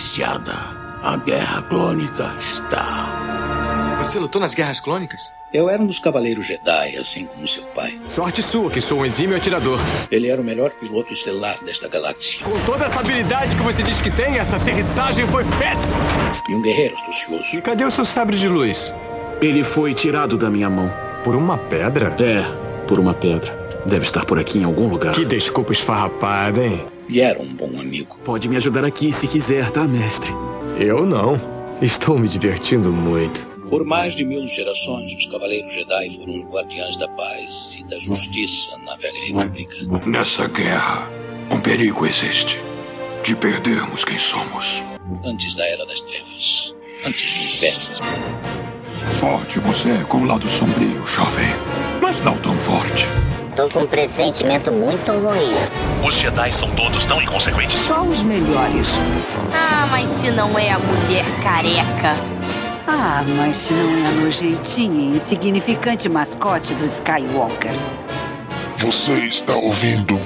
iniciada. 0.00 0.52
A 1.02 1.18
guerra 1.18 1.60
clônica 1.62 2.34
está. 2.38 3.94
Você 3.98 4.18
lutou 4.18 4.40
nas 4.40 4.54
guerras 4.54 4.80
clônicas? 4.80 5.34
Eu 5.52 5.68
era 5.68 5.82
um 5.82 5.86
dos 5.86 5.98
cavaleiros 5.98 6.46
Jedi, 6.46 6.96
assim 6.96 7.26
como 7.26 7.46
seu 7.46 7.64
pai. 7.74 8.00
Sorte 8.08 8.42
sua, 8.42 8.70
que 8.70 8.80
sou 8.80 9.00
um 9.00 9.04
exímio 9.04 9.36
atirador. 9.36 9.78
Ele 10.10 10.28
era 10.28 10.40
o 10.40 10.44
melhor 10.44 10.72
piloto 10.72 11.12
estelar 11.12 11.62
desta 11.62 11.86
galáxia. 11.86 12.42
Com 12.42 12.58
toda 12.64 12.86
essa 12.86 13.00
habilidade 13.00 13.54
que 13.54 13.62
você 13.62 13.82
diz 13.82 14.00
que 14.00 14.10
tem, 14.10 14.38
essa 14.38 14.56
aterrissagem 14.56 15.26
foi 15.26 15.44
péssima. 15.58 15.98
E 16.48 16.54
um 16.54 16.62
guerreiro 16.62 16.94
astucioso. 16.94 17.58
E 17.58 17.60
cadê 17.60 17.84
o 17.84 17.90
seu 17.90 18.06
sabre 18.06 18.38
de 18.38 18.48
luz? 18.48 18.94
Ele 19.42 19.62
foi 19.62 19.92
tirado 19.92 20.38
da 20.38 20.48
minha 20.48 20.70
mão. 20.70 20.90
Por 21.22 21.36
uma 21.36 21.58
pedra? 21.58 22.16
É, 22.18 22.86
por 22.86 22.98
uma 22.98 23.12
pedra. 23.12 23.68
Deve 23.84 24.06
estar 24.06 24.24
por 24.24 24.38
aqui 24.38 24.60
em 24.60 24.64
algum 24.64 24.88
lugar. 24.88 25.14
Que 25.14 25.26
desculpa 25.26 25.72
esfarrapada, 25.72 26.64
hein? 26.64 26.86
E 27.10 27.20
era 27.20 27.42
um 27.42 27.54
bom 27.54 27.70
amigo. 27.80 28.16
Pode 28.24 28.48
me 28.48 28.56
ajudar 28.56 28.84
aqui 28.84 29.12
se 29.12 29.26
quiser, 29.26 29.68
tá, 29.70 29.82
mestre? 29.82 30.30
Eu 30.78 31.04
não. 31.04 31.38
Estou 31.82 32.16
me 32.16 32.28
divertindo 32.28 32.92
muito. 32.92 33.48
Por 33.68 33.84
mais 33.84 34.14
de 34.14 34.24
mil 34.24 34.46
gerações, 34.46 35.12
os 35.14 35.26
Cavaleiros 35.26 35.72
Jedi 35.72 36.10
foram 36.10 36.38
os 36.38 36.44
guardiães 36.44 36.96
da 36.96 37.08
paz 37.08 37.76
e 37.78 37.84
da 37.88 37.98
justiça 37.98 38.70
na 38.86 38.94
Velha 38.96 39.26
República. 39.26 39.76
Nessa 40.06 40.46
guerra, 40.46 41.08
um 41.50 41.60
perigo 41.60 42.06
existe 42.06 42.60
de 43.24 43.34
perdermos 43.34 44.04
quem 44.04 44.18
somos. 44.18 44.84
Antes 45.24 45.54
da 45.54 45.66
Era 45.66 45.84
das 45.86 46.00
Trevas. 46.02 46.76
Antes 47.04 47.32
do 47.32 47.40
Império. 47.40 47.80
Forte 49.18 49.58
você 49.58 49.90
é 49.90 50.04
com 50.04 50.18
o 50.18 50.24
lado 50.24 50.48
sombrio, 50.48 51.04
jovem. 51.06 51.48
Mas 52.00 52.20
não 52.20 52.36
tão 52.38 52.56
forte. 52.58 53.06
Tô 53.60 53.68
com 53.68 53.80
um 53.80 53.86
pressentimento 53.86 54.72
muito 54.72 55.12
ruim. 55.12 55.50
Os 56.02 56.14
Jedi 56.14 56.50
são 56.50 56.70
todos 56.70 57.04
tão 57.04 57.20
inconsequentes. 57.20 57.78
Só 57.78 58.00
os 58.00 58.22
melhores. 58.22 58.88
Ah, 59.52 59.86
mas 59.90 60.08
se 60.08 60.30
não 60.30 60.58
é 60.58 60.70
a 60.70 60.78
mulher 60.78 61.26
careca. 61.42 62.16
Ah, 62.88 63.22
mas 63.36 63.58
se 63.58 63.74
não 63.74 64.02
é 64.02 64.08
a 64.08 64.12
nojentinha 64.12 65.12
e 65.12 65.16
insignificante 65.16 66.08
mascote 66.08 66.72
do 66.72 66.86
Skywalker. 66.86 67.72
Você 68.78 69.12
está 69.26 69.54
ouvindo 69.54 70.18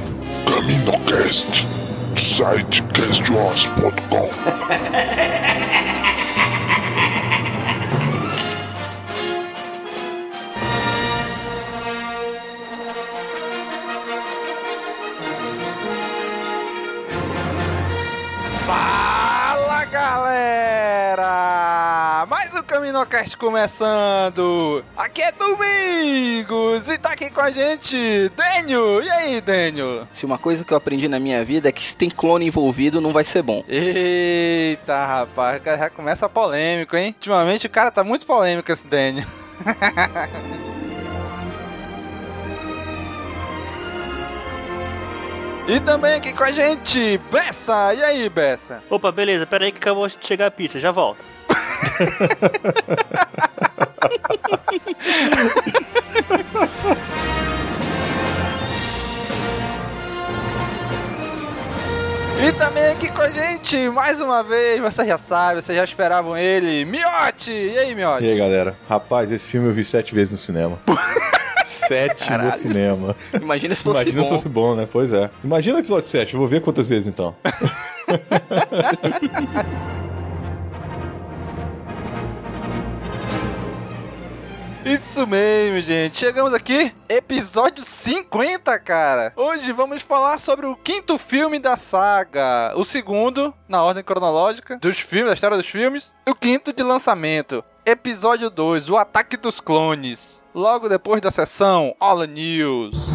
CaminoCast 0.46 1.66
do 2.14 2.20
site 2.20 2.84
castwars.com. 2.92 4.30
CaminoCast 22.74 23.36
começando! 23.36 24.84
Aqui 24.96 25.22
é 25.22 25.30
Domingos 25.30 26.88
e 26.88 26.98
tá 26.98 27.12
aqui 27.12 27.30
com 27.30 27.40
a 27.40 27.48
gente 27.48 28.32
Dênio! 28.36 29.00
E 29.00 29.08
aí, 29.08 29.40
Dênio? 29.40 30.08
Se 30.12 30.26
uma 30.26 30.38
coisa 30.38 30.64
que 30.64 30.72
eu 30.72 30.76
aprendi 30.76 31.06
na 31.06 31.20
minha 31.20 31.44
vida 31.44 31.68
é 31.68 31.72
que 31.72 31.80
se 31.80 31.94
tem 31.94 32.10
clone 32.10 32.48
envolvido 32.48 33.00
não 33.00 33.12
vai 33.12 33.22
ser 33.22 33.42
bom. 33.42 33.62
Eita, 33.68 35.06
rapaz, 35.06 35.62
já 35.64 35.88
começa 35.88 36.28
polêmico, 36.28 36.96
hein? 36.96 37.14
Ultimamente 37.16 37.68
o 37.68 37.70
cara 37.70 37.92
tá 37.92 38.02
muito 38.02 38.26
polêmico 38.26 38.72
esse 38.72 38.84
Dênio. 38.84 39.24
E 45.66 45.80
também 45.80 46.14
aqui 46.14 46.32
com 46.32 46.44
a 46.44 46.52
gente, 46.52 47.18
Bessa! 47.32 47.94
E 47.94 48.02
aí, 48.04 48.28
Bessa? 48.28 48.82
Opa, 48.90 49.10
beleza, 49.10 49.46
pera 49.46 49.64
aí 49.64 49.72
que 49.72 49.78
acabou 49.78 50.06
de 50.06 50.16
chegar 50.20 50.46
a 50.48 50.50
pizza, 50.50 50.78
já 50.78 50.90
volto. 50.90 51.18
E 62.46 62.52
também 62.52 62.90
aqui 62.90 63.08
com 63.10 63.22
a 63.22 63.30
gente, 63.30 63.88
mais 63.88 64.20
uma 64.20 64.42
vez, 64.42 64.78
você 64.78 65.06
já 65.06 65.16
sabe, 65.16 65.62
vocês 65.62 65.78
já 65.78 65.84
esperavam 65.84 66.36
ele, 66.36 66.84
Miote! 66.84 67.50
E 67.50 67.78
aí, 67.78 67.94
Miote? 67.94 68.22
E 68.22 68.32
aí, 68.32 68.36
galera? 68.36 68.76
Rapaz, 68.86 69.32
esse 69.32 69.52
filme 69.52 69.68
eu 69.68 69.72
vi 69.72 69.82
sete 69.82 70.14
vezes 70.14 70.32
no 70.32 70.38
cinema. 70.38 70.78
Sete 71.64 72.26
Caralho. 72.28 72.50
no 72.50 72.56
cinema. 72.56 73.16
Imagina 73.40 73.74
se 73.74 73.82
fosse 73.82 73.96
Imagina 74.02 74.18
bom. 74.22 74.24
se 74.24 74.30
fosse 74.34 74.48
bom, 74.48 74.74
né? 74.74 74.88
Pois 74.90 75.12
é. 75.12 75.30
Imagina 75.42 75.76
o 75.76 75.80
episódio 75.80 76.08
7, 76.08 76.34
eu 76.34 76.38
vou 76.40 76.48
ver 76.48 76.60
quantas 76.60 76.86
vezes 76.86 77.08
então. 77.08 77.34
Isso 84.84 85.26
mesmo, 85.26 85.80
gente. 85.80 86.18
Chegamos 86.18 86.52
aqui, 86.52 86.92
episódio 87.08 87.82
50, 87.82 88.78
cara. 88.80 89.32
Hoje 89.34 89.72
vamos 89.72 90.02
falar 90.02 90.38
sobre 90.38 90.66
o 90.66 90.76
quinto 90.76 91.16
filme 91.16 91.58
da 91.58 91.74
saga. 91.74 92.70
O 92.76 92.84
segundo, 92.84 93.54
na 93.66 93.82
ordem 93.82 94.04
cronológica, 94.04 94.76
dos 94.76 95.00
filmes, 95.00 95.28
da 95.28 95.34
história 95.34 95.56
dos 95.56 95.66
filmes. 95.66 96.14
O 96.28 96.34
quinto 96.34 96.70
de 96.70 96.82
lançamento. 96.82 97.64
Episódio 97.86 98.50
2, 98.50 98.90
O 98.90 98.96
Ataque 98.98 99.38
dos 99.38 99.58
Clones. 99.58 100.44
Logo 100.54 100.86
depois 100.86 101.22
da 101.22 101.30
sessão 101.30 101.94
All 101.98 102.22
News. 102.26 103.13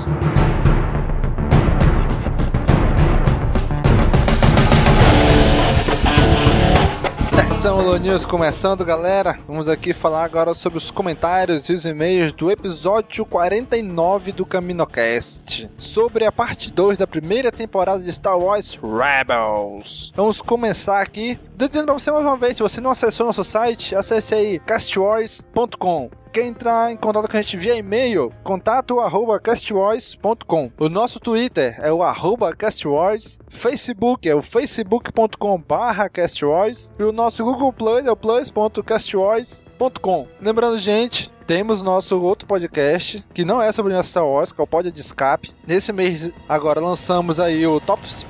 Sessão 7.59 7.78
Holo 7.78 7.97
News 7.97 8.24
começando, 8.24 8.86
galera. 8.86 9.38
Vamos 9.46 9.68
aqui 9.68 9.92
falar 9.94 10.24
agora 10.24 10.53
sobre 10.53 10.78
os 10.78 10.90
comentários 10.90 11.68
e 11.68 11.74
os 11.74 11.84
e-mails 11.84 12.31
do 12.31 12.50
episódio 12.50 13.25
49 13.25 14.31
do 14.31 14.46
CaminoCast, 14.46 15.70
sobre 15.78 16.24
a 16.24 16.31
parte 16.31 16.72
2 16.72 16.97
da 16.97 17.06
primeira 17.06 17.52
temporada 17.52 18.02
de 18.02 18.14
Star 18.14 18.40
Wars 18.40 18.80
Rebels. 18.81 20.14
Vamos 20.16 20.42
começar 20.42 21.02
aqui 21.02 21.38
dizendo 21.53 21.88
pra 21.88 21.96
você 21.96 22.09
mais 22.09 22.24
uma 22.24 22.38
vez, 22.38 22.56
se 22.56 22.64
você 22.64 22.80
não 22.80 22.92
acessou 22.92 23.25
nosso 23.25 23.44
site, 23.44 23.94
acesse 23.94 24.34
aí 24.34 24.59
castwars.com. 24.59 26.09
Quer 26.31 26.45
entrar 26.45 26.91
em 26.91 26.97
contato 26.97 27.28
com 27.28 27.38
a 27.38 27.41
gente 27.41 27.57
via 27.57 27.75
e-mail? 27.75 28.31
Contato 28.44 29.00
arroba 29.00 29.40
castwars.com. 29.40 30.72
O 30.78 30.88
nosso 30.88 31.19
Twitter 31.19 31.79
é 31.81 31.91
o 31.91 32.03
arroba 32.03 32.56
castwars. 32.56 33.40
Facebook 33.50 34.29
é 34.29 34.35
o 34.35 34.41
facebook.com 34.41 35.57
barra 35.67 36.07
castwars. 36.07 36.94
E 37.00 37.03
o 37.03 37.12
nosso 37.12 37.44
Google 37.44 37.73
Plus 37.73 38.06
é 38.06 38.12
o 38.12 38.16
plus.castwars.com. 38.16 40.28
Lembrando, 40.40 40.78
gente, 40.78 41.31
temos 41.49 41.81
nosso 41.81 42.21
outro 42.21 42.47
podcast, 42.47 43.25
que 43.33 43.43
não 43.43 43.59
é 43.59 43.71
sobre 43.71 43.99
Star 44.03 44.23
Wars, 44.23 44.51
que 44.51 44.61
é 44.61 44.63
o 44.63 44.67
Pod 44.67 44.91
de 44.91 45.01
Escape. 45.01 45.51
Nesse 45.65 45.91
mês, 45.91 46.31
agora, 46.47 46.79
lançamos 46.79 47.39
aí 47.39 47.65
o 47.65 47.79
Top 47.79 48.07
5 48.07 48.29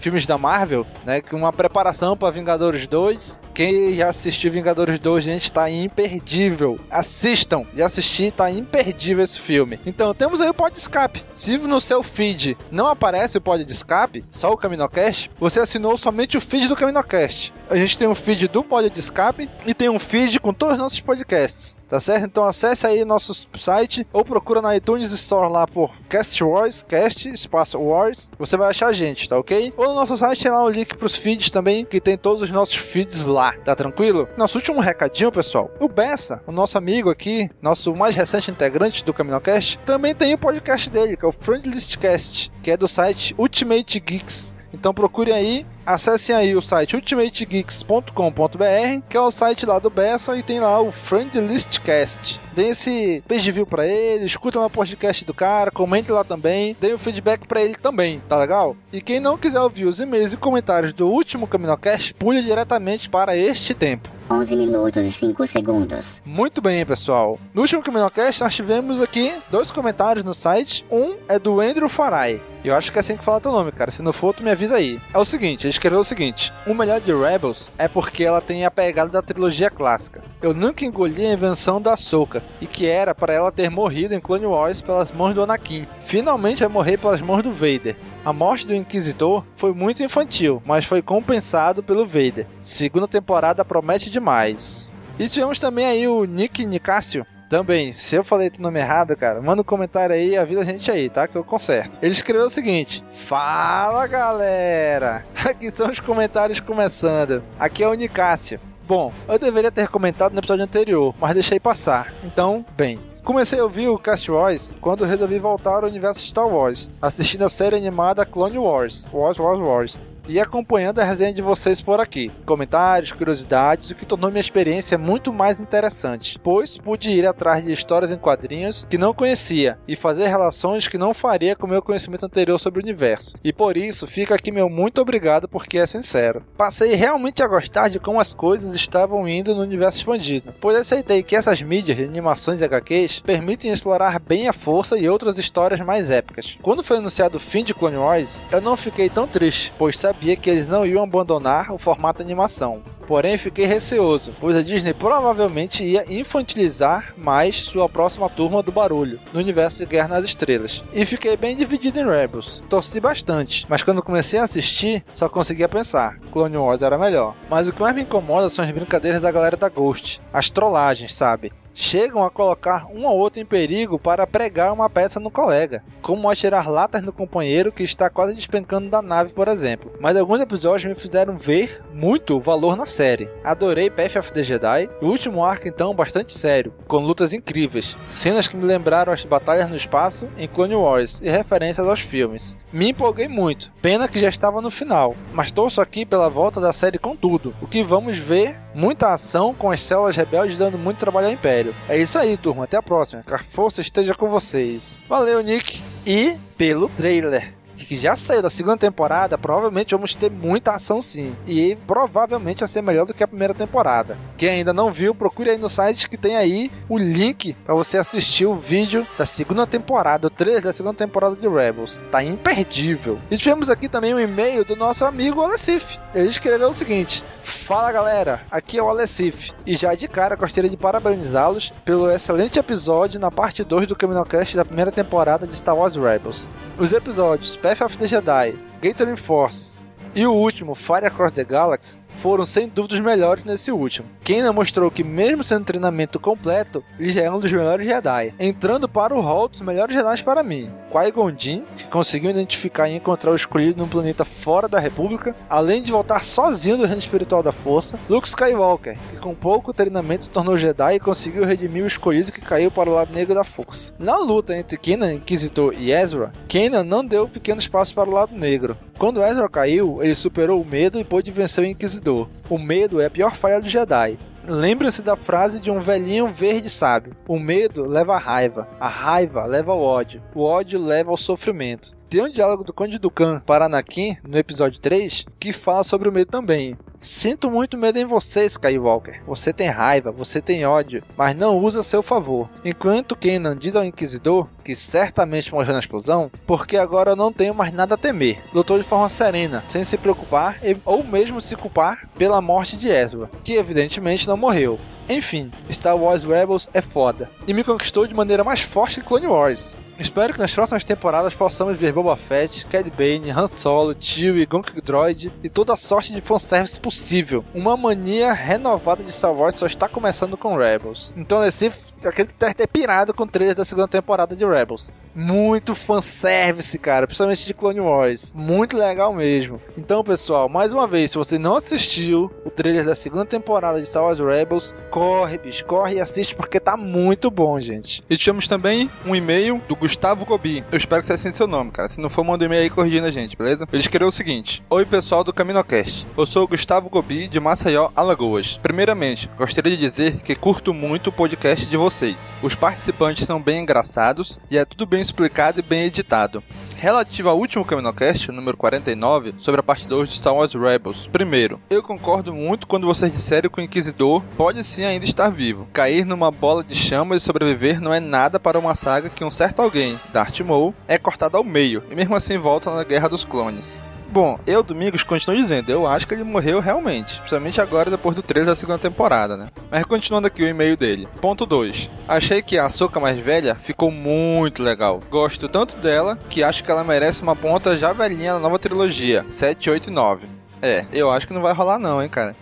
filmes 0.00 0.26
da 0.26 0.36
Marvel, 0.36 0.84
né? 1.06 1.20
Com 1.20 1.36
uma 1.36 1.52
preparação 1.52 2.16
para 2.16 2.32
Vingadores 2.32 2.88
2. 2.88 3.38
Quem 3.54 3.94
já 3.94 4.08
assistiu 4.08 4.50
Vingadores 4.50 4.98
2, 4.98 5.22
gente, 5.22 5.52
tá 5.52 5.70
imperdível. 5.70 6.80
Assistam! 6.90 7.64
Já 7.76 7.86
assisti, 7.86 8.32
tá 8.32 8.50
imperdível 8.50 9.22
esse 9.22 9.40
filme. 9.40 9.78
Então, 9.86 10.12
temos 10.12 10.40
aí 10.40 10.50
o 10.50 10.54
Pod 10.54 10.74
de 10.74 10.80
Escape. 10.80 11.24
Se 11.36 11.56
no 11.56 11.80
seu 11.80 12.02
feed 12.02 12.58
não 12.72 12.88
aparece 12.88 13.38
o 13.38 13.40
Pod 13.40 13.64
de 13.64 13.72
Escape, 13.72 14.24
só 14.32 14.52
o 14.52 14.56
Caminocast, 14.56 15.30
você 15.38 15.60
assinou 15.60 15.96
somente 15.96 16.36
o 16.36 16.40
feed 16.40 16.66
do 16.66 16.74
Caminocast. 16.74 17.54
A 17.70 17.76
gente 17.76 17.96
tem 17.96 18.08
um 18.08 18.16
feed 18.16 18.48
do 18.48 18.64
Pod 18.64 18.90
de 18.90 18.98
Escape 18.98 19.48
e 19.64 19.72
tem 19.72 19.88
um 19.88 20.00
feed 20.00 20.40
com 20.40 20.52
todos 20.52 20.74
os 20.74 20.80
nossos 20.80 20.98
podcasts. 20.98 21.77
Tá 21.88 21.98
certo? 21.98 22.26
Então 22.26 22.44
acesse 22.44 22.86
aí 22.86 23.04
nosso 23.04 23.34
site 23.58 24.06
ou 24.12 24.22
procura 24.22 24.60
na 24.60 24.76
iTunes 24.76 25.10
Store 25.10 25.50
lá 25.50 25.66
por 25.66 25.92
Cast 26.08 26.44
Wars, 26.44 26.84
Cast, 26.86 27.28
espaço 27.30 27.78
Wars. 27.80 28.30
Você 28.38 28.56
vai 28.56 28.68
achar 28.68 28.88
a 28.88 28.92
gente, 28.92 29.28
tá 29.28 29.38
ok? 29.38 29.72
Ou 29.76 29.88
no 29.88 29.94
nosso 29.94 30.16
site 30.18 30.42
tem 30.42 30.52
lá 30.52 30.62
o 30.62 30.68
link 30.68 30.94
pros 30.96 31.16
feeds 31.16 31.50
também, 31.50 31.84
que 31.84 32.00
tem 32.00 32.18
todos 32.18 32.42
os 32.42 32.50
nossos 32.50 32.76
feeds 32.76 33.24
lá, 33.24 33.52
tá 33.64 33.74
tranquilo? 33.74 34.28
Nosso 34.36 34.58
último 34.58 34.80
recadinho, 34.80 35.32
pessoal. 35.32 35.70
O 35.80 35.88
Bessa, 35.88 36.42
o 36.46 36.52
nosso 36.52 36.76
amigo 36.76 37.08
aqui, 37.08 37.48
nosso 37.62 37.94
mais 37.94 38.14
recente 38.14 38.50
integrante 38.50 39.02
do 39.02 39.14
CaminoCast, 39.14 39.78
também 39.86 40.14
tem 40.14 40.34
o 40.34 40.38
podcast 40.38 40.90
dele, 40.90 41.16
que 41.16 41.24
é 41.24 41.28
o 41.28 41.32
Friendlistcast, 41.32 42.52
que 42.62 42.70
é 42.70 42.76
do 42.76 42.86
site 42.86 43.34
Ultimate 43.38 43.98
Geeks. 43.98 44.56
Então 44.72 44.92
procurem 44.92 45.34
aí, 45.34 45.66
acessem 45.88 46.36
aí 46.36 46.54
o 46.54 46.60
site 46.60 46.94
ultimategeeks.com.br, 46.94 49.00
que 49.08 49.16
é 49.16 49.20
o 49.20 49.30
site 49.30 49.64
lá 49.64 49.78
do 49.78 49.88
Bessa 49.88 50.36
e 50.36 50.42
tem 50.42 50.60
lá 50.60 50.78
o 50.82 50.92
Friend 50.92 51.40
List 51.40 51.80
Cast. 51.80 52.38
Dê 52.54 52.68
esse 52.68 53.24
page 53.26 53.50
view 53.50 53.66
pra 53.66 53.86
ele, 53.86 54.26
escuta 54.26 54.60
no 54.60 54.68
podcast 54.68 55.24
do 55.24 55.32
cara, 55.32 55.70
comente 55.70 56.12
lá 56.12 56.24
também, 56.24 56.76
dê 56.78 56.92
um 56.92 56.98
feedback 56.98 57.46
pra 57.46 57.62
ele 57.62 57.76
também, 57.76 58.20
tá 58.28 58.36
legal? 58.36 58.76
E 58.92 59.00
quem 59.00 59.18
não 59.18 59.38
quiser 59.38 59.60
ouvir 59.60 59.86
os 59.86 59.98
e-mails 59.98 60.34
e 60.34 60.36
comentários 60.36 60.92
do 60.92 61.08
último 61.08 61.46
CaminoCast, 61.46 62.12
pule 62.14 62.42
diretamente 62.42 63.08
para 63.08 63.34
este 63.34 63.74
tempo. 63.74 64.18
11 64.30 64.56
minutos 64.56 65.04
e 65.04 65.10
5 65.10 65.46
segundos. 65.46 66.20
Muito 66.24 66.60
bem, 66.60 66.84
pessoal. 66.84 67.38
No 67.54 67.62
último 67.62 67.82
CaminoCast, 67.82 68.42
nós 68.42 68.54
tivemos 68.54 69.00
aqui 69.00 69.32
dois 69.50 69.70
comentários 69.70 70.22
no 70.22 70.34
site. 70.34 70.84
Um 70.90 71.14
é 71.28 71.38
do 71.38 71.60
Andrew 71.60 71.88
Farai. 71.88 72.40
Eu 72.62 72.74
acho 72.74 72.92
que 72.92 72.98
é 72.98 73.00
assim 73.00 73.16
que 73.16 73.24
fala 73.24 73.40
teu 73.40 73.52
nome, 73.52 73.72
cara. 73.72 73.90
Se 73.90 74.02
não 74.02 74.12
for, 74.12 74.34
tu 74.34 74.42
me 74.42 74.50
avisa 74.50 74.76
aí. 74.76 75.00
É 75.14 75.18
o 75.18 75.24
seguinte, 75.24 75.66
escreveu 75.78 76.00
o 76.00 76.04
seguinte: 76.04 76.52
O 76.66 76.74
melhor 76.74 77.00
de 77.00 77.14
Rebels 77.14 77.70
é 77.78 77.86
porque 77.86 78.24
ela 78.24 78.40
tem 78.40 78.64
a 78.64 78.70
pegada 78.70 79.10
da 79.10 79.22
trilogia 79.22 79.70
clássica. 79.70 80.20
Eu 80.42 80.52
nunca 80.52 80.84
engoli 80.84 81.24
a 81.24 81.32
invenção 81.32 81.80
da 81.80 81.92
Ahsoka, 81.92 82.42
e 82.60 82.66
que 82.66 82.86
era 82.86 83.14
para 83.14 83.32
ela 83.32 83.52
ter 83.52 83.70
morrido 83.70 84.12
em 84.12 84.20
Clone 84.20 84.46
Wars 84.46 84.82
pelas 84.82 85.10
mãos 85.12 85.34
do 85.34 85.42
Anakin. 85.42 85.86
Finalmente 86.04 86.60
vai 86.60 86.68
morrer 86.68 86.98
pelas 86.98 87.20
mãos 87.20 87.42
do 87.42 87.52
Vader. 87.52 87.96
A 88.24 88.32
morte 88.32 88.66
do 88.66 88.74
Inquisitor 88.74 89.44
foi 89.54 89.72
muito 89.72 90.02
infantil, 90.02 90.60
mas 90.66 90.84
foi 90.84 91.00
compensado 91.00 91.82
pelo 91.82 92.04
Vader. 92.04 92.46
Segunda 92.60 93.06
temporada 93.06 93.64
promete 93.64 94.10
demais. 94.10 94.90
E 95.18 95.28
tivemos 95.28 95.58
também 95.58 95.86
aí 95.86 96.06
o 96.08 96.24
Nick 96.24 96.66
Nicásio, 96.66 97.24
também, 97.48 97.92
se 97.92 98.14
eu 98.14 98.22
falei 98.22 98.50
teu 98.50 98.62
nome 98.62 98.78
errado, 98.78 99.16
cara, 99.16 99.40
manda 99.40 99.62
um 99.62 99.64
comentário 99.64 100.14
aí 100.14 100.30
e 100.30 100.36
avisa 100.36 100.60
a 100.60 100.64
gente 100.64 100.90
aí, 100.90 101.08
tá? 101.08 101.26
Que 101.26 101.36
eu 101.36 101.44
conserto. 101.44 101.98
Ele 102.02 102.12
escreveu 102.12 102.46
o 102.46 102.50
seguinte: 102.50 103.02
Fala 103.14 104.06
galera! 104.06 105.24
Aqui 105.44 105.70
são 105.70 105.90
os 105.90 106.00
comentários 106.00 106.60
começando. 106.60 107.42
Aqui 107.58 107.82
é 107.82 107.88
o 107.88 107.94
Nicásio. 107.94 108.60
Bom, 108.86 109.12
eu 109.28 109.38
deveria 109.38 109.70
ter 109.70 109.88
comentado 109.88 110.32
no 110.32 110.40
episódio 110.40 110.64
anterior, 110.64 111.14
mas 111.20 111.34
deixei 111.34 111.60
passar. 111.60 112.12
Então, 112.24 112.64
bem, 112.76 112.98
Comecei 113.28 113.58
a 113.58 113.62
ouvir 113.62 113.88
o 113.88 113.98
Cast 113.98 114.30
Wars 114.30 114.72
quando 114.80 115.04
resolvi 115.04 115.38
voltar 115.38 115.84
ao 115.84 115.90
universo 115.90 116.26
Star 116.26 116.48
Wars, 116.48 116.88
assistindo 117.02 117.44
a 117.44 117.50
série 117.50 117.76
animada 117.76 118.24
Clone 118.24 118.56
Wars, 118.56 119.06
Wars 119.12 119.38
Wars 119.38 119.60
Wars, 119.60 120.02
e 120.28 120.38
acompanhando 120.38 120.98
a 121.00 121.04
resenha 121.04 121.32
de 121.32 121.40
vocês 121.40 121.80
por 121.80 122.00
aqui. 122.00 122.30
Comentários, 122.44 123.12
curiosidades, 123.12 123.90
o 123.90 123.94
que 123.94 124.04
tornou 124.04 124.30
minha 124.30 124.40
experiência 124.40 124.98
muito 124.98 125.32
mais 125.32 125.58
interessante, 125.58 126.38
pois 126.42 126.76
pude 126.76 127.10
ir 127.10 127.26
atrás 127.26 127.64
de 127.64 127.72
histórias 127.72 128.12
em 128.12 128.18
quadrinhos 128.18 128.86
que 128.88 128.98
não 128.98 129.14
conhecia 129.14 129.78
e 129.88 129.96
fazer 129.96 130.26
relações 130.28 130.86
que 130.86 130.98
não 130.98 131.14
faria 131.14 131.56
com 131.56 131.66
meu 131.66 131.80
conhecimento 131.80 132.26
anterior 132.26 132.58
sobre 132.58 132.80
o 132.80 132.82
universo. 132.82 133.36
E 133.42 133.52
por 133.52 133.76
isso 133.76 134.06
fica 134.06 134.34
aqui 134.34 134.52
meu 134.52 134.68
muito 134.68 135.00
obrigado 135.00 135.48
porque 135.48 135.78
é 135.78 135.86
sincero. 135.86 136.44
Passei 136.56 136.94
realmente 136.94 137.42
a 137.42 137.48
gostar 137.48 137.88
de 137.88 137.98
como 137.98 138.20
as 138.20 138.34
coisas 138.34 138.74
estavam 138.74 139.26
indo 139.26 139.54
no 139.54 139.62
universo 139.62 139.98
expandido, 139.98 140.54
pois 140.60 140.76
aceitei 140.76 141.22
que 141.22 141.36
essas 141.36 141.62
mídias 141.62 141.98
animações 141.98 142.60
e 142.60 142.64
HQs 142.64 143.20
permitem 143.20 143.72
explorar 143.72 144.20
bem 144.20 144.46
a 144.46 144.52
força 144.52 144.98
e 144.98 145.08
outras 145.08 145.38
histórias 145.38 145.80
mais 145.80 146.10
épicas. 146.10 146.54
Quando 146.62 146.82
foi 146.82 146.98
anunciado 146.98 147.38
o 147.38 147.40
fim 147.40 147.64
de 147.64 147.72
Clone 147.72 147.96
Wars, 147.96 148.42
eu 148.52 148.60
não 148.60 148.76
fiquei 148.76 149.08
tão 149.08 149.26
triste, 149.26 149.72
pois 149.78 149.96
sabia 149.96 150.17
sabia 150.18 150.36
que 150.36 150.50
eles 150.50 150.66
não 150.66 150.84
iam 150.84 151.04
abandonar 151.04 151.72
o 151.72 151.78
formato 151.78 152.20
animação. 152.20 152.82
Porém, 153.06 153.38
fiquei 153.38 153.64
receoso, 153.64 154.32
pois 154.40 154.56
a 154.56 154.62
Disney 154.62 154.92
provavelmente 154.92 155.84
ia 155.84 156.04
infantilizar 156.12 157.14
mais 157.16 157.56
sua 157.56 157.88
próxima 157.88 158.28
turma 158.28 158.62
do 158.62 158.72
barulho 158.72 159.20
no 159.32 159.38
universo 159.38 159.78
de 159.78 159.86
Guerra 159.86 160.08
nas 160.08 160.24
Estrelas. 160.24 160.82
E 160.92 161.06
fiquei 161.06 161.36
bem 161.36 161.56
dividido 161.56 162.00
em 162.00 162.04
Rebels. 162.04 162.60
Torci 162.68 163.00
bastante, 163.00 163.64
mas 163.68 163.82
quando 163.82 164.02
comecei 164.02 164.38
a 164.38 164.42
assistir, 164.42 165.02
só 165.14 165.28
conseguia 165.28 165.68
pensar: 165.68 166.18
Clone 166.32 166.56
Wars 166.56 166.82
era 166.82 166.98
melhor. 166.98 167.34
Mas 167.48 167.66
o 167.66 167.72
que 167.72 167.80
mais 167.80 167.94
me 167.94 168.02
incomoda 168.02 168.50
são 168.50 168.64
as 168.64 168.70
brincadeiras 168.70 169.22
da 169.22 169.30
galera 169.30 169.56
da 169.56 169.68
Ghost, 169.68 170.20
as 170.32 170.50
trollagens, 170.50 171.14
sabe? 171.14 171.50
Chegam 171.78 172.24
a 172.24 172.30
colocar 172.30 172.86
um 172.92 173.06
ou 173.06 173.16
outro 173.16 173.40
em 173.40 173.46
perigo 173.46 174.00
para 174.00 174.26
pregar 174.26 174.72
uma 174.72 174.90
peça 174.90 175.20
no 175.20 175.30
colega, 175.30 175.84
como 176.02 176.28
atirar 176.28 176.68
latas 176.68 177.02
no 177.02 177.12
companheiro 177.12 177.70
que 177.70 177.84
está 177.84 178.10
quase 178.10 178.34
despencando 178.34 178.90
da 178.90 179.00
nave, 179.00 179.32
por 179.32 179.46
exemplo. 179.46 179.92
Mas 180.00 180.16
alguns 180.16 180.40
episódios 180.40 180.88
me 180.88 181.00
fizeram 181.00 181.36
ver 181.38 181.80
muito 181.94 182.36
o 182.36 182.40
valor 182.40 182.76
na 182.76 182.84
série. 182.84 183.28
Adorei 183.44 183.88
Path 183.88 184.16
of 184.16 184.32
the 184.32 184.42
Jedi, 184.42 184.90
o 185.00 185.06
último 185.06 185.44
arco 185.44 185.68
então 185.68 185.94
bastante 185.94 186.36
sério, 186.36 186.74
com 186.88 186.98
lutas 186.98 187.32
incríveis, 187.32 187.96
cenas 188.08 188.48
que 188.48 188.56
me 188.56 188.64
lembraram 188.64 189.12
as 189.12 189.24
batalhas 189.24 189.70
no 189.70 189.76
espaço 189.76 190.26
em 190.36 190.48
Clone 190.48 190.74
Wars 190.74 191.20
e 191.22 191.30
referências 191.30 191.86
aos 191.86 192.00
filmes. 192.00 192.56
Me 192.72 192.90
empolguei 192.90 193.28
muito, 193.28 193.72
pena 193.80 194.08
que 194.08 194.20
já 194.20 194.28
estava 194.28 194.60
no 194.60 194.70
final, 194.70 195.14
mas 195.32 195.52
torço 195.52 195.80
aqui 195.80 196.04
pela 196.04 196.28
volta 196.28 196.60
da 196.60 196.72
série 196.72 196.98
com 196.98 197.14
tudo, 197.14 197.54
o 197.62 197.68
que 197.68 197.84
vamos 197.84 198.18
ver 198.18 198.56
muita 198.74 199.12
ação 199.12 199.54
com 199.54 199.70
as 199.70 199.80
células 199.80 200.16
rebeldes 200.16 200.58
dando 200.58 200.78
muito 200.78 200.98
trabalho 200.98 201.28
ao 201.28 201.32
Império. 201.32 201.67
É 201.88 201.98
isso 201.98 202.18
aí, 202.18 202.36
turma, 202.36 202.64
até 202.64 202.76
a 202.76 202.82
próxima, 202.82 203.22
que 203.26 203.34
a 203.34 203.38
força 203.38 203.80
esteja 203.80 204.14
com 204.14 204.28
vocês. 204.28 205.00
Valeu, 205.08 205.40
Nick, 205.40 205.80
e 206.06 206.36
pelo 206.56 206.88
trailer 206.90 207.57
que 207.84 207.96
já 207.96 208.16
saiu 208.16 208.42
da 208.42 208.50
segunda 208.50 208.76
temporada, 208.76 209.38
provavelmente 209.38 209.94
vamos 209.94 210.14
ter 210.14 210.30
muita 210.30 210.72
ação 210.72 211.00
sim. 211.00 211.34
E 211.46 211.76
provavelmente 211.86 212.60
vai 212.60 212.68
ser 212.68 212.82
melhor 212.82 213.06
do 213.06 213.14
que 213.14 213.22
a 213.22 213.28
primeira 213.28 213.54
temporada. 213.54 214.16
Quem 214.36 214.50
ainda 214.50 214.72
não 214.72 214.92
viu, 214.92 215.14
procure 215.14 215.50
aí 215.50 215.58
no 215.58 215.68
site 215.68 216.08
que 216.08 216.16
tem 216.16 216.36
aí 216.36 216.70
o 216.88 216.98
link 216.98 217.54
para 217.64 217.74
você 217.74 217.98
assistir 217.98 218.46
o 218.46 218.54
vídeo 218.54 219.06
da 219.16 219.26
segunda 219.26 219.66
temporada, 219.66 220.26
o 220.26 220.30
trailer 220.30 220.62
da 220.62 220.72
segunda 220.72 220.94
temporada 220.94 221.36
de 221.36 221.48
Rebels. 221.48 222.00
Tá 222.10 222.22
imperdível. 222.22 223.18
E 223.30 223.36
tivemos 223.36 223.68
aqui 223.70 223.88
também 223.88 224.14
um 224.14 224.20
e-mail 224.20 224.64
do 224.64 224.76
nosso 224.76 225.04
amigo 225.04 225.40
Alessif. 225.40 225.98
Ele 226.14 226.28
escreveu 226.28 226.68
o 226.68 226.74
seguinte: 226.74 227.22
Fala 227.48 227.90
galera, 227.90 228.42
aqui 228.50 228.78
é 228.78 228.82
o 228.82 228.88
Alessif. 228.88 229.52
E 229.66 229.74
já 229.74 229.94
de 229.94 230.06
cara 230.06 230.36
gostaria 230.36 230.70
de 230.70 230.76
parabenizá-los 230.76 231.72
pelo 231.84 232.10
excelente 232.10 232.58
episódio 232.58 233.18
na 233.18 233.30
parte 233.30 233.64
2 233.64 233.86
do 233.86 233.96
CaminoCast 233.96 234.56
da 234.56 234.64
primeira 234.64 234.92
temporada 234.92 235.46
de 235.46 235.56
Star 235.56 235.74
Wars 235.74 235.96
Rebels. 235.96 236.46
Os 236.78 236.92
episódios 236.92 237.56
Path 237.68 237.82
of 237.82 237.98
the 237.98 238.06
Jedi, 238.06 238.56
Gathering 238.80 239.14
Forces 239.14 239.78
e 240.14 240.26
o 240.26 240.32
último, 240.32 240.74
Fire 240.74 241.06
Across 241.06 241.34
the 241.34 241.44
Galaxy, 241.44 242.00
foram 242.18 242.44
sem 242.44 242.68
dúvida 242.68 242.94
os 242.94 243.00
melhores 243.00 243.44
nesse 243.44 243.70
último. 243.70 244.08
Kenan 244.22 244.52
mostrou 244.52 244.90
que, 244.90 245.02
mesmo 245.02 245.42
sendo 245.42 245.64
treinamento 245.64 246.20
completo, 246.20 246.84
ele 246.98 247.10
já 247.10 247.22
é 247.22 247.30
um 247.30 247.40
dos 247.40 247.50
melhores 247.50 247.86
Jedi, 247.86 248.34
entrando 248.38 248.88
para 248.88 249.14
o 249.14 249.20
hall 249.20 249.48
dos 249.48 249.60
melhores 249.60 249.94
Jedi 249.94 250.22
para 250.22 250.42
mim. 250.42 250.70
Qui-Gon 250.90 251.32
Jinn, 251.36 251.62
que 251.76 251.84
conseguiu 251.84 252.30
identificar 252.30 252.88
e 252.88 252.96
encontrar 252.96 253.30
o 253.30 253.36
escolhido 253.36 253.80
num 253.80 253.88
planeta 253.88 254.24
fora 254.24 254.68
da 254.68 254.78
República, 254.78 255.34
além 255.48 255.82
de 255.82 255.92
voltar 255.92 256.22
sozinho 256.22 256.76
do 256.76 256.84
reino 256.84 256.98
espiritual 256.98 257.42
da 257.42 257.52
força. 257.52 257.98
Luke 258.08 258.28
Skywalker, 258.28 258.98
que 259.10 259.16
com 259.18 259.34
pouco 259.34 259.72
treinamento 259.72 260.24
se 260.24 260.30
tornou 260.30 260.56
Jedi 260.56 260.96
e 260.96 261.00
conseguiu 261.00 261.44
redimir 261.44 261.84
o 261.84 261.86
escolhido 261.86 262.32
que 262.32 262.40
caiu 262.40 262.70
para 262.70 262.90
o 262.90 262.94
lado 262.94 263.14
negro 263.14 263.34
da 263.34 263.44
força. 263.44 263.94
Na 263.98 264.18
luta 264.18 264.56
entre 264.56 264.76
Kenan, 264.76 265.14
Inquisitor 265.14 265.74
e 265.78 265.92
Ezra, 265.92 266.32
Kenan 266.48 266.84
não 266.84 267.04
deu 267.04 267.28
pequeno 267.28 267.60
espaço 267.60 267.94
para 267.94 268.08
o 268.08 268.12
lado 268.12 268.34
negro. 268.34 268.76
Quando 268.98 269.22
Ezra 269.22 269.48
caiu, 269.48 270.02
ele 270.02 270.14
superou 270.14 270.60
o 270.60 270.66
medo 270.66 270.98
e 270.98 271.04
pôde 271.04 271.30
vencer 271.30 271.62
o 271.62 271.66
Inquisidor 271.66 272.07
o 272.48 272.58
medo 272.58 273.00
é 273.00 273.06
a 273.06 273.10
pior 273.10 273.34
falha 273.34 273.60
do 273.60 273.68
Jedi. 273.68 274.18
Lembre-se 274.46 275.02
da 275.02 275.16
frase 275.16 275.60
de 275.60 275.70
um 275.70 275.80
velhinho 275.80 276.28
verde 276.28 276.70
sábio: 276.70 277.12
O 277.26 277.38
medo 277.38 277.86
leva 277.86 278.14
à 278.14 278.18
raiva, 278.18 278.68
a 278.80 278.88
raiva 278.88 279.44
leva 279.44 279.72
ao 279.72 279.82
ódio, 279.82 280.22
o 280.34 280.42
ódio 280.42 280.80
leva 280.80 281.10
ao 281.10 281.16
sofrimento. 281.16 281.97
Tem 282.08 282.22
um 282.22 282.30
diálogo 282.30 282.64
do 282.64 282.72
Conde 282.72 282.98
Dukan 282.98 283.42
para 283.44 283.66
Anakin, 283.66 284.16
no 284.26 284.38
episódio 284.38 284.80
3, 284.80 285.26
que 285.38 285.52
fala 285.52 285.84
sobre 285.84 286.08
o 286.08 286.12
medo 286.12 286.30
também. 286.30 286.74
Sinto 286.98 287.50
muito 287.50 287.76
medo 287.76 287.98
em 287.98 288.06
você, 288.06 288.46
Skywalker. 288.46 289.22
Você 289.26 289.52
tem 289.52 289.68
raiva, 289.68 290.10
você 290.10 290.40
tem 290.40 290.64
ódio, 290.64 291.02
mas 291.18 291.36
não 291.36 291.58
usa 291.58 291.80
a 291.80 291.84
seu 291.84 292.02
favor. 292.02 292.48
Enquanto 292.64 293.14
Kenan 293.14 293.58
diz 293.58 293.76
ao 293.76 293.84
Inquisidor, 293.84 294.48
que 294.64 294.74
certamente 294.74 295.52
morreu 295.52 295.74
na 295.74 295.80
explosão, 295.80 296.30
porque 296.46 296.78
agora 296.78 297.14
não 297.14 297.30
tenho 297.30 297.54
mais 297.54 297.74
nada 297.74 297.94
a 297.94 297.98
temer. 297.98 298.42
Lutou 298.54 298.78
de 298.78 298.84
forma 298.84 299.10
serena, 299.10 299.62
sem 299.68 299.84
se 299.84 299.98
preocupar 299.98 300.56
ou 300.86 301.04
mesmo 301.04 301.42
se 301.42 301.54
culpar 301.56 302.08
pela 302.16 302.40
morte 302.40 302.74
de 302.78 302.88
Ezra, 302.88 303.30
que 303.44 303.52
evidentemente 303.52 304.26
não 304.26 304.36
morreu. 304.36 304.80
Enfim, 305.10 305.52
Star 305.70 305.96
Wars 305.96 306.24
Rebels 306.24 306.70
é 306.72 306.80
foda. 306.80 307.30
E 307.46 307.52
me 307.52 307.62
conquistou 307.62 308.06
de 308.06 308.14
maneira 308.14 308.42
mais 308.42 308.62
forte 308.62 308.98
que 308.98 309.06
Clone 309.06 309.26
Wars. 309.26 309.74
Espero 309.98 310.32
que 310.32 310.38
nas 310.38 310.54
próximas 310.54 310.84
temporadas 310.84 311.34
possamos 311.34 311.76
ver 311.76 311.92
Boba 311.92 312.16
Fett, 312.16 312.64
Cad 312.66 312.88
Bane, 312.90 313.32
Han 313.32 313.48
Solo, 313.48 313.96
Chewie, 313.98 314.46
Gonk 314.46 314.80
Droid 314.80 315.32
e 315.42 315.48
toda 315.48 315.74
a 315.74 315.76
sorte 315.76 316.12
de 316.12 316.20
fanservice 316.20 316.78
possível. 316.78 317.44
Uma 317.52 317.76
mania 317.76 318.32
renovada 318.32 319.02
de 319.02 319.10
Star 319.10 319.34
Wars 319.34 319.56
só 319.56 319.66
está 319.66 319.88
começando 319.88 320.36
com 320.36 320.56
Rebels. 320.56 321.12
Então 321.16 321.44
esse 321.44 321.72
aquele 322.04 322.28
ter 322.28 322.68
pirado 322.68 323.12
com 323.12 323.24
o 323.24 323.26
trailer 323.26 323.56
da 323.56 323.64
segunda 323.64 323.88
temporada 323.88 324.36
de 324.36 324.44
Rebels. 324.44 324.92
Muito 325.16 325.74
fanservice, 325.74 326.78
cara, 326.78 327.04
principalmente 327.04 327.44
de 327.44 327.52
Clone 327.52 327.80
Wars. 327.80 328.32
Muito 328.32 328.76
legal 328.76 329.12
mesmo. 329.12 329.60
Então, 329.76 330.04
pessoal, 330.04 330.48
mais 330.48 330.72
uma 330.72 330.86
vez, 330.86 331.10
se 331.10 331.18
você 331.18 331.36
não 331.36 331.56
assistiu 331.56 332.30
o 332.44 332.50
trailer 332.50 332.84
da 332.84 332.94
segunda 332.94 333.24
temporada 333.24 333.80
de 333.80 333.88
Star 333.88 334.04
Wars 334.04 334.20
Rebels, 334.20 334.72
corre, 334.90 335.38
bicho, 335.38 335.64
corre 335.64 335.96
e 335.96 336.00
assiste 336.00 336.36
porque 336.36 336.60
tá 336.60 336.76
muito 336.76 337.32
bom, 337.32 337.60
gente. 337.60 338.04
E 338.08 338.16
tivemos 338.16 338.46
também 338.46 338.88
um 339.04 339.16
e-mail 339.16 339.60
do 339.66 339.74
Gustavo 339.74 339.87
Gobi. 340.26 340.64
Eu 340.70 340.78
espero 340.78 341.00
que 341.00 341.06
seja 341.06 341.14
assim 341.14 341.30
seu 341.30 341.46
nome, 341.46 341.70
cara. 341.70 341.88
Se 341.88 342.00
não 342.00 342.08
for, 342.08 342.24
manda 342.24 342.44
um 342.44 342.46
e-mail 342.46 342.62
aí 342.62 342.70
corrigindo 342.70 343.06
a 343.06 343.10
gente, 343.10 343.36
beleza? 343.36 343.66
Ele 343.72 343.80
escreveu 343.80 344.08
o 344.08 344.12
seguinte: 344.12 344.62
Oi, 344.68 344.84
pessoal 344.84 345.24
do 345.24 345.32
CaminoCast. 345.32 346.06
Eu 346.16 346.26
sou 346.26 346.44
o 346.44 346.48
Gustavo 346.48 346.90
Gobi, 346.90 347.28
de 347.28 347.40
Maceió, 347.40 347.90
Alagoas. 347.94 348.58
Primeiramente, 348.62 349.30
gostaria 349.36 349.76
de 349.76 349.82
dizer 349.82 350.16
que 350.22 350.34
curto 350.34 350.74
muito 350.74 351.08
o 351.08 351.12
podcast 351.12 351.66
de 351.66 351.76
vocês. 351.76 352.34
Os 352.42 352.54
participantes 352.54 353.26
são 353.26 353.40
bem 353.40 353.62
engraçados 353.62 354.38
e 354.50 354.58
é 354.58 354.64
tudo 354.64 354.86
bem 354.86 355.00
explicado 355.00 355.60
e 355.60 355.62
bem 355.62 355.84
editado. 355.84 356.42
Relativo 356.80 357.28
ao 357.28 357.36
último 357.36 357.64
CaminoCast, 357.64 358.30
número 358.30 358.56
49, 358.56 359.34
sobre 359.38 359.58
a 359.58 359.64
parte 359.64 359.88
2 359.88 360.10
de 360.10 360.14
Star 360.14 360.32
Wars 360.32 360.54
Rebels. 360.54 361.08
Primeiro, 361.08 361.60
eu 361.68 361.82
concordo 361.82 362.32
muito 362.32 362.68
quando 362.68 362.86
vocês 362.86 363.10
disseram 363.10 363.50
que 363.50 363.60
o 363.60 363.64
Inquisidor 363.64 364.22
pode 364.36 364.62
sim 364.62 364.84
ainda 364.84 365.04
estar 365.04 365.28
vivo. 365.28 365.66
Cair 365.72 366.04
numa 366.04 366.30
bola 366.30 366.62
de 366.62 366.76
chamas 366.76 367.20
e 367.20 367.26
sobreviver 367.26 367.80
não 367.80 367.92
é 367.92 367.98
nada 367.98 368.38
para 368.38 368.60
uma 368.60 368.76
saga 368.76 369.08
que 369.08 369.24
um 369.24 369.30
certo 369.30 369.60
alguém, 369.60 369.98
Darth 370.12 370.38
Maul, 370.38 370.72
é 370.86 370.96
cortado 370.96 371.36
ao 371.36 371.42
meio 371.42 371.82
e 371.90 371.96
mesmo 371.96 372.14
assim 372.14 372.38
volta 372.38 372.72
na 372.72 372.84
Guerra 372.84 373.08
dos 373.08 373.24
Clones. 373.24 373.80
Bom, 374.10 374.40
eu, 374.46 374.62
Domingos, 374.62 375.02
continuo 375.02 375.36
dizendo, 375.38 375.70
eu 375.70 375.86
acho 375.86 376.08
que 376.08 376.14
ele 376.14 376.24
morreu 376.24 376.60
realmente. 376.60 377.18
Principalmente 377.18 377.60
agora, 377.60 377.90
depois 377.90 378.16
do 378.16 378.22
trailer 378.22 378.48
da 378.48 378.56
segunda 378.56 378.78
temporada, 378.78 379.36
né? 379.36 379.48
Mas 379.70 379.84
continuando 379.84 380.26
aqui 380.26 380.42
o 380.42 380.48
e-mail 380.48 380.76
dele. 380.78 381.06
Ponto 381.20 381.44
2. 381.44 381.90
Achei 382.08 382.40
que 382.40 382.58
a 382.58 382.70
Soca 382.70 382.98
mais 382.98 383.18
velha 383.18 383.54
ficou 383.54 383.90
muito 383.90 384.62
legal. 384.62 385.02
Gosto 385.10 385.46
tanto 385.46 385.76
dela, 385.76 386.18
que 386.30 386.42
acho 386.42 386.64
que 386.64 386.70
ela 386.70 386.82
merece 386.82 387.22
uma 387.22 387.36
ponta 387.36 387.76
já 387.76 387.92
velhinha 387.92 388.34
na 388.34 388.40
nova 388.40 388.58
trilogia. 388.58 389.26
7, 389.28 389.68
8 389.68 389.88
e 389.88 389.92
9. 389.92 390.26
É, 390.62 390.86
eu 390.92 391.10
acho 391.10 391.26
que 391.26 391.34
não 391.34 391.42
vai 391.42 391.52
rolar 391.52 391.78
não, 391.78 392.02
hein, 392.02 392.08
cara. 392.08 392.34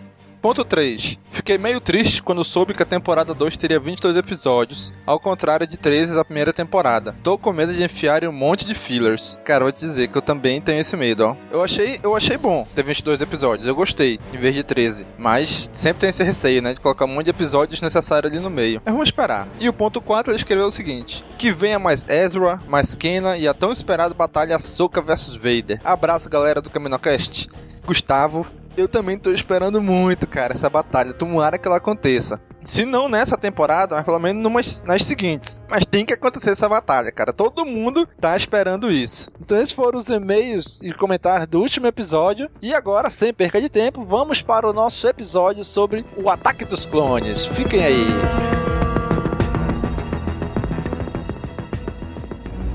Ponto 0.47 0.63
3. 0.63 1.19
Fiquei 1.29 1.57
meio 1.57 1.81
triste 1.81 2.23
quando 2.23 2.41
soube 2.41 2.73
que 2.73 2.81
a 2.81 2.85
temporada 2.85 3.33
2 3.33 3.57
teria 3.57 3.81
22 3.81 4.15
episódios, 4.15 4.93
ao 5.05 5.19
contrário 5.19 5.67
de 5.67 5.75
13 5.75 6.15
da 6.15 6.23
primeira 6.23 6.53
temporada. 6.53 7.13
Tô 7.21 7.37
com 7.37 7.51
medo 7.51 7.73
de 7.73 7.83
enfiarem 7.83 8.29
um 8.29 8.31
monte 8.31 8.65
de 8.65 8.73
fillers. 8.73 9.37
Cara, 9.43 9.65
vou 9.65 9.73
te 9.73 9.81
dizer 9.81 10.07
que 10.07 10.17
eu 10.17 10.21
também 10.21 10.61
tenho 10.61 10.79
esse 10.79 10.95
medo, 10.95 11.25
ó. 11.25 11.35
Eu 11.51 11.61
achei, 11.61 11.99
eu 12.01 12.15
achei 12.15 12.37
bom 12.37 12.65
ter 12.73 12.81
22 12.81 13.19
episódios, 13.19 13.67
eu 13.67 13.75
gostei, 13.75 14.21
em 14.33 14.37
vez 14.37 14.55
de 14.55 14.63
13. 14.63 15.05
Mas 15.17 15.69
sempre 15.73 15.99
tem 15.99 16.11
esse 16.11 16.23
receio, 16.23 16.61
né, 16.61 16.73
de 16.73 16.79
colocar 16.79 17.03
um 17.03 17.09
monte 17.09 17.25
de 17.25 17.31
episódios 17.31 17.81
necessários 17.81 18.31
ali 18.31 18.41
no 18.41 18.49
meio. 18.49 18.81
Mas 18.85 18.93
vamos 18.93 19.09
esperar. 19.09 19.49
E 19.59 19.67
o 19.67 19.73
ponto 19.73 19.99
4, 19.99 20.31
ele 20.31 20.39
escreveu 20.39 20.67
o 20.67 20.71
seguinte: 20.71 21.25
Que 21.37 21.51
venha 21.51 21.77
mais 21.77 22.07
Ezra, 22.07 22.57
mais 22.69 22.95
Kena 22.95 23.37
e 23.37 23.49
a 23.49 23.53
tão 23.53 23.73
esperada 23.73 24.13
batalha 24.13 24.55
Ahsoka 24.55 25.01
vs 25.01 25.35
Vader. 25.35 25.81
Abraço, 25.83 26.29
galera 26.29 26.61
do 26.61 26.69
CaminoCast. 26.69 27.49
Gustavo, 27.85 28.47
eu 28.77 28.87
também 28.87 29.17
tô 29.17 29.31
esperando 29.31 29.81
muito, 29.81 30.27
cara, 30.27 30.53
essa 30.53 30.69
batalha. 30.69 31.11
Tomara 31.11 31.57
que 31.57 31.67
ela 31.67 31.77
aconteça. 31.77 32.39
Se 32.63 32.85
não 32.85 33.09
nessa 33.09 33.35
temporada, 33.35 33.95
mas 33.95 34.05
pelo 34.05 34.19
menos 34.19 34.43
numas, 34.43 34.83
nas 34.83 35.03
seguintes. 35.03 35.65
Mas 35.67 35.85
tem 35.85 36.05
que 36.05 36.13
acontecer 36.13 36.51
essa 36.51 36.69
batalha, 36.69 37.11
cara. 37.11 37.33
Todo 37.33 37.65
mundo 37.65 38.07
tá 38.19 38.37
esperando 38.37 38.91
isso. 38.91 39.31
Então 39.41 39.57
esses 39.57 39.71
foram 39.71 39.97
os 39.97 40.07
e-mails 40.07 40.77
e 40.81 40.93
comentários 40.93 41.47
do 41.47 41.59
último 41.59 41.87
episódio. 41.87 42.49
E 42.61 42.73
agora, 42.73 43.09
sem 43.09 43.33
perca 43.33 43.59
de 43.59 43.67
tempo, 43.67 44.03
vamos 44.03 44.41
para 44.41 44.69
o 44.69 44.73
nosso 44.73 45.07
episódio 45.07 45.65
sobre 45.65 46.05
o 46.15 46.29
ataque 46.29 46.63
dos 46.63 46.85
clones. 46.85 47.45
Fiquem 47.47 47.83
aí. 47.83 48.07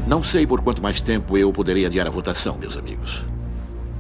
Não 0.07 0.23
sei 0.23 0.47
por 0.47 0.63
quanto 0.63 0.83
mais 0.83 1.01
tempo 1.01 1.39
eu 1.39 1.53
poderei 1.53 1.87
adiar 1.87 2.07
a 2.07 2.11
votação, 2.11 2.59
meus 2.59 2.77
amigos. 2.77 3.25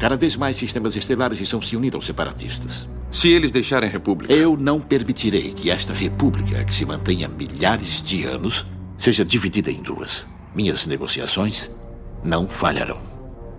Cada 0.02 0.16
vez 0.16 0.34
mais 0.34 0.56
sistemas 0.56 0.96
estelares 0.96 1.40
estão 1.40 1.62
se 1.62 1.76
unindo 1.76 1.96
aos 1.96 2.06
separatistas. 2.06 2.88
Se 3.08 3.28
eles 3.28 3.52
deixarem 3.52 3.88
a 3.88 3.92
República. 3.92 4.34
Eu 4.34 4.56
não 4.56 4.80
permitirei 4.80 5.52
que 5.52 5.70
esta 5.70 5.92
República, 5.92 6.64
que 6.64 6.74
se 6.74 6.84
mantém 6.84 7.24
há 7.24 7.28
milhares 7.28 8.02
de 8.02 8.24
anos, 8.24 8.66
seja 8.96 9.24
dividida 9.24 9.70
em 9.70 9.80
duas. 9.80 10.26
Minhas 10.56 10.86
negociações 10.86 11.70
não 12.24 12.48
falharão. 12.48 13.00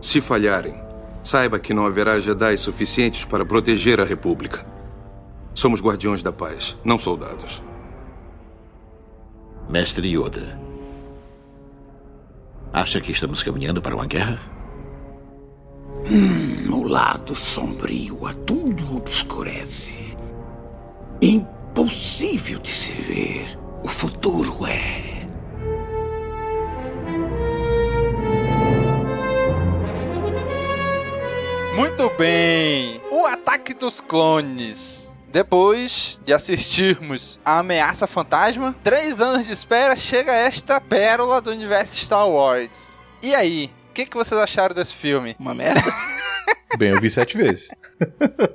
Se 0.01 0.19
falharem, 0.19 0.75
saiba 1.23 1.61
que 1.61 1.73
não 1.73 1.85
haverá 1.85 2.19
Jedi 2.19 2.57
suficientes 2.57 3.23
para 3.23 3.45
proteger 3.45 4.01
a 4.01 4.03
República. 4.03 4.67
Somos 5.53 5.79
guardiões 5.79 6.21
da 6.21 6.33
paz, 6.33 6.75
não 6.83 6.97
soldados. 6.97 7.63
Mestre 9.69 10.09
Yoda, 10.09 10.59
acha 12.73 12.99
que 12.99 13.13
estamos 13.13 13.41
caminhando 13.41 13.81
para 13.81 13.95
uma 13.95 14.05
guerra? 14.05 14.52
Hum, 16.09 16.73
o 16.73 16.87
lado 16.87 17.35
sombrio 17.35 18.27
a 18.27 18.33
tudo 18.33 18.97
obscurece. 18.97 20.17
Impossível 21.21 22.59
de 22.59 22.69
se 22.69 22.93
ver. 22.93 23.57
O 23.83 23.87
futuro 23.87 24.65
é. 24.65 25.25
Muito 31.75 32.09
bem! 32.17 33.01
O 33.09 33.25
ataque 33.25 33.73
dos 33.73 33.99
clones. 33.99 35.17
Depois 35.29 36.19
de 36.23 36.31
assistirmos 36.31 37.39
a 37.43 37.57
Ameaça 37.57 38.05
Fantasma, 38.05 38.75
três 38.83 39.19
anos 39.19 39.47
de 39.47 39.53
espera, 39.53 39.95
chega 39.95 40.31
esta 40.31 40.79
pérola 40.79 41.41
do 41.41 41.49
universo 41.49 41.97
Star 41.97 42.29
Wars. 42.29 42.99
E 43.21 43.33
aí, 43.33 43.71
que, 43.93 44.05
que 44.05 44.17
vocês 44.17 44.39
acharam 44.39 44.73
desse 44.73 44.93
filme? 44.93 45.35
Uma 45.39 45.53
merda. 45.53 45.81
Bem, 46.77 46.89
eu 46.89 46.99
vi 46.99 47.07
sete 47.07 47.37
vezes. 47.37 47.69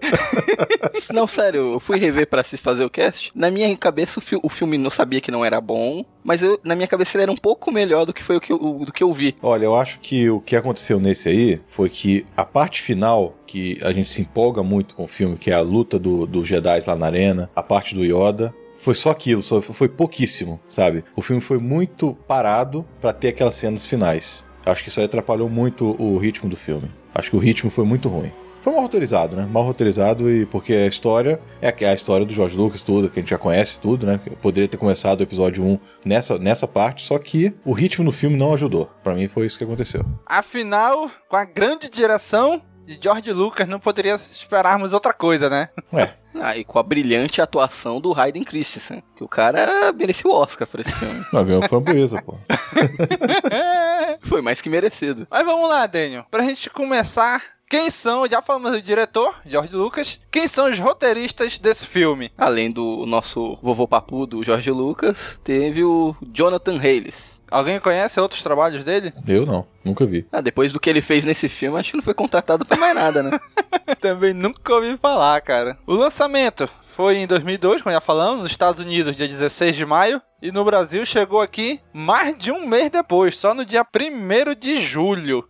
não, 1.14 1.28
sério, 1.28 1.74
eu 1.74 1.80
fui 1.80 1.98
rever 1.98 2.26
para 2.26 2.42
fazer 2.42 2.84
o 2.84 2.90
cast. 2.90 3.30
Na 3.32 3.48
minha 3.48 3.74
cabeça, 3.76 4.18
o, 4.18 4.22
fi 4.22 4.36
o, 4.42 4.48
filme 4.48 4.76
não 4.76 4.90
sabia 4.90 5.20
que 5.20 5.30
não 5.30 5.44
era 5.44 5.60
bom, 5.60 6.04
mas 6.24 6.42
eu, 6.42 6.58
na 6.64 6.74
minha 6.74 6.88
cabeça 6.88 7.16
ele 7.16 7.22
era 7.22 7.32
um 7.32 7.36
pouco 7.36 7.70
melhor 7.70 8.04
do 8.04 8.12
que 8.12 8.22
foi 8.22 8.36
o 8.36 8.40
que, 8.40 8.52
eu, 8.52 8.58
do 8.84 8.92
que 8.92 9.04
eu 9.04 9.12
vi. 9.12 9.36
Olha, 9.40 9.66
eu 9.66 9.76
acho 9.76 10.00
que 10.00 10.28
o 10.28 10.40
que 10.40 10.56
aconteceu 10.56 10.98
nesse 10.98 11.28
aí 11.28 11.60
foi 11.68 11.88
que 11.88 12.26
a 12.36 12.44
parte 12.44 12.82
final, 12.82 13.38
que 13.46 13.78
a 13.82 13.92
gente 13.92 14.08
se 14.08 14.22
empolga 14.22 14.64
muito 14.64 14.96
com 14.96 15.04
o 15.04 15.08
filme, 15.08 15.36
que 15.36 15.52
é 15.52 15.54
a 15.54 15.60
luta 15.60 15.96
do, 15.96 16.26
do 16.26 16.44
Jedi 16.44 16.80
lá 16.84 16.96
na 16.96 17.06
arena, 17.06 17.48
a 17.54 17.62
parte 17.62 17.94
do 17.94 18.04
Yoda, 18.04 18.52
foi 18.78 18.94
só 18.94 19.10
aquilo, 19.10 19.42
só 19.42 19.60
foi 19.60 19.88
pouquíssimo, 19.88 20.58
sabe? 20.68 21.04
O 21.14 21.22
filme 21.22 21.42
foi 21.42 21.58
muito 21.58 22.16
parado 22.26 22.84
para 23.00 23.12
ter 23.12 23.28
aquelas 23.28 23.54
cenas 23.54 23.86
finais. 23.86 24.47
Acho 24.68 24.82
que 24.82 24.88
isso 24.88 25.00
aí 25.00 25.06
atrapalhou 25.06 25.48
muito 25.48 25.96
o 26.00 26.16
ritmo 26.18 26.48
do 26.48 26.56
filme. 26.56 26.90
Acho 27.14 27.30
que 27.30 27.36
o 27.36 27.40
ritmo 27.40 27.70
foi 27.70 27.84
muito 27.84 28.08
ruim. 28.08 28.32
Foi 28.60 28.72
mal 28.72 28.82
roteirizado, 28.82 29.36
né? 29.36 29.48
Mal 29.50 29.62
roteirizado 29.62 30.30
e 30.30 30.44
porque 30.46 30.72
a 30.72 30.86
história 30.86 31.40
é 31.60 31.68
a 31.86 31.94
história 31.94 32.26
do 32.26 32.32
George 32.32 32.56
Lucas, 32.56 32.82
tudo, 32.82 33.08
que 33.08 33.18
a 33.18 33.22
gente 33.22 33.30
já 33.30 33.38
conhece, 33.38 33.80
tudo, 33.80 34.06
né? 34.06 34.20
Eu 34.26 34.36
poderia 34.36 34.68
ter 34.68 34.76
começado 34.76 35.20
o 35.20 35.22
episódio 35.22 35.64
1 35.64 35.78
nessa, 36.04 36.38
nessa 36.38 36.66
parte, 36.66 37.02
só 37.02 37.18
que 37.18 37.54
o 37.64 37.72
ritmo 37.72 38.04
no 38.04 38.12
filme 38.12 38.36
não 38.36 38.52
ajudou. 38.54 38.90
Para 39.02 39.14
mim 39.14 39.28
foi 39.28 39.46
isso 39.46 39.56
que 39.56 39.64
aconteceu. 39.64 40.04
Afinal, 40.26 41.10
com 41.28 41.36
a 41.36 41.44
grande 41.44 41.88
direção 41.88 42.60
de 42.84 42.98
George 43.00 43.32
Lucas, 43.32 43.68
não 43.68 43.78
poderia 43.78 44.14
esperarmos 44.14 44.92
outra 44.92 45.12
coisa, 45.12 45.48
né? 45.48 45.68
Ué. 45.92 46.14
Ah, 46.40 46.56
e 46.56 46.64
com 46.64 46.78
a 46.78 46.82
brilhante 46.82 47.40
atuação 47.40 48.00
do 48.00 48.12
Hayden 48.18 48.44
Christensen, 48.44 49.02
que 49.16 49.24
o 49.24 49.28
cara 49.28 49.92
merecia 49.92 50.30
o 50.30 50.34
Oscar 50.34 50.66
por 50.66 50.80
esse 50.80 50.92
filme. 50.92 51.24
Não, 51.32 51.42
uma 51.42 51.80
beleza, 51.80 52.20
pô. 52.22 52.36
Foi 54.22 54.40
mais 54.40 54.60
que 54.60 54.70
merecido. 54.70 55.26
Mas 55.30 55.44
vamos 55.44 55.68
lá, 55.68 55.86
Daniel. 55.86 56.26
Pra 56.30 56.42
gente 56.42 56.70
começar, 56.70 57.42
quem 57.68 57.90
são, 57.90 58.26
já 58.26 58.40
falamos 58.40 58.72
do 58.72 58.80
diretor, 58.80 59.34
George 59.44 59.76
Lucas, 59.76 60.20
quem 60.30 60.46
são 60.46 60.70
os 60.70 60.78
roteiristas 60.78 61.58
desse 61.58 61.86
filme? 61.86 62.32
Além 62.36 62.70
do 62.70 63.04
nosso 63.04 63.58
vovô 63.62 63.86
papu 63.86 64.26
do 64.26 64.42
George 64.42 64.70
Lucas, 64.70 65.38
teve 65.44 65.84
o 65.84 66.16
Jonathan 66.32 66.78
Hayles. 66.78 67.37
Alguém 67.50 67.80
conhece 67.80 68.20
outros 68.20 68.42
trabalhos 68.42 68.84
dele? 68.84 69.12
Eu 69.26 69.46
não, 69.46 69.66
nunca 69.84 70.04
vi. 70.04 70.26
Ah, 70.30 70.40
depois 70.40 70.72
do 70.72 70.80
que 70.80 70.88
ele 70.88 71.02
fez 71.02 71.24
nesse 71.24 71.48
filme, 71.48 71.78
acho 71.78 71.90
que 71.90 71.96
não 71.96 72.04
foi 72.04 72.14
contratado 72.14 72.64
pra 72.64 72.76
mais 72.76 72.94
nada, 72.94 73.22
né? 73.22 73.38
Também 74.00 74.32
nunca 74.32 74.74
ouvi 74.74 74.96
falar, 74.96 75.40
cara. 75.40 75.78
O 75.86 75.94
lançamento 75.94 76.68
foi 76.94 77.16
em 77.16 77.26
2002, 77.26 77.82
como 77.82 77.92
já 77.92 78.00
falamos, 78.00 78.42
nos 78.42 78.50
Estados 78.50 78.80
Unidos, 78.80 79.16
dia 79.16 79.28
16 79.28 79.76
de 79.76 79.86
maio. 79.86 80.20
E 80.42 80.52
no 80.52 80.64
Brasil 80.64 81.04
chegou 81.04 81.40
aqui 81.40 81.80
mais 81.92 82.36
de 82.36 82.52
um 82.52 82.66
mês 82.66 82.90
depois, 82.90 83.36
só 83.36 83.54
no 83.54 83.64
dia 83.64 83.84
1 83.84 84.54
de 84.58 84.80
julho. 84.80 85.48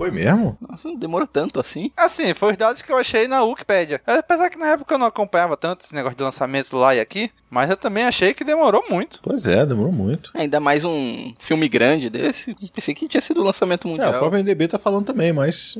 Foi 0.00 0.10
mesmo? 0.10 0.56
Nossa, 0.58 0.88
não 0.88 0.96
demorou 0.96 1.26
tanto 1.26 1.60
assim. 1.60 1.92
Assim, 1.94 2.32
foi 2.32 2.52
os 2.52 2.56
dados 2.56 2.80
que 2.80 2.90
eu 2.90 2.96
achei 2.96 3.28
na 3.28 3.44
Wikipedia. 3.44 4.00
Apesar 4.06 4.48
que 4.48 4.56
na 4.56 4.68
época 4.68 4.94
eu 4.94 4.98
não 4.98 5.06
acompanhava 5.06 5.58
tanto 5.58 5.84
esse 5.84 5.94
negócio 5.94 6.16
de 6.16 6.22
lançamento 6.22 6.74
lá 6.74 6.94
e 6.94 7.00
aqui, 7.00 7.30
mas 7.50 7.68
eu 7.68 7.76
também 7.76 8.04
achei 8.04 8.32
que 8.32 8.42
demorou 8.42 8.82
muito. 8.88 9.20
Pois 9.22 9.44
é, 9.44 9.66
demorou 9.66 9.92
muito. 9.92 10.30
Ainda 10.32 10.58
mais 10.58 10.86
um 10.86 11.34
filme 11.38 11.68
grande 11.68 12.08
desse. 12.08 12.56
Pensei 12.72 12.94
que 12.94 13.06
tinha 13.08 13.20
sido 13.20 13.42
o 13.42 13.44
lançamento 13.44 13.86
mundial. 13.86 14.14
É, 14.14 14.16
o 14.16 14.20
próprio 14.20 14.42
NDB 14.42 14.68
tá 14.68 14.78
falando 14.78 15.04
também, 15.04 15.34
mas 15.34 15.76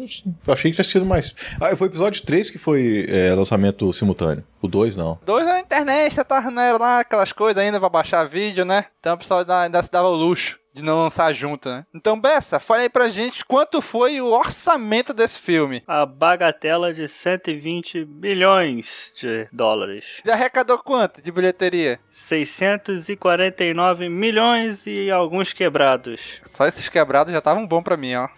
eu 0.47 0.53
achei 0.53 0.71
que 0.71 0.75
tinha 0.75 0.85
sido 0.85 1.07
mais. 1.07 1.35
Ah, 1.59 1.75
foi 1.75 1.89
o 1.89 1.91
episódio 1.91 2.23
3 2.23 2.51
que 2.51 2.59
foi 2.59 3.07
é, 3.09 3.35
lançamento 3.35 3.91
simultâneo. 3.91 4.45
O 4.61 4.69
2 4.69 4.97
não. 4.97 5.13
O 5.13 5.25
2 5.25 5.47
na 5.47 5.61
internet, 5.61 6.15
não 6.53 6.61
era 6.61 6.77
lá 6.77 7.01
aquelas 7.01 7.33
coisas 7.33 7.57
ainda 7.57 7.81
pra 7.81 7.89
baixar 7.89 8.29
vídeo, 8.29 8.67
né? 8.67 8.85
Então 9.01 9.15
o 9.15 9.19
pessoal 9.19 9.43
ainda 9.49 9.83
se 9.83 9.91
dava 9.91 10.09
o 10.09 10.15
luxo 10.15 10.60
de 10.73 10.83
não 10.83 11.03
lançar 11.03 11.33
junto, 11.33 11.69
né? 11.69 11.85
Então, 11.95 12.21
Bessa, 12.21 12.61
fala 12.61 12.81
aí 12.83 12.89
pra 12.89 13.09
gente 13.09 13.45
quanto 13.45 13.81
foi 13.83 14.21
o 14.21 14.27
orçamento 14.33 15.13
desse 15.13 15.39
filme. 15.39 15.83
A 15.87 16.07
bagatela 16.07 16.93
de 16.95 17.09
120 17.09 18.05
milhões 18.07 19.15
de 19.21 19.49
dólares. 19.53 20.05
Já 20.25 20.35
arrecadou 20.35 20.79
quanto 20.79 21.23
de 21.23 21.33
bilheteria? 21.33 21.99
649 22.13 24.09
milhões 24.09 24.87
e 24.87 25.11
alguns 25.11 25.53
quebrados. 25.53 26.21
Só 26.43 26.67
esses 26.67 26.89
quebrados 26.89 27.33
já 27.33 27.39
estavam 27.39 27.67
bom 27.67 27.83
pra 27.83 27.97
mim, 27.97 28.15
ó. 28.15 28.29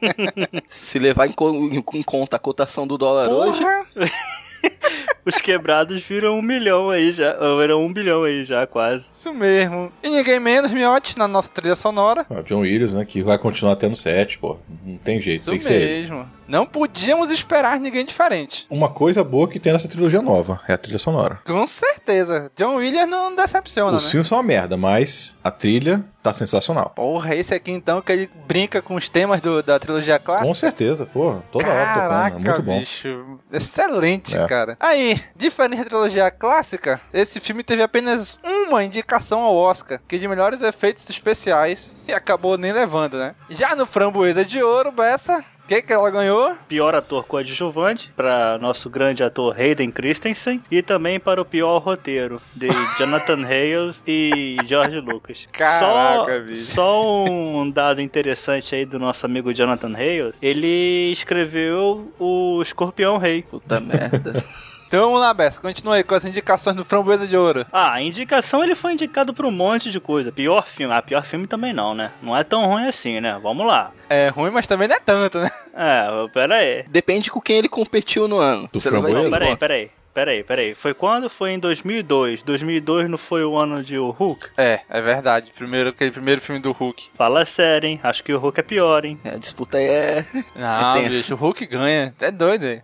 Se 0.68 0.98
levar 0.98 1.26
em, 1.26 1.32
co 1.32 1.50
em 1.94 2.02
conta 2.02 2.36
a 2.36 2.40
cotação 2.40 2.86
do 2.86 2.98
dólar 2.98 3.28
Porra. 3.28 3.46
hoje. 3.48 3.64
Os 5.30 5.40
quebrados 5.40 6.02
viram 6.02 6.36
um 6.38 6.42
milhão 6.42 6.90
aí 6.90 7.12
já. 7.12 7.34
Viram 7.60 7.84
um 7.84 7.92
bilhão 7.92 8.24
aí 8.24 8.42
já, 8.44 8.66
quase. 8.66 9.06
Isso 9.10 9.32
mesmo. 9.32 9.92
E 10.02 10.08
ninguém 10.10 10.40
menos, 10.40 10.72
Miotti, 10.72 11.16
na 11.16 11.28
nossa 11.28 11.48
trilha 11.50 11.76
sonora. 11.76 12.26
O 12.28 12.42
John 12.42 12.60
Williams, 12.60 12.92
né? 12.92 13.04
Que 13.04 13.22
vai 13.22 13.38
continuar 13.38 13.76
tendo 13.76 13.94
set, 13.94 14.38
pô. 14.38 14.58
Não 14.84 14.96
tem 14.98 15.20
jeito, 15.20 15.40
Isso 15.40 15.50
tem 15.50 15.58
que 15.60 15.68
mesmo. 15.68 16.16
ser 16.16 16.22
ele. 16.22 16.26
Não 16.48 16.66
podíamos 16.66 17.30
esperar 17.30 17.78
ninguém 17.78 18.04
diferente. 18.04 18.66
Uma 18.68 18.88
coisa 18.88 19.22
boa 19.22 19.46
que 19.46 19.60
tem 19.60 19.72
nessa 19.72 19.86
trilogia 19.88 20.20
nova 20.20 20.60
é 20.66 20.72
a 20.72 20.78
trilha 20.78 20.98
sonora. 20.98 21.38
Com 21.46 21.64
certeza. 21.66 22.50
John 22.56 22.74
Williams 22.76 23.08
não 23.08 23.34
decepciona, 23.36 23.96
Os 23.96 24.04
né? 24.06 24.10
filmes 24.10 24.26
são 24.26 24.36
uma 24.38 24.42
merda, 24.42 24.76
mas 24.76 25.36
a 25.44 25.50
trilha 25.52 26.04
tá 26.22 26.32
sensacional. 26.32 26.90
Porra, 26.94 27.34
esse 27.34 27.54
aqui 27.54 27.70
então 27.72 28.00
que 28.02 28.12
ele 28.12 28.30
brinca 28.46 28.80
com 28.82 28.94
os 28.94 29.08
temas 29.08 29.40
do, 29.40 29.62
da 29.62 29.78
trilogia 29.78 30.18
clássica? 30.18 30.46
Com 30.48 30.54
certeza, 30.54 31.06
pô. 31.06 31.36
Toda 31.50 31.64
Caraca, 31.64 31.90
hora 32.00 32.30
tocando. 32.30 32.46
É 32.46 32.50
muito 32.50 32.62
bom. 32.62 32.78
bicho. 32.78 33.38
Excelente, 33.52 34.36
É. 34.36 34.46
cara. 34.46 34.76
Aí, 34.80 35.22
diferente 35.36 35.78
da 35.80 35.84
trilogia 35.84 36.30
clássica, 36.30 37.00
esse 37.12 37.40
filme 37.40 37.62
teve 37.62 37.82
apenas 37.82 38.38
uma 38.44 38.82
indicação 38.84 39.40
ao 39.40 39.54
Oscar, 39.56 40.00
que 40.08 40.18
de 40.18 40.28
melhores 40.28 40.62
efeitos 40.62 41.08
especiais, 41.08 41.96
e 42.06 42.12
acabou 42.12 42.56
nem 42.58 42.72
levando, 42.72 43.18
né? 43.18 43.34
Já 43.48 43.74
no 43.74 43.86
Framboesa 43.86 44.44
de 44.44 44.62
Ouro, 44.62 44.92
Bessa, 44.92 45.44
que, 45.70 45.82
que 45.82 45.92
ela 45.92 46.10
ganhou? 46.10 46.56
Pior 46.66 46.96
ator 46.96 47.24
coadjuvante 47.24 48.10
para 48.16 48.58
nosso 48.58 48.90
grande 48.90 49.22
ator 49.22 49.54
Hayden 49.56 49.92
Christensen 49.92 50.60
e 50.68 50.82
também 50.82 51.20
para 51.20 51.40
o 51.40 51.44
pior 51.44 51.78
roteiro 51.78 52.42
de 52.56 52.66
Jonathan 52.98 53.46
Hales 53.46 54.02
e 54.04 54.56
George 54.64 54.98
Lucas. 54.98 55.48
Caraca, 55.52 55.78
só, 55.78 56.40
bicho. 56.40 56.72
só 56.72 57.24
um 57.24 57.70
dado 57.70 58.00
interessante 58.00 58.74
aí 58.74 58.84
do 58.84 58.98
nosso 58.98 59.24
amigo 59.24 59.54
Jonathan 59.54 59.94
Hales, 59.94 60.36
ele 60.42 61.12
escreveu 61.12 62.12
o 62.18 62.60
Escorpião 62.60 63.16
Rei. 63.16 63.42
Puta 63.42 63.78
merda. 63.78 64.44
Então 64.90 65.02
vamos 65.04 65.20
lá, 65.20 65.32
Bessa, 65.32 65.60
continua 65.60 65.94
aí 65.94 66.02
com 66.02 66.16
as 66.16 66.24
indicações 66.24 66.74
do 66.74 66.84
Framboesa 66.84 67.24
de 67.24 67.36
Ouro. 67.36 67.64
Ah, 67.70 67.92
a 67.92 68.02
indicação 68.02 68.64
ele 68.64 68.74
foi 68.74 68.94
indicado 68.94 69.32
pra 69.32 69.46
um 69.46 69.50
monte 69.52 69.88
de 69.88 70.00
coisa. 70.00 70.32
Pior 70.32 70.66
filme. 70.66 70.92
Ah, 70.92 71.00
pior 71.00 71.24
filme 71.24 71.46
também 71.46 71.72
não, 71.72 71.94
né? 71.94 72.10
Não 72.20 72.36
é 72.36 72.42
tão 72.42 72.66
ruim 72.66 72.88
assim, 72.88 73.20
né? 73.20 73.38
Vamos 73.40 73.64
lá. 73.64 73.92
É 74.08 74.30
ruim, 74.30 74.50
mas 74.50 74.66
também 74.66 74.88
não 74.88 74.96
é 74.96 74.98
tanto, 74.98 75.38
né? 75.38 75.48
É, 75.72 76.08
pera 76.34 76.56
aí. 76.56 76.84
Depende 76.88 77.30
com 77.30 77.40
quem 77.40 77.58
ele 77.58 77.68
competiu 77.68 78.26
no 78.26 78.38
ano. 78.38 78.68
Do 78.72 78.80
Você 78.80 78.90
Framboesa? 78.90 79.22
Não, 79.22 79.30
pera 79.30 79.44
aí, 79.44 79.56
pera 79.56 79.74
aí. 79.74 79.90
Pera 80.12 80.30
aí, 80.32 80.42
pera 80.42 80.60
aí. 80.60 80.74
Foi 80.74 80.92
quando? 80.92 81.30
Foi 81.30 81.52
em 81.52 81.58
2002. 81.60 82.42
2002 82.42 83.08
não 83.08 83.16
foi 83.16 83.44
o 83.44 83.56
ano 83.56 83.84
de 83.84 83.96
o 83.96 84.10
Hulk? 84.10 84.48
É, 84.58 84.80
é 84.90 85.00
verdade. 85.00 85.52
Primeiro, 85.56 85.90
aquele 85.90 86.10
primeiro 86.10 86.40
filme 86.40 86.60
do 86.60 86.72
Hulk. 86.72 87.10
Fala 87.16 87.44
sério, 87.44 87.86
hein? 87.86 88.00
Acho 88.02 88.24
que 88.24 88.32
o 88.32 88.38
Hulk 88.40 88.58
é 88.58 88.62
pior, 88.64 89.04
hein? 89.04 89.20
A 89.24 89.36
disputa 89.36 89.78
aí 89.78 89.86
é. 89.86 90.26
Não, 90.56 90.96
É 90.96 91.08
bicho, 91.08 91.32
o 91.34 91.36
Hulk 91.36 91.64
ganha. 91.66 92.12
É 92.20 92.32
doido 92.32 92.64
aí. 92.66 92.82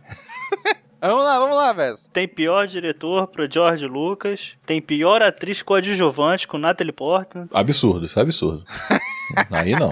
vamos 1.01 1.25
lá, 1.25 1.39
vamos 1.39 1.57
lá, 1.57 1.73
Bessa. 1.75 2.09
Tem 2.13 2.27
pior 2.29 2.67
diretor 2.67 3.27
pro 3.29 3.51
George 3.51 3.87
Lucas. 3.87 4.53
Tem 4.65 4.81
pior 4.81 5.23
atriz 5.23 5.63
coadjuvante 5.63 6.47
com 6.49 6.59
Natalie 6.59 6.93
Portman. 6.93 7.49
Absurdo, 7.53 8.07
isso 8.07 8.19
é 8.19 8.23
absurdo. 8.23 8.65
Aí 9.51 9.73
não. 9.73 9.91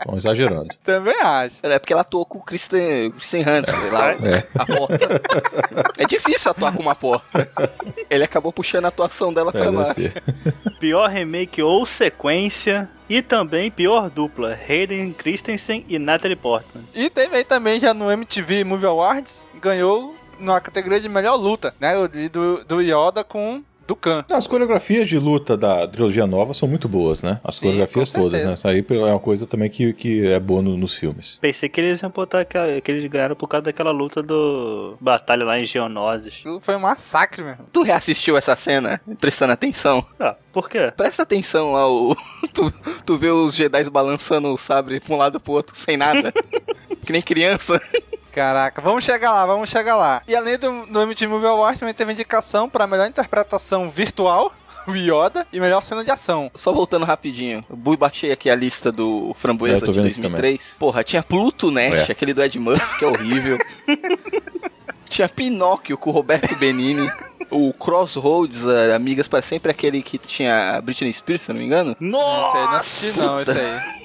Estão 0.00 0.16
exagerando. 0.16 0.68
Também 0.84 1.14
acho. 1.22 1.64
É 1.64 1.78
porque 1.78 1.92
ela 1.92 2.02
atuou 2.02 2.26
com 2.26 2.38
o 2.38 2.42
Kristen, 2.42 3.12
Kristen 3.12 3.42
Hunter 3.42 3.92
lá, 3.92 4.10
É. 4.10 4.44
a 4.58 4.66
porta. 4.66 5.22
É 5.98 6.04
difícil 6.04 6.50
atuar 6.50 6.72
com 6.74 6.82
uma 6.82 6.94
porta. 6.94 7.48
Ele 8.10 8.24
acabou 8.24 8.52
puxando 8.52 8.86
a 8.86 8.88
atuação 8.88 9.32
dela 9.32 9.52
É, 9.54 9.60
pra 9.60 9.70
baixo. 9.70 9.94
ser. 9.94 10.20
Pior 10.80 11.08
remake 11.08 11.62
ou 11.62 11.86
sequência. 11.86 12.88
E 13.08 13.22
também 13.22 13.70
pior 13.70 14.10
dupla. 14.10 14.58
Hayden 14.68 15.12
Christensen 15.12 15.84
e 15.88 15.98
Natalie 15.98 16.36
Portman. 16.36 16.82
E 16.94 17.08
teve 17.08 17.36
aí 17.36 17.44
também 17.44 17.78
já 17.78 17.92
no 17.94 18.10
MTV 18.10 18.64
Movie 18.64 18.86
Awards, 18.86 19.48
ganhou 19.60 20.16
na 20.42 20.60
categoria 20.60 21.00
de 21.00 21.08
melhor 21.08 21.36
luta, 21.36 21.74
né? 21.80 21.94
Do, 22.30 22.64
do 22.64 22.80
Yoda 22.82 23.24
com 23.24 23.62
do 23.84 23.96
Khan. 23.96 24.24
As 24.30 24.46
coreografias 24.46 25.08
de 25.08 25.18
luta 25.18 25.56
da 25.56 25.86
trilogia 25.88 26.24
nova 26.24 26.54
são 26.54 26.68
muito 26.68 26.88
boas, 26.88 27.20
né? 27.20 27.40
As 27.42 27.56
Sim, 27.56 27.62
coreografias 27.62 28.10
todas, 28.12 28.44
né? 28.44 28.54
Isso 28.54 28.68
aí 28.68 28.84
é 28.88 28.94
uma 28.94 29.18
coisa 29.18 29.44
também 29.44 29.68
que, 29.68 29.92
que 29.92 30.24
é 30.26 30.38
boa 30.38 30.62
no- 30.62 30.76
nos 30.76 30.94
filmes. 30.94 31.38
Pensei 31.42 31.68
que 31.68 31.80
eles 31.80 32.00
iam 32.00 32.08
botar 32.10 32.40
aquela, 32.42 32.80
que 32.80 32.90
eles 32.92 33.10
ganharam 33.10 33.34
por 33.34 33.48
causa 33.48 33.64
daquela 33.64 33.90
luta 33.90 34.22
do. 34.22 34.96
Batalha 35.00 35.44
lá 35.44 35.58
em 35.58 35.66
Geonosis. 35.66 36.44
Foi 36.60 36.76
um 36.76 36.80
massacre, 36.80 37.42
mesmo. 37.42 37.66
Tu 37.72 37.82
reassistiu 37.82 38.36
essa 38.36 38.54
cena, 38.56 39.00
prestando 39.20 39.52
atenção? 39.52 40.06
Ah, 40.18 40.36
por 40.52 40.70
quê? 40.70 40.92
Presta 40.96 41.24
atenção 41.24 41.72
lá, 41.72 41.90
o... 41.90 42.16
tu, 42.54 42.72
tu 43.04 43.18
vê 43.18 43.30
os 43.30 43.52
Jedi 43.54 43.82
balançando 43.90 44.46
o 44.54 44.56
sabre 44.56 45.00
pra 45.00 45.14
um 45.14 45.18
lado 45.18 45.40
pro 45.40 45.54
outro, 45.54 45.76
sem 45.76 45.96
nada. 45.96 46.32
que 47.04 47.12
nem 47.12 47.20
criança. 47.20 47.80
Caraca, 48.32 48.80
vamos 48.80 49.04
chegar 49.04 49.30
lá, 49.32 49.44
vamos 49.46 49.68
chegar 49.68 49.96
lá. 49.96 50.22
E 50.26 50.34
além 50.34 50.56
do, 50.58 50.86
do 50.86 51.00
MTV 51.02 51.26
Movie 51.32 51.46
Awards, 51.46 51.80
também 51.80 51.94
teve 51.94 52.12
indicação 52.12 52.68
para 52.68 52.86
melhor 52.86 53.06
interpretação 53.06 53.90
virtual, 53.90 54.52
o 54.88 54.92
Yoda, 54.96 55.46
e 55.52 55.60
melhor 55.60 55.84
cena 55.84 56.02
de 56.02 56.10
ação. 56.10 56.50
Só 56.54 56.72
voltando 56.72 57.04
rapidinho, 57.04 57.64
eu 57.68 57.76
bu- 57.76 57.96
baixei 57.96 58.32
aqui 58.32 58.48
a 58.50 58.54
lista 58.54 58.90
do 58.90 59.34
Framboesa 59.38 59.76
É, 59.76 59.80
de 59.80 59.92
vendo 59.92 60.06
aqui 60.08 60.20
2003. 60.20 60.76
Porra, 60.78 61.04
tinha 61.04 61.22
Pluto 61.22 61.70
Nash, 61.70 62.08
É. 62.08 62.12
aquele 62.12 62.32
do 62.34 62.42
Ed 62.42 62.58
Murphy, 62.58 62.98
que 62.98 63.04
é 63.04 63.08
horrível. 63.08 63.58
tinha 65.08 65.28
Pinóquio 65.28 65.98
com 65.98 66.10
o 66.10 66.12
Roberto 66.12 66.56
Benini. 66.56 67.10
O 67.50 67.70
Crossroads, 67.74 68.64
eh, 68.66 68.94
Amigas 68.94 69.28
para 69.28 69.42
Sempre, 69.42 69.70
aquele 69.70 70.02
que 70.02 70.16
tinha 70.16 70.76
a 70.76 70.80
Britney 70.80 71.12
Spears, 71.12 71.42
se 71.42 71.52
não 71.52 71.58
me 71.60 71.66
engano. 71.66 71.94
Esse 72.00 72.06
aí 72.06 72.64
não 72.64 72.72
assisti 72.76 73.20
não, 73.20 73.38
esse 73.42 73.50
aí. 73.50 73.80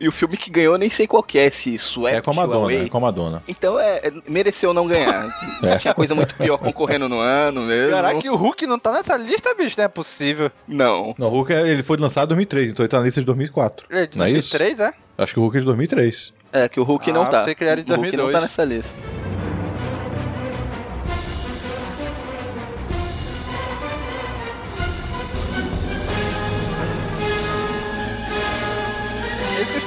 E 0.00 0.08
o 0.08 0.12
filme 0.12 0.34
que 0.36 0.50
ganhou, 0.50 0.78
nem 0.78 0.88
sei 0.88 1.06
qual 1.06 1.22
que 1.22 1.38
é, 1.38 1.44
esse 1.44 1.74
Swept 1.74 2.16
É 2.16 2.22
com 2.22 2.30
a 2.30 2.34
Madonna, 2.34 2.56
Away. 2.64 2.86
é 2.86 2.88
com 2.88 2.96
a 2.96 3.00
Madonna. 3.00 3.42
Então, 3.46 3.78
é, 3.78 3.98
é, 3.98 4.12
mereceu 4.26 4.72
não 4.72 4.86
ganhar. 4.86 5.28
É. 5.62 5.76
Tinha 5.76 5.92
coisa 5.92 6.14
muito 6.14 6.34
pior 6.36 6.56
concorrendo 6.56 7.06
no 7.06 7.18
ano 7.20 7.60
mesmo. 7.60 7.90
Caraca, 7.94 8.18
e 8.26 8.30
o 8.30 8.34
Hulk 8.34 8.66
não 8.66 8.78
tá 8.78 8.92
nessa 8.92 9.14
lista, 9.18 9.54
bicho? 9.54 9.74
Não 9.76 9.84
é 9.84 9.88
possível. 9.88 10.50
Não. 10.66 11.14
Não, 11.18 11.26
o 11.26 11.30
Hulk 11.30 11.52
é- 11.52 11.68
ele 11.68 11.82
foi 11.82 11.98
lançado 11.98 12.24
em 12.24 12.28
2003, 12.28 12.72
então 12.72 12.82
ele 12.82 12.88
tá 12.90 12.98
na 12.98 13.04
lista 13.04 13.20
de 13.20 13.26
2004. 13.26 13.86
Ele 13.90 14.00
é 14.00 14.06
de 14.06 14.16
Não 14.16 14.24
é 14.24 14.30
isso? 14.30 14.50
2003, 14.56 14.80
é? 14.80 14.94
Acho 15.18 15.34
que 15.34 15.38
o 15.38 15.42
Hulk 15.42 15.56
é 15.58 15.60
de 15.60 15.66
2003. 15.66 16.34
É, 16.50 16.66
que 16.68 16.80
o 16.80 16.82
Hulk 16.82 17.10
Ah, 17.10 17.12
não 17.12 17.24
tá. 17.26 17.38
pensei 17.40 17.54
que 17.54 17.62
ele 17.62 17.70
era 17.70 17.82
de 17.84 17.92
o 17.92 17.94
Hulk 17.96 18.16
não 18.16 18.24
2002. 18.30 18.32
tá 18.32 18.40
nessa 18.40 18.64
lista. 18.64 18.96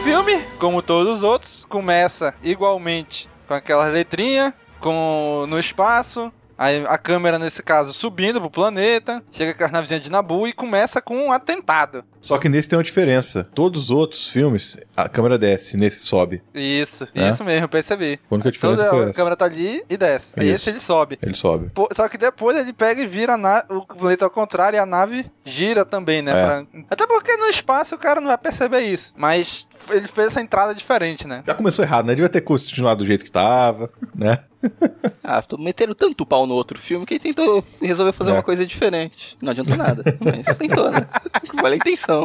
Filme, 0.03 0.41
como 0.59 0.81
todos 0.81 1.17
os 1.17 1.23
outros, 1.23 1.65
começa 1.65 2.33
igualmente 2.43 3.29
com 3.47 3.53
aquela 3.53 3.87
letrinha, 3.87 4.53
com 4.79 5.45
no 5.47 5.57
espaço, 5.59 6.31
aí 6.57 6.83
a 6.87 6.97
câmera 6.97 7.39
nesse 7.39 7.63
caso 7.63 7.93
subindo 7.93 8.39
pro 8.39 8.49
planeta, 8.49 9.23
chega 9.31 9.53
com 9.53 9.63
as 9.63 9.71
navezinhas 9.71 10.03
de 10.03 10.09
Nabu 10.11 10.47
e 10.47 10.53
começa 10.53 11.01
com 11.01 11.17
um 11.27 11.31
atentado. 11.31 12.03
Só 12.21 12.37
que 12.37 12.47
nesse 12.47 12.69
tem 12.69 12.77
uma 12.77 12.83
diferença. 12.83 13.49
Todos 13.53 13.83
os 13.85 13.91
outros 13.91 14.29
filmes, 14.29 14.77
a 14.95 15.09
câmera 15.09 15.37
desce, 15.37 15.75
nesse 15.75 15.99
sobe. 16.05 16.41
Isso, 16.53 17.05
É? 17.13 17.27
isso 17.27 17.43
mesmo, 17.43 17.67
percebi. 17.67 18.17
A 18.31 18.33
única 18.35 18.49
diferença 18.49 18.83
Toda 18.85 18.95
foi 18.95 18.99
a 18.99 19.09
essa. 19.09 19.13
câmera 19.13 19.35
tá 19.35 19.43
ali 19.43 19.83
e 19.89 19.97
desce. 19.97 20.31
Aí 20.37 20.45
Isso. 20.47 20.55
esse 20.55 20.69
ele 20.69 20.79
sobe. 20.79 21.19
Ele 21.21 21.35
sobe. 21.35 21.69
Pô, 21.73 21.89
Só 21.91 22.07
que 22.07 22.17
depois 22.17 22.55
ele 22.57 22.71
pega 22.71 23.01
e 23.01 23.07
vira 23.07 23.33
a 23.33 23.37
na- 23.37 23.65
o 23.69 23.85
planeta 23.85 24.23
ao 24.23 24.31
contrário 24.31 24.77
e 24.77 24.79
a 24.79 24.85
nave 24.85 25.25
gira 25.45 25.83
também, 25.85 26.21
né? 26.21 26.31
É. 26.31 26.35
pra- 26.45 26.65
Até 26.89 27.07
porque 27.07 27.35
no 27.37 27.45
espaço 27.47 27.95
o 27.95 27.97
cara 27.97 28.19
não 28.21 28.27
vai 28.27 28.37
perceber 28.37 28.81
isso. 28.81 29.13
Mas 29.17 29.67
ele 29.89 30.07
fez 30.07 30.27
essa 30.27 30.41
entrada 30.41 30.73
diferente, 30.73 31.27
né? 31.27 31.43
Já 31.45 31.53
começou 31.53 31.83
errado, 31.83 32.05
né? 32.07 32.15
Devia 32.15 32.29
ter 32.29 32.41
continuado 32.41 32.99
do 33.03 33.05
jeito 33.05 33.25
que 33.25 33.31
tava, 33.31 33.89
né? 34.15 34.39
Ah, 35.21 35.41
tô 35.41 35.57
metendo 35.57 35.93
tanto 35.93 36.25
pau 36.25 36.45
no 36.45 36.53
outro 36.53 36.79
filme 36.79 37.05
que 37.05 37.13
ele 37.15 37.19
tentou 37.19 37.63
resolver 37.81 38.11
fazer 38.13 38.31
É. 38.31 38.33
uma 38.33 38.43
coisa 38.43 38.65
diferente. 38.65 39.37
Não 39.41 39.51
adiantou 39.51 39.75
nada. 39.75 40.03
Mas 40.19 40.57
tentou, 40.57 40.89
né? 40.89 41.05
Vale 41.61 41.73
a 41.75 41.77
intenção. 41.77 42.23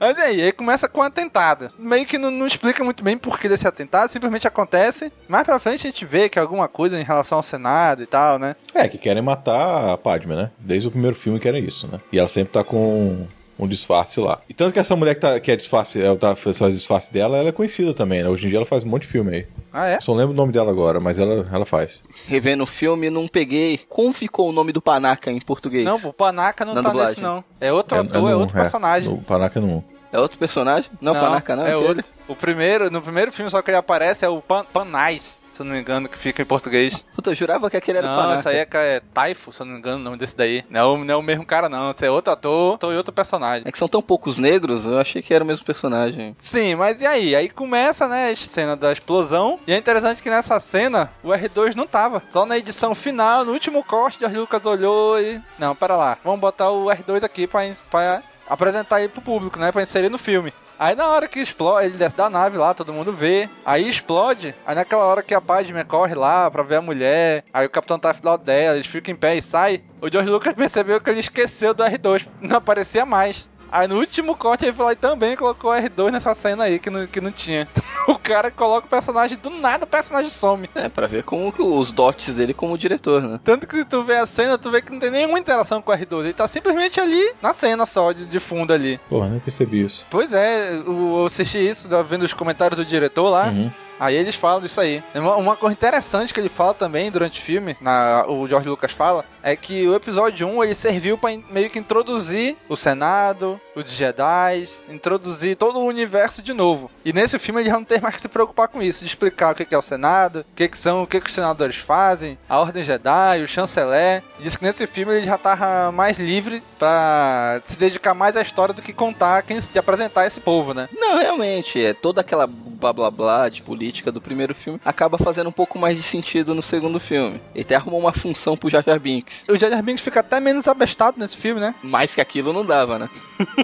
Mas 0.00 0.18
aí, 0.18 0.40
aí 0.42 0.52
começa 0.52 0.88
com 0.88 1.00
um 1.00 1.04
atentado. 1.04 1.70
Meio 1.78 2.06
que 2.06 2.16
não, 2.18 2.30
não 2.30 2.46
explica 2.46 2.82
muito 2.84 3.02
bem 3.04 3.16
por 3.18 3.38
que 3.38 3.48
desse 3.50 3.66
atentado, 3.68 4.10
simplesmente 4.10 4.46
acontece. 4.46 5.12
Mais 5.28 5.44
pra 5.44 5.58
frente 5.58 5.86
a 5.86 5.90
gente 5.90 6.04
vê 6.06 6.28
que 6.28 6.38
é 6.38 6.42
alguma 6.42 6.68
coisa 6.68 6.98
em 6.98 7.04
relação 7.04 7.36
ao 7.36 7.42
Senado 7.42 8.02
e 8.02 8.06
tal, 8.06 8.38
né? 8.38 8.56
É, 8.74 8.88
que 8.88 8.96
querem 8.98 9.22
matar 9.22 9.92
a 9.92 9.98
Padme, 9.98 10.34
né? 10.34 10.50
Desde 10.58 10.88
o 10.88 10.90
primeiro 10.90 11.16
filme 11.16 11.38
querem 11.38 11.64
isso, 11.64 11.86
né? 11.86 12.00
E 12.12 12.18
ela 12.18 12.28
sempre 12.28 12.52
tá 12.54 12.64
com 12.64 13.26
um 13.58 13.68
disfarce 13.68 14.18
lá. 14.20 14.40
E 14.48 14.54
tanto 14.54 14.72
que 14.72 14.78
essa 14.80 14.96
mulher 14.96 15.14
que, 15.14 15.20
tá, 15.20 15.38
que 15.38 15.50
é 15.50 15.54
disfarce, 15.56 16.00
ela 16.02 16.16
tá 16.16 16.34
fazendo 16.34 16.72
disfarce 16.74 17.12
dela, 17.12 17.36
ela 17.36 17.48
é 17.50 17.52
conhecida 17.52 17.94
também, 17.94 18.22
né? 18.22 18.28
Hoje 18.28 18.46
em 18.46 18.48
dia 18.48 18.58
ela 18.58 18.66
faz 18.66 18.82
um 18.82 18.88
monte 18.88 19.02
de 19.02 19.08
filme 19.08 19.36
aí. 19.36 19.46
Ah, 19.72 19.86
é? 19.86 20.00
Só 20.00 20.12
não 20.12 20.18
lembro 20.18 20.32
o 20.32 20.36
nome 20.36 20.52
dela 20.52 20.70
agora, 20.72 20.98
mas 20.98 21.18
ela, 21.18 21.48
ela 21.52 21.64
faz. 21.64 22.02
Revendo 22.26 22.64
o 22.64 22.66
filme, 22.66 23.10
não 23.10 23.28
peguei. 23.28 23.78
Como 23.88 24.12
ficou 24.12 24.48
o 24.48 24.52
nome 24.52 24.72
do 24.72 24.80
Panaca 24.82 25.30
em 25.30 25.40
português? 25.40 25.84
Não, 25.84 25.96
o 25.96 26.12
Panaca 26.12 26.64
não 26.64 26.74
Na 26.74 26.82
tá 26.82 26.88
dublagem. 26.88 27.10
nesse, 27.10 27.20
não. 27.20 27.44
É 27.60 27.72
outro 27.72 27.98
ator, 27.98 28.16
é, 28.28 28.32
no- 28.32 28.38
outro 28.40 28.54
personagem. 28.54 29.10
No 29.10 29.18
Panaca 29.18 29.60
não. 29.60 29.84
É 30.14 30.18
outro 30.20 30.38
personagem? 30.38 30.88
Não, 31.00 31.12
Panaca 31.12 31.56
não. 31.56 31.66
É 31.66 31.72
aquele? 31.72 31.88
outro. 31.88 32.04
O 32.28 32.36
primeiro, 32.36 32.88
no 32.88 33.02
primeiro 33.02 33.32
filme 33.32 33.50
só 33.50 33.60
que 33.60 33.68
ele 33.72 33.76
aparece 33.76 34.24
é 34.24 34.28
o 34.28 34.40
Pan, 34.40 34.64
Panais, 34.64 35.44
se 35.48 35.60
eu 35.60 35.66
não 35.66 35.72
me 35.74 35.80
engano, 35.80 36.08
que 36.08 36.16
fica 36.16 36.40
em 36.40 36.44
português. 36.44 37.04
Puta, 37.16 37.30
eu 37.30 37.34
jurava 37.34 37.68
que 37.68 37.76
aquele 37.76 37.98
era 37.98 38.06
o 38.06 38.10
Não, 38.10 38.16
Panaca. 38.16 38.38
esse 38.38 38.48
aí 38.48 38.56
é, 38.58 38.68
é 38.96 39.02
Taifo, 39.12 39.52
se 39.52 39.60
eu 39.60 39.66
não 39.66 39.72
me 39.72 39.78
engano, 39.80 39.96
o 39.96 40.04
nome 40.04 40.16
desse 40.16 40.36
daí. 40.36 40.64
Não 40.70 40.80
é 40.80 40.84
o, 40.84 41.04
não 41.04 41.14
é 41.14 41.16
o 41.16 41.22
mesmo 41.22 41.44
cara, 41.44 41.68
não. 41.68 41.90
Esse 41.90 42.06
é 42.06 42.10
outro 42.12 42.32
ator 42.32 42.78
e 42.84 42.96
outro 42.96 43.12
personagem. 43.12 43.64
É 43.66 43.72
que 43.72 43.78
são 43.78 43.88
tão 43.88 44.00
poucos 44.00 44.38
negros, 44.38 44.84
eu 44.84 45.00
achei 45.00 45.20
que 45.20 45.34
era 45.34 45.42
o 45.42 45.46
mesmo 45.46 45.66
personagem. 45.66 46.36
Sim, 46.38 46.76
mas 46.76 47.00
e 47.00 47.06
aí? 47.06 47.34
Aí 47.34 47.48
começa, 47.48 48.06
né, 48.06 48.30
a 48.30 48.36
cena 48.36 48.76
da 48.76 48.92
explosão. 48.92 49.58
E 49.66 49.72
é 49.72 49.76
interessante 49.76 50.22
que 50.22 50.30
nessa 50.30 50.60
cena 50.60 51.10
o 51.24 51.30
R2 51.30 51.74
não 51.74 51.88
tava. 51.88 52.22
Só 52.30 52.46
na 52.46 52.56
edição 52.56 52.94
final, 52.94 53.44
no 53.44 53.52
último 53.52 53.82
corte, 53.82 54.20
George 54.20 54.38
Lucas 54.38 54.64
olhou 54.64 55.20
e. 55.20 55.42
Não, 55.58 55.74
pera 55.74 55.96
lá. 55.96 56.18
Vamos 56.22 56.38
botar 56.40 56.70
o 56.70 56.84
R2 56.84 57.24
aqui 57.24 57.48
pra, 57.48 57.62
pra 57.90 58.22
apresentar 58.48 59.00
ele 59.00 59.08
pro 59.08 59.20
público, 59.20 59.58
né? 59.58 59.72
Pra 59.72 59.82
inserir 59.82 60.08
no 60.08 60.18
filme. 60.18 60.52
Aí 60.78 60.94
na 60.96 61.08
hora 61.08 61.28
que 61.28 61.38
explode, 61.38 61.86
ele 61.86 61.96
desce 61.96 62.16
da 62.16 62.28
nave 62.28 62.58
lá, 62.58 62.74
todo 62.74 62.92
mundo 62.92 63.12
vê. 63.12 63.48
Aí 63.64 63.88
explode. 63.88 64.54
Aí 64.66 64.74
naquela 64.74 65.04
hora 65.04 65.22
que 65.22 65.32
a 65.32 65.40
Padme 65.40 65.84
corre 65.84 66.14
lá 66.14 66.50
pra 66.50 66.62
ver 66.62 66.76
a 66.76 66.82
mulher. 66.82 67.44
Aí 67.52 67.64
o 67.64 67.70
Capitão 67.70 67.98
tá 67.98 68.12
do 68.12 68.26
lado 68.26 68.44
dela, 68.44 68.74
eles 68.76 68.86
ficam 68.86 69.14
em 69.14 69.16
pé 69.16 69.36
e 69.36 69.42
sai. 69.42 69.82
O 70.00 70.10
George 70.10 70.28
Lucas 70.28 70.54
percebeu 70.54 71.00
que 71.00 71.08
ele 71.08 71.20
esqueceu 71.20 71.72
do 71.72 71.84
R2. 71.84 72.26
Não 72.40 72.56
aparecia 72.56 73.06
mais. 73.06 73.48
Aí 73.74 73.88
no 73.88 73.96
último 73.98 74.36
corte 74.36 74.64
ele 74.64 74.72
foi 74.72 74.84
lá 74.86 74.92
e 74.92 74.96
também 74.96 75.34
colocou 75.34 75.72
o 75.72 75.74
R2 75.74 76.12
nessa 76.12 76.32
cena 76.34 76.62
aí 76.64 76.78
que 76.78 76.88
não, 76.88 77.06
que 77.08 77.20
não 77.20 77.32
tinha. 77.32 77.66
O 78.06 78.18
cara 78.18 78.50
coloca 78.50 78.86
o 78.86 78.90
personagem 78.90 79.38
do 79.38 79.48
nada, 79.48 79.84
o 79.84 79.86
personagem 79.86 80.28
some. 80.28 80.68
É, 80.74 80.90
pra 80.90 81.06
ver 81.06 81.22
como 81.22 81.52
os 81.58 81.90
dotes 81.90 82.34
dele 82.34 82.52
como 82.52 82.76
diretor, 82.76 83.22
né? 83.22 83.40
Tanto 83.42 83.66
que 83.66 83.76
se 83.76 83.84
tu 83.86 84.02
vê 84.02 84.16
a 84.18 84.26
cena, 84.26 84.58
tu 84.58 84.70
vê 84.70 84.82
que 84.82 84.92
não 84.92 84.98
tem 85.00 85.10
nenhuma 85.10 85.38
interação 85.38 85.80
com 85.80 85.90
o 85.90 85.94
R2. 85.96 86.20
Ele 86.20 86.32
tá 86.34 86.46
simplesmente 86.46 87.00
ali 87.00 87.32
na 87.40 87.54
cena 87.54 87.86
só, 87.86 88.12
de, 88.12 88.26
de 88.26 88.38
fundo 88.38 88.74
ali. 88.74 89.00
Porra, 89.08 89.28
nem 89.28 89.40
percebi 89.40 89.80
isso. 89.82 90.04
Pois 90.10 90.34
é, 90.34 90.74
eu 90.86 91.24
assisti 91.24 91.56
isso, 91.66 91.88
tava 91.88 92.02
vendo 92.02 92.24
os 92.24 92.34
comentários 92.34 92.76
do 92.76 92.84
diretor 92.84 93.30
lá. 93.30 93.46
Uhum. 93.48 93.70
Aí 93.98 94.14
eles 94.16 94.34
falam 94.34 94.60
disso 94.60 94.80
aí. 94.82 95.02
Uma, 95.14 95.36
uma 95.36 95.56
coisa 95.56 95.72
interessante 95.72 96.34
que 96.34 96.40
ele 96.40 96.48
fala 96.50 96.74
também 96.74 97.10
durante 97.10 97.40
o 97.40 97.42
filme, 97.42 97.74
na, 97.80 98.26
o 98.28 98.46
George 98.46 98.68
Lucas 98.68 98.92
fala, 98.92 99.24
é 99.42 99.56
que 99.56 99.86
o 99.88 99.94
episódio 99.94 100.46
1 100.46 100.62
ele 100.64 100.74
serviu 100.74 101.16
pra 101.16 101.32
in- 101.32 101.44
meio 101.48 101.70
que 101.70 101.78
introduzir 101.78 102.54
o 102.68 102.76
Senado, 102.76 103.58
os 103.74 103.90
Jedi, 103.90 104.64
introduzir 104.88 105.56
todo 105.56 105.78
o 105.78 105.86
universo 105.86 106.42
de 106.42 106.52
novo. 106.52 106.90
E 107.04 107.12
nesse 107.12 107.38
filme 107.38 107.60
ele 107.60 107.70
já 107.70 107.76
não 107.76 107.84
tem 107.84 108.00
mais 108.00 108.14
que 108.14 108.20
se 108.20 108.28
preocupar 108.28 108.68
com 108.68 108.82
isso, 108.82 109.00
de 109.00 109.06
explicar 109.06 109.52
o 109.52 109.54
que 109.54 109.74
é 109.74 109.78
o 109.78 109.82
Senado, 109.82 110.40
o 110.40 110.44
que, 110.54 110.68
que 110.68 110.78
são, 110.78 111.02
o 111.02 111.06
que, 111.06 111.20
que 111.20 111.28
os 111.28 111.34
senadores 111.34 111.76
fazem, 111.76 112.38
a 112.48 112.58
Ordem 112.58 112.82
Jedi, 112.82 113.42
o 113.42 113.48
chanceler. 113.48 114.22
Diz 114.40 114.56
que 114.56 114.64
nesse 114.64 114.86
filme 114.86 115.14
ele 115.14 115.26
já 115.26 115.38
tava 115.38 115.90
mais 115.92 116.18
livre 116.18 116.62
pra 116.78 117.60
se 117.66 117.76
dedicar 117.78 118.14
mais 118.14 118.36
à 118.36 118.42
história 118.42 118.74
do 118.74 118.82
que 118.82 118.92
contar 118.92 119.42
quem 119.42 119.60
de 119.60 119.78
apresentar 119.78 120.26
esse 120.26 120.40
povo, 120.40 120.74
né? 120.74 120.88
Não, 120.92 121.18
realmente, 121.18 121.82
é 121.82 121.94
toda 121.94 122.20
aquela 122.20 122.46
blá 122.46 122.92
blá 122.92 123.10
blá 123.10 123.48
de 123.48 123.62
política 123.62 124.12
do 124.12 124.20
primeiro 124.20 124.54
filme 124.54 124.80
acaba 124.84 125.16
fazendo 125.16 125.48
um 125.48 125.52
pouco 125.52 125.78
mais 125.78 125.96
de 125.96 126.02
sentido 126.02 126.54
no 126.54 126.62
segundo 126.62 127.00
filme. 127.00 127.40
Ele 127.54 127.64
até 127.64 127.76
arrumou 127.76 128.00
uma 128.00 128.12
função 128.12 128.56
pro 128.56 128.68
Jar 128.68 128.84
Jar 128.84 129.00
Binks. 129.00 129.44
O 129.48 129.56
Jar 129.56 129.70
Jar 129.70 129.82
Binks 129.82 130.04
fica 130.04 130.20
até 130.20 130.38
menos 130.38 130.68
abestado 130.68 131.18
nesse 131.18 131.36
filme, 131.36 131.60
né? 131.60 131.74
Mais 131.82 132.14
que 132.14 132.20
aquilo 132.20 132.52
não 132.52 132.64
dava, 132.64 132.98
né? 132.98 133.08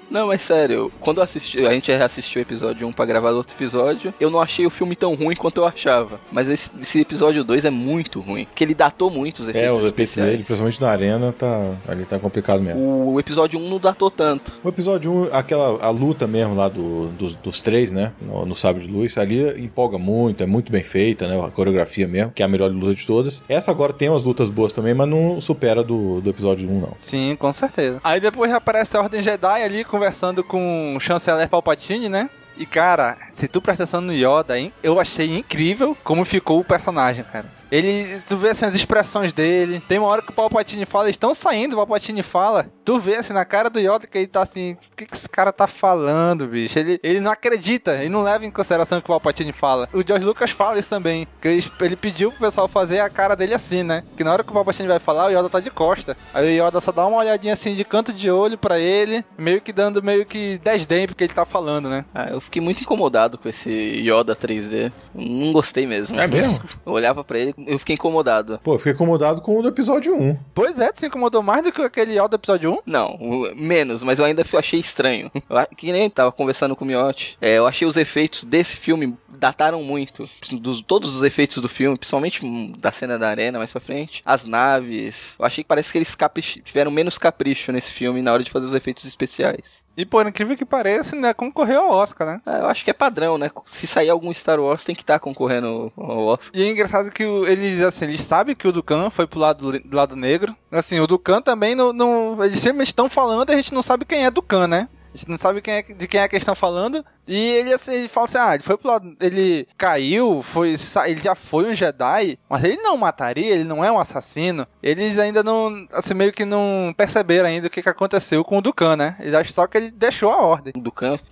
Não, 0.11 0.27
mas 0.27 0.41
sério, 0.41 0.91
quando 0.99 1.17
eu 1.19 1.23
assisti, 1.23 1.65
a 1.65 1.71
gente 1.71 1.89
assistiu 1.89 2.41
o 2.41 2.43
episódio 2.43 2.85
1 2.85 2.91
pra 2.91 3.05
gravar 3.05 3.31
outro 3.31 3.55
episódio, 3.55 4.13
eu 4.19 4.29
não 4.29 4.41
achei 4.41 4.65
o 4.65 4.69
filme 4.69 4.93
tão 4.93 5.15
ruim 5.15 5.35
quanto 5.35 5.61
eu 5.61 5.65
achava. 5.65 6.19
Mas 6.31 6.49
esse, 6.49 6.69
esse 6.81 6.99
episódio 6.99 7.45
2 7.45 7.63
é 7.63 7.69
muito 7.69 8.19
ruim, 8.19 8.43
porque 8.43 8.61
ele 8.61 8.75
datou 8.75 9.09
muito 9.09 9.39
os 9.39 9.47
efeitos 9.47 9.69
É, 9.69 9.71
os 9.71 9.85
efeitos 9.85 10.15
dele, 10.17 10.43
principalmente 10.43 10.81
na 10.81 10.89
arena, 10.89 11.31
tá, 11.31 11.75
ali 11.87 12.03
tá 12.03 12.19
complicado 12.19 12.61
mesmo. 12.61 13.13
O 13.13 13.19
episódio 13.21 13.57
1 13.57 13.69
não 13.69 13.79
datou 13.79 14.11
tanto. 14.11 14.51
O 14.61 14.67
episódio 14.67 15.11
1, 15.11 15.29
aquela 15.31 15.81
a 15.81 15.89
luta 15.89 16.27
mesmo 16.27 16.55
lá 16.55 16.67
do, 16.67 17.07
dos, 17.17 17.33
dos 17.35 17.61
três, 17.61 17.89
né? 17.89 18.11
No, 18.21 18.45
no 18.45 18.53
Sábio 18.55 18.81
de 18.81 18.91
Luz, 18.91 19.17
ali 19.17 19.63
empolga 19.63 19.97
muito, 19.97 20.43
é 20.43 20.45
muito 20.45 20.73
bem 20.73 20.83
feita, 20.83 21.25
né? 21.25 21.41
A 21.41 21.49
coreografia 21.49 22.05
mesmo, 22.05 22.33
que 22.33 22.41
é 22.41 22.45
a 22.45 22.49
melhor 22.49 22.69
luta 22.69 22.93
de 22.93 23.07
todas. 23.07 23.41
Essa 23.47 23.71
agora 23.71 23.93
tem 23.93 24.09
umas 24.09 24.25
lutas 24.25 24.49
boas 24.49 24.73
também, 24.73 24.93
mas 24.93 25.07
não 25.07 25.39
supera 25.39 25.81
do, 25.81 26.19
do 26.19 26.29
episódio 26.29 26.69
1, 26.69 26.79
não. 26.81 26.93
Sim, 26.97 27.37
com 27.39 27.53
certeza. 27.53 28.01
Aí 28.03 28.19
depois 28.19 28.51
aparece 28.51 28.97
a 28.97 29.01
Ordem 29.01 29.21
Jedi 29.21 29.63
ali 29.63 29.85
conversando 30.01 30.43
com 30.43 30.95
o 30.95 30.99
chanceler 30.99 31.47
Palpatine, 31.47 32.09
né? 32.09 32.27
E 32.57 32.65
cara, 32.65 33.19
se 33.35 33.47
tu 33.47 33.61
presta 33.61 33.83
atenção 33.83 34.01
no 34.01 34.11
Yoda, 34.11 34.57
hein, 34.57 34.73
eu 34.81 34.99
achei 34.99 35.37
incrível 35.37 35.95
como 36.03 36.25
ficou 36.25 36.59
o 36.59 36.63
personagem, 36.63 37.23
cara. 37.23 37.45
Ele, 37.71 38.21
tu 38.27 38.37
vê 38.37 38.49
assim 38.49 38.65
as 38.65 38.75
expressões 38.75 39.31
dele. 39.31 39.81
Tem 39.87 39.97
uma 39.97 40.07
hora 40.07 40.21
que 40.21 40.29
o 40.29 40.33
Palpatine 40.33 40.85
fala, 40.85 41.05
eles 41.05 41.15
estão 41.15 41.33
saindo, 41.33 41.73
o 41.73 41.77
Palpatine 41.77 42.21
fala. 42.21 42.67
Tu 42.83 42.99
vê 42.99 43.15
assim 43.15 43.33
na 43.33 43.45
cara 43.45 43.69
do 43.69 43.79
Yoda 43.79 44.05
que 44.07 44.17
ele 44.17 44.27
tá 44.27 44.41
assim, 44.41 44.73
o 44.73 44.95
que, 44.95 45.05
que 45.05 45.15
esse 45.15 45.29
cara 45.29 45.51
tá 45.53 45.67
falando, 45.67 46.47
bicho? 46.47 46.77
Ele, 46.77 46.99
ele 47.01 47.19
não 47.19 47.31
acredita, 47.31 47.95
ele 47.95 48.09
não 48.09 48.23
leva 48.23 48.45
em 48.45 48.51
consideração 48.51 48.97
o 48.97 49.01
que 49.01 49.05
o 49.05 49.13
Palpatine 49.13 49.53
fala. 49.53 49.87
O 49.93 50.05
George 50.05 50.25
Lucas 50.25 50.51
fala 50.51 50.79
isso 50.79 50.89
também, 50.89 51.27
que 51.39 51.47
ele, 51.47 51.71
ele 51.79 51.95
pediu 51.95 52.31
pro 52.31 52.41
pessoal 52.41 52.67
fazer 52.67 52.99
a 52.99 53.09
cara 53.09 53.35
dele 53.35 53.53
assim, 53.53 53.83
né? 53.83 54.03
Que 54.17 54.23
na 54.23 54.33
hora 54.33 54.43
que 54.43 54.49
o 54.49 54.53
Palpatine 54.53 54.87
vai 54.87 54.99
falar, 54.99 55.27
o 55.27 55.29
Yoda 55.29 55.49
tá 55.49 55.59
de 55.59 55.69
costa. 55.69 56.17
Aí 56.33 56.59
o 56.59 56.67
Yoda 56.67 56.81
só 56.81 56.91
dá 56.91 57.05
uma 57.05 57.17
olhadinha 57.17 57.53
assim 57.53 57.73
de 57.75 57.85
canto 57.85 58.11
de 58.11 58.29
olho 58.29 58.57
pra 58.57 58.79
ele, 58.79 59.23
meio 59.37 59.61
que 59.61 59.71
dando 59.71 60.03
meio 60.03 60.25
que 60.25 60.59
desdém 60.63 61.07
porque 61.07 61.23
ele 61.23 61.33
tá 61.33 61.45
falando, 61.45 61.89
né? 61.89 62.03
Ah, 62.13 62.27
eu 62.29 62.41
fiquei 62.41 62.61
muito 62.61 62.81
incomodado 62.81 63.37
com 63.37 63.47
esse 63.47 63.69
Yoda 63.69 64.35
3D. 64.35 64.91
Não 65.13 65.53
gostei 65.53 65.85
mesmo. 65.85 66.19
É 66.19 66.27
mesmo? 66.27 66.59
Eu 66.85 66.93
olhava 66.93 67.23
pra 67.23 67.39
ele, 67.39 67.53
eu 67.67 67.79
fiquei 67.79 67.95
incomodado. 67.95 68.59
Pô, 68.63 68.73
eu 68.75 68.77
fiquei 68.77 68.93
incomodado 68.93 69.41
com 69.41 69.57
o 69.57 69.61
do 69.61 69.67
episódio 69.69 70.15
1. 70.15 70.37
Pois 70.53 70.79
é, 70.79 70.91
tu 70.91 70.99
se 70.99 71.07
incomodou 71.07 71.41
mais 71.43 71.63
do 71.63 71.71
que 71.71 71.81
aquele 71.81 72.13
Yoda 72.13 72.29
do 72.29 72.35
episódio 72.35 72.71
1? 72.73 72.77
Não, 72.85 73.17
menos, 73.55 74.03
mas 74.03 74.19
eu 74.19 74.25
ainda 74.25 74.43
achei 74.57 74.79
estranho. 74.79 75.31
Que 75.77 75.91
nem 75.91 76.09
tava 76.09 76.31
conversando 76.31 76.75
com 76.75 76.83
o 76.85 76.87
Miotti. 76.87 77.37
É, 77.41 77.57
eu 77.57 77.65
achei 77.67 77.87
os 77.87 77.97
efeitos 77.97 78.43
desse 78.43 78.77
filme 78.77 79.15
dataram 79.37 79.81
muito. 79.83 80.25
Dos, 80.53 80.81
todos 80.81 81.15
os 81.15 81.23
efeitos 81.23 81.57
do 81.57 81.67
filme, 81.69 81.97
principalmente 81.97 82.45
hum, 82.45 82.73
da 82.77 82.91
cena 82.91 83.17
da 83.17 83.29
arena 83.29 83.57
mais 83.57 83.71
pra 83.71 83.81
frente. 83.81 84.21
As 84.25 84.45
naves. 84.45 85.35
Eu 85.39 85.45
achei 85.45 85.63
que 85.63 85.67
parece 85.67 85.91
que 85.91 85.97
eles 85.97 86.13
caprich- 86.15 86.61
tiveram 86.63 86.91
menos 86.91 87.17
capricho 87.17 87.71
nesse 87.71 87.91
filme 87.91 88.21
na 88.21 88.31
hora 88.33 88.43
de 88.43 88.51
fazer 88.51 88.67
os 88.67 88.73
efeitos 88.75 89.05
especiais. 89.05 89.83
E 90.01 90.05
por 90.05 90.25
incrível 90.25 90.57
que 90.57 90.65
pareça, 90.65 91.15
né, 91.15 91.31
concorreu 91.31 91.83
ao 91.83 91.91
Oscar, 91.91 92.25
né? 92.25 92.41
Ah, 92.43 92.57
eu 92.57 92.65
acho 92.65 92.83
que 92.83 92.89
é 92.89 92.93
padrão, 92.93 93.37
né? 93.37 93.51
Se 93.67 93.85
sair 93.85 94.09
algum 94.09 94.33
Star 94.33 94.59
Wars, 94.59 94.83
tem 94.83 94.95
que 94.95 95.03
estar 95.03 95.19
concorrendo 95.19 95.93
ao 95.95 96.25
Oscar. 96.25 96.49
E 96.55 96.63
é 96.63 96.71
engraçado 96.71 97.11
que 97.11 97.21
eles, 97.21 97.79
assim, 97.81 98.05
eles 98.05 98.21
sabem 98.21 98.55
que 98.55 98.67
o 98.67 98.71
Dukan 98.71 99.11
foi 99.11 99.27
pro 99.27 99.39
lado, 99.39 99.79
do 99.79 99.95
lado 99.95 100.15
negro. 100.15 100.55
Assim, 100.71 100.99
o 100.99 101.05
Dukan 101.05 101.39
também 101.39 101.75
não, 101.75 101.93
não. 101.93 102.43
Eles 102.43 102.59
sempre 102.59 102.81
estão 102.81 103.07
falando 103.07 103.51
e 103.51 103.53
a 103.53 103.57
gente 103.57 103.75
não 103.75 103.83
sabe 103.83 104.03
quem 104.03 104.25
é 104.25 104.31
Dukan, 104.31 104.67
né? 104.67 104.89
A 105.13 105.17
gente 105.17 105.29
não 105.29 105.37
sabe 105.37 105.61
quem 105.61 105.75
é, 105.75 105.83
de 105.83 106.07
quem 106.07 106.19
é 106.19 106.27
que 106.27 106.35
eles 106.35 106.41
estão 106.41 106.55
falando. 106.55 107.05
E 107.27 107.35
ele, 107.35 107.73
assim, 107.73 107.93
ele 107.93 108.07
fala 108.07 108.25
assim: 108.25 108.37
ah, 108.37 108.53
ele 108.55 108.63
foi 108.63 108.77
pro 108.77 108.87
lado. 108.87 109.15
Ele 109.19 109.67
caiu, 109.77 110.41
foi, 110.43 110.75
ele 111.05 111.21
já 111.21 111.35
foi 111.35 111.69
um 111.69 111.73
Jedi, 111.73 112.37
mas 112.49 112.63
ele 112.63 112.77
não 112.77 112.97
mataria, 112.97 113.53
ele 113.53 113.63
não 113.63 113.83
é 113.83 113.91
um 113.91 113.99
assassino. 113.99 114.67
Eles 114.81 115.17
ainda 115.17 115.43
não, 115.43 115.87
assim, 115.91 116.13
meio 116.13 116.33
que 116.33 116.45
não 116.45 116.93
perceberam 116.95 117.47
ainda 117.47 117.67
o 117.67 117.69
que, 117.69 117.81
que 117.81 117.89
aconteceu 117.89 118.43
com 118.43 118.57
o 118.57 118.61
Dukan, 118.61 118.95
né? 118.95 119.15
Eles 119.19 119.33
acham 119.33 119.53
só 119.53 119.67
que 119.67 119.77
ele 119.77 119.91
deixou 119.91 120.31
a 120.31 120.41
ordem. 120.41 120.73
do 120.75 120.91
campo, 120.91 121.23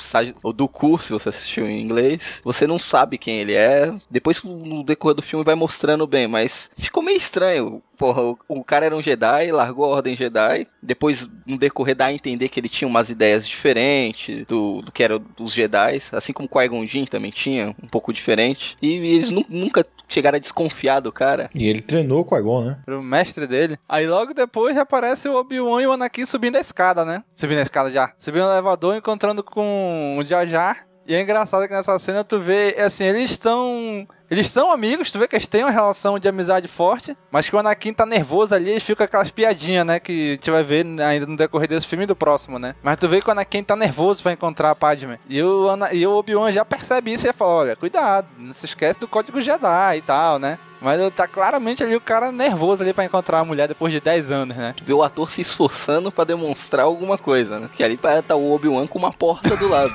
ou 0.44 0.54
do 0.54 0.68
curso, 0.68 1.08
se 1.08 1.14
você 1.14 1.30
assistiu 1.30 1.68
em 1.68 1.82
inglês, 1.82 2.42
você 2.44 2.68
não 2.68 2.80
sabe 2.80 3.18
quem 3.18 3.40
ele 3.40 3.54
é. 3.54 3.94
Depois 4.10 4.42
no 4.44 4.84
decorrer 4.84 5.16
do 5.16 5.22
filme 5.22 5.44
vai 5.44 5.56
mostrando 5.56 6.06
bem, 6.08 6.28
mas 6.28 6.70
ficou 6.78 7.04
meio 7.04 7.18
estranho. 7.18 7.82
Porra, 7.98 8.22
o, 8.22 8.40
o 8.48 8.64
cara 8.64 8.86
era 8.86 8.96
um 8.96 9.02
Jedi, 9.02 9.52
largou 9.52 9.84
a 9.84 9.90
Ordem 9.90 10.16
Jedi. 10.16 10.66
Depois, 10.82 11.30
no 11.46 11.58
decorrer, 11.58 11.96
dá 11.96 12.06
a 12.06 12.14
entender 12.14 12.48
que 12.48 12.58
ele 12.58 12.70
tinha 12.70 12.88
umas 12.88 13.10
ideias 13.10 13.46
diferentes 13.46 14.46
do, 14.48 14.82
do 14.82 14.90
que 14.90 15.04
eram 15.04 15.22
os 15.38 15.52
Jedi. 15.52 15.79
Assim 16.12 16.34
como 16.34 16.48
o 16.48 16.52
Qui-Gon 16.52 16.86
Jinn 16.88 17.06
também 17.06 17.32
tinha, 17.32 17.70
um 17.82 17.88
pouco 17.88 18.12
diferente. 18.14 18.78
E, 18.82 18.94
eles 18.96 19.30
nu- 19.30 19.46
nunca 19.50 19.86
chegaram 20.08 20.36
a 20.38 20.40
desconfiar 20.40 21.00
do 21.00 21.12
cara. 21.12 21.50
E 21.54 21.68
ele 21.68 21.82
treinou 21.82 22.24
com 22.26 22.36
o 22.36 22.38
Qui-Gon, 22.38 22.64
né? 22.66 22.80
Pro 22.86 23.02
mestre 23.02 23.46
dele. 23.48 23.78
Aí 23.88 24.08
logo 24.08 24.34
depois 24.34 24.76
já 24.76 24.82
aparece 24.82 25.28
o 25.30 25.36
Obi-Wan 25.36 25.82
e 25.82 25.88
o 25.88 25.92
Anakin 25.92 26.26
subindo 26.26 26.56
a 26.56 26.60
escada, 26.60 27.06
né? 27.06 27.24
Subindo 27.36 27.60
a 27.60 27.64
escada 27.64 27.92
já. 27.92 28.12
Subindo 28.18 28.46
o 28.46 28.52
elevador, 28.52 28.96
encontrando 28.96 29.44
com 29.44 30.18
o 30.20 30.24
Jar 30.24 30.46
Jar. 30.48 30.86
E 31.10 31.16
é 31.16 31.22
engraçado 31.24 31.68
que 31.68 31.74
nessa 31.74 31.98
cena 31.98 32.24
tu 32.24 32.40
vê, 32.40 32.76
assim, 32.86 33.04
eles 33.04 33.32
estão... 33.32 34.08
Eles 34.30 34.48
são 34.48 34.72
amigos, 34.72 35.12
tu 35.12 35.18
vê 35.18 35.28
que 35.28 35.36
eles 35.36 35.48
têm 35.48 35.64
uma 35.64 35.72
relação 35.72 36.20
de 36.20 36.30
amizade 36.30 36.68
forte, 36.68 37.18
mas 37.32 37.50
que 37.50 37.56
o 37.56 37.58
Anakin 37.58 37.92
tá 37.92 38.06
nervoso 38.06 38.54
ali, 38.54 38.70
eles 38.70 38.84
ficam 38.84 39.04
aquelas 39.04 39.32
piadinhas, 39.32 39.84
né, 39.84 40.00
que 40.00 40.12
a 40.12 40.32
gente 40.36 40.52
vai 40.52 40.62
ver 40.62 40.86
ainda 41.02 41.26
no 41.26 41.36
decorrer 41.36 41.68
desse 41.68 41.88
filme 41.88 42.04
e 42.04 42.08
do 42.08 42.16
próximo, 42.16 42.60
né. 42.60 42.76
Mas 42.84 42.98
tu 43.00 43.10
vê 43.10 43.22
que 43.22 43.28
o 43.28 43.32
Anakin 43.32 43.64
tá 43.64 43.76
nervoso 43.76 44.22
pra 44.22 44.32
encontrar 44.32 44.70
a 44.70 44.76
Padme. 44.76 45.20
E 45.28 45.42
o, 45.42 45.68
Ana- 45.70 45.92
e 45.92 46.06
o 46.06 46.16
Obi-Wan 46.16 46.52
já 46.52 46.64
percebe 46.64 47.12
isso 47.12 47.28
e 47.28 47.34
fala, 47.34 47.52
olha, 47.54 47.76
cuidado, 47.76 48.28
não 48.38 48.54
se 48.54 48.68
esquece 48.68 49.00
do 49.00 49.08
Código 49.08 49.42
Jedi 49.42 49.98
e 49.98 50.02
tal, 50.04 50.38
né. 50.38 50.60
Mas 50.82 51.14
tá 51.14 51.28
claramente 51.28 51.84
ali 51.84 51.96
o 51.96 52.02
cara 52.02 52.32
nervoso 52.32 52.82
ali 52.84 52.94
pra 52.94 53.04
encontrar 53.06 53.40
a 53.40 53.46
mulher 53.46 53.68
depois 53.68 53.92
de 53.92 54.00
10 54.00 54.32
anos, 54.32 54.56
né? 54.56 54.74
Tu 54.78 54.84
vê 54.84 54.94
o 54.94 55.04
ator 55.04 55.30
se 55.30 55.42
esforçando 55.42 56.12
pra 56.12 56.24
demonstrar 56.24 56.86
alguma 56.86 57.18
coisa, 57.18 57.60
né? 57.60 57.70
Que 57.76 57.84
ali 57.84 57.98
parece 57.98 58.24
tá 58.24 58.36
o 58.36 58.52
Obi-Wan 58.54 58.88
com 58.88 58.98
uma 58.98 59.12
porta 59.12 59.56
do 59.58 59.68
lado. 59.68 59.94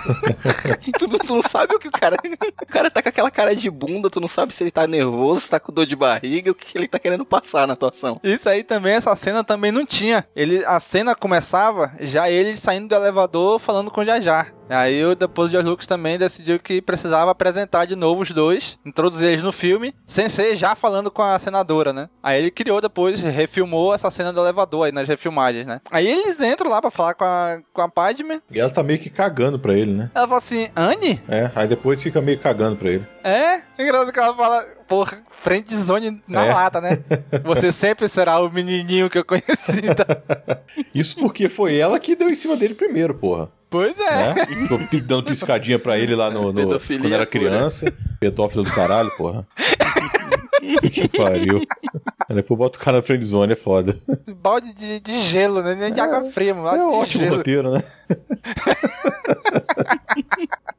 tu, 0.98 1.06
não- 1.08 1.18
tu 1.18 1.34
não 1.36 1.42
sabe 1.42 1.74
o 1.74 1.78
que 1.78 1.88
o 1.88 1.92
cara. 1.92 2.16
O 2.62 2.66
cara 2.66 2.90
tá 2.90 3.02
com 3.02 3.08
aquela 3.08 3.30
cara 3.30 3.54
de 3.56 3.70
bunda, 3.70 4.10
tu 4.10 4.20
não 4.20 4.28
sabe 4.28 4.52
se 4.54 4.62
ele 4.62 4.70
tá 4.70 4.86
nervoso, 4.86 5.40
se 5.42 5.50
tá 5.50 5.58
com 5.60 5.72
dor 5.72 5.86
de 5.86 5.96
barriga, 5.96 6.50
o 6.50 6.54
que 6.54 6.76
ele 6.76 6.88
tá 6.88 6.98
querendo 6.98 7.24
passar 7.24 7.66
na 7.66 7.72
atuação. 7.74 8.20
Isso 8.22 8.48
aí 8.48 8.62
também, 8.62 8.94
essa 8.94 9.14
cena 9.16 9.42
também 9.42 9.72
não 9.72 9.86
tinha. 9.86 10.26
Ele, 10.36 10.64
a 10.64 10.78
cena 10.80 11.14
começava 11.14 11.92
já 12.00 12.28
ele 12.30 12.56
saindo 12.56 12.88
do 12.88 12.94
elevador 12.94 13.58
falando 13.58 13.90
com 13.90 14.00
o 14.00 14.04
Jar. 14.04 14.52
Aí 14.68 15.04
o 15.04 15.14
depois 15.14 15.48
o 15.48 15.52
George 15.52 15.68
Lucas 15.68 15.86
também 15.86 16.18
decidiu 16.18 16.58
que 16.58 16.80
precisava 16.80 17.30
apresentar 17.30 17.84
de 17.84 17.94
novo 17.96 18.22
os 18.22 18.30
dois, 18.30 18.78
introduzir 18.84 19.28
eles 19.28 19.42
no 19.42 19.52
filme, 19.52 19.94
sem 20.06 20.28
ser 20.28 20.54
já 20.56 20.74
falando 20.74 21.10
com 21.10 21.22
a 21.22 21.38
senadora, 21.38 21.92
né? 21.92 22.08
Aí 22.22 22.40
ele 22.40 22.50
criou 22.50 22.80
depois, 22.80 23.20
refilmou 23.20 23.94
essa 23.94 24.10
cena 24.10 24.32
do 24.32 24.40
elevador 24.40 24.86
aí 24.86 24.92
nas 24.92 25.08
refilmagens, 25.08 25.66
né? 25.66 25.80
Aí 25.90 26.06
eles 26.06 26.40
entram 26.40 26.70
lá 26.70 26.80
pra 26.80 26.90
falar 26.90 27.14
com 27.14 27.24
a, 27.24 27.58
com 27.72 27.82
a 27.82 27.88
Padme. 27.88 28.40
E 28.50 28.60
ela 28.60 28.70
tá 28.70 28.82
meio 28.82 28.98
que 28.98 29.10
cagando 29.10 29.58
pra 29.58 29.74
ele, 29.74 29.92
né? 29.92 30.10
Ela 30.14 30.26
fala 30.26 30.38
assim, 30.38 30.68
Anne? 30.74 31.20
É, 31.28 31.50
aí 31.54 31.68
depois 31.68 32.02
fica 32.02 32.20
meio 32.20 32.38
cagando 32.38 32.76
pra 32.76 32.90
ele. 32.90 33.13
É? 33.24 33.62
Engraçado 33.78 34.12
que 34.12 34.18
ela 34.18 34.36
fala, 34.36 34.62
porra, 34.86 35.16
frente 35.40 35.74
zone 35.74 36.22
na 36.28 36.44
É. 36.44 36.52
lata, 36.52 36.78
né? 36.80 36.98
Você 37.42 37.72
sempre 37.72 38.06
será 38.06 38.38
o 38.38 38.50
menininho 38.50 39.08
que 39.08 39.16
eu 39.16 39.24
conheci. 39.24 39.94
tá? 39.96 40.58
Isso 40.94 41.16
porque 41.18 41.48
foi 41.48 41.76
ela 41.78 41.98
que 41.98 42.14
deu 42.14 42.28
em 42.28 42.34
cima 42.34 42.54
dele 42.54 42.74
primeiro, 42.74 43.14
porra. 43.14 43.48
Pois 43.70 43.98
é. 43.98 44.34
Né? 44.34 44.46
Ficou 44.46 44.78
dando 45.02 45.24
piscadinha 45.24 45.78
pra 45.78 45.98
ele 45.98 46.14
lá 46.14 46.30
no, 46.30 46.52
no 46.52 46.78
quando 46.78 47.06
era 47.06 47.24
pura. 47.24 47.26
criança. 47.26 47.90
Pedófilo 48.20 48.62
do 48.62 48.70
caralho, 48.70 49.10
porra. 49.16 49.46
que 50.92 51.08
pariu. 51.08 51.62
Depois 52.28 52.58
bota 52.58 52.78
o 52.78 52.80
cara 52.80 52.98
na 52.98 53.02
friendzone, 53.02 53.54
é 53.54 53.56
foda. 53.56 53.98
Esse 54.08 54.32
balde 54.34 54.72
de, 54.74 55.00
de 55.00 55.20
gelo, 55.22 55.62
né? 55.62 55.74
Nem 55.74 55.92
de 55.92 56.00
água 56.00 56.30
fria, 56.30 56.54
mano. 56.54 56.68
É 56.68 56.76
de 56.76 56.82
ótimo 56.82 57.24
gelo. 57.24 57.36
roteiro, 57.38 57.70
né? 57.72 57.82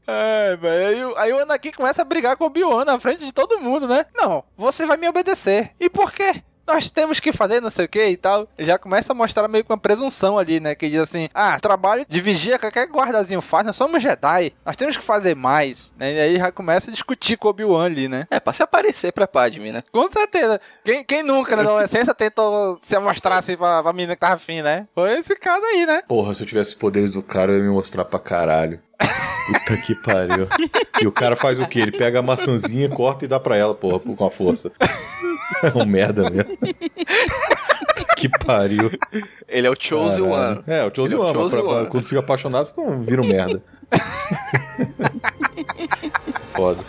É, 0.07 0.55
velho. 0.55 1.17
Aí, 1.17 1.23
aí 1.25 1.33
o 1.33 1.39
Anakin 1.39 1.71
começa 1.71 2.01
a 2.01 2.05
brigar 2.05 2.37
com 2.37 2.43
o 2.43 2.47
Obi-Wan 2.47 2.85
na 2.85 2.99
frente 2.99 3.25
de 3.25 3.31
todo 3.31 3.59
mundo, 3.59 3.87
né? 3.87 4.05
Não, 4.13 4.43
você 4.55 4.85
vai 4.85 4.97
me 4.97 5.09
obedecer. 5.09 5.71
E 5.79 5.89
por 5.89 6.11
quê? 6.11 6.43
Nós 6.67 6.89
temos 6.89 7.19
que 7.19 7.31
fazer 7.31 7.61
não 7.61 7.69
sei 7.69 7.85
o 7.85 7.89
que 7.89 8.05
e 8.07 8.17
tal. 8.17 8.47
Ele 8.57 8.67
já 8.67 8.77
começa 8.77 9.11
a 9.11 9.15
mostrar 9.15 9.47
meio 9.47 9.63
que 9.63 9.71
uma 9.71 9.77
presunção 9.77 10.37
ali, 10.37 10.59
né? 10.59 10.75
Que 10.75 10.89
diz 10.89 11.01
assim: 11.01 11.29
Ah, 11.33 11.59
trabalho 11.59 12.05
de 12.07 12.21
vigia, 12.21 12.57
qualquer 12.57 12.87
guardazinho 12.87 13.41
faz, 13.41 13.65
nós 13.65 13.75
somos 13.75 14.01
Jedi. 14.01 14.53
Nós 14.65 14.75
temos 14.75 14.97
que 14.97 15.03
fazer 15.03 15.35
mais. 15.35 15.93
Né? 15.97 16.13
E 16.13 16.19
aí 16.19 16.37
já 16.37 16.51
começa 16.51 16.89
a 16.89 16.93
discutir 16.93 17.37
com 17.37 17.47
o 17.47 17.51
Obi-Wan 17.51 17.85
ali, 17.85 18.07
né? 18.07 18.27
É, 18.31 18.39
pra 18.39 18.53
se 18.53 18.63
aparecer 18.63 19.11
pra 19.11 19.27
Padme, 19.27 19.71
né? 19.71 19.83
Com 19.91 20.09
certeza. 20.11 20.59
Quem, 20.83 21.03
quem 21.03 21.23
nunca 21.23 21.55
na 21.55 21.61
adolescência 21.61 22.13
tentou 22.15 22.77
se 22.81 22.97
mostrar 22.99 23.37
assim 23.37 23.55
pra, 23.55 23.83
pra 23.83 23.93
menina 23.93 24.15
que 24.15 24.21
tava 24.21 24.35
afim, 24.35 24.61
né? 24.61 24.87
Foi 24.95 25.17
esse 25.19 25.35
caso 25.35 25.63
aí, 25.65 25.85
né? 25.85 26.01
Porra, 26.07 26.33
se 26.33 26.43
eu 26.43 26.47
tivesse 26.47 26.69
os 26.69 26.75
poderes 26.75 27.11
do 27.11 27.21
cara, 27.21 27.51
eu 27.51 27.57
ia 27.57 27.63
me 27.63 27.69
mostrar 27.69 28.05
pra 28.05 28.19
caralho. 28.19 28.79
Puta 29.45 29.77
que 29.77 29.93
pariu. 29.95 30.47
E 30.99 31.05
o 31.05 31.11
cara 31.11 31.35
faz 31.35 31.59
o 31.59 31.67
quê? 31.67 31.79
Ele 31.79 31.91
pega 31.91 32.19
a 32.19 32.23
maçãzinha, 32.23 32.89
corta 32.89 33.25
e 33.25 33.27
dá 33.27 33.39
pra 33.39 33.55
ela, 33.55 33.75
porra, 33.75 33.99
com 33.99 34.25
a 34.25 34.31
força. 34.31 34.71
É 35.63 35.71
um 35.77 35.85
merda 35.85 36.29
mesmo. 36.29 36.57
Que 38.17 38.29
pariu. 38.29 38.89
Ele 39.47 39.67
é 39.67 39.69
o 39.69 39.75
Chosen. 39.77 40.21
One. 40.23 40.63
É, 40.67 40.83
o 40.85 40.91
Chosen 40.95 41.17
é 41.17 41.21
One. 41.21 41.49
pra- 41.49 41.61
One. 41.63 41.87
Quando 41.89 42.05
fica 42.05 42.19
apaixonado, 42.21 42.67
fica 42.67 42.81
vira 43.01 43.21
um 43.21 43.27
merda. 43.27 43.61
Foda. 46.55 46.79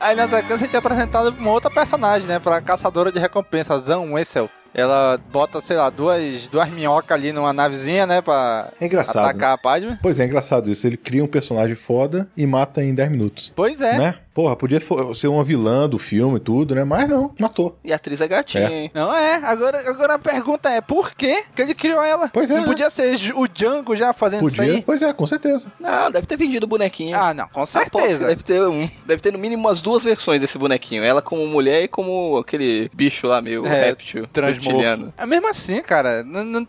Aí 0.00 0.14
na 0.14 0.28
sequência 0.28 0.54
a 0.54 0.58
gente 0.58 0.74
é 0.76 0.78
apresentado 0.78 1.34
uma 1.38 1.50
outra 1.50 1.70
personagem, 1.70 2.28
né? 2.28 2.38
Pra 2.38 2.60
caçadora 2.60 3.10
de 3.10 3.18
recompensa, 3.18 3.78
Zan 3.78 4.12
Wessel. 4.12 4.48
Ela 4.74 5.18
bota, 5.32 5.60
sei 5.60 5.76
lá, 5.76 5.90
duas, 5.90 6.46
duas 6.48 6.68
minhocas 6.70 7.10
ali 7.10 7.32
numa 7.32 7.52
navezinha, 7.52 8.06
né? 8.06 8.20
Pra 8.20 8.68
É 8.80 8.84
engraçado. 8.86 9.24
atacar 9.24 9.48
né? 9.50 9.54
a 9.54 9.58
Padme. 9.58 9.98
Pois 10.02 10.20
é, 10.20 10.22
é 10.22 10.26
engraçado 10.26 10.70
isso. 10.70 10.86
Ele 10.86 10.96
cria 10.96 11.24
um 11.24 11.26
personagem 11.26 11.74
foda 11.74 12.28
e 12.36 12.46
mata 12.46 12.82
em 12.82 12.94
10 12.94 13.10
minutos. 13.10 13.52
Pois 13.56 13.80
é. 13.80 13.98
Né? 13.98 14.14
Porra, 14.38 14.54
podia 14.54 14.78
ser 15.16 15.26
uma 15.26 15.42
vilã 15.42 15.88
do 15.88 15.98
filme 15.98 16.36
e 16.36 16.40
tudo, 16.40 16.72
né? 16.72 16.84
Mas 16.84 17.08
não, 17.08 17.34
matou. 17.40 17.76
E 17.82 17.92
a 17.92 17.96
atriz 17.96 18.20
é 18.20 18.28
gatinha, 18.28 18.68
É. 18.68 18.72
hein? 18.72 18.90
Não 18.94 19.12
é. 19.12 19.34
Agora, 19.42 19.90
agora 19.90 20.14
a 20.14 20.18
pergunta 20.20 20.70
é, 20.70 20.80
por 20.80 21.12
que 21.12 21.42
que 21.56 21.60
ele 21.60 21.74
criou 21.74 22.00
ela? 22.00 22.28
Pois 22.32 22.48
é, 22.48 22.54
Não 22.54 22.60
né? 22.60 22.68
podia 22.68 22.88
ser 22.88 23.18
o 23.34 23.48
Django 23.48 23.96
já 23.96 24.12
fazendo 24.12 24.46
isso 24.46 24.54
Podia? 24.54 24.74
aí? 24.74 24.82
Pois 24.82 25.02
é, 25.02 25.12
com 25.12 25.26
certeza. 25.26 25.66
Não, 25.80 26.08
deve 26.12 26.24
ter 26.24 26.36
vendido 26.36 26.66
o 26.66 26.68
bonequinho. 26.68 27.18
Ah, 27.18 27.34
não, 27.34 27.48
com 27.48 27.66
certeza. 27.66 28.28
Deve 28.28 28.44
ter, 28.44 28.62
um, 28.62 28.88
deve 29.04 29.20
ter 29.20 29.32
no 29.32 29.40
mínimo 29.40 29.60
umas 29.66 29.80
duas 29.80 30.04
versões 30.04 30.40
desse 30.40 30.56
bonequinho. 30.56 31.02
Ela 31.02 31.20
como 31.20 31.44
mulher 31.44 31.82
e 31.82 31.88
como 31.88 32.38
aquele 32.38 32.88
bicho 32.94 33.26
lá, 33.26 33.42
meio 33.42 33.66
É, 33.66 33.86
réptil, 33.86 34.28
Transmorfo. 34.28 34.68
reptiliano. 34.68 35.12
É 35.18 35.26
mesmo 35.26 35.48
assim, 35.48 35.82
cara. 35.82 36.24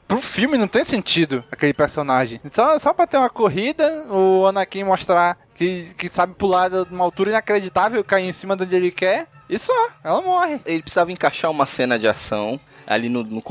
Pro 0.08 0.20
filme 0.20 0.58
não 0.58 0.68
tem 0.68 0.84
sentido 0.84 1.44
aquele 1.52 1.76
personagem. 1.76 2.42
Só, 2.52 2.80
só 2.80 2.94
pra 2.96 3.06
ter 3.06 3.18
uma 3.18 3.30
corrida, 3.30 4.08
o 4.10 4.48
Anakin 4.48 4.86
mostrar 4.86 5.38
que, 5.60 5.88
que 5.98 6.08
sabe 6.08 6.34
pular 6.36 6.70
de 6.70 6.90
uma 6.90 7.04
altura 7.04 7.32
inacreditável, 7.32 8.02
cair 8.02 8.30
em 8.30 8.32
cima 8.32 8.56
de 8.56 8.64
onde 8.64 8.74
ele 8.74 8.92
quer. 8.92 9.28
E 9.50 9.60
só, 9.60 9.90
ela 10.02 10.22
morre. 10.22 10.62
Ele 10.66 10.82
precisava 10.82 11.12
encaixar 11.12 11.52
uma 11.52 11.66
cena 11.66 12.00
de 12.00 12.08
ação 12.08 12.58
ali 12.88 13.10
no, 13.10 13.26
no, 13.26 13.44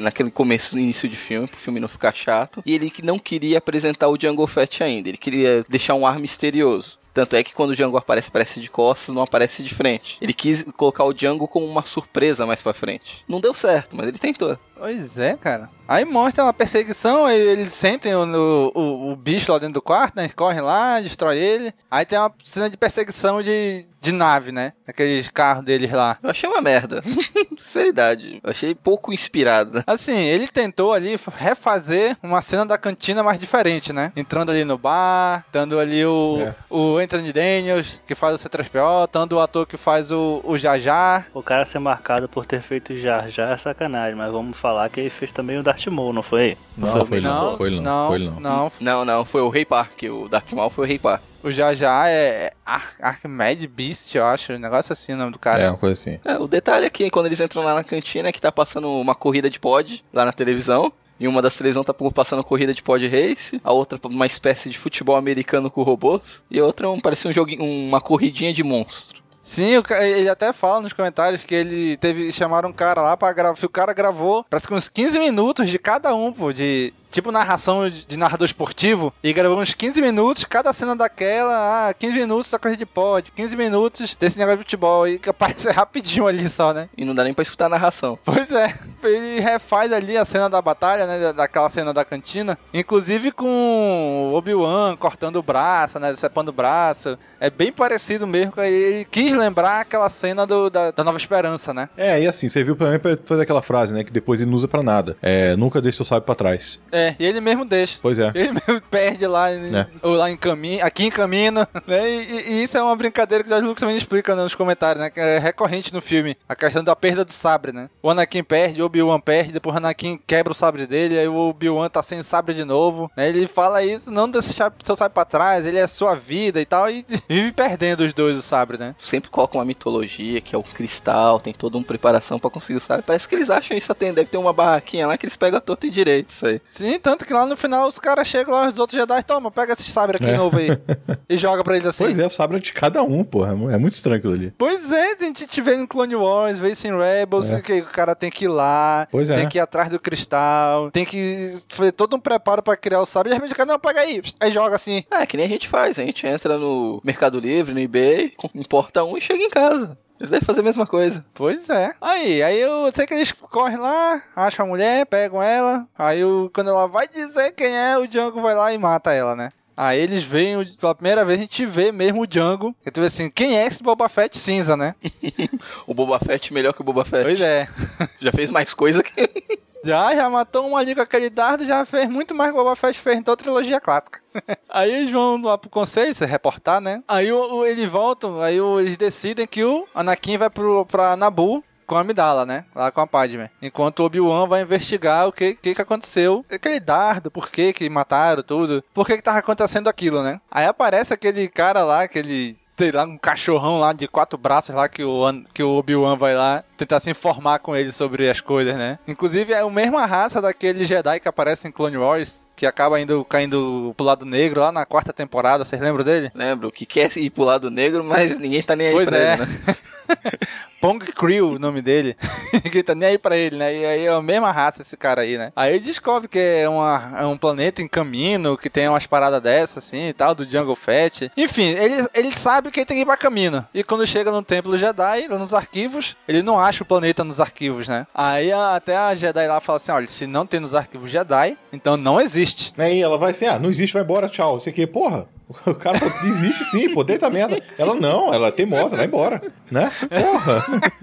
naquele 0.00 0.32
começo, 0.32 0.74
no 0.74 0.82
início 0.82 1.08
de 1.08 1.14
filme, 1.14 1.46
pro 1.46 1.56
filme 1.56 1.78
não 1.78 1.86
ficar 1.86 2.12
chato. 2.12 2.60
E 2.66 2.74
ele 2.74 2.90
que 2.90 3.02
não 3.02 3.20
queria 3.20 3.58
apresentar 3.58 4.08
o 4.08 4.18
Django 4.18 4.44
Fett 4.48 4.82
ainda. 4.82 5.08
Ele 5.08 5.16
queria 5.16 5.64
deixar 5.68 5.94
um 5.94 6.04
ar 6.04 6.18
misterioso. 6.18 6.98
Tanto 7.14 7.36
é 7.36 7.44
que 7.44 7.54
quando 7.54 7.70
o 7.70 7.74
Django 7.76 7.96
aparece, 7.96 8.28
aparece 8.28 8.60
de 8.60 8.68
costas, 8.68 9.14
não 9.14 9.22
aparece 9.22 9.62
de 9.62 9.72
frente. 9.72 10.18
Ele 10.20 10.34
quis 10.34 10.64
colocar 10.76 11.04
o 11.04 11.12
Django 11.14 11.46
como 11.46 11.64
uma 11.64 11.84
surpresa 11.84 12.44
mais 12.44 12.60
pra 12.60 12.74
frente. 12.74 13.24
Não 13.28 13.40
deu 13.40 13.54
certo, 13.54 13.94
mas 13.96 14.08
ele 14.08 14.18
tentou. 14.18 14.58
Pois 14.76 15.16
é, 15.16 15.36
cara. 15.36 15.70
Aí 15.86 16.04
mostra 16.04 16.42
uma 16.42 16.52
perseguição, 16.52 17.24
aí 17.24 17.40
eles 17.40 17.72
sentem 17.72 18.14
o, 18.16 18.72
o, 18.74 19.12
o- 19.12 19.16
bicho 19.16 19.52
lá 19.52 19.58
dentro 19.58 19.74
do 19.74 19.82
quarto, 19.82 20.16
né? 20.16 20.28
Correm 20.30 20.60
lá, 20.60 21.00
destrói 21.00 21.38
ele. 21.38 21.72
Aí 21.90 22.04
tem 22.04 22.18
uma 22.18 22.34
cena 22.42 22.68
de 22.68 22.76
perseguição 22.76 23.40
de, 23.40 23.86
de 24.04 24.12
nave, 24.12 24.52
né? 24.52 24.72
Aqueles 24.86 25.28
carros 25.30 25.64
deles 25.64 25.90
lá. 25.90 26.18
Eu 26.22 26.30
achei 26.30 26.48
uma 26.48 26.60
merda. 26.60 27.02
Sinceridade. 27.58 28.40
Eu 28.42 28.50
achei 28.50 28.74
pouco 28.74 29.12
inspirado. 29.12 29.82
Assim, 29.86 30.16
ele 30.18 30.46
tentou 30.46 30.92
ali 30.92 31.18
refazer 31.36 32.16
uma 32.22 32.42
cena 32.42 32.66
da 32.66 32.76
cantina 32.78 33.22
mais 33.22 33.38
diferente, 33.40 33.92
né? 33.92 34.12
Entrando 34.14 34.50
ali 34.50 34.64
no 34.64 34.76
bar, 34.78 35.44
dando 35.52 35.78
ali 35.78 36.04
o, 36.04 36.38
É. 36.40 36.54
o 36.70 36.98
Anthony 36.98 37.32
Daniels, 37.32 38.00
que 38.06 38.14
faz 38.14 38.34
o 38.44 38.48
C3PO, 38.48 39.08
dando 39.12 39.34
o 39.36 39.40
ator 39.40 39.66
que 39.66 39.76
faz 39.76 40.12
o, 40.12 40.40
o 40.44 40.58
Jajar. 40.58 41.26
O 41.32 41.42
cara 41.42 41.64
ser 41.64 41.78
marcado 41.78 42.28
por 42.28 42.46
ter 42.46 42.60
feito 42.62 42.94
Jar 42.96 43.28
Jar 43.30 43.52
é 43.52 43.56
sacanagem, 43.56 44.14
mas 44.16 44.30
vamos 44.30 44.58
falar 44.58 44.88
que 44.90 45.00
ele 45.00 45.10
fez 45.10 45.32
também 45.32 45.58
o 45.58 45.62
Darth 45.62 45.86
Maul, 45.86 46.12
não 46.12 46.22
foi? 46.22 46.56
Não, 46.76 47.04
foi 47.06 47.18
ele 47.18 47.26
não. 47.26 47.56
Foi 47.56 47.70
não. 47.70 47.82
Não, 47.82 48.06
Foi 48.08 48.16
ele 48.16 48.30
não. 48.30 48.40
não. 48.40 48.72
Não, 48.80 49.04
não, 49.04 49.24
foi 49.24 49.40
o 49.42 49.48
Rei 49.48 49.64
Park. 49.64 50.02
O 50.04 50.28
Darth 50.28 50.52
Maul 50.52 50.70
foi 50.70 50.84
o 50.84 50.88
Rei 50.88 50.98
Park. 50.98 51.22
O 51.44 51.52
Jajar 51.52 52.06
é 52.08 52.54
Ar 52.64 52.94
Archimedes 52.98 53.66
Beast, 53.66 54.14
eu 54.14 54.24
acho. 54.24 54.54
Um 54.54 54.58
negócio 54.58 54.94
assim 54.94 55.12
o 55.12 55.16
nome 55.18 55.32
do 55.32 55.38
cara. 55.38 55.60
É, 55.62 55.68
uma 55.68 55.76
coisa 55.76 55.92
assim. 55.92 56.18
É, 56.24 56.38
o 56.38 56.48
detalhe 56.48 56.86
aqui, 56.86 57.10
quando 57.10 57.26
eles 57.26 57.38
entram 57.38 57.62
lá 57.62 57.74
na 57.74 57.84
cantina, 57.84 58.30
é 58.30 58.32
que 58.32 58.40
tá 58.40 58.50
passando 58.50 58.88
uma 58.88 59.14
corrida 59.14 59.50
de 59.50 59.60
pod 59.60 60.02
lá 60.10 60.24
na 60.24 60.32
televisão. 60.32 60.90
E 61.20 61.28
uma 61.28 61.42
das 61.42 61.54
televisões 61.54 61.84
tá 61.84 61.92
passando 61.92 62.42
corrida 62.42 62.72
de 62.72 62.82
pod 62.82 63.06
race, 63.06 63.60
a 63.62 63.72
outra 63.72 64.00
uma 64.08 64.26
espécie 64.26 64.70
de 64.70 64.78
futebol 64.78 65.16
americano 65.16 65.70
com 65.70 65.82
robôs, 65.82 66.42
e 66.50 66.58
a 66.58 66.64
outra 66.64 66.88
um, 66.88 66.98
parece 66.98 67.28
um 67.28 67.32
joguinho, 67.32 67.62
uma 67.62 68.00
corridinha 68.00 68.52
de 68.52 68.64
monstro. 68.64 69.22
Sim, 69.44 69.82
ele 70.00 70.28
até 70.30 70.54
fala 70.54 70.80
nos 70.80 70.94
comentários 70.94 71.44
que 71.44 71.54
ele 71.54 71.98
teve. 71.98 72.32
Chamaram 72.32 72.70
um 72.70 72.72
cara 72.72 73.02
lá 73.02 73.14
pra 73.14 73.30
gravar. 73.30 73.58
O 73.62 73.68
cara 73.68 73.92
gravou, 73.92 74.42
parece 74.48 74.66
que 74.66 74.72
uns 74.72 74.88
15 74.88 75.18
minutos 75.18 75.68
de 75.68 75.78
cada 75.78 76.14
um, 76.14 76.32
pô, 76.32 76.50
de. 76.50 76.94
Tipo 77.14 77.30
narração 77.30 77.88
de 77.88 78.16
narrador 78.16 78.44
esportivo. 78.44 79.14
E 79.22 79.32
gravou 79.32 79.60
uns 79.60 79.72
15 79.72 80.02
minutos, 80.02 80.44
cada 80.44 80.72
cena 80.72 80.96
daquela. 80.96 81.88
Ah, 81.88 81.94
15 81.94 82.12
minutos 82.16 82.50
da 82.50 82.58
corrida 82.58 82.78
de 82.78 82.86
pod, 82.86 83.30
15 83.30 83.56
minutos 83.56 84.16
desse 84.18 84.36
negócio 84.36 84.58
de 84.58 84.64
futebol. 84.64 85.06
E 85.06 85.16
que 85.20 85.30
aparece 85.30 85.70
rapidinho 85.70 86.26
ali 86.26 86.48
só, 86.48 86.74
né? 86.74 86.88
E 86.98 87.04
não 87.04 87.14
dá 87.14 87.22
nem 87.22 87.32
pra 87.32 87.44
escutar 87.44 87.66
a 87.66 87.68
narração. 87.68 88.18
Pois 88.24 88.50
é, 88.50 88.74
ele 89.04 89.38
refaz 89.38 89.92
ali 89.92 90.16
a 90.16 90.24
cena 90.24 90.50
da 90.50 90.60
batalha, 90.60 91.06
né? 91.06 91.20
da- 91.20 91.32
Daquela 91.44 91.70
cena 91.70 91.94
da 91.94 92.04
cantina. 92.04 92.58
Inclusive 92.72 93.30
com 93.30 94.30
o 94.32 94.34
Obi-Wan 94.34 94.96
cortando 94.96 95.36
o 95.36 95.42
braço, 95.42 96.00
né? 96.00 96.10
Decepando 96.10 96.50
o 96.50 96.54
braço. 96.54 97.16
É 97.38 97.48
bem 97.48 97.70
parecido 97.70 98.26
mesmo. 98.26 98.54
Ele 98.58 99.04
quis 99.04 99.32
lembrar 99.36 99.82
aquela 99.82 100.10
cena 100.10 100.44
do, 100.44 100.68
da, 100.68 100.90
da 100.90 101.04
Nova 101.04 101.18
Esperança, 101.18 101.72
né? 101.72 101.88
É, 101.96 102.20
e 102.22 102.26
assim, 102.26 102.48
você 102.48 102.64
viu 102.64 102.74
pra 102.74 102.90
mim 102.90 102.98
pra 102.98 103.16
fazer 103.24 103.42
aquela 103.42 103.62
frase, 103.62 103.94
né? 103.94 104.02
Que 104.02 104.10
depois 104.12 104.40
ele 104.40 104.50
não 104.50 104.56
usa 104.56 104.66
pra 104.66 104.82
nada. 104.82 105.16
É, 105.22 105.54
nunca 105.54 105.80
deixe 105.80 105.96
seu 105.98 106.04
sábio 106.06 106.24
pra 106.24 106.34
trás. 106.34 106.80
É, 106.90 107.03
É, 107.04 107.16
e 107.18 107.24
ele 107.24 107.40
mesmo 107.40 107.64
deixa. 107.64 107.98
Pois 108.00 108.18
é. 108.18 108.30
Ele 108.34 108.52
mesmo 108.66 108.80
perde 108.90 109.26
lá, 109.26 109.50
É. 109.50 109.86
ou 110.02 110.14
lá 110.14 110.30
em 110.30 110.36
caminho, 110.36 110.84
aqui 110.84 111.04
em 111.04 111.10
caminho, 111.10 111.52
né? 111.52 111.66
E, 111.88 111.92
e- 112.02 112.52
e 112.54 112.62
isso 112.64 112.76
é 112.78 112.82
uma 112.82 112.94
brincadeira 112.96 113.42
que 113.42 113.48
o 113.48 113.52
George 113.52 113.66
Lucas 113.66 113.80
também 113.80 113.96
explica 113.96 114.34
né, 114.34 114.42
nos 114.42 114.54
comentários, 114.54 115.02
né? 115.02 115.10
Que 115.10 115.20
é 115.20 115.38
recorrente 115.38 115.92
no 115.92 116.00
filme. 116.00 116.36
A 116.48 116.54
questão 116.54 116.82
da 116.84 116.94
perda 116.96 117.24
do 117.24 117.32
sabre, 117.32 117.72
né? 117.72 117.88
O 118.02 118.10
Anakin 118.10 118.42
perde, 118.44 118.82
o 118.82 118.86
Obi-Wan 118.86 119.20
perde, 119.20 119.52
depois 119.52 119.74
o 119.74 119.78
Anakin 119.78 120.18
quebra 120.26 120.52
o 120.52 120.54
sabre 120.54 120.86
dele, 120.86 121.18
aí 121.18 121.28
o 121.28 121.34
Obi-Wan 121.36 121.88
tá 121.88 122.02
sem 122.02 122.22
sabre 122.22 122.54
de 122.54 122.64
novo. 122.64 123.10
Né? 123.16 123.28
Ele 123.28 123.46
fala 123.48 123.82
isso, 123.82 124.10
não 124.10 124.28
deixar 124.28 124.72
seu 124.82 124.96
sabre 124.96 125.14
pra 125.14 125.24
trás, 125.24 125.66
ele 125.66 125.78
é 125.78 125.86
sua 125.86 126.14
vida 126.14 126.60
e 126.60 126.66
tal, 126.66 126.88
e 126.90 127.04
vive 127.28 127.52
perdendo 127.52 128.04
os 128.04 128.12
dois 128.12 128.38
o 128.38 128.42
sabre, 128.42 128.78
né? 128.78 128.94
Sempre 128.98 129.30
coloca 129.30 129.58
uma 129.58 129.64
mitologia, 129.64 130.40
que 130.40 130.54
é 130.54 130.58
o 130.58 130.62
cristal, 130.62 131.40
tem 131.40 131.52
toda 131.52 131.76
uma 131.76 131.84
preparação 131.84 132.38
pra 132.38 132.50
conseguir 132.50 132.76
o 132.78 132.80
sabre. 132.80 133.04
Parece 133.06 133.28
que 133.28 133.34
eles 133.34 133.50
acham 133.50 133.76
isso 133.76 133.90
até, 133.90 134.12
deve 134.12 134.28
ter 134.30 134.36
uma 134.36 134.52
barraquinha 134.52 135.06
lá 135.06 135.16
que 135.16 135.26
eles 135.26 135.36
pegam 135.36 135.58
a 135.58 135.60
torta 135.60 135.86
e 135.86 135.90
direito, 135.90 136.30
isso 136.30 136.46
aí. 136.46 136.60
Sim, 136.68 136.93
tanto 136.98 137.24
que 137.24 137.32
lá 137.32 137.46
no 137.46 137.56
final 137.56 137.86
os 137.88 137.98
caras 137.98 138.26
chegam 138.26 138.54
lá, 138.54 138.68
os 138.68 138.78
outros 138.78 138.98
Jedi, 138.98 139.22
toma, 139.24 139.50
pega 139.50 139.72
esse 139.72 139.90
sabre 139.90 140.16
aqui 140.16 140.26
É. 140.30 140.36
novo 140.36 140.58
aí. 140.58 140.68
e 141.28 141.36
joga 141.36 141.62
pra 141.64 141.74
eles 141.76 141.86
assim. 141.88 142.04
Pois 142.04 142.18
é, 142.18 142.26
o 142.26 142.30
sabre 142.30 142.56
é 142.56 142.60
de 142.60 142.72
cada 142.72 143.02
um, 143.02 143.22
porra. 143.24 143.52
É 143.70 143.74
É 143.74 143.78
muito 143.78 143.94
estranho 143.94 144.18
aquilo 144.18 144.32
ali. 144.34 144.52
Pois 144.56 144.90
é, 144.90 145.12
a 145.12 145.24
gente 145.24 145.46
te 145.46 145.60
vê 145.60 145.76
no 145.76 145.86
Clone 145.88 146.14
Wars, 146.16 146.58
vê 146.58 146.70
isso 146.70 146.86
em 146.86 146.96
Rebels, 146.96 147.52
É. 147.52 147.60
que 147.60 147.80
o 147.80 147.86
cara 147.86 148.14
tem 148.14 148.30
que 148.30 148.44
ir 148.44 148.48
lá, 148.48 149.06
Pois 149.10 149.30
é. 149.30 149.36
tem 149.36 149.48
que 149.48 149.58
ir 149.58 149.60
atrás 149.60 149.88
do 149.88 149.98
cristal, 149.98 150.90
tem 150.90 151.04
que 151.04 151.54
fazer 151.68 151.92
todo 151.92 152.16
um 152.16 152.20
preparo 152.20 152.62
pra 152.62 152.76
criar 152.76 153.00
o 153.00 153.06
sabre, 153.06 153.28
e 153.28 153.30
de 153.30 153.36
repente 153.36 153.52
o 153.52 153.56
cara, 153.56 153.66
não, 153.72 153.78
pega 153.78 154.00
aí, 154.00 154.22
aí 154.40 154.52
joga 154.52 154.76
assim. 154.76 155.04
É, 155.10 155.26
que 155.26 155.36
nem 155.36 155.46
a 155.46 155.48
gente 155.48 155.68
faz, 155.68 155.98
a 155.98 156.02
gente 156.02 156.26
entra 156.26 156.58
no 156.58 157.00
Mercado 157.04 157.38
Livre, 157.38 157.74
no 157.74 157.80
eBay, 157.80 158.32
importa 158.54 159.04
um 159.04 159.16
e 159.16 159.20
chega 159.20 159.42
em 159.42 159.50
casa. 159.50 159.96
Eles 160.24 160.30
devem 160.30 160.46
fazer 160.46 160.60
a 160.60 160.64
mesma 160.64 160.86
coisa. 160.86 161.22
Pois 161.34 161.68
é. 161.68 161.92
Aí, 162.00 162.42
aí 162.42 162.58
eu 162.58 162.90
sei 162.94 163.06
que 163.06 163.12
eles 163.12 163.30
correm 163.30 163.76
lá, 163.76 164.22
acham 164.34 164.64
a 164.64 164.68
mulher, 164.68 165.04
pegam 165.04 165.42
ela, 165.42 165.86
aí 165.98 166.24
o, 166.24 166.50
quando 166.54 166.70
ela 166.70 166.88
vai 166.88 167.06
dizer 167.06 167.52
quem 167.52 167.76
é, 167.76 167.98
o 167.98 168.06
Django 168.06 168.40
vai 168.40 168.54
lá 168.54 168.72
e 168.72 168.78
mata 168.78 169.12
ela, 169.12 169.36
né? 169.36 169.50
Aí 169.76 170.00
eles 170.00 170.22
veem, 170.22 170.64
pela 170.76 170.94
primeira 170.94 171.26
vez 171.26 171.38
a 171.38 171.42
gente 171.42 171.66
vê 171.66 171.92
mesmo 171.92 172.22
o 172.22 172.26
Django. 172.26 172.74
E 172.86 172.90
tu 172.90 173.02
vê 173.02 173.08
assim, 173.08 173.28
quem 173.28 173.58
é 173.58 173.66
esse 173.66 173.82
Boba 173.82 174.08
Fett 174.08 174.38
cinza, 174.38 174.76
né? 174.78 174.94
O 175.86 175.92
Boba 175.92 176.18
Fett 176.18 176.54
melhor 176.54 176.72
que 176.72 176.80
o 176.80 176.84
Boba 176.84 177.04
Fett. 177.04 177.24
Pois 177.24 177.40
é. 177.42 177.68
Já 178.18 178.32
fez 178.32 178.50
mais 178.50 178.72
coisa 178.72 179.02
que. 179.02 179.12
Já, 179.84 180.14
já 180.14 180.28
matou 180.30 180.66
um 180.68 180.76
ali 180.76 180.94
com 180.94 181.00
aquele 181.02 181.28
dardo, 181.30 181.64
já 181.66 181.84
fez 181.84 182.08
muito 182.08 182.34
mais 182.34 182.50
que 182.50 182.56
o 182.58 182.62
Boba 182.62 182.74
Fett 182.74 182.98
fez 182.98 183.18
em 183.18 183.22
toda 183.22 183.34
a 183.40 183.44
trilogia 183.44 183.80
clássica. 183.80 184.20
aí 184.68 184.90
eles 184.92 185.10
vão 185.10 185.40
lá 185.42 185.58
pro 185.58 185.68
conselho, 185.70 186.14
se 186.14 186.24
reportar, 186.24 186.80
né? 186.80 187.02
Aí 187.06 187.30
o, 187.30 187.56
o- 187.58 187.66
eles 187.66 187.90
voltam, 187.90 188.40
aí 188.42 188.60
o- 188.60 188.80
eles 188.80 188.96
decidem 188.96 189.46
que 189.46 189.62
o 189.62 189.86
Anakin 189.94 190.38
vai 190.38 190.50
pro, 190.50 190.84
pra 190.86 191.16
Nabu 191.16 191.62
com 191.86 191.96
a 191.96 192.00
Amidala, 192.00 192.46
né? 192.46 192.64
Lá 192.74 192.90
com 192.90 193.02
a 193.02 193.06
Padme. 193.06 193.50
Enquanto 193.60 194.00
o 194.00 194.04
Obi-Wan 194.06 194.46
vai 194.48 194.62
investigar 194.62 195.28
o 195.28 195.32
que, 195.32 195.54
que 195.54 195.74
que 195.74 195.82
aconteceu. 195.82 196.42
Aquele 196.50 196.80
dardo, 196.80 197.30
por 197.30 197.50
que 197.50 197.74
que 197.74 197.88
mataram, 197.90 198.42
tudo. 198.42 198.82
Por 198.94 199.06
que 199.06 199.16
que 199.16 199.22
tava 199.22 199.38
acontecendo 199.38 199.86
aquilo, 199.88 200.22
né? 200.22 200.40
Aí 200.50 200.64
aparece 200.64 201.12
aquele 201.12 201.46
cara 201.46 201.84
lá, 201.84 202.02
aquele... 202.04 202.56
Sei 202.76 202.90
lá, 202.90 203.04
um 203.04 203.16
cachorrão 203.16 203.78
lá 203.78 203.92
de 203.92 204.08
quatro 204.08 204.36
braços 204.36 204.74
lá 204.74 204.88
que 204.88 205.04
o, 205.04 205.22
que 205.52 205.62
o 205.62 205.76
Obi-Wan 205.76 206.16
vai 206.16 206.34
lá 206.34 206.64
tentar 206.76 206.98
se 206.98 207.08
informar 207.08 207.60
com 207.60 207.76
ele 207.76 207.92
sobre 207.92 208.28
as 208.28 208.40
coisas, 208.40 208.74
né? 208.74 208.98
Inclusive 209.06 209.52
é 209.52 209.60
a 209.60 209.70
mesma 209.70 210.04
raça 210.06 210.42
daquele 210.42 210.84
Jedi 210.84 211.20
que 211.20 211.28
aparece 211.28 211.68
em 211.68 211.70
Clone 211.70 211.96
Wars, 211.96 212.44
que 212.56 212.66
acaba 212.66 213.00
indo 213.00 213.24
caindo 213.24 213.94
pro 213.96 214.04
lado 214.04 214.24
negro 214.26 214.60
lá 214.60 214.72
na 214.72 214.84
quarta 214.84 215.12
temporada, 215.12 215.64
vocês 215.64 215.80
lembram 215.80 216.04
dele? 216.04 216.32
Lembro, 216.34 216.72
que 216.72 216.84
quer 216.84 217.16
ir 217.16 217.30
pro 217.30 217.44
lado 217.44 217.70
negro, 217.70 218.02
mas 218.02 218.38
ninguém 218.40 218.62
tá 218.62 218.74
nem 218.74 218.88
aí 218.88 218.92
Pois 218.92 219.08
pra 219.08 219.18
é. 219.18 219.34
ele, 219.34 219.42
né? 219.46 219.76
Pong 220.80 220.98
Crew, 221.12 221.52
o 221.52 221.58
nome 221.58 221.80
dele. 221.80 222.16
Ninguém 222.64 222.82
tá 222.82 222.94
nem 222.94 223.08
aí 223.10 223.18
pra 223.18 223.36
ele, 223.36 223.56
né? 223.56 223.74
E 223.74 223.86
aí 223.86 224.04
é 224.06 224.10
a 224.10 224.20
mesma 224.20 224.50
raça 224.52 224.82
esse 224.82 224.96
cara 224.96 225.22
aí, 225.22 225.38
né? 225.38 225.50
Aí 225.56 225.74
ele 225.76 225.84
descobre 225.84 226.28
que 226.28 226.38
é, 226.38 226.68
uma, 226.68 227.12
é 227.18 227.24
um 227.24 227.38
planeta 227.38 227.80
em 227.80 227.88
caminho, 227.88 228.56
que 228.58 228.68
tem 228.68 228.88
umas 228.88 229.06
paradas 229.06 229.42
dessas, 229.42 229.78
assim, 229.78 230.08
e 230.08 230.12
tal, 230.12 230.34
do 230.34 230.44
Jungle 230.44 230.76
Fett. 230.76 231.30
Enfim, 231.36 231.68
ele, 231.70 232.06
ele 232.12 232.32
sabe 232.32 232.70
que 232.70 232.80
ele 232.80 232.86
tem 232.86 232.96
que 232.98 233.02
ir 233.02 233.06
pra 233.06 233.16
caminho. 233.16 233.64
E 233.72 233.82
quando 233.82 234.06
chega 234.06 234.30
no 234.30 234.42
Templo 234.42 234.76
Jedi, 234.76 235.26
nos 235.28 235.54
arquivos, 235.54 236.16
ele 236.28 236.42
não 236.42 236.58
acha 236.58 236.82
o 236.82 236.86
planeta 236.86 237.24
nos 237.24 237.40
arquivos, 237.40 237.88
né? 237.88 238.06
Aí 238.14 238.52
a- 238.52 238.76
até 238.76 238.96
a 238.96 239.14
Jedi 239.14 239.46
lá 239.48 239.60
fala 239.60 239.76
assim, 239.78 239.92
olha, 239.92 240.06
se 240.08 240.26
não 240.26 240.46
tem 240.46 240.60
nos 240.60 240.74
arquivos 240.74 241.10
Jedi, 241.10 241.56
então 241.72 241.96
não 241.96 242.20
existe. 242.20 242.72
Aí 242.76 243.00
ela 243.00 243.16
vai 243.16 243.30
assim, 243.30 243.46
ah, 243.46 243.58
não 243.58 243.70
existe, 243.70 243.94
vai 243.94 244.02
embora, 244.02 244.28
tchau. 244.28 244.60
Você 244.60 244.70
que, 244.70 244.86
porra, 244.86 245.26
o 245.66 245.74
cara 245.74 245.98
falou, 245.98 246.14
existe 246.24 246.64
sim, 246.64 246.92
pô, 246.92 247.04
deita 247.04 247.28
merda. 247.30 247.60
Ela 247.78 247.94
não, 247.94 248.32
ela 248.32 248.48
é 248.48 248.50
teimosa, 248.50 248.96
vai 248.96 249.06
embora, 249.06 249.42
né? 249.70 249.90
Porra. 250.08 250.64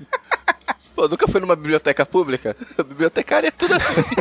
Pô, 0.93 1.07
nunca 1.07 1.27
foi 1.27 1.39
numa 1.39 1.55
biblioteca 1.55 2.05
pública? 2.05 2.55
A 2.77 2.83
bibliotecária 2.83 3.47
é 3.47 3.51
tudo 3.51 3.73
assim. 3.73 4.15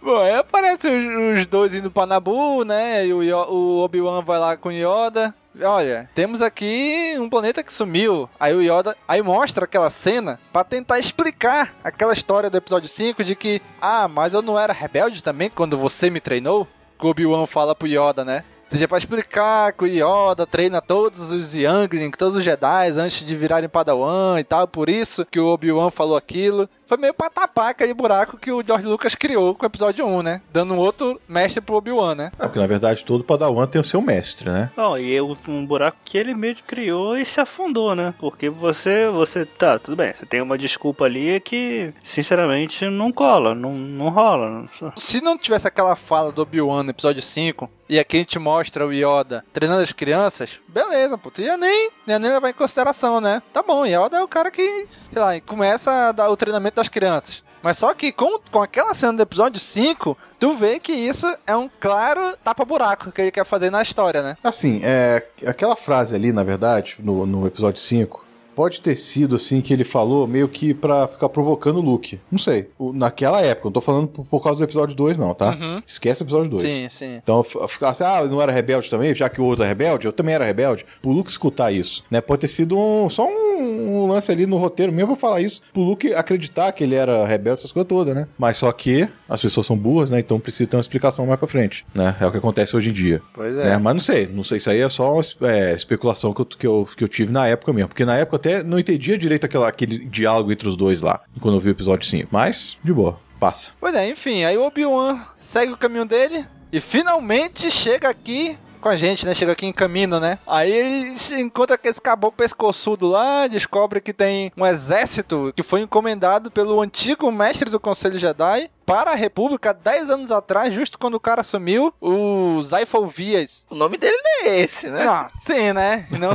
Bom, 0.00 0.18
aí 0.18 0.34
aparece 0.34 0.88
os, 0.88 1.38
os 1.38 1.46
dois 1.46 1.74
indo 1.74 1.90
pra 1.90 2.06
Nabu, 2.06 2.64
né? 2.64 3.06
E 3.06 3.12
o, 3.12 3.20
o 3.20 3.84
Obi-Wan 3.84 4.22
vai 4.22 4.38
lá 4.38 4.56
com 4.56 4.70
o 4.70 4.72
Yoda. 4.72 5.34
Olha, 5.60 6.08
temos 6.14 6.42
aqui 6.42 7.14
um 7.18 7.28
planeta 7.28 7.62
que 7.62 7.72
sumiu. 7.72 8.28
Aí 8.38 8.54
o 8.54 8.62
Yoda 8.62 8.96
aí 9.06 9.22
mostra 9.22 9.64
aquela 9.64 9.90
cena 9.90 10.38
pra 10.52 10.64
tentar 10.64 10.98
explicar 10.98 11.74
aquela 11.84 12.12
história 12.12 12.50
do 12.50 12.58
episódio 12.58 12.88
5 12.88 13.22
de 13.22 13.34
que, 13.34 13.60
ah, 13.80 14.08
mas 14.08 14.34
eu 14.34 14.42
não 14.42 14.58
era 14.58 14.72
rebelde 14.72 15.22
também 15.22 15.50
quando 15.50 15.76
você 15.76 16.10
me 16.10 16.20
treinou? 16.20 16.66
Que 16.98 17.06
o 17.06 17.10
Obi-Wan 17.10 17.46
fala 17.46 17.74
pro 17.74 17.86
Yoda, 17.86 18.24
né? 18.24 18.44
Seja 18.68 18.88
pra 18.88 18.98
explicar 18.98 19.72
que 19.72 19.84
o 19.84 19.86
Yoda 19.86 20.44
treina 20.44 20.80
todos 20.80 21.30
os 21.30 21.54
Youngling, 21.54 22.10
todos 22.10 22.36
os 22.36 22.42
Jedi 22.42 22.90
antes 22.98 23.24
de 23.24 23.36
virarem 23.36 23.68
Padawan 23.68 24.40
e 24.40 24.44
tal, 24.44 24.66
por 24.66 24.88
isso 24.90 25.24
que 25.24 25.38
o 25.38 25.46
Obi-Wan 25.46 25.88
falou 25.90 26.16
aquilo. 26.16 26.68
Foi 26.86 26.96
meio 26.96 27.12
pra 27.14 27.28
tapar 27.28 27.70
aquele 27.70 27.92
buraco 27.92 28.36
que 28.38 28.52
o 28.52 28.62
George 28.64 28.86
Lucas 28.86 29.14
criou 29.14 29.54
com 29.54 29.64
o 29.64 29.66
episódio 29.66 30.06
1, 30.06 30.22
né? 30.22 30.40
Dando 30.52 30.74
um 30.74 30.78
outro 30.78 31.20
mestre 31.28 31.60
pro 31.60 31.74
Obi-Wan, 31.76 32.14
né? 32.14 32.30
É, 32.38 32.44
porque 32.44 32.58
na 32.60 32.66
verdade 32.66 33.04
todo 33.04 33.24
Padawan 33.24 33.66
tem 33.66 33.80
o 33.80 33.84
seu 33.84 34.00
mestre, 34.00 34.48
né? 34.48 34.70
Não, 34.76 34.96
e 34.96 35.16
é 35.16 35.20
um 35.22 35.66
buraco 35.66 35.98
que 36.04 36.16
ele 36.16 36.34
mesmo 36.34 36.62
criou 36.66 37.16
e 37.16 37.24
se 37.24 37.40
afundou, 37.40 37.94
né? 37.94 38.14
Porque 38.18 38.48
você, 38.48 39.08
você, 39.08 39.44
tá, 39.44 39.78
tudo 39.78 39.96
bem, 39.96 40.12
você 40.14 40.24
tem 40.24 40.40
uma 40.40 40.56
desculpa 40.56 41.04
ali 41.04 41.40
que, 41.40 41.92
sinceramente, 42.04 42.84
não 42.88 43.12
cola, 43.12 43.54
não, 43.54 43.72
não 43.72 44.08
rola. 44.08 44.66
não- 44.80 44.92
Se 44.96 45.20
não 45.20 45.36
tivesse 45.36 45.66
aquela 45.66 45.96
fala 45.96 46.30
do 46.32 46.42
Obi-Wan 46.42 46.84
no 46.84 46.90
episódio 46.90 47.20
5, 47.22 47.68
e 47.88 47.98
aqui 47.98 48.16
a 48.16 48.20
gente 48.20 48.38
mostra 48.38 48.86
o 48.86 48.92
Yoda 48.92 49.44
treinando 49.52 49.82
as 49.82 49.92
crianças, 49.92 50.58
beleza, 50.76 51.16
pô, 51.16 51.30
tu 51.30 51.40
ia 51.40 51.56
nem, 51.56 51.90
ia 52.06 52.18
nem 52.18 52.30
levar 52.30 52.50
em 52.50 52.52
consideração, 52.52 53.18
né? 53.18 53.42
Tá 53.50 53.62
bom, 53.62 53.86
Yoda 53.86 54.18
é 54.18 54.22
o 54.22 54.28
cara 54.28 54.50
que, 54.50 54.86
sei 55.10 55.22
lá, 55.22 55.40
começa 55.40 56.12
dar 56.12 56.28
o 56.28 56.36
treinamento 56.36 56.76
das 56.76 56.88
crianças. 56.88 57.42
Mas 57.62 57.78
só 57.78 57.94
que 57.94 58.12
com, 58.12 58.38
com 58.52 58.60
aquela 58.60 58.92
cena 58.92 59.14
do 59.14 59.22
episódio 59.22 59.58
5, 59.58 60.16
tu 60.38 60.52
vê 60.52 60.78
que 60.78 60.92
isso 60.92 61.26
é 61.46 61.56
um 61.56 61.70
claro 61.80 62.36
tapa-buraco 62.44 63.10
que 63.10 63.22
ele 63.22 63.30
quer 63.30 63.46
fazer 63.46 63.70
na 63.70 63.80
história, 63.80 64.22
né? 64.22 64.36
Assim, 64.44 64.82
é, 64.84 65.26
aquela 65.46 65.74
frase 65.74 66.14
ali, 66.14 66.30
na 66.30 66.44
verdade, 66.44 66.96
no, 66.98 67.24
no 67.24 67.46
episódio 67.46 67.80
5, 67.80 68.25
pode 68.56 68.80
ter 68.80 68.96
sido 68.96 69.36
assim 69.36 69.60
que 69.60 69.72
ele 69.72 69.84
falou 69.84 70.26
meio 70.26 70.48
que 70.48 70.72
pra 70.74 71.06
ficar 71.06 71.28
provocando 71.28 71.76
o 71.76 71.80
Luke. 71.82 72.18
Não 72.32 72.38
sei. 72.38 72.70
O- 72.78 72.92
naquela 72.92 73.40
época, 73.42 73.66
não 73.68 73.72
tô 73.72 73.80
falando 73.82 74.08
por, 74.08 74.24
por 74.24 74.42
causa 74.42 74.58
do 74.58 74.64
episódio 74.64 74.96
2, 74.96 75.18
não, 75.18 75.34
tá? 75.34 75.50
Uhum. 75.50 75.82
Esquece 75.86 76.22
o 76.22 76.24
episódio 76.24 76.50
2. 76.50 76.62
Sim, 76.74 76.88
sim. 76.88 77.20
Então, 77.22 77.44
ficar 77.44 77.90
assim, 77.90 78.02
ah, 78.04 78.22
eu 78.22 78.28
não 78.28 78.40
era 78.42 78.50
rebelde 78.50 78.88
também, 78.90 79.14
já 79.14 79.28
que 79.28 79.40
o 79.40 79.44
outro 79.44 79.64
é 79.64 79.68
rebelde, 79.68 80.06
eu 80.06 80.12
também 80.12 80.34
era 80.34 80.44
rebelde. 80.44 80.84
Pro 81.02 81.12
Luke 81.12 81.30
escutar 81.30 81.70
isso, 81.70 82.02
né? 82.10 82.20
Pode 82.20 82.40
ter 82.40 82.48
sido 82.48 82.76
um- 82.78 83.08
só 83.10 83.26
um, 83.26 84.02
um 84.02 84.06
lance 84.08 84.32
ali 84.32 84.46
no 84.46 84.56
roteiro 84.56 84.90
mesmo 84.92 85.08
pra 85.08 85.16
falar 85.16 85.40
isso. 85.42 85.60
Pro 85.72 85.82
Luke 85.82 86.12
acreditar 86.14 86.72
que 86.72 86.82
ele 86.82 86.94
era 86.94 87.26
rebelde, 87.26 87.60
essas 87.60 87.72
coisas 87.72 87.88
todas, 87.88 88.14
né? 88.14 88.26
Mas 88.38 88.56
só 88.56 88.72
que 88.72 89.06
as 89.28 89.40
pessoas 89.42 89.66
são 89.66 89.76
burras, 89.76 90.10
né? 90.10 90.18
Então 90.18 90.40
precisa 90.40 90.68
ter 90.68 90.76
uma 90.76 90.80
explicação 90.80 91.26
mais 91.26 91.38
pra 91.38 91.46
frente, 91.48 91.84
né? 91.94 92.16
É 92.20 92.26
o 92.26 92.30
que 92.32 92.38
acontece 92.38 92.74
hoje 92.76 92.88
em 92.90 92.92
dia. 92.92 93.20
Pois 93.34 93.54
né? 93.54 93.76
Mas 93.78 93.94
não 93.94 94.00
sei, 94.00 94.26
não 94.26 94.42
sei, 94.44 94.56
isso 94.58 94.70
aí 94.70 94.80
é 94.80 94.88
só 94.88 95.12
uma 95.12 95.22
é, 95.50 95.74
especulação 95.74 96.32
que 96.32 96.40
eu, 96.40 96.46
que, 96.46 96.66
eu, 96.66 96.88
que 96.96 97.04
eu 97.04 97.08
tive 97.08 97.32
na 97.32 97.46
época 97.46 97.72
mesmo. 97.72 97.88
Porque 97.88 98.04
na 98.04 98.16
época 98.16 98.36
eu 98.36 98.40
até 98.46 98.62
não 98.62 98.78
entendia 98.78 99.18
direito 99.18 99.44
aquela, 99.44 99.68
aquele 99.68 99.98
diálogo 99.98 100.52
entre 100.52 100.68
os 100.68 100.76
dois 100.76 101.00
lá, 101.00 101.20
quando 101.40 101.56
eu 101.56 101.60
vi 101.60 101.70
o 101.70 101.72
episódio 101.72 102.06
5. 102.06 102.28
Mas, 102.30 102.78
de 102.82 102.92
boa, 102.92 103.18
passa. 103.40 103.72
Pois 103.80 103.94
é, 103.94 104.08
enfim, 104.08 104.44
aí 104.44 104.56
o 104.56 104.64
Obi-Wan 104.64 105.20
segue 105.36 105.72
o 105.72 105.76
caminho 105.76 106.04
dele 106.04 106.46
e 106.72 106.80
finalmente 106.80 107.70
chega 107.70 108.08
aqui 108.08 108.56
com 108.76 108.88
a 108.88 108.96
gente, 108.96 109.26
né? 109.26 109.34
Chega 109.34 109.52
aqui 109.52 109.66
em 109.66 109.72
caminho, 109.72 110.20
né? 110.20 110.38
Aí 110.46 110.70
ele 110.70 111.18
se 111.18 111.40
encontra 111.40 111.76
com 111.76 111.88
esse 111.88 112.00
caboclo 112.00 112.36
pescoçudo 112.36 113.08
lá, 113.08 113.46
descobre 113.46 114.00
que 114.00 114.12
tem 114.12 114.52
um 114.56 114.66
exército 114.66 115.52
que 115.54 115.62
foi 115.62 115.80
encomendado 115.80 116.50
pelo 116.50 116.80
antigo 116.80 117.30
mestre 117.30 117.70
do 117.70 117.80
Conselho 117.80 118.18
Jedi 118.18 118.70
para 118.86 119.10
a 119.10 119.16
República 119.16 119.74
10 119.74 120.10
anos 120.10 120.30
atrás, 120.30 120.72
justo 120.72 120.96
quando 120.96 121.14
o 121.14 121.20
cara 121.20 121.42
sumiu, 121.42 121.92
o 122.00 122.62
Zyphovias. 122.62 123.66
O 123.68 123.74
nome 123.74 123.98
dele 123.98 124.16
não 124.16 124.48
é 124.48 124.60
esse, 124.60 124.88
né? 124.88 125.04
Ah, 125.04 125.28
sim, 125.44 125.72
né? 125.72 126.06
Não... 126.12 126.30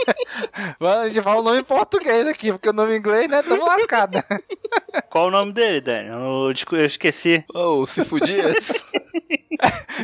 Mas 0.80 0.96
a 0.96 1.08
gente 1.08 1.22
fala 1.22 1.40
o 1.40 1.44
nome 1.44 1.58
em 1.58 1.64
português 1.64 2.26
aqui, 2.26 2.50
porque 2.50 2.70
o 2.70 2.72
nome 2.72 2.94
em 2.94 2.96
inglês, 2.98 3.28
né? 3.28 3.42
Tamo 3.42 3.66
lascado. 3.66 4.24
Qual 5.10 5.26
o 5.26 5.30
nome 5.30 5.52
dele, 5.52 5.82
Daniel? 5.82 6.50
Eu 6.72 6.86
esqueci. 6.86 7.44
Oh, 7.54 7.86
se 7.86 8.04
fudia. 8.06 8.54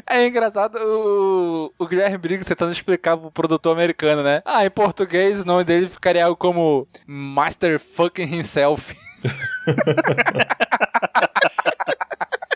É 0.09 0.27
engraçado 0.27 0.79
o, 0.79 1.73
o 1.79 1.87
Guilherme 1.87 2.19
Briggs 2.19 2.49
tentando 2.49 2.73
explicar 2.73 3.17
pro 3.17 3.31
produtor 3.31 3.73
americano, 3.73 4.23
né? 4.23 4.43
Ah, 4.45 4.65
em 4.65 4.71
português 4.71 5.43
o 5.43 5.47
nome 5.47 5.65
dele 5.65 5.87
ficaria 5.87 6.25
algo 6.25 6.37
como 6.37 6.88
Master 7.07 7.79
Fucking 7.79 8.25
Himself. 8.25 8.97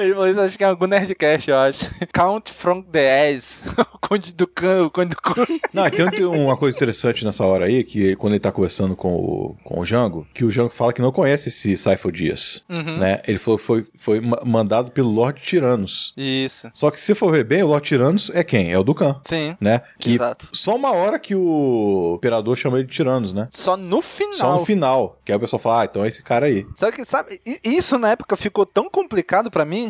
Eles 0.00 0.38
acham 0.38 0.56
que 0.58 0.64
é 0.64 0.66
algum 0.66 0.86
Nerdcast, 0.86 1.50
eu 1.50 1.56
acho. 1.58 1.90
Count 2.12 2.52
from 2.52 2.82
the 2.82 3.30
Ass. 3.34 3.64
O 4.02 4.08
Conde 4.10 4.32
do 4.34 4.46
Cão, 4.48 4.86
o 4.86 4.90
Conde 4.90 5.10
do 5.10 5.16
Cão. 5.20 5.46
Não, 5.72 5.88
tem 5.88 6.24
um- 6.26 6.46
uma 6.46 6.56
coisa 6.56 6.76
interessante 6.76 7.24
nessa 7.24 7.44
hora 7.44 7.66
aí, 7.66 7.84
que 7.84 8.16
quando 8.16 8.32
ele 8.32 8.40
tá 8.40 8.50
conversando 8.50 8.96
com 8.96 9.14
o, 9.14 9.56
com 9.62 9.78
o 9.78 9.84
Jango, 9.84 10.26
que 10.34 10.44
o 10.44 10.50
Jango 10.50 10.70
fala 10.70 10.92
que 10.92 11.00
não 11.00 11.12
conhece 11.12 11.48
esse 11.48 11.76
Cypher 11.76 12.10
Dias, 12.10 12.64
Uhum. 12.68 12.96
né? 12.98 13.20
Ele 13.28 13.38
falou 13.38 13.56
que 13.60 13.64
foi, 13.64 13.86
foi 13.96 14.20
ma- 14.20 14.40
mandado 14.44 14.90
pelo 14.90 15.10
Lord 15.10 15.40
Tiranos. 15.40 16.12
Isso. 16.16 16.68
Só 16.74 16.90
que 16.90 16.98
se 16.98 17.14
for 17.14 17.30
ver 17.30 17.44
bem, 17.44 17.62
o 17.62 17.68
Lord 17.68 17.86
Tiranos 17.86 18.30
é 18.34 18.42
quem? 18.42 18.72
É 18.72 18.78
o 18.78 18.82
Dukan. 18.82 19.20
Sim. 19.24 19.56
Né? 19.60 19.80
Que 20.00 20.14
Exato. 20.14 20.48
só 20.52 20.74
uma 20.74 20.90
hora 20.92 21.16
que 21.18 21.36
o 21.36 22.14
Imperador 22.16 22.56
chama 22.56 22.78
ele 22.78 22.88
de 22.88 22.92
Tiranos, 22.92 23.32
né? 23.32 23.48
Só 23.52 23.76
no 23.76 24.00
final. 24.02 24.32
Só 24.32 24.58
no 24.58 24.64
final. 24.64 25.20
Que 25.24 25.30
aí 25.30 25.36
o 25.36 25.40
pessoal 25.40 25.60
fala, 25.60 25.82
ah, 25.82 25.84
então 25.84 26.04
é 26.04 26.08
esse 26.08 26.22
cara 26.22 26.46
aí. 26.46 26.66
Só 26.74 26.90
que, 26.90 27.04
sabe, 27.04 27.40
isso 27.62 27.96
na 27.96 28.10
época 28.10 28.36
ficou 28.36 28.66
tão 28.66 28.90
complicado 28.90 29.50
pra 29.52 29.64
mim 29.64 29.89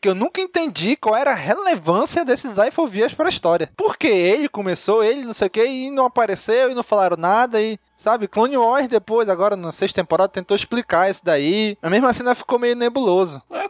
que 0.00 0.08
eu 0.08 0.14
nunca 0.14 0.40
entendi 0.40 0.96
qual 0.96 1.14
era 1.16 1.32
a 1.32 1.34
relevância 1.34 2.24
desses 2.24 2.56
Ifovias 2.56 3.12
pra 3.12 3.28
história. 3.28 3.70
Porque 3.76 4.08
ele 4.08 4.48
começou, 4.48 5.04
ele 5.04 5.24
não 5.24 5.32
sei 5.32 5.48
o 5.48 5.50
que, 5.50 5.64
e 5.64 5.90
não 5.90 6.04
apareceu, 6.06 6.70
e 6.70 6.74
não 6.74 6.82
falaram 6.82 7.16
nada, 7.16 7.60
e. 7.60 7.78
Sabe, 7.96 8.26
Clone 8.26 8.56
Wars 8.56 8.88
depois, 8.88 9.28
agora 9.28 9.54
na 9.56 9.70
sexta 9.72 10.00
temporada, 10.00 10.32
tentou 10.32 10.56
explicar 10.56 11.10
isso 11.10 11.20
daí. 11.22 11.76
Mas 11.82 11.90
mesmo 11.90 12.06
assim 12.06 12.20
ainda 12.20 12.34
ficou 12.34 12.58
meio 12.58 12.74
nebuloso. 12.74 13.42
É, 13.50 13.66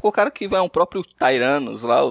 o 0.00 0.12
cara 0.12 0.30
que 0.30 0.46
vai 0.46 0.60
um 0.60 0.68
próprio 0.68 1.02
Tyrannos 1.02 1.82
lá, 1.82 2.02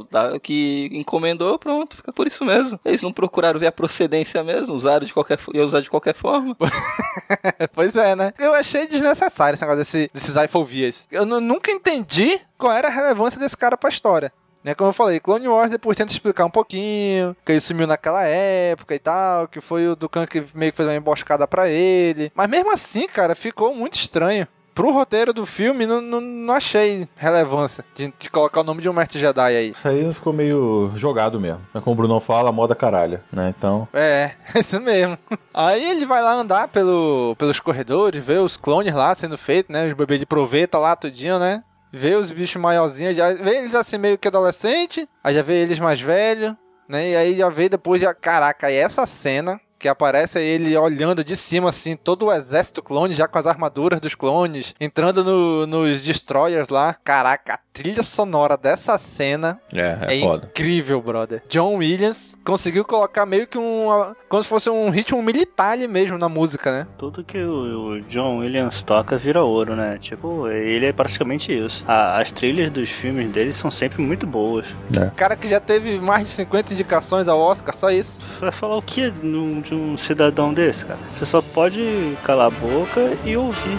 que 0.43 0.89
encomendou, 0.91 1.57
pronto, 1.57 1.95
fica 1.95 2.11
por 2.11 2.27
isso 2.27 2.43
mesmo. 2.43 2.77
Eles 2.83 3.01
não 3.01 3.13
procuraram 3.13 3.57
ver 3.57 3.67
a 3.67 3.71
procedência 3.71 4.43
mesmo, 4.43 4.73
usaram 4.75 5.05
de 5.05 5.13
qualquer 5.13 5.39
ia 5.53 5.63
usar 5.63 5.79
de 5.79 5.89
qualquer 5.89 6.15
forma. 6.15 6.53
pois 7.73 7.95
é, 7.95 8.13
né? 8.13 8.33
Eu 8.37 8.53
achei 8.53 8.85
desnecessário 8.85 9.53
esse 9.55 9.61
negócio 9.63 9.79
desse, 9.79 10.11
desses 10.13 10.35
Ifovias. 10.35 11.07
Eu 11.09 11.25
nu- 11.25 11.39
nunca 11.39 11.71
entendi 11.71 12.41
qual 12.57 12.73
era 12.73 12.87
a 12.89 12.91
relevância 12.91 13.36
desse 13.39 13.57
cara 13.57 13.77
pra 13.77 13.89
história. 13.89 14.31
Né, 14.63 14.75
como 14.75 14.89
eu 14.89 14.93
falei, 14.93 15.19
Clone 15.19 15.47
Wars 15.47 15.71
depois 15.71 15.95
tenta 15.97 16.11
explicar 16.11 16.43
um 16.43 16.49
pouquinho, 16.49 17.33
que 17.45 17.53
ele 17.53 17.61
sumiu 17.61 17.87
naquela 17.87 18.25
época 18.25 18.93
e 18.93 18.99
tal, 18.99 19.47
que 19.47 19.61
foi 19.61 19.87
o 19.87 19.95
Dukan 19.95 20.25
que 20.25 20.43
meio 20.53 20.71
que 20.73 20.75
fez 20.75 20.89
uma 20.89 20.95
emboscada 20.95 21.47
pra 21.47 21.69
ele. 21.69 22.31
Mas 22.35 22.49
mesmo 22.49 22.73
assim, 22.73 23.07
cara, 23.07 23.33
ficou 23.33 23.73
muito 23.73 23.97
estranho. 23.97 24.45
Pro 24.75 24.91
roteiro 24.91 25.33
do 25.33 25.43
filme, 25.45 25.87
não, 25.87 26.01
não, 26.01 26.21
não 26.21 26.53
achei 26.53 27.07
relevância 27.15 27.83
de, 27.95 28.13
de 28.19 28.29
colocar 28.29 28.61
o 28.61 28.63
nome 28.63 28.79
de 28.79 28.87
um 28.87 28.93
mestre 28.93 29.17
Jedi 29.17 29.55
aí. 29.55 29.69
Isso 29.71 29.87
aí 29.87 30.13
ficou 30.13 30.31
meio 30.31 30.91
jogado 30.95 31.39
mesmo. 31.39 31.61
Mas 31.73 31.81
como 31.81 31.95
o 31.95 31.97
Brunão 31.97 32.19
fala, 32.19 32.51
moda 32.51 32.75
caralho, 32.75 33.19
né? 33.31 33.51
Então. 33.57 33.87
É, 33.91 34.33
isso 34.53 34.79
mesmo. 34.79 35.17
Aí 35.51 35.83
ele 35.83 36.05
vai 36.05 36.21
lá 36.21 36.33
andar 36.33 36.67
pelo, 36.67 37.35
pelos 37.39 37.59
corredores, 37.59 38.23
ver 38.23 38.39
os 38.39 38.55
clones 38.55 38.93
lá 38.93 39.15
sendo 39.15 39.35
feitos, 39.35 39.73
né? 39.73 39.87
Os 39.87 39.93
bebês 39.93 40.19
de 40.19 40.27
proveta 40.27 40.77
lá, 40.77 40.95
tudinho, 40.95 41.39
né? 41.39 41.63
Vê 41.91 42.15
os 42.15 42.31
bichos 42.31 42.61
maiorzinhos, 42.61 43.15
já 43.15 43.33
vê 43.33 43.57
eles 43.57 43.73
assim 43.75 43.97
meio 43.97 44.17
que 44.17 44.27
adolescente, 44.27 45.07
aí 45.23 45.33
já 45.35 45.41
vê 45.41 45.55
eles 45.61 45.79
mais 45.79 45.99
velhos, 46.01 46.53
né? 46.87 47.09
E 47.11 47.15
aí 47.15 47.37
já 47.37 47.49
vê 47.49 47.69
depois, 47.69 48.01
já, 48.01 48.13
caraca, 48.13 48.69
e 48.71 48.75
essa 48.75 49.05
cena 49.05 49.59
que 49.79 49.87
aparece 49.87 50.39
ele 50.39 50.75
olhando 50.75 51.23
de 51.23 51.35
cima, 51.35 51.69
assim, 51.69 51.95
todo 51.95 52.25
o 52.25 52.33
exército 52.33 52.81
clone, 52.81 53.13
já 53.13 53.27
com 53.27 53.37
as 53.37 53.45
armaduras 53.45 53.99
dos 54.01 54.15
clones, 54.15 54.73
entrando 54.79 55.23
no- 55.23 55.67
nos 55.67 56.03
destroyers 56.03 56.69
lá. 56.69 56.95
Caraca, 57.03 57.59
trilha 57.77 58.03
sonora 58.03 58.57
dessa 58.57 58.97
cena 58.97 59.59
É, 59.73 59.97
é, 60.09 60.17
é 60.17 60.21
foda. 60.21 60.47
incrível, 60.51 61.01
brother. 61.01 61.41
John 61.49 61.75
Williams 61.75 62.37
conseguiu 62.43 62.83
colocar 62.85 63.25
meio 63.25 63.47
que 63.47 63.57
um. 63.57 63.87
Como 64.29 64.43
se 64.43 64.49
fosse 64.49 64.69
um 64.69 64.89
ritmo 64.89 65.21
militar 65.21 65.71
ali 65.73 65.87
mesmo 65.87 66.17
na 66.17 66.27
música, 66.29 66.71
né? 66.71 66.87
Tudo 66.97 67.23
que 67.23 67.37
o, 67.37 67.91
o 67.97 68.01
John 68.03 68.37
Williams 68.39 68.83
toca 68.83 69.17
vira 69.17 69.43
ouro, 69.43 69.75
né? 69.75 69.97
Tipo, 70.01 70.47
ele 70.47 70.85
é 70.87 70.93
praticamente 70.93 71.51
isso. 71.51 71.83
A- 71.87 72.19
as 72.19 72.31
trilhas 72.31 72.71
dos 72.71 72.89
filmes 72.89 73.29
dele 73.31 73.53
são 73.53 73.69
sempre 73.71 74.01
muito 74.01 74.25
boas. 74.27 74.65
É. 74.95 75.09
Cara 75.15 75.35
que 75.35 75.47
já 75.47 75.59
teve 75.59 75.99
mais 75.99 76.23
de 76.23 76.29
50 76.31 76.73
indicações 76.73 77.27
ao 77.27 77.39
Oscar, 77.39 77.75
só 77.75 77.89
isso. 77.91 78.21
Vai 78.39 78.51
falar 78.51 78.77
o 78.77 78.81
que 78.81 79.09
de 79.11 79.73
um 79.75 79.97
cidadão 79.97 80.53
desse, 80.53 80.85
cara? 80.85 80.99
Você 81.15 81.25
só 81.25 81.41
pode 81.41 82.15
calar 82.23 82.47
a 82.47 82.49
boca 82.49 83.13
e 83.25 83.35
ouvir. 83.37 83.77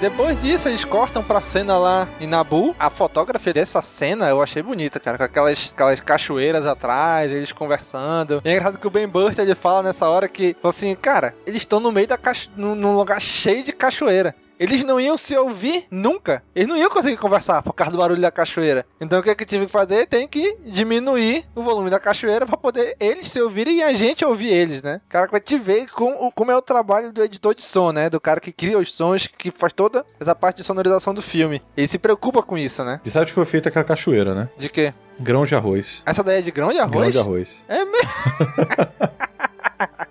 Depois 0.00 0.40
disso, 0.40 0.68
eles 0.68 0.84
cortam 0.84 1.24
pra 1.24 1.40
cena 1.40 1.76
lá 1.76 2.08
em 2.20 2.26
Nabu. 2.26 2.74
A 2.78 2.88
fotografia 2.88 3.52
dessa 3.52 3.82
cena 3.82 4.28
eu 4.28 4.40
achei 4.40 4.62
bonita, 4.62 5.00
cara. 5.00 5.18
Com 5.18 5.24
aquelas, 5.24 5.72
aquelas 5.74 6.00
cachoeiras 6.00 6.64
atrás, 6.66 7.32
eles 7.32 7.50
conversando. 7.50 8.40
E 8.44 8.48
é 8.48 8.52
engraçado 8.52 8.78
que 8.78 8.86
o 8.86 8.90
Ben 8.90 9.08
Burst 9.08 9.40
ele 9.40 9.56
fala 9.56 9.82
nessa 9.82 10.08
hora 10.08 10.28
que, 10.28 10.56
assim, 10.62 10.94
cara, 10.94 11.34
eles 11.44 11.62
estão 11.62 11.80
no 11.80 11.90
meio 11.90 12.06
da 12.06 12.16
cacho... 12.16 12.48
num 12.56 12.96
lugar 12.96 13.20
cheio 13.20 13.64
de 13.64 13.72
cachoeira. 13.72 14.36
Eles 14.58 14.82
não 14.82 14.98
iam 14.98 15.16
se 15.16 15.36
ouvir 15.36 15.86
nunca. 15.90 16.42
Eles 16.54 16.68
não 16.68 16.76
iam 16.76 16.90
conseguir 16.90 17.16
conversar 17.16 17.62
por 17.62 17.72
causa 17.72 17.92
do 17.92 17.98
barulho 17.98 18.20
da 18.20 18.30
cachoeira. 18.30 18.84
Então 19.00 19.20
o 19.20 19.22
que, 19.22 19.30
é 19.30 19.34
que 19.34 19.44
tive 19.44 19.66
que 19.66 19.72
fazer? 19.72 20.06
Tem 20.06 20.26
que 20.26 20.56
diminuir 20.66 21.44
o 21.54 21.62
volume 21.62 21.90
da 21.90 22.00
cachoeira 22.00 22.44
pra 22.44 22.56
poder 22.56 22.96
eles 22.98 23.30
se 23.30 23.40
ouvirem 23.40 23.76
e 23.78 23.82
a 23.82 23.92
gente 23.92 24.24
ouvir 24.24 24.48
eles, 24.48 24.82
né? 24.82 25.00
Cara, 25.08 25.28
vai 25.30 25.40
te 25.40 25.56
ver 25.58 25.88
como, 25.90 26.32
como 26.32 26.50
é 26.50 26.56
o 26.56 26.62
trabalho 26.62 27.12
do 27.12 27.22
editor 27.22 27.54
de 27.54 27.62
som, 27.62 27.92
né? 27.92 28.10
Do 28.10 28.20
cara 28.20 28.40
que 28.40 28.50
cria 28.50 28.78
os 28.78 28.92
sons, 28.92 29.26
que 29.26 29.50
faz 29.50 29.72
toda 29.72 30.04
essa 30.18 30.34
parte 30.34 30.58
de 30.58 30.64
sonorização 30.64 31.14
do 31.14 31.22
filme. 31.22 31.62
Ele 31.76 31.86
se 31.86 31.98
preocupa 31.98 32.42
com 32.42 32.58
isso, 32.58 32.84
né? 32.84 33.00
Você 33.02 33.10
sabe 33.10 33.26
de 33.26 33.32
que 33.32 33.36
foi 33.36 33.44
feita 33.44 33.68
aquela 33.68 33.84
cachoeira, 33.84 34.34
né? 34.34 34.48
De 34.58 34.68
quê? 34.68 34.92
Grão 35.20 35.44
de 35.44 35.54
arroz. 35.54 36.02
Essa 36.06 36.22
daí 36.22 36.38
é 36.38 36.42
de 36.42 36.50
grão 36.50 36.72
de 36.72 36.78
arroz? 36.78 36.92
Grão 36.92 37.10
de 37.10 37.18
arroz. 37.18 37.64
É 37.68 37.84
mesmo? 37.84 38.08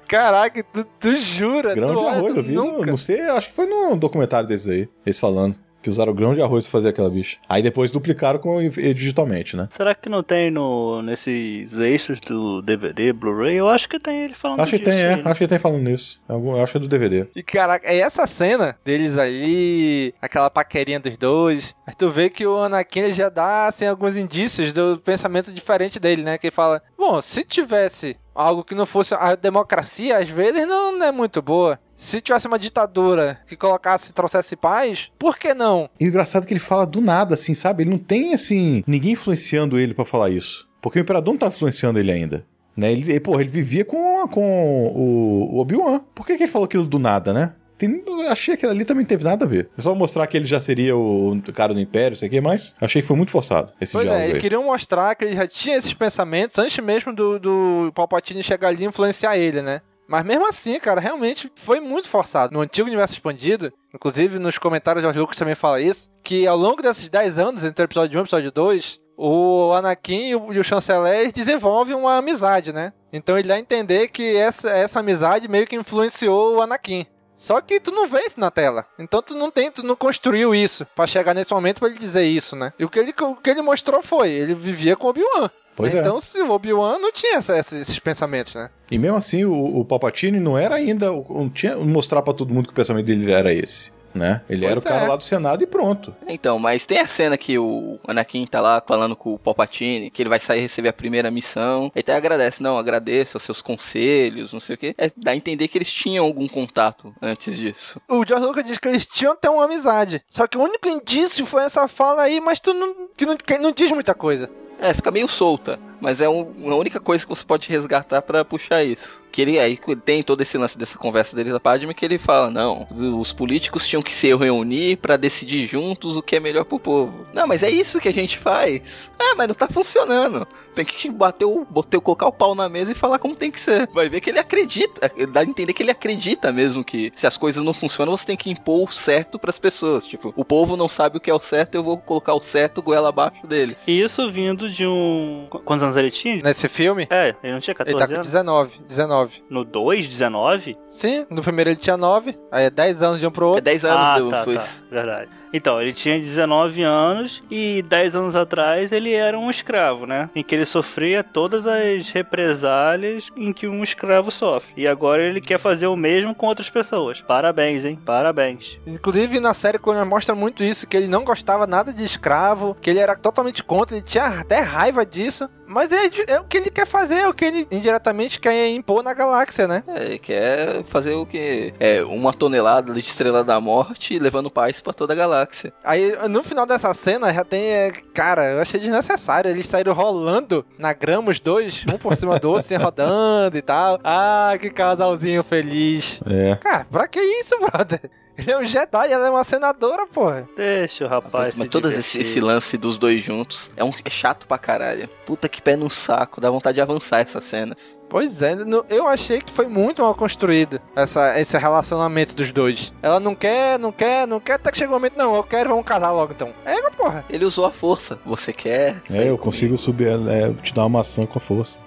Caraca, 0.08 0.64
tu, 0.64 0.86
tu 1.00 1.16
jura? 1.16 1.76
Grão 1.76 1.96
tu 1.96 2.02
de 2.02 2.08
arroz, 2.08 2.36
eu 2.38 2.44
vi. 2.44 2.54
nunca. 2.54 2.86
Não 2.86 2.98
sei, 2.98 3.22
acho 3.22 3.50
que 3.50 3.54
foi 3.54 3.68
num 3.68 3.98
documentário 3.98 4.48
desses 4.48 4.68
aí. 4.70 4.90
Eles 5.06 5.20
falando. 5.20 5.56
Que 5.88 5.92
usaram 5.92 6.14
grão 6.14 6.36
de 6.36 6.42
arroz 6.42 6.66
pra 6.66 6.72
fazer 6.74 6.90
aquela 6.90 7.10
bicha. 7.10 7.38
Aí 7.48 7.64
depois 7.64 7.92
duplicaram 7.92 8.40
com 8.40 8.60
digitalmente, 8.70 9.56
né? 9.56 9.70
Será 9.72 9.96
que 9.96 10.10
não 10.10 10.22
tem 10.22 10.52
no 10.52 11.02
nesses 11.02 11.72
extras 11.80 12.20
do 12.20 12.62
DVD, 12.62 13.14
Blu-ray? 13.14 13.56
Eu 13.56 13.70
acho 13.70 13.88
que 13.88 13.98
tem 13.98 14.26
ele 14.26 14.34
falando 14.34 14.60
Acho 14.60 14.72
que 14.72 14.80
disso 14.80 14.92
tem, 14.92 15.00
é. 15.00 15.14
aí, 15.14 15.16
né? 15.16 15.22
Acho 15.24 15.40
que 15.40 15.48
tem 15.48 15.58
falando 15.58 15.84
nisso. 15.84 16.22
Algum, 16.28 16.58
eu 16.58 16.62
acho 16.62 16.74
que 16.74 16.78
é 16.78 16.82
do 16.82 16.90
DVD. 16.90 17.26
E 17.34 17.42
caraca, 17.42 17.88
é 17.88 18.00
essa 18.00 18.28
cena 18.28 18.78
deles 18.84 19.18
ali, 19.18 20.14
aquela 20.22 20.50
paquerinha 20.50 21.00
dos 21.00 21.18
dois. 21.18 21.74
Mas 21.86 21.96
tu 21.96 22.10
vê 22.10 22.30
que 22.30 22.46
o 22.46 22.58
Anakin 22.58 23.14
já 23.14 23.30
dá 23.30 23.68
assim, 23.68 23.86
alguns 23.86 24.18
indícios 24.18 24.74
do 24.74 25.00
pensamento 25.00 25.54
diferente 25.54 26.02
dele, 26.02 26.22
né? 26.22 26.38
Que 26.38 26.48
ele 26.48 26.52
fala: 26.54 26.82
Bom, 26.98 27.22
se 27.22 27.46
tivesse 27.46 28.18
algo 28.36 28.62
que 28.62 28.76
não 28.76 28.86
fosse 28.86 29.14
a 29.14 29.36
democracia, 29.36 30.18
às 30.18 30.30
vezes 30.30 30.68
não 30.68 31.02
é 31.02 31.14
muito 31.14 31.42
boa. 31.42 31.80
Se 31.98 32.22
tivesse 32.22 32.48
uma 32.48 32.60
ditadura 32.60 33.40
que 33.48 33.56
colocasse, 33.56 34.14
trouxesse 34.14 34.56
paz, 34.56 35.12
por 35.18 35.36
que 35.36 35.56
não? 35.56 35.90
E 36.00 36.06
o 36.06 36.08
engraçado 36.08 36.44
é 36.44 36.46
que 36.46 36.54
ele 36.54 36.60
fala 36.60 36.86
do 36.86 37.02
nada, 37.02 37.34
assim, 37.34 37.56
sabe? 37.56 37.82
Ele 37.82 37.90
não 37.90 37.98
tem, 37.98 38.36
assim, 38.36 38.84
ninguém 38.86 39.14
influenciando 39.14 39.80
ele 39.80 39.96
pra 39.96 40.06
falar 40.06 40.30
isso. 40.30 40.70
Porque 40.80 41.00
o 41.00 41.02
Imperador 41.02 41.34
não 41.34 41.40
tá 41.40 41.48
influenciando 41.48 41.98
ele 41.98 42.12
ainda. 42.12 42.46
Né? 42.78 42.92
Ele, 42.92 43.12
ele, 43.12 43.20
porra, 43.20 43.42
ele 43.42 43.50
vivia 43.50 43.84
com, 43.84 44.28
com 44.28 44.92
o, 44.96 45.56
o 45.56 45.60
Obi-Wan. 45.60 46.02
Por 46.14 46.24
que, 46.24 46.38
que 46.38 46.44
ele 46.44 46.52
falou 46.52 46.66
aquilo 46.66 46.86
do 46.86 47.00
nada, 47.00 47.34
né? 47.34 47.54
Tem, 47.80 48.04
eu 48.06 48.32
achei 48.32 48.56
que 48.56 48.66
aquilo 48.66 48.72
ali 48.72 48.86
também 48.86 49.06
teve 49.06 49.24
nada 49.24 49.46
a 49.46 49.48
ver. 49.48 49.70
É 49.76 49.82
só 49.82 49.94
mostrar 49.94 50.26
que 50.28 50.38
ele 50.38 50.46
já 50.46 50.60
seria 50.60 50.96
o 50.96 51.40
cara 51.54 51.74
do 51.74 51.80
Império, 51.80 52.16
sei 52.16 52.28
o 52.28 52.32
que, 52.32 52.42
mas 52.42 52.76
achei 52.80 53.02
que 53.02 53.08
foi 53.08 53.18
muito 53.18 53.32
forçado 53.32 53.72
esse 53.82 53.94
Pois 53.94 54.04
diálogo 54.04 54.26
é, 54.26 54.30
eles 54.30 54.42
queriam 54.42 54.64
mostrar 54.64 55.14
que 55.16 55.26
ele 55.26 55.36
já 55.36 55.48
tinha 55.48 55.78
esses 55.78 55.94
pensamentos 55.94 56.58
antes 56.58 56.78
mesmo 56.84 57.14
do, 57.14 57.40
do 57.40 57.92
Palpatine 57.94 58.42
chegar 58.42 58.70
ali 58.70 58.84
e 58.84 58.88
influenciar 58.88 59.38
ele, 59.38 59.62
né? 59.62 59.82
Mas 60.08 60.24
mesmo 60.24 60.48
assim, 60.48 60.80
cara, 60.80 61.02
realmente 61.02 61.52
foi 61.56 61.80
muito 61.80 62.08
forçado. 62.08 62.54
No 62.54 62.62
antigo 62.62 62.88
universo 62.88 63.14
expandido, 63.14 63.74
inclusive 63.94 64.40
nos 64.40 64.58
comentários 64.58 65.02
George 65.02 65.20
Lucas 65.20 65.38
também 65.38 65.56
fala 65.56 65.82
isso, 65.82 66.10
que 66.24 66.48
ao 66.48 66.58
longo 66.58 66.82
desses 66.82 67.10
10 67.10 67.38
anos, 67.38 67.64
entre 67.66 67.84
o 67.84 67.86
episódio 67.86 68.16
1 68.16 68.20
e 68.20 68.22
o 68.22 68.24
episódio 68.24 68.52
2, 68.52 69.00
o 69.18 69.74
Anakin 69.74 70.30
e 70.30 70.36
o, 70.36 70.64
chanceler 70.64 71.32
desenvolvem 71.34 71.96
uma 71.96 72.18
amizade, 72.18 72.72
né? 72.72 72.94
Então 73.12 73.38
ele 73.38 73.48
dá 73.48 73.56
a 73.56 73.60
entender 73.60 74.10
que 74.10 74.36
essa, 74.36 74.70
essa 74.70 75.00
amizade 75.00 75.48
meio 75.48 75.66
que 75.66 75.76
influenciou 75.76 76.56
o 76.56 76.62
Anakin. 76.62 77.06
Só 77.36 77.62
que 77.62 77.80
tu 77.80 77.92
não 77.92 78.08
vê 78.08 78.22
isso 78.22 78.40
na 78.40 78.50
tela. 78.50 78.86
Então 78.98 79.22
tu 79.22 79.36
não 79.36 79.52
tem, 79.52 79.72
tu 79.72 79.84
não 79.84 79.96
construiu 79.96 80.56
isso 80.56 80.86
pra 80.96 81.06
chegar 81.06 81.34
nesse 81.34 81.54
momento 81.54 81.80
pra 81.80 81.88
ele 81.88 82.00
dizer 82.00 82.26
isso, 82.26 82.56
né? 82.56 82.74
E 82.80 82.86
o 82.86 82.90
que 82.90 83.00
ele, 83.00 83.14
o 83.22 83.36
que 83.36 83.50
ele 83.50 83.62
mostrou 83.62 84.02
foi, 84.02 84.30
ele 84.30 84.54
vivia 84.54 84.96
com 84.96 85.08
Obi-Wan. 85.08 85.50
Pois 85.78 85.94
é. 85.96 86.00
então, 86.02 86.20
se 86.20 86.40
o 86.42 86.52
Obi-Wan 86.52 87.00
não 87.00 87.12
tinha 87.14 87.38
essa- 87.38 87.58
esses, 87.58 87.82
esses 87.84 88.00
pensamentos, 88.00 88.54
né? 88.56 88.70
E 88.92 88.98
mesmo 88.98 89.16
assim, 89.16 89.46
o, 89.46 89.80
o 89.80 89.86
Palpatine 89.86 90.40
não 90.40 90.58
era 90.58 90.76
ainda. 90.76 91.06
Não 91.12 91.50
tinha 91.50 91.78
mostrar 91.78 92.22
pra 92.22 92.34
todo 92.34 92.54
mundo 92.54 92.66
que 92.66 92.72
o 92.74 92.76
pensamento 92.76 93.06
dele 93.06 93.32
era 93.32 93.54
esse. 93.54 93.96
né? 94.16 94.42
Ele 94.50 94.66
era 94.66 94.80
o 94.80 94.82
Pois 94.82 94.92
cara 94.92 95.06
é. 95.06 95.08
lá 95.10 95.16
do 95.16 95.24
Senado 95.24 95.62
e 95.64 95.68
pronto. 95.68 96.16
Então, 96.28 96.58
mas 96.58 96.88
tem 96.88 96.98
a 97.00 97.06
cena 97.06 97.38
que 97.38 97.60
o 97.60 98.00
Anakin 98.08 98.48
tá 98.48 98.60
lá 98.60 98.82
falando 98.88 99.16
com 99.16 99.36
o 99.36 99.38
Palpatine, 99.38 100.10
que 100.10 100.24
ele 100.24 100.30
vai 100.30 100.40
sair 100.40 100.60
receber 100.62 100.90
a 100.90 100.94
primeira 100.94 101.30
missão. 101.30 101.92
Ele 101.94 102.02
até 102.02 102.16
agradece, 102.16 102.64
não, 102.64 102.80
agradeço 102.80 103.38
aos 103.38 103.44
seus 103.44 103.62
conselhos, 103.62 104.52
não 104.54 104.60
sei 104.60 104.74
o 104.74 104.78
quê. 104.78 104.96
É, 104.98 105.12
dá 105.16 105.32
a 105.32 105.36
entender 105.36 105.68
que 105.68 105.78
eles 105.78 105.92
tinham 105.92 106.26
algum 106.26 106.48
contato 106.48 107.14
antes 107.22 107.56
disso. 107.56 108.02
O 108.10 108.26
George 108.26 108.46
Lucas 108.48 108.66
diz 108.66 108.80
que 108.80 108.88
eles 108.88 109.06
tinham 109.06 109.34
até 109.34 109.48
uma 109.50 109.66
amizade. 109.66 110.24
Só 110.28 110.48
que 110.48 110.58
o 110.58 110.62
único 110.64 110.88
indício 110.88 111.46
foi 111.46 111.64
essa 111.66 111.88
fala 111.88 112.24
aí, 112.24 112.42
mas 112.42 112.60
tu 112.60 112.74
não, 112.74 112.96
que 113.16 113.26
não, 113.26 113.38
que 113.38 113.58
não 113.60 113.72
diz 113.72 113.92
muita 113.92 114.16
coisa. 114.16 114.50
É, 114.80 114.94
fica 114.94 115.12
meio 115.12 115.28
solta, 115.28 115.80
mas 116.02 116.22
é 116.22 116.30
um- 116.30 116.72
a 116.72 116.76
única 116.76 117.00
coisa 117.00 117.24
que 117.24 117.30
você 117.30 117.44
pode 117.46 117.68
resgatar 117.70 118.22
pra 118.22 118.44
puxar 118.46 118.84
isso. 118.84 119.26
Que 119.32 119.42
ele 119.42 119.60
aí 119.60 119.78
tem 120.04 120.24
todo 120.24 120.42
esse 120.42 120.58
lance 120.58 120.78
dessa 120.78 120.98
conversa 120.98 121.36
dele 121.36 121.52
da 121.52 121.60
Padme 121.60 121.94
que 121.94 122.04
ele 122.04 122.18
fala: 122.18 122.50
não, 122.50 122.88
os 123.20 123.32
políticos 123.34 123.86
tinham 123.88 124.02
que 124.02 124.12
se 124.12 124.34
reunir 124.36 124.98
pra 124.98 125.16
decidir 125.18 125.68
juntos 125.68 126.18
o 126.18 126.24
que 126.24 126.36
é 126.36 126.40
melhor 126.40 126.66
pro 126.66 126.80
povo. 126.80 127.28
Não, 127.34 127.46
mas 127.48 127.62
é 127.62 127.70
isso 127.70 128.00
que 128.00 128.08
a 128.08 128.14
gente 128.14 128.38
faz. 128.38 129.12
Ah, 129.20 129.36
mas 129.38 129.48
não 129.48 129.54
tá 129.54 129.68
funcionando. 129.68 130.48
Tem 130.74 130.84
que 130.86 131.12
bater 131.12 131.46
o, 131.46 131.66
botar, 131.70 132.00
colocar 132.00 132.28
o 132.28 132.32
pau 132.32 132.56
na 132.56 132.68
mesa 132.70 132.92
e 132.92 132.96
falar 132.96 133.20
como 133.20 133.36
tem 133.36 133.52
que 133.52 133.60
ser. 133.60 133.88
Vai 133.94 134.10
ver 134.10 134.22
que 134.22 134.30
ele 134.30 134.40
acredita, 134.40 135.12
dá 135.32 135.42
a 135.42 135.44
entender 135.44 135.74
que 135.74 135.84
ele 135.84 135.92
acredita 135.92 136.52
mesmo 136.52 136.84
que 136.84 137.12
se 137.16 137.28
as 137.28 137.38
coisas 137.38 137.64
não 137.64 137.74
funcionam, 137.74 138.16
você 138.18 138.26
tem 138.26 138.38
que 138.38 138.50
impor 138.50 138.88
o 138.90 138.92
certo 138.92 139.38
pras 139.38 139.60
pessoas. 139.60 140.06
Tipo, 140.08 140.34
o 140.36 140.46
povo 140.46 140.76
não 140.78 140.90
sabe 140.90 141.18
o 141.18 141.20
que 141.20 141.30
é 141.30 141.34
o 141.34 141.40
certo, 141.40 141.76
eu 141.76 141.84
vou 141.84 141.98
colocar 141.98 142.34
o 142.34 142.42
certo 142.42 142.82
goela 142.82 143.10
abaixo 143.10 143.46
deles. 143.46 143.78
E 143.88 144.02
isso 144.02 144.32
vindo 144.32 144.70
de 144.70 144.86
um. 144.88 145.46
Qu- 145.50 145.60
Quantos 145.60 145.87
anos 145.88 145.98
ele 145.98 146.12
tinha? 146.12 146.42
Nesse 146.44 146.68
filme? 146.68 147.08
É, 147.10 147.36
ele 147.44 147.54
não 147.54 147.60
tinha 147.60 147.74
14 147.74 147.92
Ele 147.92 148.00
tá 148.00 148.08
com 148.08 148.14
anos. 148.16 148.28
19. 148.28 148.82
19. 148.88 149.44
No 149.50 149.64
2, 149.64 150.08
19? 150.08 150.78
Sim, 150.88 151.26
no 151.30 151.42
primeiro 151.42 151.70
ele 151.70 151.78
tinha 151.78 151.98
9. 151.98 152.38
Aí 152.52 152.66
é 152.66 152.70
10 152.70 153.02
anos 153.02 153.20
de 153.20 153.28
um 153.28 153.32
pro 153.32 153.48
outro. 153.48 153.60
É 153.60 153.62
10 153.62 153.86
ah, 153.86 154.18
tá, 154.30 154.46
tá, 154.46 154.66
verdade. 154.92 155.30
Então, 155.54 155.82
ele 155.82 155.94
tinha 155.94 156.20
19 156.20 156.84
anos 156.84 157.44
e 157.50 157.82
10 157.84 158.16
anos 158.16 158.36
atrás 158.36 158.92
ele 158.92 159.14
era 159.14 159.38
um 159.38 159.50
escravo, 159.50 160.06
né? 160.06 160.30
Em 160.36 160.44
que 160.44 160.56
ele 160.56 160.66
sofria 160.66 161.24
todas 161.24 161.66
as 161.66 162.10
represálias 162.10 163.30
em 163.36 163.54
que 163.54 163.68
um 163.68 163.84
escravo 163.84 164.32
sofre. 164.32 164.74
E 164.76 164.88
agora 164.88 165.24
ele 165.24 165.42
quer 165.42 165.60
fazer 165.60 165.88
o 165.88 165.96
mesmo 165.96 166.36
com 166.36 166.48
outras 166.48 166.70
pessoas. 166.70 167.22
Parabéns, 167.22 167.86
hein? 167.86 167.98
Parabéns. 168.06 168.78
Inclusive 168.86 169.40
na 169.40 169.54
série 169.54 169.80
Clone 169.80 170.04
mostra 170.06 170.36
muito 170.36 170.64
isso, 170.64 170.88
que 170.88 170.96
ele 170.96 171.08
não 171.08 171.24
gostava 171.24 171.68
nada 171.68 171.94
de 171.94 172.04
escravo, 172.04 172.76
que 172.82 172.90
ele 172.90 173.00
era 173.00 173.16
totalmente 173.16 173.64
contra, 173.64 173.96
ele 173.96 174.06
tinha 174.06 174.26
até 174.26 174.60
raiva 174.60 175.06
disso. 175.06 175.50
Mas 175.68 175.92
é, 175.92 176.10
é 176.28 176.40
o 176.40 176.46
que 176.46 176.58
ele 176.58 176.72
quer 176.72 176.88
fazer, 176.88 177.16
é 177.16 177.28
o 177.28 177.34
que 177.34 177.44
ele 177.44 177.68
indiretamente 177.70 178.40
quer 178.40 178.70
impor 178.70 179.04
na 179.04 179.14
galáxia, 179.14 179.68
né? 179.68 179.84
É, 179.86 180.06
ele 180.06 180.20
quer 180.20 180.84
fazer 180.86 181.14
o 181.14 181.26
que? 181.26 181.74
É, 181.78 182.02
uma 182.04 182.32
tonelada 182.32 182.94
de 182.94 183.00
estrela 183.02 183.44
da 183.44 183.60
morte 183.60 184.18
levando 184.18 184.50
paz 184.50 184.80
pra 184.80 184.94
toda 184.94 185.12
a 185.12 185.16
galáxia. 185.16 185.37
Aí 185.84 186.14
no 186.30 186.44
final 186.44 186.66
dessa 186.66 186.94
cena 186.94 187.34
já 187.34 187.44
tem. 187.44 187.70
é, 187.72 187.92
Cara, 188.14 188.52
eu 188.52 188.62
achei 188.62 188.80
desnecessário. 188.80 189.50
Eles 189.52 189.68
saíram 189.68 189.94
rolando 189.94 190.66
na 190.78 190.94
grama, 190.94 191.30
os 191.32 191.40
dois, 191.40 191.84
um 191.92 191.98
por 191.98 192.16
cima 192.16 192.40
do 192.40 192.50
outro, 192.50 192.62
assim, 192.66 192.76
rodando 192.76 193.58
e 193.58 193.62
tal. 193.62 194.00
Ah, 194.04 194.54
que 194.60 194.70
casalzinho 194.70 195.44
feliz. 195.44 196.20
É. 196.30 196.56
Cara, 196.56 196.86
pra 196.90 197.08
que 197.08 197.20
isso, 197.20 197.56
brother? 197.60 198.10
Ele 198.38 198.52
é 198.52 198.58
um 198.58 198.64
Jedi, 198.66 199.12
ela 199.12 199.28
é 199.28 199.30
uma 199.30 199.44
senadora, 199.44 200.06
porra. 200.06 200.48
Deixa 200.56 201.06
o 201.06 201.08
rapaz. 201.08 201.56
Mas 201.58 201.68
todo 201.70 201.92
esse, 201.92 202.20
esse 202.20 202.40
lance 202.40 202.78
dos 202.78 202.98
dois 202.98 203.24
juntos 203.24 203.72
é, 203.76 203.84
um, 203.84 203.92
é 204.06 204.10
chato 204.10 204.46
pra 204.48 204.58
caralho. 204.58 205.10
Puta 205.26 205.50
que 205.50 205.62
pé 205.62 205.76
no 205.76 205.90
saco, 205.90 206.40
dá 206.40 206.50
vontade 206.50 206.76
de 206.76 206.82
avançar 206.82 207.20
essas 207.20 207.44
cenas. 207.44 207.98
Pois 208.10 208.42
é, 208.42 208.56
no- 208.56 208.86
eu 208.90 209.08
achei 209.08 209.42
que 209.42 209.52
foi 209.52 209.68
muito 209.68 210.02
mal 210.02 210.16
construído 210.16 210.80
essa, 210.96 211.38
esse 211.40 211.58
relacionamento 211.58 212.34
dos 212.36 212.52
dois. 212.52 212.94
Ela 213.02 213.20
não 213.20 213.36
quer, 213.36 213.78
não 213.80 213.92
quer, 213.92 214.26
não 214.28 214.40
quer, 214.40 214.54
até 214.54 214.72
que 214.72 214.78
chegou 214.78 214.96
o 214.96 215.00
momento, 215.00 215.18
não, 215.18 215.36
eu 215.36 215.44
quero, 215.44 215.70
vamos 215.72 215.86
casar 215.86 216.12
logo 216.12 216.32
então. 216.34 216.54
É, 216.64 216.90
porra. 216.92 217.26
Ele 217.30 217.44
usou 217.46 217.66
a 217.66 217.72
força. 217.72 218.18
Você 218.26 218.54
quer? 218.54 219.02
É, 219.12 219.30
eu 219.30 219.38
consigo 219.38 219.78
subir, 219.78 220.08
é, 220.08 220.52
te 220.62 220.74
dar 220.74 220.84
uma 220.84 221.00
maçã 221.00 221.26
com 221.26 221.38
a 221.38 221.42
força. 221.42 221.78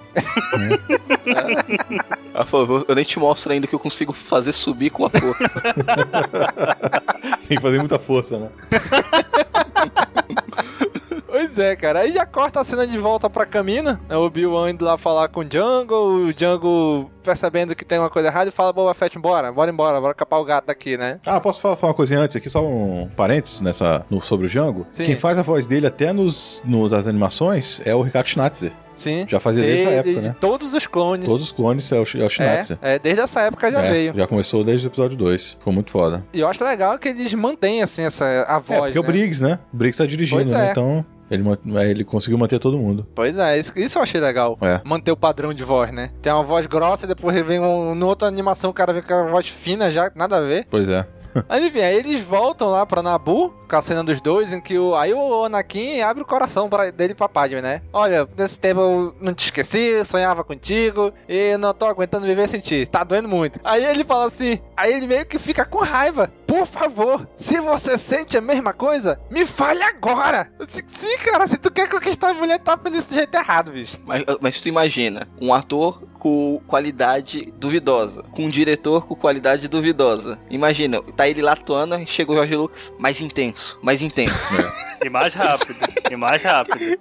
A 2.35 2.45
favor, 2.45 2.85
eu 2.89 2.95
nem 2.95 3.05
te 3.05 3.19
mostro 3.19 3.53
ainda 3.53 3.67
que 3.67 3.75
eu 3.75 3.79
consigo 3.79 4.13
fazer 4.13 4.53
subir 4.53 4.91
com 4.91 5.05
a 5.07 5.11
força. 5.11 5.51
Tem 7.49 7.57
que 7.57 7.63
fazer 7.63 7.79
muita 7.79 7.99
força, 7.99 8.39
né? 8.39 8.49
Pois 11.27 11.59
é, 11.59 11.77
cara. 11.77 12.01
Aí 12.01 12.13
já 12.13 12.27
corta 12.27 12.61
a 12.61 12.65
cena 12.65 12.87
de 12.87 12.99
volta 12.99 13.31
pra 13.31 13.47
Camina. 13.47 14.01
né, 14.09 14.17
O 14.17 14.27
Obi-Wan 14.27 14.71
indo 14.71 14.85
lá 14.85 14.99
falar 14.99 15.29
com 15.29 15.41
o 15.41 15.45
Django. 15.45 15.95
O 16.29 16.35
Django 16.35 17.11
percebendo 17.23 17.75
que 17.75 17.85
tem 17.85 17.99
uma 17.99 18.11
coisa 18.11 18.29
errada 18.29 18.49
e 18.49 18.53
fala: 18.53 18.73
Boba 18.73 18.93
Fett, 18.95 19.19
bora, 19.19 19.51
bora 19.53 19.71
embora, 19.71 20.01
bora 20.01 20.13
capar 20.13 20.41
o 20.41 20.45
gato 20.45 20.67
daqui, 20.67 20.97
né? 20.97 21.21
Ah, 21.25 21.41
posso 21.41 21.61
falar, 21.61 21.77
falar 21.77 21.91
uma 21.93 21.97
coisinha 21.97 22.21
antes 22.21 22.37
aqui, 22.37 22.51
só 22.51 22.63
um 22.65 23.09
parênteses 23.17 23.61
nessa, 23.61 24.05
no, 24.11 24.21
sobre 24.21 24.47
o 24.47 24.49
Django? 24.51 24.87
Sim. 24.91 25.05
Quem 25.05 25.17
faz 25.17 25.39
a 25.39 25.43
voz 25.43 25.67
dele 25.67 25.87
até 25.87 26.13
nos, 26.13 26.61
no, 26.65 26.89
das 26.89 27.07
animações 27.07 27.81
é 27.85 27.95
o 27.95 28.03
Ricardo 28.03 28.27
Schnatzer. 28.27 28.73
Sim. 29.01 29.25
Já 29.29 29.41
fazia 29.41 29.63
desde 29.63 29.83
essa 29.87 29.91
De- 29.91 29.97
época, 30.11 30.21
de 30.21 30.29
né? 30.29 30.37
todos 30.39 30.75
os 30.75 30.87
clones. 30.87 31.25
Todos 31.25 31.43
os 31.47 31.53
clones 31.53 31.91
é 31.91 31.97
o, 31.97 31.99
é 32.01 32.25
o 32.25 32.29
Schnatzer. 32.29 32.79
É, 32.83 32.95
é, 32.95 32.99
desde 32.99 33.23
essa 33.23 33.41
época 33.41 33.71
já 33.73 33.83
É, 33.83 33.91
veio. 33.91 34.15
Já 34.15 34.27
começou 34.27 34.63
desde 34.63 34.87
o 34.87 34.89
episódio 34.89 35.17
2. 35.17 35.53
Ficou 35.59 35.73
muito 35.73 35.91
foda. 35.91 36.23
E 36.35 36.41
eu 36.41 36.47
acho 36.49 36.63
legal 36.63 36.99
que 36.99 37.09
eles 37.09 37.33
mantêm, 37.33 37.83
assim, 37.83 38.03
essa, 38.03 38.45
a 38.47 38.59
voz. 38.59 38.79
é, 38.79 38.83
porque 38.83 38.99
né? 38.99 39.01
o 39.01 39.07
Briggs, 39.07 39.43
né? 39.43 39.59
O 39.73 39.77
Briggs 39.77 39.97
tá 39.99 40.07
dirigindo, 40.07 40.45
né? 40.45 40.69
é. 40.69 40.71
Então, 40.73 41.05
ele, 41.31 41.45
ele 41.89 42.05
conseguiu 42.05 42.37
manter 42.37 42.59
todo 42.59 42.77
mundo. 42.77 43.07
Pois 43.15 43.39
é, 43.39 43.59
isso, 43.59 43.73
isso 43.77 43.97
eu 43.99 44.03
achei 44.03 44.21
legal. 44.21 44.59
É. 44.61 44.81
Manter 44.85 45.13
o 45.13 45.17
padrão 45.17 45.55
de 45.55 45.65
voz, 45.65 45.91
né? 45.93 46.11
Tem 46.21 46.33
uma 46.33 46.43
voz 46.43 46.67
grossa 46.67 47.05
e 47.07 47.09
depois 47.09 47.35
vem 47.47 47.59
um, 47.61 47.95
numa 47.95 48.07
outra 48.11 48.29
animação 48.29 48.71
o 48.71 48.75
cara 48.75 48.93
vem 48.93 49.03
com 49.03 49.15
a 49.15 49.31
voz 49.31 49.49
fina 49.49 49.91
já, 49.91 50.11
nada 50.15 50.37
a 50.37 50.41
ver. 50.41 50.67
Pois 50.69 50.89
é. 50.89 51.07
Mas 51.49 51.65
enfim, 51.65 51.81
aí 51.81 51.97
eles 51.97 52.23
voltam 52.23 52.71
lá 52.71 52.85
pra 52.85 53.03
Nabu, 53.03 53.55
com 53.69 53.77
a 53.77 53.83
cena 53.83 54.03
dos 54.03 54.21
dois, 54.21 54.53
em 54.53 54.61
que 54.61 54.79
o, 54.79 54.95
aí 54.95 55.13
o 55.15 55.45
Anakin 55.45 56.01
abre 56.01 56.23
o 56.23 56.27
coração 56.27 56.69
pra, 56.69 56.91
dele 56.91 57.15
pra 57.15 57.29
Padme, 57.29 57.63
né? 57.63 57.83
Olha, 57.93 58.29
nesse 58.37 58.59
tempo 58.59 58.81
eu 58.81 59.15
não 59.21 59.33
te 59.35 59.45
esqueci, 59.45 60.05
sonhava 60.05 60.43
contigo 60.45 61.13
e 61.29 61.57
não 61.57 61.73
tô 61.73 61.87
aguentando 61.87 62.27
viver 62.27 62.49
sem 62.49 62.61
ti, 62.61 62.87
tá 62.87 63.05
doendo 63.05 63.29
muito. 63.29 63.61
Aí 63.65 63.85
ele 63.85 64.05
fala 64.05 64.27
assim, 64.27 64.59
aí 64.77 64.93
ele 64.93 65.07
meio 65.07 65.27
que 65.27 65.39
fica 65.39 65.65
com 65.65 65.79
raiva. 65.79 66.33
Por 66.47 66.67
favor, 66.67 67.29
se 67.37 67.61
você 67.61 67.97
sente 67.97 68.37
a 68.37 68.41
mesma 68.41 68.73
coisa, 68.73 69.21
me 69.31 69.47
fale 69.47 69.83
agora! 69.83 70.51
Disse, 70.67 70.85
Sim, 70.89 71.17
cara, 71.19 71.47
se 71.47 71.57
tu 71.57 71.71
quer 71.71 71.89
conquistar 71.89 72.31
a 72.31 72.35
mulher, 72.35 72.59
tá 72.59 72.75
desse 72.75 73.15
jeito 73.15 73.35
errado, 73.35 73.73
bicho. 73.73 73.99
Mas, 74.05 74.25
mas 74.41 74.61
tu 74.61 74.69
imagina, 74.69 75.29
um 75.41 75.55
ator 75.55 76.03
com 76.21 76.61
qualidade 76.67 77.53
duvidosa, 77.57 78.23
com 78.31 78.45
um 78.45 78.49
diretor 78.51 79.07
com 79.07 79.17
qualidade 79.17 79.67
duvidosa. 79.67 80.39
Imagina, 80.49 81.03
tá 81.17 81.27
ele 81.27 81.43
lá 81.43 81.53
atuando, 81.53 81.97
e 81.97 82.07
chega 82.07 82.31
o 82.31 82.37
Jorge 82.37 82.55
Lucas, 82.55 82.93
mais 82.99 83.21
intenso, 83.21 83.79
mais 83.83 84.01
intenso. 84.03 84.35
E 85.03 85.09
mais 85.09 85.33
rápido. 85.33 85.77
e 86.11 86.15
mais 86.17 86.43
rápido. 86.43 86.99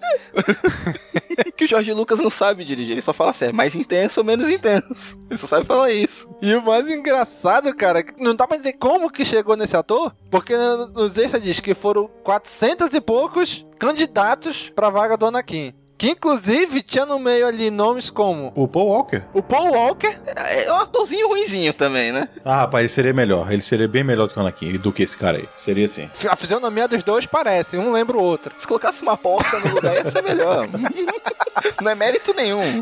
que 1.56 1.66
o 1.66 1.68
Jorge 1.68 1.92
Lucas 1.94 2.18
não 2.20 2.30
sabe 2.30 2.64
dirigir, 2.64 2.94
ele 2.94 3.02
só 3.02 3.12
fala 3.12 3.32
assim, 3.32 3.46
é 3.46 3.52
mais 3.52 3.76
intenso 3.76 4.22
ou 4.22 4.26
menos 4.26 4.50
intenso. 4.50 5.20
Ele 5.30 5.38
só 5.38 5.48
sabe 5.48 5.66
falar 5.66 5.92
isso. 5.92 6.30
E 6.42 6.56
o 6.56 6.62
mais 6.64 6.88
engraçado, 6.88 7.76
cara, 7.76 8.04
não 8.18 8.34
dá 8.34 8.48
pra 8.48 8.56
dizer 8.58 8.74
como 8.74 9.12
que 9.12 9.26
chegou 9.26 9.58
nesse 9.58 9.76
ator, 9.76 10.16
porque 10.32 10.56
no- 10.56 10.88
nos 10.88 11.18
extras 11.18 11.44
diz 11.44 11.60
que 11.60 11.74
foram 11.74 12.10
400 12.24 12.94
e 12.94 13.02
poucos 13.02 13.66
candidatos 13.78 14.72
pra 14.74 14.90
vaga 14.90 15.18
do 15.18 15.26
Anakin. 15.26 15.74
Que 16.00 16.12
inclusive 16.12 16.82
tinha 16.82 17.06
no 17.06 17.20
meio 17.20 17.46
ali 17.46 17.70
nomes 17.70 18.10
como 18.10 18.54
O 18.56 18.70
Paul 18.70 18.88
Walker? 18.88 19.22
o 19.34 19.44
Paul 19.44 19.74
Walker, 19.74 20.18
É 20.26 20.72
um 20.72 20.78
atorzinho 20.78 21.28
ruinzinho 21.28 21.74
também, 21.74 22.14
né? 22.14 22.30
Ah, 22.46 22.60
rapaz, 22.62 22.84
ele 22.84 22.90
seria 22.90 23.14
melhor. 23.14 23.52
Ele 23.52 23.62
seria 23.62 23.86
bem 23.86 24.02
melhor 24.02 24.28
do 24.28 24.34
que 24.34 24.40
o 24.40 24.42
Anakin, 24.42 24.78
do 24.78 24.94
que 24.94 25.04
esse 25.04 25.18
cara 25.18 25.40
aí. 25.40 25.50
Seria 25.58 25.84
assim. 25.84 26.10
a 26.30 26.38
fisionomia 26.38 26.88
dos 26.88 27.04
dois 27.04 27.26
parece, 27.26 27.78
um 27.78 27.92
lembra 27.92 28.16
o 28.16 28.24
outro. 28.24 28.54
Se 28.58 28.66
colocasse 28.66 29.02
uma 29.02 29.18
porta 29.18 29.60
no 29.60 29.76
lugar 29.76 29.94
ia 29.94 30.10
ser 30.10 30.24
melhor. 30.24 30.68
não 31.82 31.92
é 31.92 31.96
mérito 31.96 32.34
nenhum. 32.34 32.80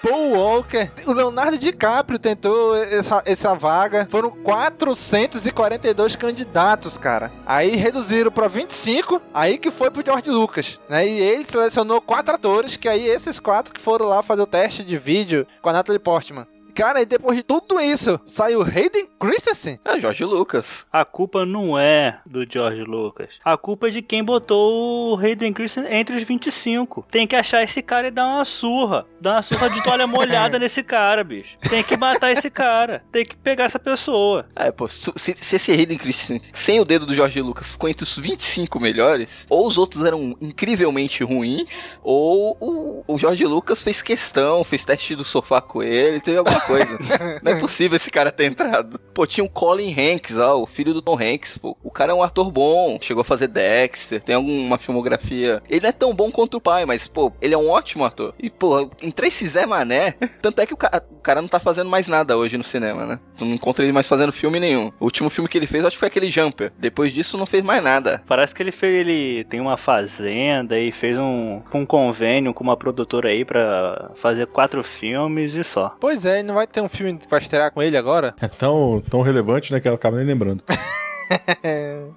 Paul 0.00 0.30
Walker, 0.36 0.88
o 1.06 1.12
Leonardo 1.12 1.58
DiCaprio 1.58 2.20
tentou 2.20 2.76
essa, 2.76 3.20
essa 3.26 3.52
vaga. 3.56 4.06
Foram 4.08 4.30
442 4.30 6.14
candidatos, 6.14 6.96
cara. 6.96 7.32
Aí 7.44 7.74
reduziram 7.74 8.30
pra 8.30 8.46
25, 8.46 9.20
aí 9.34 9.58
que 9.58 9.72
foi 9.72 9.90
pro 9.90 10.04
George 10.06 10.30
Lucas, 10.30 10.78
né? 10.88 11.04
E 11.04 11.18
ele 11.20 11.44
selecionou 11.44 12.00
quatro 12.00 12.43
atores, 12.44 12.76
que 12.76 12.86
aí 12.86 13.08
esses 13.08 13.40
quatro 13.40 13.72
que 13.72 13.80
foram 13.80 14.06
lá 14.06 14.22
fazer 14.22 14.42
o 14.42 14.46
teste 14.46 14.84
de 14.84 14.98
vídeo 14.98 15.46
com 15.62 15.70
a 15.70 15.72
Natalie 15.72 15.98
Portman. 15.98 16.46
Cara, 16.74 17.02
e 17.02 17.06
depois 17.06 17.36
de 17.36 17.44
tudo 17.44 17.80
isso, 17.80 18.18
saiu 18.26 18.62
Hayden 18.62 19.06
Christensen. 19.18 19.78
É 19.84 19.98
Jorge 20.00 20.24
Lucas. 20.24 20.84
A 20.92 21.04
culpa 21.04 21.46
não 21.46 21.78
é 21.78 22.18
do 22.26 22.44
George 22.50 22.82
Lucas. 22.82 23.28
A 23.44 23.56
culpa 23.56 23.88
é 23.88 23.90
de 23.90 24.02
quem 24.02 24.24
botou 24.24 25.14
o 25.14 25.16
Hayden 25.16 25.52
Christensen 25.52 25.92
entre 25.96 26.16
os 26.16 26.24
25. 26.24 27.06
Tem 27.10 27.26
que 27.28 27.36
achar 27.36 27.62
esse 27.62 27.80
cara 27.80 28.08
e 28.08 28.10
dar 28.10 28.26
uma 28.26 28.44
surra. 28.44 29.06
Dar 29.20 29.34
uma 29.36 29.42
surra 29.42 29.70
de 29.70 29.82
toalha 29.84 30.06
molhada 30.06 30.58
nesse 30.58 30.82
cara, 30.82 31.22
bicho. 31.22 31.56
Tem 31.70 31.84
que 31.84 31.96
matar 31.96 32.32
esse 32.32 32.50
cara. 32.50 33.04
Tem 33.12 33.24
que 33.24 33.36
pegar 33.36 33.64
essa 33.64 33.78
pessoa. 33.78 34.46
É, 34.56 34.72
pô, 34.72 34.88
se, 34.88 35.12
se 35.16 35.56
esse 35.56 35.70
Hayden 35.70 35.96
Christensen, 35.96 36.42
sem 36.52 36.80
o 36.80 36.84
dedo 36.84 37.06
do 37.06 37.14
Jorge 37.14 37.40
Lucas, 37.40 37.70
ficou 37.70 37.88
entre 37.88 38.02
os 38.02 38.18
25 38.18 38.80
melhores, 38.80 39.46
ou 39.48 39.66
os 39.66 39.78
outros 39.78 40.04
eram 40.04 40.36
incrivelmente 40.40 41.22
ruins, 41.22 41.98
ou 42.02 42.56
o, 42.60 43.04
o 43.06 43.18
Jorge 43.18 43.44
Lucas 43.44 43.80
fez 43.80 44.02
questão, 44.02 44.64
fez 44.64 44.84
teste 44.84 45.14
do 45.14 45.24
sofá 45.24 45.60
com 45.60 45.80
ele, 45.80 46.20
teve 46.20 46.38
alguma 46.38 46.63
coisa. 46.66 46.98
Não 47.42 47.52
é 47.52 47.60
possível 47.60 47.96
esse 47.96 48.10
cara 48.10 48.32
ter 48.32 48.44
entrado. 48.44 48.98
Pô, 49.12 49.26
tinha 49.26 49.44
o 49.44 49.48
Colin 49.48 49.92
Hanks, 49.92 50.36
ó, 50.36 50.60
o 50.60 50.66
filho 50.66 50.92
do 50.92 51.02
Tom 51.02 51.18
Hanks, 51.18 51.58
pô. 51.58 51.76
O 51.82 51.90
cara 51.90 52.12
é 52.12 52.14
um 52.14 52.22
ator 52.22 52.50
bom, 52.50 52.98
chegou 53.00 53.20
a 53.22 53.24
fazer 53.24 53.48
Dexter, 53.48 54.22
tem 54.22 54.34
alguma 54.34 54.78
filmografia. 54.78 55.62
Ele 55.68 55.80
não 55.80 55.88
é 55.88 55.92
tão 55.92 56.14
bom 56.14 56.30
quanto 56.30 56.56
o 56.56 56.60
pai, 56.60 56.84
mas, 56.84 57.06
pô, 57.06 57.32
ele 57.40 57.54
é 57.54 57.58
um 57.58 57.68
ótimo 57.68 58.04
ator. 58.04 58.34
E, 58.38 58.50
pô, 58.50 58.90
em 59.02 59.10
Tracy 59.10 59.46
Zé 59.46 59.66
Mané, 59.66 60.14
tanto 60.42 60.60
é 60.60 60.66
que 60.66 60.74
o 60.74 60.76
cara, 60.76 61.04
o 61.10 61.20
cara 61.20 61.40
não 61.40 61.48
tá 61.48 61.60
fazendo 61.60 61.90
mais 61.90 62.08
nada 62.08 62.36
hoje 62.36 62.56
no 62.56 62.64
cinema, 62.64 63.06
né? 63.06 63.20
Tu 63.38 63.44
não 63.44 63.54
encontra 63.54 63.84
ele 63.84 63.92
mais 63.92 64.08
fazendo 64.08 64.32
filme 64.32 64.58
nenhum. 64.60 64.92
O 65.00 65.04
último 65.04 65.30
filme 65.30 65.48
que 65.48 65.58
ele 65.58 65.66
fez, 65.66 65.84
acho 65.84 65.96
que 65.96 66.00
foi 66.00 66.08
aquele 66.08 66.30
Jumper. 66.30 66.72
Depois 66.78 67.12
disso, 67.12 67.38
não 67.38 67.46
fez 67.46 67.62
mais 67.62 67.82
nada. 67.82 68.22
Parece 68.26 68.54
que 68.54 68.62
ele 68.62 68.72
fez, 68.72 68.94
ele 68.94 69.44
tem 69.44 69.60
uma 69.60 69.76
fazenda 69.76 70.78
e 70.78 70.92
fez 70.92 71.18
um, 71.18 71.62
um 71.72 71.86
convênio 71.86 72.54
com 72.54 72.64
uma 72.64 72.76
produtora 72.76 73.28
aí 73.28 73.44
pra 73.44 74.10
fazer 74.16 74.46
quatro 74.46 74.82
filmes 74.82 75.54
e 75.54 75.64
só. 75.64 75.96
Pois 76.00 76.24
é, 76.24 76.42
não 76.54 76.60
vai 76.60 76.66
ter 76.68 76.80
um 76.80 76.88
filme 76.88 77.18
que 77.18 77.28
vai 77.28 77.40
estrear 77.40 77.72
com 77.72 77.82
ele 77.82 77.96
agora? 77.96 78.34
É 78.40 78.46
tão, 78.46 79.02
tão 79.10 79.22
relevante, 79.22 79.72
né, 79.72 79.80
que 79.80 79.88
eu 79.88 79.94
acabo 79.94 80.16
nem 80.16 80.24
lembrando. 80.24 80.62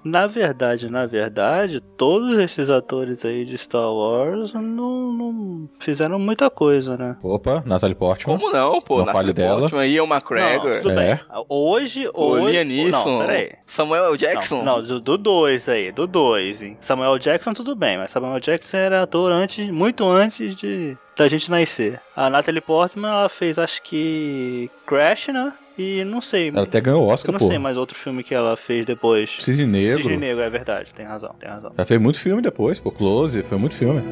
na 0.04 0.26
verdade, 0.26 0.88
na 0.90 1.06
verdade, 1.06 1.80
todos 1.96 2.38
esses 2.38 2.68
atores 2.70 3.24
aí 3.24 3.44
de 3.44 3.56
Star 3.58 3.92
Wars 3.92 4.52
não, 4.52 5.12
não 5.12 5.68
fizeram 5.80 6.18
muita 6.18 6.50
coisa, 6.50 6.96
né? 6.96 7.16
Opa, 7.22 7.62
Natalie 7.66 7.94
Portman. 7.94 8.38
Como 8.38 8.52
não, 8.52 8.80
pô? 8.80 8.98
Não 8.98 9.06
fale 9.06 9.32
dela. 9.32 9.60
Portman, 9.60 9.86
Ian 9.86 10.04
McGregor. 10.04 10.70
Não, 10.70 10.82
tudo 10.82 10.98
É. 10.98 11.14
bem. 11.14 11.20
Hoje, 11.48 12.08
O 12.14 12.22
hoje... 12.32 12.52
Liam 12.52 12.64
Neeson. 12.64 13.18
Não, 13.18 13.26
peraí. 13.26 13.52
Samuel 13.66 14.04
L. 14.06 14.16
Jackson. 14.16 14.62
Não, 14.62 14.82
não, 14.82 15.00
do 15.00 15.18
2 15.18 15.68
aí, 15.68 15.92
do 15.92 16.06
2. 16.06 16.62
Samuel 16.80 17.18
Jackson 17.18 17.52
tudo 17.52 17.74
bem, 17.74 17.98
mas 17.98 18.10
Samuel 18.10 18.40
Jackson 18.40 18.76
era 18.76 19.02
ator 19.02 19.30
antes, 19.32 19.70
muito 19.70 20.04
antes 20.04 20.54
de 20.56 20.96
da 21.16 21.26
gente 21.26 21.50
nascer. 21.50 22.00
A 22.14 22.30
Natalie 22.30 22.60
Portman, 22.60 23.08
ela 23.10 23.28
fez 23.28 23.58
acho 23.58 23.82
que 23.82 24.70
Crash, 24.86 25.28
né? 25.28 25.52
E 25.78 26.04
não 26.04 26.20
sei. 26.20 26.48
Ela 26.48 26.64
até 26.64 26.80
ganhou 26.80 27.04
o 27.04 27.06
Oscar, 27.06 27.32
não 27.32 27.38
pô. 27.38 27.46
sei 27.46 27.56
mais 27.56 27.76
outro 27.76 27.96
filme 27.96 28.24
que 28.24 28.34
ela 28.34 28.56
fez 28.56 28.84
depois. 28.84 29.36
Cisne 29.38 29.64
Negro. 29.64 30.02
Cisne 30.02 30.16
Negro, 30.16 30.42
é 30.42 30.50
verdade, 30.50 30.92
tem 30.92 31.06
razão, 31.06 31.32
tem 31.38 31.48
razão. 31.48 31.72
Ela 31.76 31.86
fez 31.86 32.00
muito 32.00 32.18
filme 32.18 32.42
depois, 32.42 32.80
pô. 32.80 32.90
Close, 32.90 33.40
foi 33.44 33.56
muito 33.56 33.76
filme. 33.76 34.02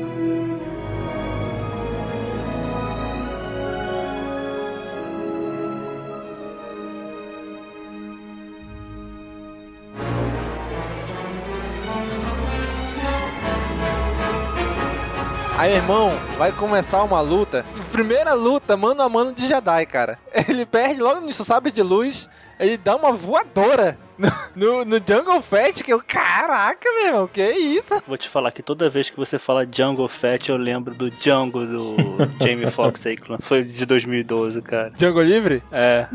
Aí, 15.66 15.74
irmão, 15.74 16.12
vai 16.38 16.52
começar 16.52 17.02
uma 17.02 17.20
luta. 17.20 17.64
Primeira 17.90 18.34
luta, 18.34 18.76
mano 18.76 19.02
a 19.02 19.08
mano 19.08 19.32
de 19.32 19.48
Jedi, 19.48 19.84
cara. 19.86 20.16
Ele 20.48 20.64
perde 20.64 21.02
logo 21.02 21.20
nisso, 21.22 21.44
sabe 21.44 21.72
de 21.72 21.82
luz. 21.82 22.28
Ele 22.56 22.76
dá 22.76 22.94
uma 22.94 23.10
voadora 23.10 23.98
no, 24.16 24.30
no, 24.54 24.84
no 24.84 24.96
Jungle 24.98 25.42
Fett, 25.42 25.82
que 25.82 25.92
eu. 25.92 26.00
Caraca, 26.06 26.88
meu 26.92 27.06
irmão, 27.08 27.26
que 27.26 27.44
isso? 27.50 28.00
Vou 28.06 28.16
te 28.16 28.28
falar 28.28 28.52
que 28.52 28.62
toda 28.62 28.88
vez 28.88 29.10
que 29.10 29.16
você 29.16 29.40
fala 29.40 29.66
Jungle 29.68 30.06
Fett, 30.06 30.50
eu 30.50 30.56
lembro 30.56 30.94
do 30.94 31.10
Django 31.10 31.66
do 31.66 31.96
Jamie 32.38 32.70
Foxx 32.70 33.04
aí, 33.04 33.18
foi 33.40 33.64
de 33.64 33.84
2012, 33.84 34.62
cara. 34.62 34.90
Django 34.90 35.20
Livre? 35.20 35.64
É. 35.72 36.06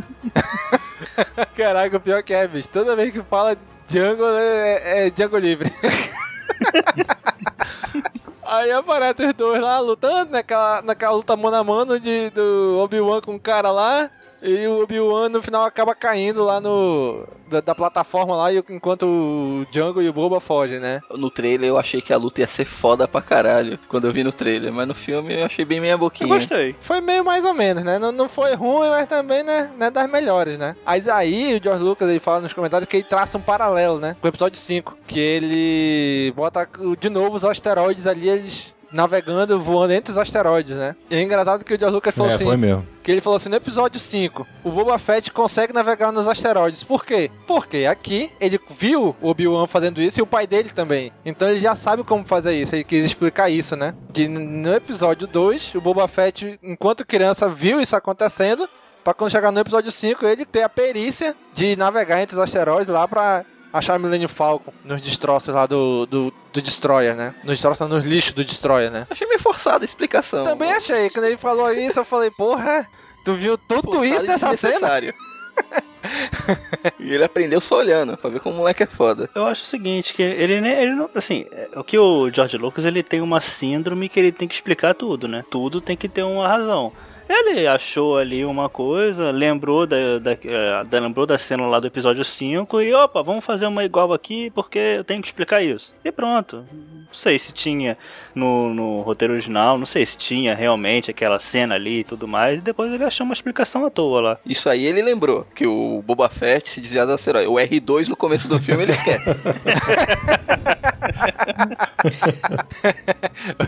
Caraca, 1.58 1.98
o 1.98 2.00
pior 2.00 2.24
que 2.24 2.34
é, 2.34 2.48
bicho. 2.48 2.70
Toda 2.70 2.96
vez 2.96 3.12
que 3.12 3.22
fala 3.24 3.58
Django, 3.86 4.24
é, 4.28 5.08
é 5.08 5.10
Django 5.10 5.38
Livre. 5.38 5.70
Aí 8.52 8.70
aparece 8.70 9.26
os 9.28 9.34
dois 9.34 9.62
lá 9.62 9.80
lutando 9.80 10.32
naquela, 10.32 10.82
naquela 10.82 11.16
luta 11.16 11.38
mano 11.38 11.56
a 11.56 11.64
mano 11.64 11.98
de, 11.98 12.30
do 12.32 12.80
Obi-Wan 12.80 13.22
com 13.22 13.36
o 13.36 13.40
cara 13.40 13.72
lá. 13.72 14.12
E 14.42 14.66
o 14.68 14.82
Obi-Wan 14.82 15.30
no 15.30 15.42
final 15.42 15.64
acaba 15.64 15.94
caindo 15.94 16.44
lá 16.44 16.60
no. 16.60 17.26
Da, 17.48 17.60
da 17.60 17.76
plataforma 17.76 18.34
lá, 18.36 18.52
e 18.54 18.64
enquanto 18.70 19.04
o 19.06 19.66
Django 19.72 20.02
e 20.02 20.08
o 20.08 20.14
Boba 20.14 20.40
fogem, 20.40 20.80
né? 20.80 21.02
No 21.12 21.30
trailer 21.30 21.68
eu 21.68 21.78
achei 21.78 22.02
que 22.02 22.14
a 22.14 22.18
luta 22.18 22.40
ia 22.40 22.48
ser 22.48 22.64
foda 22.64 23.08
pra 23.10 23.22
caralho. 23.22 23.78
Quando 23.90 24.08
eu 24.08 24.14
vi 24.14 24.24
no 24.24 24.32
trailer. 24.32 24.72
Mas 24.72 24.88
no 24.88 24.96
filme 24.96 25.34
eu 25.38 25.46
achei 25.46 25.66
bem 25.66 25.80
meia 25.82 25.92
Eu 25.94 25.98
boquinha. 25.98 26.30
gostei. 26.30 26.76
Foi 26.80 27.02
meio 27.02 27.26
mais 27.26 27.44
ou 27.44 27.54
menos, 27.54 27.84
né? 27.84 28.00
Não, 28.00 28.12
não 28.12 28.30
foi 28.30 28.56
ruim, 28.56 28.88
mas 28.90 29.06
também, 29.08 29.44
né? 29.44 29.70
Não 29.78 29.88
é 29.88 29.92
das 29.92 30.10
melhores, 30.10 30.58
né? 30.58 30.76
Mas 30.86 31.08
aí 31.10 31.58
o 31.58 31.62
George 31.64 31.84
Lucas 31.84 32.10
ele 32.10 32.20
fala 32.22 32.40
nos 32.42 32.54
comentários 32.54 32.90
que 32.90 32.98
ele 32.98 33.04
traça 33.04 33.38
um 33.38 33.42
paralelo, 33.42 34.00
né? 34.00 34.16
Com 34.22 34.28
o 34.28 34.30
episódio 34.30 34.58
5. 34.58 34.98
Que 35.06 35.20
ele 35.20 36.34
bota 36.36 36.68
de 37.00 37.10
novo 37.10 37.36
os 37.36 37.44
asteroides 37.44 38.08
ali, 38.08 38.30
eles 38.30 38.74
navegando, 38.92 39.60
voando 39.60 39.94
entre 39.94 40.12
os 40.12 40.18
asteroides, 40.18 40.76
né? 40.76 40.96
E 41.10 41.16
é 41.16 41.22
engraçado 41.22 41.64
que 41.64 41.74
o 41.74 41.80
George 41.80 41.96
Lucas 41.96 42.16
falou 42.16 42.32
é, 42.32 42.36
assim. 42.36 42.44
foi 42.44 42.58
mesmo. 42.58 42.86
Que 43.04 43.12
ele 43.12 43.22
falou 43.22 43.38
assim, 43.38 43.50
no 43.50 43.56
episódio 43.56 44.00
5, 44.00 44.48
o 44.64 44.70
Boba 44.70 45.00
Fett 45.00 45.32
consegue 45.32 45.74
navegar 45.74 46.12
nos 46.12 46.28
asteroides. 46.28 46.84
Por 46.84 47.06
quê? 47.06 47.32
Porque 47.48 47.86
aqui 47.90 48.32
ele 48.40 48.60
viu 48.78 49.16
o 49.22 49.30
Obi-Wan 49.30 49.66
fazendo 49.68 50.02
isso 50.02 50.20
e 50.20 50.22
o 50.22 50.28
pai 50.28 50.46
dele 50.46 50.70
também. 50.70 51.12
Então 51.26 51.50
ele 51.50 51.60
já 51.60 51.76
sabe 51.76 52.04
como 52.04 52.26
fazer 52.26 52.54
isso. 52.54 52.76
Ele 52.76 52.84
quis 52.84 53.04
explicar 53.04 53.50
isso, 53.50 53.76
né? 53.76 53.96
Que 54.14 54.28
no 54.28 54.74
episódio 54.74 55.28
2, 55.28 55.76
o 55.76 55.82
Boba 55.82 56.08
Fett, 56.08 56.60
enquanto 56.62 57.06
criança, 57.06 57.50
viu 57.50 57.82
isso 57.82 57.96
acontecendo. 57.96 58.70
Pra 59.04 59.16
quando 59.16 59.32
chegar 59.32 59.52
no 59.52 59.60
episódio 59.60 59.92
5, 59.92 60.24
ele 60.28 60.46
ter 60.46 60.62
a 60.62 60.70
perícia 60.70 61.36
de 61.56 61.76
navegar 61.76 62.22
entre 62.22 62.36
os 62.36 62.42
asteroides 62.42 62.88
lá 62.88 63.08
pra 63.08 63.44
achar 63.72 64.00
Millennium 64.00 64.28
Falcon 64.28 64.74
nos 64.84 65.02
destroços 65.02 65.54
lá 65.54 65.66
do, 65.66 66.06
do, 66.06 66.34
do 66.52 66.62
Destroyer, 66.62 67.16
né? 67.16 67.34
Nos 67.44 67.54
destroços, 67.54 67.88
nos 67.90 68.06
lixos 68.06 68.34
do 68.34 68.44
Destroyer, 68.44 68.92
né? 68.92 69.08
Achei 69.10 69.28
meio 69.28 69.40
forçada 69.40 69.84
a 69.84 69.86
explicação. 69.86 70.44
Também 70.44 70.72
achei. 70.74 71.10
Quando 71.10 71.26
ele 71.26 71.38
falou 71.38 71.72
isso, 71.72 72.00
eu 72.00 72.06
falei, 72.06 72.32
porra, 72.32 72.88
tu 73.24 73.34
viu 73.34 73.58
tudo 73.58 73.92
Forçado 73.92 74.06
isso 74.06 74.26
nessa 74.26 74.56
cena? 74.58 75.14
e 77.00 77.14
ele 77.14 77.24
aprendeu 77.24 77.62
só 77.62 77.78
olhando, 77.78 78.18
pra 78.18 78.30
ver 78.30 78.40
como 78.40 78.56
o 78.56 78.58
moleque 78.60 78.84
é 78.84 78.88
foda. 78.88 79.30
Eu 79.36 79.46
acho 79.46 79.64
o 79.64 79.66
seguinte, 79.66 80.14
que 80.14 80.22
ele, 80.22 80.60
nem- 80.62 80.74
ele 80.74 80.94
não. 80.94 81.10
Assim, 81.14 81.46
é, 81.52 81.70
o 81.76 81.84
que 81.84 81.98
o 81.98 82.30
George 82.30 82.58
Lucas 82.58 82.86
ele 82.86 83.04
tem 83.04 83.22
uma 83.22 83.40
síndrome 83.40 84.10
que 84.10 84.20
ele 84.20 84.32
tem 84.32 84.48
que 84.48 84.56
explicar 84.56 84.96
tudo, 84.96 85.28
né? 85.28 85.44
Tudo 85.50 85.82
tem 85.82 85.96
que 85.96 86.10
ter 86.10 86.24
uma 86.24 86.48
razão. 86.48 86.92
Ele 87.34 87.66
achou 87.66 88.18
ali 88.18 88.44
uma 88.44 88.68
coisa, 88.68 89.32
lembrou 89.32 89.88
da, 89.88 90.20
da, 90.20 90.32
eh, 90.34 90.84
da- 90.86 91.00
lembrou 91.00 91.26
da 91.26 91.38
cena 91.38 91.66
lá 91.66 91.80
do 91.80 91.88
episódio 91.88 92.26
5 92.26 92.82
e 92.82 92.94
opa, 92.94 93.24
vamos 93.24 93.46
fazer 93.46 93.66
uma 93.68 93.86
igual 93.86 94.12
aqui 94.12 94.50
porque 94.52 94.78
eu 94.78 95.04
tenho 95.06 95.22
que 95.22 95.30
explicar 95.30 95.62
isso. 95.64 95.96
E 96.04 96.12
pronto. 96.12 96.66
Não 96.72 97.14
sei 97.14 97.40
se 97.40 97.54
tinha 97.54 97.98
no, 98.36 98.74
no 98.74 99.00
roteiro 99.02 99.34
original, 99.34 99.78
não 99.78 99.86
sei 99.86 100.06
se 100.06 100.18
tinha 100.18 100.54
realmente 100.54 101.10
aquela 101.10 101.40
cena 101.40 101.76
ali 101.76 102.00
e 102.00 102.04
tudo 102.04 102.28
mais. 102.28 102.58
E 102.58 102.62
depois 102.62 102.92
ele 102.92 103.04
achou 103.06 103.24
uma 103.24 103.34
explicação 103.34 103.86
à 103.86 103.90
toa 103.90 104.20
lá. 104.22 104.38
Isso 104.46 104.68
aí 104.70 104.86
ele 104.86 105.02
lembrou, 105.02 105.48
que 105.56 105.66
o 105.66 106.04
Boba 106.06 106.28
Fett 106.28 106.70
se 106.70 106.82
desvia 106.82 107.06
do 107.06 107.14
asteroide. 107.14 107.48
O 107.48 107.54
R2 107.54 108.10
no 108.10 108.18
começo 108.18 108.48
do 108.50 108.60
filme 108.60 108.84
ele 108.84 108.92
esquece. 108.92 109.30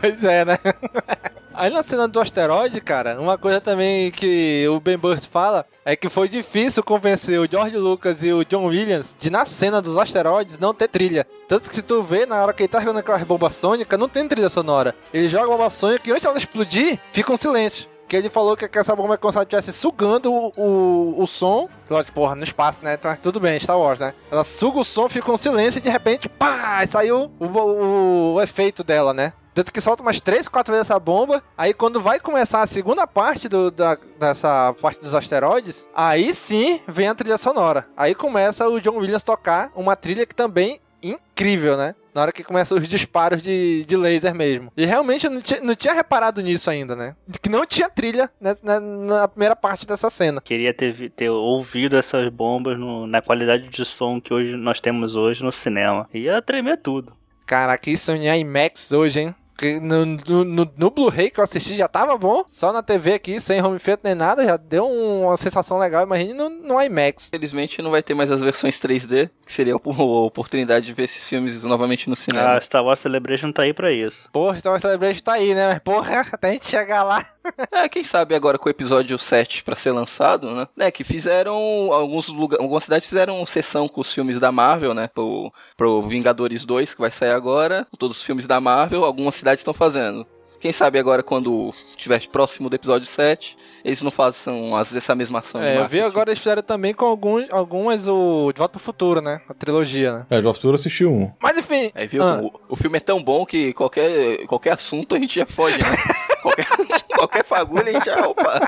pois 0.01 0.22
é, 0.24 0.43
né? 0.43 0.57
Aí 1.64 1.70
na 1.70 1.82
cena 1.82 2.09
do 2.09 2.20
asteroide, 2.20 2.82
cara, 2.82 3.18
uma 3.22 3.38
coisa 3.38 3.61
também 3.61 4.11
que 4.11 4.68
o 4.68 4.82
Ben 4.82 4.97
Burst 4.97 5.30
fala 5.30 5.66
é 5.86 5.95
que 5.95 6.09
foi 6.09 6.28
difícil 6.28 6.84
convencer 6.84 7.39
o 7.39 7.49
George 7.49 7.78
Lucas 7.78 8.22
e 8.22 8.34
o 8.34 8.43
John 8.43 8.66
Williams 8.66 9.16
de 9.18 9.30
na 9.30 9.45
cena 9.45 9.82
dos 9.82 9.97
asteroides 9.97 10.59
não 10.59 10.74
ter 10.74 10.89
trilha. 10.89 11.26
Tanto 11.47 11.70
que 11.70 11.76
se 11.78 11.82
tu 11.82 12.03
vê, 12.03 12.26
na 12.26 12.43
hora 12.43 12.51
que 12.51 12.64
ele 12.64 12.68
tá 12.68 12.82
jogando 12.82 12.97
aquelas 12.97 13.24
bombas 13.24 13.55
sônicas, 13.55 13.97
não 13.97 14.09
tem 14.09 14.28
trilha 14.28 14.49
sonora. 14.49 14.93
Ele 15.14 15.30
joga 15.30 15.45
a 15.45 15.55
bomba 15.55 15.70
sônica 15.70 16.09
e 16.09 16.11
antes 16.11 16.24
dela 16.24 16.38
explodir, 16.38 16.99
fica 17.14 17.32
um 17.32 17.38
silêncio. 17.38 17.88
Que 18.09 18.18
ele 18.18 18.30
falou 18.30 18.57
que 18.57 18.78
essa 18.78 18.93
bomba 18.93 19.14
é 19.14 19.18
como 19.18 19.32
se 19.32 19.38
ela 19.38 19.43
estivesse 19.45 19.72
sugando 19.72 20.34
o, 20.34 20.51
o, 20.57 21.24
o 21.24 21.26
som. 21.26 21.70
Lógico, 21.89 22.11
porra, 22.11 22.36
no 22.36 22.43
espaço, 22.43 22.80
né? 22.84 22.97
Tá, 22.97 23.16
tudo 23.16 23.39
bem, 23.39 23.57
Star 23.57 23.80
Wars, 23.80 24.01
né? 24.01 24.14
Ela 24.30 24.43
suga 24.43 24.80
o 24.80 24.84
som, 24.84 25.07
fica 25.07 25.32
um 25.32 25.38
silêncio 25.38 25.80
e 25.80 25.82
de 25.82 25.89
repente, 25.89 26.28
pá, 26.28 26.86
saiu 26.86 27.32
o, 27.39 27.45
o, 27.45 28.34
o 28.34 28.41
efeito 28.41 28.84
dela, 28.84 29.14
né? 29.14 29.32
Tanto 29.54 29.72
que 29.72 29.80
solta 29.82 30.01
umas 30.01 30.20
3, 30.20 30.47
4 30.47 30.74
vezes 30.74 30.89
essa 30.89 30.99
bomba. 30.99 31.43
Aí 31.58 31.74
quando 31.74 31.99
vai 32.01 32.20
começar 32.20 32.62
a 32.62 32.68
segunda 32.68 33.06
parte 33.06 33.47
do, 33.47 33.70
da, 33.70 33.97
dessa 34.20 34.74
parte 34.82 34.99
dos 35.01 35.14
asteroides, 35.14 35.88
aí 35.95 36.34
sim 36.34 36.82
vem 36.88 37.08
a 37.08 37.16
trilha 37.16 37.38
sonora. 37.38 37.88
Aí 37.95 38.16
começa 38.16 38.68
o 38.68 38.80
John 38.82 38.97
Williams 38.97 39.24
tocar 39.24 39.72
uma 39.76 39.95
trilha 39.95 40.26
que 40.26 40.34
também 40.36 40.80
incrível, 41.01 41.76
né? 41.78 41.95
Na 42.14 42.22
hora 42.22 42.32
que 42.32 42.43
começam 42.43 42.78
os 42.78 42.88
disparos 42.88 43.41
de, 43.41 43.84
de 43.86 43.97
laser 43.97 44.34
mesmo. 44.36 44.72
E 44.78 44.86
realmente 44.86 45.26
eu 45.26 45.32
não 45.32 45.41
tinha, 45.41 45.60
não 45.62 45.76
tinha 45.76 45.93
reparado 45.93 46.41
nisso 46.41 46.70
ainda, 46.70 46.95
né? 46.95 47.16
Que 47.41 47.49
não 47.49 47.66
tinha 47.66 47.89
trilha 47.89 48.30
né, 48.39 48.56
na, 48.64 48.80
na 48.80 49.28
primeira 49.28 49.56
parte 49.56 49.86
dessa 49.88 50.10
cena. 50.10 50.39
Queria 50.39 50.74
ter, 50.74 51.10
ter 51.12 51.30
ouvido 51.30 51.97
essas 51.97 52.30
bombas 52.30 52.80
no- 52.80 53.06
na 53.08 53.22
qualidade 53.22 53.68
de 53.68 53.84
som 53.86 54.22
que 54.22 54.34
hoje 54.34 54.56
nós 54.56 54.80
temos 54.80 55.16
hoje 55.16 55.43
no 55.43 55.51
cinema. 55.51 56.08
Ia 56.14 56.41
tremer 56.41 56.80
tudo. 56.82 57.14
Caraca, 57.45 57.89
isso 57.89 58.12
em 58.12 58.28
IMAX 58.39 58.91
hoje, 58.93 59.20
hein? 59.22 59.36
Porque 59.54 59.80
no, 59.80 60.06
no, 60.06 60.43
no, 60.43 60.72
no 60.76 60.89
Blu-ray 60.89 61.30
que 61.30 61.39
eu 61.39 61.43
assisti 61.43 61.76
já 61.76 61.88
tava 61.88 62.18
bom. 62.18 62.43
Só 62.47 62.74
na 62.74 62.82
TV 62.82 63.14
aqui, 63.14 63.39
sem 63.39 63.62
home 63.62 63.80
theater 63.80 64.04
nem 64.04 64.16
nada, 64.16 64.43
já 64.43 64.58
deu 64.58 64.86
uma 64.88 65.38
sensação 65.38 65.78
legal. 65.78 66.04
Imagine 66.04 66.34
no, 66.34 66.49
no 66.49 66.82
IMAX. 66.82 67.28
Infelizmente 67.28 67.82
não 67.82 67.91
vai 67.91 68.01
ter 68.01 68.14
mais 68.14 68.32
as 68.32 68.41
versões 68.41 68.80
3D, 68.80 69.30
que 69.45 69.54
seria 69.54 69.74
a 69.74 69.78
oportunidade 69.78 70.86
de 70.86 70.93
ver 70.93 71.04
esses 71.04 71.28
filmes 71.28 71.64
novamente 71.64 72.10
no 72.10 72.16
cinema. 72.16 72.56
Ah, 72.56 72.62
Star 72.62 72.84
Wars 72.84 72.99
Celebration 72.99 73.51
tá 73.51 73.64
aí 73.64 73.74
pra 73.74 73.91
isso. 73.91 74.30
Porra, 74.32 74.58
Star 74.58 74.72
Wars 74.72 74.82
Celebration 74.82 75.22
tá 75.22 75.34
aí, 75.34 75.54
né? 75.54 75.68
Mas 75.68 75.80
porra, 75.80 76.26
até 76.32 76.49
a 76.49 76.51
gente 76.54 76.68
chegar 76.68 77.04
lá. 77.04 77.26
é, 77.72 77.88
quem 77.88 78.04
sabe 78.04 78.36
agora 78.36 78.58
com 78.58 78.68
o 78.68 78.72
episódio 78.72 79.18
7 79.18 79.64
pra 79.64 79.76
ser 79.76 79.91
lançado, 79.91 80.51
né? 80.51 80.68
né 80.76 80.91
que 80.91 81.04
fizeram, 81.04 81.54
alguns 81.91 82.28
lugares, 82.28 82.64
algumas 82.64 82.84
cidades 82.84 83.08
fizeram 83.08 83.45
sessão 83.45 83.88
com 83.88 84.01
os 84.01 84.14
filmes 84.14 84.39
da 84.39 84.51
Marvel, 84.51 84.93
né? 84.93 85.10
Pro, 85.14 85.54
pro 85.78 86.01
Vingadores 86.01 86.66
2, 86.66 86.93
que 86.93 87.01
vai 87.01 87.12
sair 87.12 87.32
agora. 87.32 87.86
Todos 87.97 88.18
os 88.18 88.24
filmes 88.24 88.47
da 88.47 88.60
Marvel, 88.60 89.06
algumas 89.06 89.36
cidades 89.44 89.60
estão 89.60 89.74
fazendo. 89.74 90.26
Quem 90.60 90.72
sabe 90.72 90.98
agora, 90.98 91.22
quando 91.22 91.74
estiver 91.89 92.26
próximo 92.30 92.70
do 92.70 92.76
episódio 92.78 93.06
7, 93.06 93.58
eles 93.84 94.02
não 94.02 94.10
façam 94.10 94.74
às 94.74 94.88
vezes 94.88 95.04
essa 95.04 95.14
mesma 95.14 95.39
ação. 95.39 95.62
É, 95.62 95.78
eu 95.78 95.89
vi 95.89 96.00
agora 96.00 96.30
eles 96.30 96.39
fizeram 96.39 96.62
também 96.62 96.94
com 96.94 97.04
alguns, 97.04 97.52
algumas 97.52 98.08
o 98.08 98.50
De 98.54 98.60
Volta 98.60 98.70
pro 98.70 98.80
Futuro, 98.80 99.20
né? 99.20 99.41
A 99.50 99.54
trilogia, 99.54 100.20
né? 100.20 100.26
É, 100.30 100.38
De 100.38 100.41
Volta 100.41 100.54
pro 100.56 100.62
Futuro 100.62 100.76
assistiu 100.76 101.12
um. 101.12 101.30
Mas 101.41 101.58
enfim. 101.58 101.91
É, 101.94 102.08
viu? 102.08 102.24
Ah. 102.24 102.39
O, 102.41 102.52
o, 102.70 102.76
filme 102.78 102.96
é 102.96 103.02
tão 103.02 103.22
bom 103.22 103.46
que 103.46 103.74
qualquer, 103.74 104.46
qualquer 104.46 104.72
assunto 104.72 105.16
a 105.16 105.20
gente 105.20 105.38
já 105.38 105.46
foge, 105.46 105.78
né? 105.78 105.98
qualquer, 106.41 106.68
qualquer 107.14 107.44
fagulha 107.44 107.89
a 107.89 107.94
gente 107.94 108.06
já. 108.06 108.26
Opa! 108.26 108.62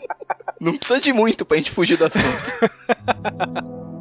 Não 0.58 0.78
precisa 0.78 0.98
de 0.98 1.12
muito 1.12 1.44
pra 1.44 1.58
gente 1.58 1.70
fugir 1.70 1.98
do 1.98 2.06
assunto. 2.06 3.84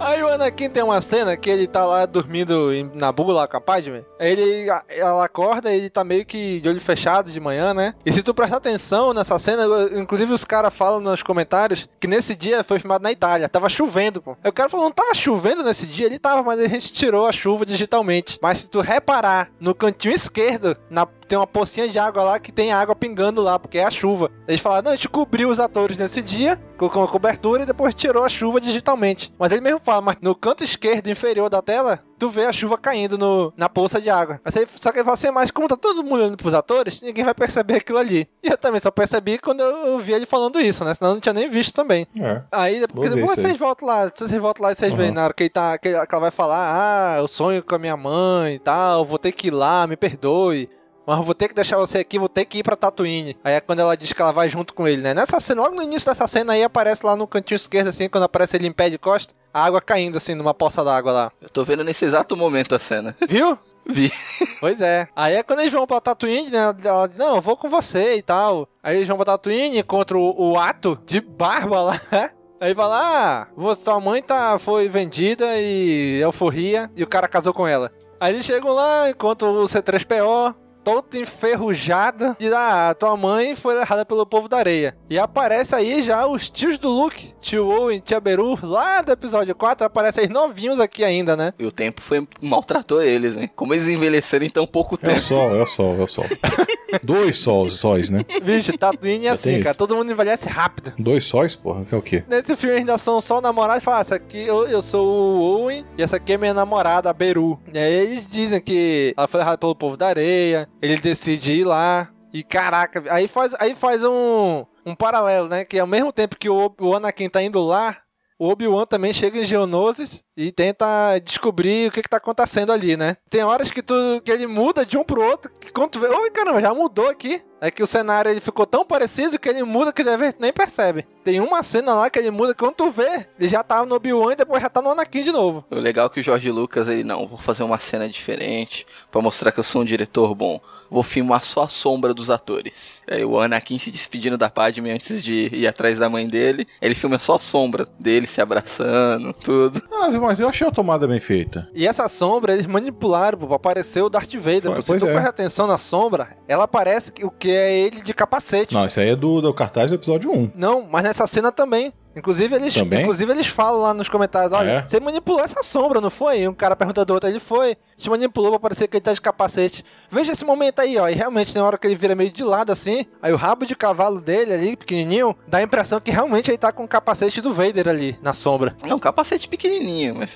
Aí 0.00 0.22
o 0.22 0.28
Anakin 0.28 0.70
tem 0.70 0.82
uma 0.82 1.02
cena 1.02 1.36
que 1.36 1.50
ele 1.50 1.66
tá 1.66 1.84
lá 1.84 2.06
dormindo 2.06 2.70
na 2.94 3.12
bula 3.12 3.46
com 3.46 3.56
a 3.58 3.60
Padme. 3.60 4.02
Ele, 4.18 4.66
ela 4.88 5.22
acorda 5.22 5.70
ele 5.70 5.90
tá 5.90 6.02
meio 6.02 6.24
que 6.24 6.58
de 6.58 6.68
olho 6.70 6.80
fechado 6.80 7.30
de 7.30 7.38
manhã, 7.38 7.74
né? 7.74 7.94
E 8.04 8.10
se 8.10 8.22
tu 8.22 8.32
prestar 8.32 8.56
atenção 8.56 9.12
nessa 9.12 9.38
cena, 9.38 9.64
inclusive 9.94 10.32
os 10.32 10.42
caras 10.42 10.74
falam 10.74 11.00
nos 11.00 11.22
comentários 11.22 11.86
que 12.00 12.06
nesse 12.06 12.34
dia 12.34 12.64
foi 12.64 12.78
filmado 12.78 13.02
na 13.02 13.12
Itália. 13.12 13.46
Tava 13.46 13.68
chovendo, 13.68 14.22
pô. 14.22 14.38
Aí 14.42 14.48
o 14.48 14.54
cara 14.54 14.70
falou, 14.70 14.86
não 14.86 14.92
tava 14.92 15.14
chovendo 15.14 15.62
nesse 15.62 15.86
dia? 15.86 16.06
Ele 16.06 16.18
tava, 16.18 16.42
mas 16.42 16.58
a 16.58 16.66
gente 16.66 16.94
tirou 16.94 17.26
a 17.26 17.32
chuva 17.32 17.66
digitalmente. 17.66 18.38
Mas 18.40 18.58
se 18.58 18.70
tu 18.70 18.80
reparar 18.80 19.50
no 19.60 19.74
cantinho 19.74 20.14
esquerdo, 20.14 20.78
na 20.88 21.06
tem 21.30 21.38
uma 21.38 21.46
pocinha 21.46 21.88
de 21.88 21.96
água 21.96 22.24
lá 22.24 22.40
que 22.40 22.50
tem 22.50 22.72
água 22.72 22.92
pingando 22.96 23.40
lá, 23.40 23.56
porque 23.56 23.78
é 23.78 23.84
a 23.84 23.90
chuva. 23.90 24.32
Eles 24.48 24.60
falaram, 24.60 24.86
não, 24.86 24.90
a 24.90 24.96
gente 24.96 25.08
cobriu 25.08 25.48
os 25.48 25.60
atores 25.60 25.96
nesse 25.96 26.20
dia, 26.20 26.60
colocou 26.76 27.00
uma 27.02 27.08
cobertura 27.08 27.62
e 27.62 27.66
depois 27.66 27.94
tirou 27.94 28.24
a 28.24 28.28
chuva 28.28 28.60
digitalmente. 28.60 29.32
Mas 29.38 29.52
ele 29.52 29.60
mesmo 29.60 29.78
fala, 29.78 30.00
mas 30.00 30.16
no 30.20 30.34
canto 30.34 30.64
esquerdo 30.64 31.06
inferior 31.06 31.48
da 31.48 31.62
tela, 31.62 32.00
tu 32.18 32.28
vê 32.28 32.46
a 32.46 32.52
chuva 32.52 32.76
caindo 32.76 33.16
no, 33.16 33.52
na 33.56 33.68
poça 33.68 34.00
de 34.00 34.10
água. 34.10 34.40
Só 34.74 34.90
que 34.90 34.98
ele 34.98 35.04
fala 35.04 35.14
assim, 35.14 35.30
mas 35.30 35.52
como 35.52 35.68
tá 35.68 35.76
todo 35.76 36.02
mundo 36.02 36.16
olhando 36.16 36.36
pros 36.36 36.52
atores, 36.52 37.00
ninguém 37.00 37.24
vai 37.24 37.34
perceber 37.34 37.76
aquilo 37.76 37.98
ali. 37.98 38.28
E 38.42 38.48
eu 38.48 38.58
também 38.58 38.80
só 38.80 38.90
percebi 38.90 39.38
quando 39.38 39.60
eu 39.60 40.00
vi 40.00 40.12
ele 40.12 40.26
falando 40.26 40.60
isso, 40.60 40.84
né? 40.84 40.94
Senão 40.94 41.12
eu 41.12 41.14
não 41.14 41.20
tinha 41.20 41.32
nem 41.32 41.48
visto 41.48 41.72
também. 41.72 42.08
É. 42.20 42.42
Aí, 42.50 42.84
porque 42.88 43.08
depois 43.08 43.38
vocês 43.38 43.56
voltam 43.56 43.86
lá, 43.86 44.10
vocês 44.12 44.32
voltam 44.32 44.64
lá 44.64 44.72
e 44.72 44.74
vocês 44.74 44.90
uhum. 44.90 44.98
veem 44.98 45.12
na 45.12 45.22
hora 45.22 45.32
que 45.32 45.44
ele 45.44 45.50
tá, 45.50 45.78
que 45.78 45.88
ela 45.88 46.06
vai 46.18 46.32
falar, 46.32 46.72
ah, 46.74 47.18
eu 47.18 47.28
sonho 47.28 47.62
com 47.62 47.76
a 47.76 47.78
minha 47.78 47.96
mãe 47.96 48.56
e 48.56 48.58
tal, 48.58 49.04
vou 49.04 49.16
ter 49.16 49.30
que 49.30 49.46
ir 49.46 49.52
lá, 49.52 49.86
me 49.86 49.96
perdoe 49.96 50.68
mas 51.16 51.26
vou 51.26 51.34
ter 51.34 51.48
que 51.48 51.54
deixar 51.54 51.76
você 51.76 51.98
aqui, 51.98 52.20
vou 52.20 52.28
ter 52.28 52.44
que 52.44 52.58
ir 52.58 52.62
pra 52.62 52.76
Tatooine. 52.76 53.36
Aí 53.42 53.54
é 53.54 53.60
quando 53.60 53.80
ela 53.80 53.96
diz 53.96 54.12
que 54.12 54.22
ela 54.22 54.30
vai 54.30 54.48
junto 54.48 54.72
com 54.72 54.86
ele, 54.86 55.02
né? 55.02 55.12
Nessa 55.12 55.40
cena, 55.40 55.62
logo 55.62 55.74
no 55.74 55.82
início 55.82 56.08
dessa 56.08 56.28
cena 56.28 56.52
aí, 56.52 56.62
aparece 56.62 57.04
lá 57.04 57.16
no 57.16 57.26
cantinho 57.26 57.56
esquerdo, 57.56 57.88
assim, 57.88 58.08
quando 58.08 58.24
aparece 58.24 58.56
ele 58.56 58.68
em 58.68 58.72
pé 58.72 58.88
de 58.88 58.96
costa, 58.96 59.34
a 59.52 59.64
água 59.64 59.80
caindo, 59.80 60.18
assim, 60.18 60.36
numa 60.36 60.54
poça 60.54 60.84
d'água 60.84 61.10
lá. 61.10 61.32
Eu 61.40 61.48
tô 61.48 61.64
vendo 61.64 61.82
nesse 61.82 62.04
exato 62.04 62.36
momento 62.36 62.76
a 62.76 62.78
cena. 62.78 63.16
Viu? 63.28 63.58
Vi. 63.84 64.12
Pois 64.60 64.80
é. 64.80 65.08
Aí 65.16 65.34
é 65.34 65.42
quando 65.42 65.60
eles 65.60 65.72
vão 65.72 65.84
pra 65.84 66.00
Tatooine, 66.00 66.48
né? 66.48 66.74
Ela 66.84 67.08
diz, 67.08 67.18
não, 67.18 67.34
eu 67.36 67.40
vou 67.40 67.56
com 67.56 67.68
você 67.68 68.14
e 68.14 68.22
tal. 68.22 68.68
Aí 68.80 68.96
eles 68.96 69.08
vão 69.08 69.16
pra 69.16 69.26
Tatooine 69.26 69.82
contra 69.82 70.16
o, 70.16 70.52
o 70.52 70.58
ato 70.58 70.96
de 71.04 71.20
barba 71.20 71.80
lá. 71.80 72.00
Aí 72.60 72.74
vai 72.74 72.88
lá, 72.88 73.48
ah, 73.56 73.74
sua 73.74 73.98
mãe 73.98 74.22
tá, 74.22 74.58
foi 74.58 74.86
vendida 74.86 75.46
e 75.56 76.20
euforia, 76.20 76.90
e 76.94 77.02
o 77.02 77.06
cara 77.06 77.26
casou 77.26 77.54
com 77.54 77.66
ela. 77.66 77.90
Aí 78.20 78.34
eles 78.34 78.44
chegam 78.44 78.74
lá, 78.74 79.08
encontram 79.08 79.62
o 79.62 79.64
C3PO, 79.64 80.54
toda 80.90 81.18
enferrujada. 81.18 82.36
Diz: 82.38 82.52
Ah, 82.52 82.94
tua 82.98 83.16
mãe 83.16 83.54
foi 83.54 83.78
errada 83.80 84.04
pelo 84.04 84.26
povo 84.26 84.48
da 84.48 84.58
areia. 84.58 84.96
E 85.08 85.18
aparece 85.18 85.74
aí 85.74 86.02
já 86.02 86.26
os 86.26 86.48
tios 86.50 86.78
do 86.78 86.88
Luke, 86.88 87.32
tio 87.40 87.68
Owen, 87.68 88.00
tia 88.00 88.20
Beru, 88.20 88.58
lá 88.62 89.00
do 89.00 89.12
episódio 89.12 89.54
4, 89.54 89.86
aparecem 89.86 90.24
aí 90.24 90.28
novinhos 90.28 90.80
aqui 90.80 91.04
ainda, 91.04 91.36
né? 91.36 91.52
E 91.58 91.64
o 91.64 91.72
tempo 91.72 92.00
foi 92.00 92.26
maltratou 92.40 93.02
eles, 93.02 93.36
hein? 93.36 93.50
Como 93.54 93.74
eles 93.74 93.86
envelheceram 93.86 94.44
em 94.44 94.50
tão 94.50 94.66
pouco 94.66 94.96
tempo. 94.96 95.12
É 95.12 95.16
o 95.16 95.20
sol, 95.20 95.56
é 95.56 95.62
o 95.62 95.66
sol, 95.66 95.96
é 96.00 96.02
o 96.02 96.08
sol. 96.08 96.26
Dois 97.02 97.36
sóis, 97.36 97.74
sóis, 97.74 98.10
né? 98.10 98.24
Vixe, 98.42 98.76
Tatooine 98.76 99.26
é 99.26 99.30
assim, 99.30 99.60
cara. 99.62 99.74
Todo 99.74 99.94
mundo 99.94 100.10
envelhece 100.10 100.48
rápido. 100.48 100.92
Dois 100.98 101.24
sóis, 101.24 101.54
porra? 101.54 101.84
Que 101.84 101.94
é 101.94 101.98
o 101.98 102.02
quê? 102.02 102.24
Nesse 102.28 102.56
filme 102.56 102.76
ainda 102.76 102.98
são 102.98 103.20
só 103.20 103.40
namorados 103.40 103.82
e 103.82 103.84
falam, 103.84 103.98
ah, 103.98 104.02
essa 104.02 104.14
aqui 104.16 104.38
eu, 104.38 104.66
eu 104.66 104.82
sou 104.82 105.06
o 105.06 105.40
Owen 105.40 105.84
e 105.96 106.02
essa 106.02 106.16
aqui 106.16 106.32
é 106.32 106.38
minha 106.38 106.54
namorada, 106.54 107.08
a 107.08 107.12
Beru. 107.12 107.60
E 107.72 107.78
aí 107.78 107.92
eles 107.92 108.26
dizem 108.28 108.60
que 108.60 109.14
ela 109.16 109.28
foi 109.28 109.40
errada 109.40 109.58
pelo 109.58 109.74
povo 109.74 109.96
da 109.96 110.08
areia, 110.08 110.68
ele 110.80 110.98
decide 110.98 111.52
ir 111.52 111.64
lá. 111.64 112.10
E 112.32 112.44
caraca, 112.44 113.02
aí 113.12 113.26
faz, 113.26 113.52
aí 113.58 113.74
faz 113.74 114.04
um, 114.04 114.64
um 114.86 114.94
paralelo, 114.94 115.48
né? 115.48 115.64
Que 115.64 115.78
ao 115.78 115.86
mesmo 115.86 116.12
tempo 116.12 116.36
que 116.36 116.48
o, 116.48 116.72
o 116.80 116.94
Anakin 116.94 117.28
tá 117.28 117.42
indo 117.42 117.60
lá, 117.60 117.96
o 118.40 118.48
Obi-Wan 118.48 118.86
também 118.86 119.12
chega 119.12 119.38
em 119.38 119.44
Geonosis 119.44 120.24
e 120.34 120.50
tenta 120.50 121.18
descobrir 121.22 121.88
o 121.88 121.92
que, 121.92 122.00
que 122.00 122.08
tá 122.08 122.16
acontecendo 122.16 122.72
ali, 122.72 122.96
né? 122.96 123.18
Tem 123.28 123.44
horas 123.44 123.70
que, 123.70 123.82
tu, 123.82 123.92
que 124.24 124.32
ele 124.32 124.46
muda 124.46 124.86
de 124.86 124.96
um 124.96 125.04
pro 125.04 125.22
outro, 125.22 125.50
que 125.60 125.70
quando 125.70 125.90
tu 125.90 126.00
vê, 126.00 126.06
oi 126.06 126.30
caramba, 126.30 126.58
já 126.58 126.72
mudou 126.72 127.06
aqui. 127.06 127.42
É 127.60 127.70
que 127.70 127.82
o 127.82 127.86
cenário 127.86 128.30
ele 128.30 128.40
ficou 128.40 128.64
tão 128.64 128.82
parecido 128.82 129.38
que 129.38 129.46
ele 129.46 129.62
muda 129.62 129.92
que 129.92 130.02
deve 130.02 130.32
nem 130.38 130.50
percebe. 130.50 131.06
Tem 131.22 131.38
uma 131.40 131.62
cena 131.62 131.92
lá 131.92 132.08
que 132.08 132.18
ele 132.18 132.30
muda 132.30 132.54
que 132.54 132.64
quando 132.64 132.76
tu 132.76 132.90
vê, 132.90 133.26
ele 133.38 133.48
já 133.48 133.62
tá 133.62 133.84
no 133.84 133.94
Obi-Wan 133.94 134.32
e 134.32 134.36
depois 134.36 134.62
já 134.62 134.70
tá 134.70 134.80
no 134.80 134.88
Anakin 134.88 135.22
de 135.22 135.30
novo. 135.30 135.62
O 135.70 135.74
legal 135.74 136.06
é 136.06 136.08
que 136.08 136.20
o 136.20 136.22
Jorge 136.22 136.50
Lucas, 136.50 136.88
ele 136.88 137.04
não, 137.04 137.28
vou 137.28 137.36
fazer 137.36 137.62
uma 137.62 137.78
cena 137.78 138.08
diferente 138.08 138.86
para 139.10 139.20
mostrar 139.20 139.52
que 139.52 139.60
eu 139.60 139.64
sou 139.64 139.82
um 139.82 139.84
diretor 139.84 140.34
bom. 140.34 140.60
Vou 140.90 141.04
filmar 141.04 141.44
só 141.44 141.62
a 141.62 141.68
sombra 141.68 142.12
dos 142.12 142.30
atores. 142.30 143.02
Aí 143.08 143.24
o 143.24 143.38
Anakin 143.38 143.78
se 143.78 143.92
despedindo 143.92 144.36
da 144.36 144.50
Padme 144.50 144.90
antes 144.90 145.22
de 145.22 145.48
ir 145.52 145.66
atrás 145.66 145.98
da 145.98 146.08
mãe 146.08 146.26
dele, 146.26 146.66
ele 146.82 146.96
filma 146.96 147.18
só 147.18 147.36
a 147.36 147.38
sombra 147.38 147.86
dele 147.98 148.26
se 148.26 148.40
abraçando, 148.40 149.32
tudo. 149.32 149.80
Mas, 149.88 150.16
mas 150.16 150.40
eu 150.40 150.48
achei 150.48 150.66
a 150.66 150.70
tomada 150.72 151.06
bem 151.06 151.20
feita. 151.20 151.68
E 151.72 151.86
essa 151.86 152.08
sombra 152.08 152.54
eles 152.54 152.66
manipularam 152.66 153.38
pra 153.38 153.54
aparecer 153.54 154.02
o 154.02 154.10
Darth 154.10 154.34
Vader. 154.34 154.82
Foi, 154.82 154.98
se 154.98 155.04
tu 155.04 155.08
é. 155.08 155.12
prestar 155.12 155.30
atenção 155.30 155.66
na 155.68 155.78
sombra, 155.78 156.36
ela 156.48 156.66
parece 156.66 157.12
o 157.22 157.30
que 157.30 157.50
é 157.50 157.72
ele 157.72 158.00
de 158.00 158.12
capacete. 158.12 158.74
Não, 158.74 158.84
isso 158.86 158.98
aí 158.98 159.10
é 159.10 159.16
do, 159.16 159.40
do 159.40 159.54
cartaz 159.54 159.90
do 159.90 159.94
episódio 159.94 160.32
1. 160.32 160.52
Não, 160.56 160.82
mas 160.90 161.04
nessa 161.04 161.26
cena 161.28 161.52
também. 161.52 161.92
Inclusive 162.14 162.54
eles, 162.56 162.74
Também? 162.74 163.02
inclusive 163.02 163.30
eles 163.32 163.46
falam 163.46 163.82
lá 163.82 163.94
nos 163.94 164.08
comentários, 164.08 164.52
olha, 164.52 164.70
é? 164.70 164.82
você 164.86 164.98
manipulou 164.98 165.40
essa 165.40 165.62
sombra, 165.62 166.00
não 166.00 166.10
foi? 166.10 166.40
E 166.40 166.48
um 166.48 166.54
cara 166.54 166.74
pergunta 166.74 167.04
do 167.04 167.14
outro, 167.14 167.28
ele 167.28 167.38
foi, 167.38 167.76
te 167.96 168.10
manipulou 168.10 168.50
pra 168.50 168.58
parecer 168.58 168.88
que 168.88 168.96
ele 168.96 169.02
tá 169.02 169.12
de 169.12 169.20
capacete. 169.20 169.84
Veja 170.10 170.32
esse 170.32 170.44
momento 170.44 170.80
aí, 170.80 170.98
ó, 170.98 171.08
e 171.08 171.14
realmente 171.14 171.52
tem 171.52 171.62
hora 171.62 171.78
que 171.78 171.86
ele 171.86 171.94
vira 171.94 172.14
meio 172.14 172.30
de 172.30 172.42
lado 172.42 172.72
assim, 172.72 173.06
aí 173.22 173.32
o 173.32 173.36
rabo 173.36 173.64
de 173.64 173.76
cavalo 173.76 174.20
dele 174.20 174.52
ali, 174.52 174.76
pequenininho, 174.76 175.36
dá 175.46 175.58
a 175.58 175.62
impressão 175.62 176.00
que 176.00 176.10
realmente 176.10 176.50
ele 176.50 176.58
tá 176.58 176.72
com 176.72 176.84
o 176.84 176.88
capacete 176.88 177.40
do 177.40 177.54
Vader 177.54 177.88
ali, 177.88 178.18
na 178.20 178.34
sombra. 178.34 178.76
É 178.82 178.92
um 178.94 178.98
capacete 178.98 179.48
pequenininho, 179.48 180.16
mas 180.16 180.30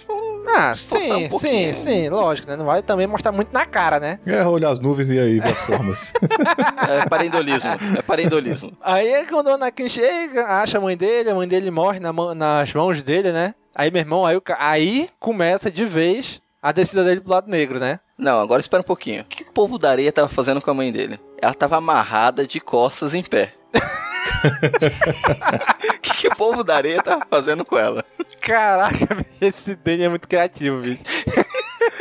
ah, 0.48 0.74
sim, 0.76 1.28
um 1.32 1.38
sim, 1.38 1.72
sim, 1.72 2.08
lógico, 2.08 2.48
né? 2.48 2.56
Não 2.56 2.66
vai 2.66 2.82
também 2.82 3.06
mostrar 3.06 3.32
muito 3.32 3.52
na 3.52 3.64
cara, 3.66 3.98
né? 3.98 4.18
É, 4.26 4.44
olhar 4.46 4.70
as 4.70 4.80
nuvens 4.80 5.10
e 5.10 5.18
aí 5.18 5.40
ver 5.40 5.52
as 5.52 5.62
formas. 5.62 6.12
é 6.88 7.08
parendolismo, 7.08 7.70
é 7.98 8.02
parendolismo. 8.02 8.72
Aí 8.82 9.08
é 9.08 9.24
quando 9.24 9.48
o 9.48 9.54
Anakin 9.54 9.88
chega, 9.88 10.46
acha 10.46 10.78
a 10.78 10.80
mãe 10.80 10.96
dele, 10.96 11.30
a 11.30 11.34
mãe 11.34 11.48
dele 11.48 11.70
morre 11.70 12.00
na 12.00 12.12
nas 12.34 12.72
mãos 12.72 13.02
dele, 13.02 13.32
né? 13.32 13.54
Aí, 13.74 13.90
meu 13.90 14.00
irmão, 14.00 14.24
aí, 14.24 14.40
aí 14.58 15.10
começa 15.18 15.70
de 15.70 15.84
vez 15.84 16.40
a 16.62 16.72
descida 16.72 17.04
dele 17.04 17.20
pro 17.20 17.32
lado 17.32 17.50
negro, 17.50 17.80
né? 17.80 17.98
Não, 18.16 18.40
agora 18.40 18.60
espera 18.60 18.80
um 18.80 18.86
pouquinho. 18.86 19.22
O 19.22 19.24
que, 19.24 19.44
que 19.44 19.50
o 19.50 19.52
povo 19.52 19.78
da 19.78 19.90
areia 19.90 20.12
tava 20.12 20.28
fazendo 20.28 20.62
com 20.62 20.70
a 20.70 20.74
mãe 20.74 20.92
dele? 20.92 21.18
Ela 21.42 21.52
tava 21.52 21.76
amarrada 21.76 22.46
de 22.46 22.60
costas 22.60 23.14
em 23.14 23.22
pé. 23.22 23.52
O 24.24 25.98
que, 26.00 26.14
que, 26.14 26.28
o 26.28 26.36
povo 26.36 26.64
da 26.64 26.76
areia 26.76 27.02
tá 27.02 27.20
fazendo 27.28 27.64
com 27.64 27.78
ela? 27.78 28.04
Caraca, 28.40 29.24
esse 29.40 29.74
Danny 29.74 30.04
é 30.04 30.08
muito 30.08 30.28
criativo, 30.28 30.80
bicho. 30.80 31.02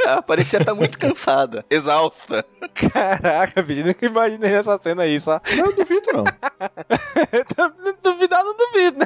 Ela 0.06 0.22
parecia 0.22 0.60
estar 0.60 0.72
tá 0.72 0.76
muito 0.76 0.98
cansada, 0.98 1.66
exausta. 1.70 2.46
Caraca, 2.74 3.62
bicho, 3.62 3.86
nunca 3.86 4.06
imaginei 4.06 4.54
essa 4.54 4.78
cena 4.80 5.04
aí, 5.04 5.20
só. 5.20 5.42
Não, 5.56 5.66
eu 5.66 5.76
duvido 5.76 6.08
não. 6.14 6.24
Duvidar 8.02 8.44
não 8.44 8.56
duvido, 8.56 9.00
né? 9.00 9.06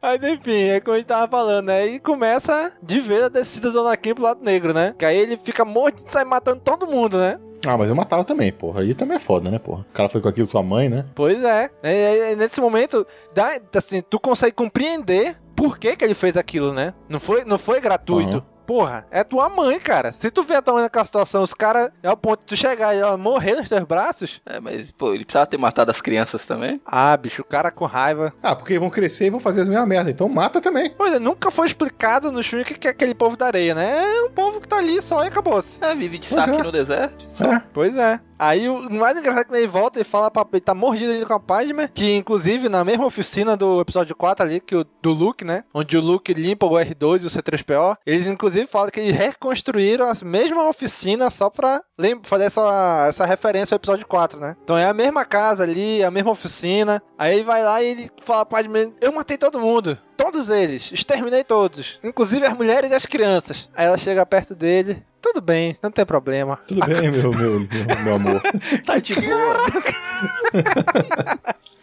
Aí, 0.00 0.18
enfim, 0.32 0.64
é 0.64 0.80
como 0.80 0.94
a 0.94 0.98
gente 0.98 1.06
tava 1.06 1.26
falando, 1.26 1.66
né? 1.66 1.86
E 1.86 1.98
começa 1.98 2.72
de 2.82 3.00
ver 3.00 3.24
a 3.24 3.28
descida 3.28 3.70
do 3.70 3.80
Anakin 3.80 4.14
pro 4.14 4.24
lado 4.24 4.44
negro, 4.44 4.74
né? 4.74 4.94
Que 4.98 5.04
aí 5.06 5.16
ele 5.16 5.38
fica 5.42 5.64
morto 5.64 6.04
e 6.06 6.12
sai 6.12 6.24
matando 6.24 6.60
todo 6.60 6.86
mundo, 6.86 7.16
né? 7.16 7.38
Ah, 7.66 7.76
mas 7.78 7.88
eu 7.88 7.94
matava 7.94 8.24
também, 8.24 8.52
porra. 8.52 8.80
Aí 8.80 8.94
também 8.94 9.16
é 9.16 9.20
foda, 9.20 9.50
né, 9.50 9.58
porra? 9.58 9.80
O 9.90 9.92
cara 9.92 10.08
foi 10.08 10.20
com 10.20 10.28
aquilo 10.28 10.48
com 10.48 10.58
a 10.58 10.62
mãe, 10.62 10.88
né? 10.88 11.04
Pois 11.14 11.42
é. 11.42 11.70
E, 11.82 12.32
e, 12.32 12.36
nesse 12.36 12.60
momento, 12.60 13.06
dá, 13.34 13.58
assim, 13.74 14.02
tu 14.02 14.20
consegue 14.20 14.52
compreender 14.52 15.36
por 15.56 15.78
que 15.78 15.96
que 15.96 16.04
ele 16.04 16.14
fez 16.14 16.36
aquilo, 16.36 16.72
né? 16.72 16.94
Não 17.08 17.20
foi, 17.20 17.44
não 17.44 17.58
foi 17.58 17.80
gratuito. 17.80 18.38
Uhum. 18.38 18.53
Porra, 18.66 19.06
é 19.10 19.22
tua 19.22 19.48
mãe, 19.48 19.78
cara. 19.78 20.12
Se 20.12 20.30
tu 20.30 20.42
vê 20.42 20.56
a 20.56 20.62
tua 20.62 20.74
mãe 20.74 20.82
naquela 20.84 21.04
situação, 21.04 21.42
os 21.42 21.54
caras, 21.54 21.90
é 22.02 22.10
o 22.10 22.16
ponto 22.16 22.40
de 22.40 22.46
tu 22.46 22.56
chegar 22.56 22.94
e 22.94 22.98
ela 22.98 23.16
morrer 23.16 23.54
nos 23.56 23.68
teus 23.68 23.84
braços. 23.84 24.40
É, 24.46 24.60
mas, 24.60 24.90
pô, 24.92 25.12
ele 25.12 25.24
precisava 25.24 25.46
ter 25.46 25.58
matado 25.58 25.90
as 25.90 26.00
crianças 26.00 26.44
também. 26.46 26.80
Ah, 26.84 27.16
bicho, 27.16 27.42
o 27.42 27.44
cara 27.44 27.70
com 27.70 27.84
raiva. 27.84 28.32
Ah, 28.42 28.54
porque 28.56 28.78
vão 28.78 28.90
crescer 28.90 29.26
e 29.26 29.30
vão 29.30 29.40
fazer 29.40 29.62
as 29.62 29.68
mesmas 29.68 29.88
merda. 29.88 30.10
Então 30.10 30.28
mata 30.28 30.60
também. 30.60 30.94
Pois 30.96 31.12
é, 31.14 31.18
nunca 31.18 31.50
foi 31.50 31.66
explicado 31.66 32.32
no 32.32 32.42
filme 32.42 32.62
o 32.62 32.66
que 32.66 32.86
é 32.86 32.90
aquele 32.90 33.14
povo 33.14 33.36
da 33.36 33.46
areia, 33.46 33.74
né? 33.74 34.04
É 34.04 34.22
um 34.22 34.30
povo 34.30 34.60
que 34.60 34.68
tá 34.68 34.78
ali 34.78 35.00
só 35.02 35.24
e 35.24 35.28
acabou-se. 35.28 35.82
É, 35.84 35.94
vive 35.94 36.18
de 36.18 36.28
Pois 36.28 36.40
saque 36.44 36.58
é. 36.58 36.62
no 36.62 36.72
deserto. 36.72 37.26
É, 37.40 37.60
pois 37.72 37.96
é. 37.96 38.20
Aí 38.38 38.68
o 38.68 38.90
mais 38.90 39.16
engraçado 39.16 39.42
é 39.42 39.44
que 39.44 39.54
ele 39.54 39.66
volta 39.66 40.00
e 40.00 40.04
fala 40.04 40.30
pra 40.30 40.44
ele 40.52 40.60
tá 40.60 40.74
mordido 40.74 41.12
ali 41.12 41.24
com 41.24 41.34
a 41.34 41.40
Padme, 41.40 41.88
que 41.88 42.16
inclusive 42.16 42.68
na 42.68 42.84
mesma 42.84 43.06
oficina 43.06 43.56
do 43.56 43.80
episódio 43.80 44.14
4 44.14 44.44
ali, 44.44 44.60
que 44.60 44.74
o, 44.74 44.84
do 45.02 45.12
Luke, 45.12 45.44
né? 45.44 45.64
Onde 45.72 45.96
o 45.96 46.00
Luke 46.00 46.32
limpa 46.34 46.66
o 46.66 46.72
R2 46.72 47.22
e 47.22 47.26
o 47.26 47.30
C3PO, 47.30 47.96
eles 48.06 48.26
inclusive 48.26 48.66
falam 48.66 48.90
que 48.90 49.00
eles 49.00 49.16
reconstruíram 49.16 50.06
a 50.08 50.14
mesma 50.24 50.68
oficina 50.68 51.30
só 51.30 51.48
pra 51.48 51.82
fazer 52.22 52.44
essa, 52.44 53.06
essa 53.08 53.24
referência 53.24 53.74
ao 53.74 53.76
episódio 53.76 54.06
4, 54.06 54.40
né? 54.40 54.56
Então 54.62 54.76
é 54.76 54.86
a 54.86 54.94
mesma 54.94 55.24
casa 55.24 55.62
ali, 55.62 56.02
a 56.02 56.10
mesma 56.10 56.30
oficina. 56.30 57.02
Aí 57.18 57.34
ele 57.34 57.44
vai 57.44 57.62
lá 57.62 57.82
e 57.82 57.86
ele 57.86 58.10
fala 58.22 58.44
pra 58.44 58.54
Padme, 58.62 58.94
eu 59.00 59.12
matei 59.12 59.36
todo 59.36 59.60
mundo. 59.60 59.98
Todos 60.16 60.48
eles, 60.48 60.92
exterminei 60.92 61.42
todos, 61.42 61.98
inclusive 62.02 62.46
as 62.46 62.52
mulheres 62.52 62.90
e 62.90 62.94
as 62.94 63.04
crianças. 63.04 63.68
Aí 63.76 63.86
ela 63.86 63.98
chega 63.98 64.24
perto 64.24 64.54
dele, 64.54 65.02
tudo 65.20 65.40
bem, 65.40 65.76
não 65.82 65.90
tem 65.90 66.06
problema. 66.06 66.56
Tudo 66.68 66.86
bem, 66.86 67.10
meu, 67.10 67.30
meu, 67.32 67.60
meu, 67.60 68.04
meu 68.04 68.14
amor. 68.14 68.42
Tá 68.86 68.98
de 68.98 69.14
boa. 69.14 69.56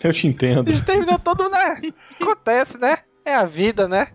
Eu 0.03 0.13
te 0.13 0.27
entendo. 0.27 0.69
Exterminou 0.69 1.19
todo, 1.19 1.49
né? 1.49 1.81
Acontece, 2.19 2.77
né? 2.77 2.99
É 3.25 3.35
a 3.35 3.45
vida, 3.45 3.87
né? 3.87 4.07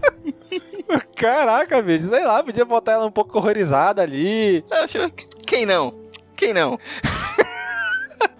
Caraca, 1.16 1.80
bicho, 1.82 2.08
sei 2.08 2.24
lá, 2.24 2.42
podia 2.42 2.64
botar 2.64 2.92
ela 2.92 3.06
um 3.06 3.10
pouco 3.10 3.38
horrorizada 3.38 4.02
ali. 4.02 4.64
Quem 5.46 5.64
não? 5.64 5.92
Quem 6.36 6.52
não? 6.52 6.78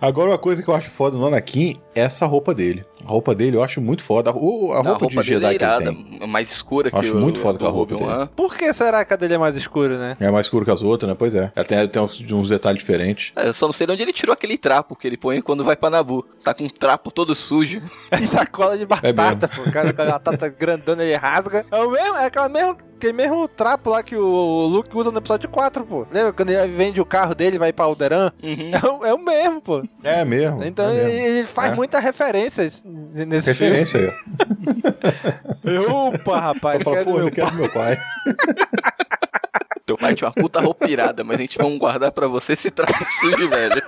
Agora, 0.00 0.30
uma 0.30 0.38
coisa 0.38 0.62
que 0.62 0.68
eu 0.68 0.74
acho 0.74 0.90
foda 0.90 1.16
no 1.16 1.26
Anakin 1.26 1.76
é 1.94 2.00
essa 2.02 2.26
roupa 2.26 2.54
dele. 2.54 2.84
A 3.04 3.08
roupa 3.08 3.34
dele 3.34 3.56
eu 3.56 3.62
acho 3.62 3.80
muito 3.80 4.02
foda. 4.02 4.30
A 4.30 4.32
Não, 4.32 4.40
roupa, 4.40 5.06
de 5.06 5.16
dele 5.16 5.22
Jedi 5.22 5.44
é 5.46 5.48
que 5.48 5.54
ele 5.56 5.64
irada, 5.64 5.84
tem. 5.92 6.26
mais 6.28 6.50
escura 6.50 6.90
Eu 6.92 6.98
acho 6.98 7.10
que 7.10 7.16
o, 7.16 7.20
muito 7.20 7.40
foda 7.40 7.56
aquela 7.56 7.70
roupa 7.70 7.94
Obi-Wan. 7.94 8.26
Por 8.36 8.54
que 8.56 8.72
será 8.72 9.04
que 9.04 9.12
a 9.12 9.16
dele 9.16 9.34
é 9.34 9.38
mais 9.38 9.56
escura, 9.56 9.98
né? 9.98 10.16
É 10.20 10.30
mais 10.30 10.46
escuro 10.46 10.64
que 10.64 10.70
as 10.70 10.82
outras, 10.82 11.08
né? 11.08 11.16
Pois 11.18 11.34
é. 11.34 11.52
Ela 11.54 11.64
tem, 11.64 11.88
tem 11.88 12.02
uns, 12.02 12.20
uns 12.32 12.48
detalhes 12.48 12.80
diferentes. 12.80 13.32
É, 13.36 13.48
eu 13.48 13.54
só 13.54 13.66
não 13.66 13.72
sei 13.72 13.86
de 13.86 13.92
onde 13.92 14.02
ele 14.02 14.12
tirou 14.12 14.32
aquele 14.32 14.56
trapo 14.58 14.94
que 14.96 15.06
ele 15.06 15.16
põe 15.16 15.40
quando 15.40 15.64
vai 15.64 15.76
pra 15.76 15.90
Nabu. 15.90 16.24
Tá 16.44 16.52
com 16.54 16.64
um 16.64 16.68
trapo 16.68 17.10
todo 17.10 17.34
sujo. 17.34 17.80
Sacola 18.28 18.76
de 18.76 18.84
É 19.02 19.12
batata, 19.12 19.48
pô. 19.48 19.70
Cara, 19.70 19.90
aquela 19.90 20.12
batata 20.12 20.48
grandona 20.48 21.02
ele 21.02 21.16
rasga. 21.16 21.64
É 21.70 21.76
o 21.76 21.90
mesmo, 21.90 22.16
é 22.16 22.26
aquela 22.26 22.48
mesmo, 22.48 22.76
aquele 23.00 23.12
mesmo 23.14 23.48
trapo 23.48 23.90
lá 23.90 24.02
que 24.02 24.14
o 24.16 24.66
Luke 24.66 24.96
usa 24.96 25.10
no 25.10 25.18
episódio 25.18 25.48
4, 25.48 25.84
pô. 25.84 26.06
Lembra 26.12 26.32
quando 26.32 26.50
ele 26.50 26.66
vende 26.76 27.00
o 27.00 27.04
carro 27.06 27.34
dele 27.34 27.56
e 27.56 27.58
vai 27.58 27.72
pra 27.72 27.86
Alderan? 27.86 28.30
É, 28.42 28.86
o, 28.86 29.06
é 29.06 29.14
o 29.14 29.18
mesmo, 29.18 29.60
pô. 29.60 29.82
É 30.04 30.24
mesmo. 30.24 30.62
Então 30.62 30.84
é 30.88 30.94
ele, 30.94 31.04
mesmo. 31.12 31.26
ele 31.26 31.44
faz 31.46 31.72
É. 31.72 31.74
muita 31.74 31.98
referência 31.98 32.70
nesse 32.84 33.46
Referência 33.50 34.00
aí, 34.00 34.06
ó. 34.08 34.10
filme. 35.70 35.86
Opa, 35.90 36.38
rapaz, 36.40 36.78
Eu 36.80 36.84
falo, 36.84 36.96
quero 36.96 37.10
pô, 37.10 37.16
meu 37.16 37.26
eu 37.28 37.32
quero 37.32 37.54
meu 37.54 37.70
pai. 37.72 37.98
Teu 39.90 39.98
pai 39.98 40.14
tinha 40.14 40.28
uma 40.28 40.32
puta 40.34 40.60
roupa 40.60 40.88
irada, 40.88 41.24
mas 41.24 41.36
a 41.36 41.40
gente 41.40 41.58
vai 41.58 41.76
guardar 41.76 42.12
pra 42.12 42.28
você 42.28 42.52
esse 42.52 42.70
trapo 42.70 42.94
sujo, 43.20 43.50
velho. 43.50 43.82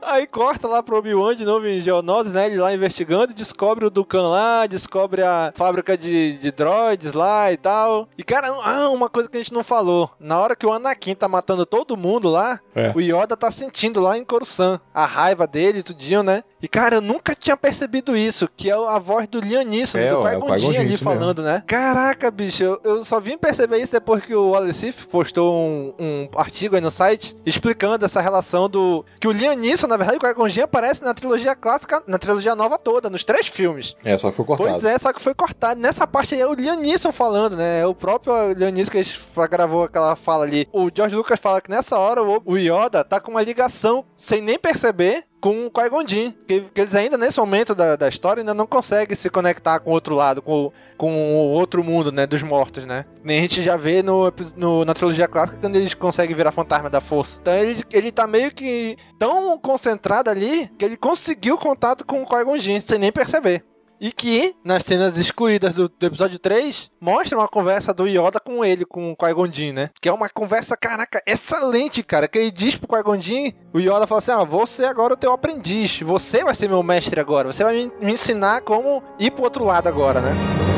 Aí 0.00 0.24
corta 0.26 0.68
lá 0.68 0.82
pro 0.82 0.96
Obi-Wan 0.96 1.34
de 1.34 1.44
novo 1.44 1.66
em 1.66 1.80
Geonosis, 1.80 2.32
né? 2.32 2.46
Ele 2.46 2.58
lá 2.58 2.72
investigando, 2.72 3.34
descobre 3.34 3.84
o 3.84 3.90
Dukan 3.90 4.28
lá, 4.28 4.66
descobre 4.66 5.20
a 5.20 5.52
fábrica 5.54 5.98
de, 5.98 6.38
de 6.38 6.52
droids 6.52 7.12
lá 7.12 7.50
e 7.52 7.56
tal. 7.56 8.08
E, 8.16 8.22
cara, 8.22 8.48
ah, 8.62 8.88
uma 8.88 9.10
coisa 9.10 9.28
que 9.28 9.36
a 9.36 9.40
gente 9.40 9.52
não 9.52 9.64
falou. 9.64 10.08
Na 10.20 10.38
hora 10.38 10.54
que 10.54 10.64
o 10.64 10.72
Anakin 10.72 11.14
tá 11.16 11.26
matando 11.26 11.66
todo 11.66 11.96
mundo 11.96 12.28
lá, 12.30 12.60
É. 12.74 12.92
o 12.94 13.00
Yoda 13.00 13.36
tá 13.36 13.50
sentindo 13.50 14.00
lá 14.00 14.16
em 14.16 14.24
Coruscant 14.24 14.80
a 14.94 15.04
raiva 15.04 15.44
dele 15.46 15.82
tudinho, 15.82 16.22
né? 16.22 16.44
E, 16.62 16.68
cara, 16.68 16.96
eu 16.96 17.00
nunca 17.00 17.34
tinha 17.34 17.56
percebido 17.56 18.16
isso, 18.16 18.48
que 18.56 18.70
é 18.70 18.74
a 18.74 18.98
voz 18.98 19.26
do 19.28 19.40
Liam 19.40 19.62
Neeson, 19.64 19.98
É, 19.98 20.10
do 20.10 20.26
é 20.26 20.34
Qui-Gon 20.34 20.58
Jinn, 20.58 20.68
ali 20.80 20.94
isso 20.94 21.04
mesmo. 21.04 21.20
falando, 21.20 21.42
né? 21.42 21.62
Caraca, 21.66 22.30
bicho, 22.30 22.62
eu, 22.62 22.80
eu 22.84 23.04
só 23.04 23.20
vim 23.20 23.36
perceber 23.36 23.78
isso 23.78 23.92
depois 23.92 24.24
que 24.24 24.34
o 24.34 24.45
Alecif 24.54 25.06
postou 25.06 25.54
um, 25.54 25.94
um 25.98 26.28
artigo 26.36 26.74
aí 26.74 26.80
no 26.80 26.90
site 26.90 27.36
explicando 27.44 28.04
essa 28.04 28.20
relação 28.20 28.68
do... 28.68 29.04
Que 29.20 29.28
o 29.28 29.32
Liam 29.32 29.54
Neeson, 29.54 29.86
na 29.86 29.96
verdade, 29.96 30.18
o 30.18 30.20
Qui-Gon 30.20 30.62
aparece 30.62 31.02
na 31.02 31.12
trilogia 31.12 31.54
clássica, 31.54 32.02
na 32.06 32.18
trilogia 32.18 32.54
nova 32.54 32.78
toda, 32.78 33.10
nos 33.10 33.24
três 33.24 33.46
filmes. 33.46 33.94
É, 34.04 34.16
só 34.16 34.30
que 34.30 34.36
foi 34.36 34.44
cortado. 34.44 34.70
Pois 34.70 34.84
é, 34.84 34.98
só 34.98 35.12
que 35.12 35.20
foi 35.20 35.34
cortado. 35.34 35.80
Nessa 35.80 36.06
parte 36.06 36.34
aí 36.34 36.40
é 36.40 36.46
o 36.46 36.54
Liam 36.54 36.76
Neeson 36.76 37.12
falando, 37.12 37.56
né? 37.56 37.80
É 37.80 37.86
o 37.86 37.94
próprio 37.94 38.52
Liam 38.52 38.70
Neeson 38.70 38.90
que 38.90 39.04
gravou 39.50 39.84
aquela 39.84 40.16
fala 40.16 40.44
ali. 40.44 40.68
O 40.72 40.88
George 40.94 41.16
Lucas 41.16 41.40
fala 41.40 41.60
que 41.60 41.70
nessa 41.70 41.98
hora 41.98 42.22
o 42.22 42.36
o 42.44 42.56
Yoda 42.56 43.04
tá 43.04 43.20
com 43.20 43.32
uma 43.32 43.42
ligação, 43.42 44.04
sem 44.14 44.40
nem 44.40 44.58
perceber, 44.58 45.24
com 45.40 45.70
o 45.98 46.08
Jinn. 46.08 46.32
Que, 46.46 46.62
que 46.62 46.80
eles 46.80 46.94
ainda, 46.94 47.16
nesse 47.16 47.38
momento 47.38 47.74
da, 47.74 47.96
da 47.96 48.08
história, 48.08 48.40
ainda 48.40 48.54
não 48.54 48.66
conseguem 48.66 49.16
se 49.16 49.28
conectar 49.30 49.78
com 49.80 49.90
o 49.90 49.92
outro 49.92 50.14
lado, 50.14 50.40
com, 50.42 50.72
com 50.96 51.12
o 51.12 51.50
outro 51.52 51.84
mundo, 51.84 52.10
né? 52.10 52.26
Dos 52.26 52.42
mortos, 52.42 52.84
né? 52.84 53.04
Nem 53.22 53.38
a 53.38 53.42
gente 53.42 53.62
já 53.62 53.76
vê 53.76 54.02
no, 54.02 54.32
no- 54.56 54.84
na 54.84 54.94
trilogia 54.94 55.28
clássica 55.28 55.58
quando 55.60 55.76
eles 55.76 55.94
conseguem 55.94 56.34
virar 56.34 56.52
fantasma 56.52 56.90
da 56.90 57.00
força. 57.00 57.38
Então 57.40 57.54
ele, 57.54 57.82
ele 57.92 58.10
tá 58.12 58.26
meio 58.26 58.50
que 58.52 58.96
tão 59.18 59.58
concentrado 59.58 60.30
ali 60.30 60.68
que 60.78 60.84
ele 60.84 60.96
conseguiu 60.96 61.56
contato 61.58 62.04
com 62.04 62.22
o 62.22 62.58
Jinn, 62.58 62.80
sem 62.80 62.98
nem 62.98 63.12
perceber. 63.12 63.64
E 64.00 64.12
que, 64.12 64.54
nas 64.64 64.84
cenas 64.84 65.16
excluídas 65.16 65.74
do, 65.74 65.88
do 65.88 66.06
episódio 66.06 66.38
3, 66.38 66.90
mostra 67.00 67.38
uma 67.38 67.48
conversa 67.48 67.94
do 67.94 68.06
Yoda 68.06 68.38
com 68.38 68.64
ele, 68.64 68.84
com 68.84 69.12
o 69.12 69.16
Qui-Gon 69.16 69.50
Jinn, 69.50 69.72
né? 69.72 69.90
Que 70.00 70.08
é 70.08 70.12
uma 70.12 70.28
conversa, 70.28 70.76
caraca, 70.76 71.22
excelente, 71.26 72.02
cara. 72.02 72.28
Que 72.28 72.38
ele 72.38 72.50
diz 72.50 72.76
pro 72.76 72.88
Qui-Gon 72.88 73.20
Jinn, 73.20 73.52
o 73.72 73.80
Yoda 73.80 74.06
fala 74.06 74.18
assim, 74.18 74.32
ah, 74.32 74.44
você 74.44 74.84
agora 74.84 75.14
é 75.14 75.16
o 75.16 75.18
teu 75.18 75.32
aprendiz. 75.32 76.00
Você 76.00 76.44
vai 76.44 76.54
ser 76.54 76.68
meu 76.68 76.82
mestre 76.82 77.18
agora. 77.18 77.52
Você 77.52 77.64
vai 77.64 77.74
me, 77.74 77.92
me 78.00 78.12
ensinar 78.12 78.60
como 78.62 79.02
ir 79.18 79.30
pro 79.30 79.44
outro 79.44 79.64
lado 79.64 79.88
agora, 79.88 80.20
né? 80.20 80.75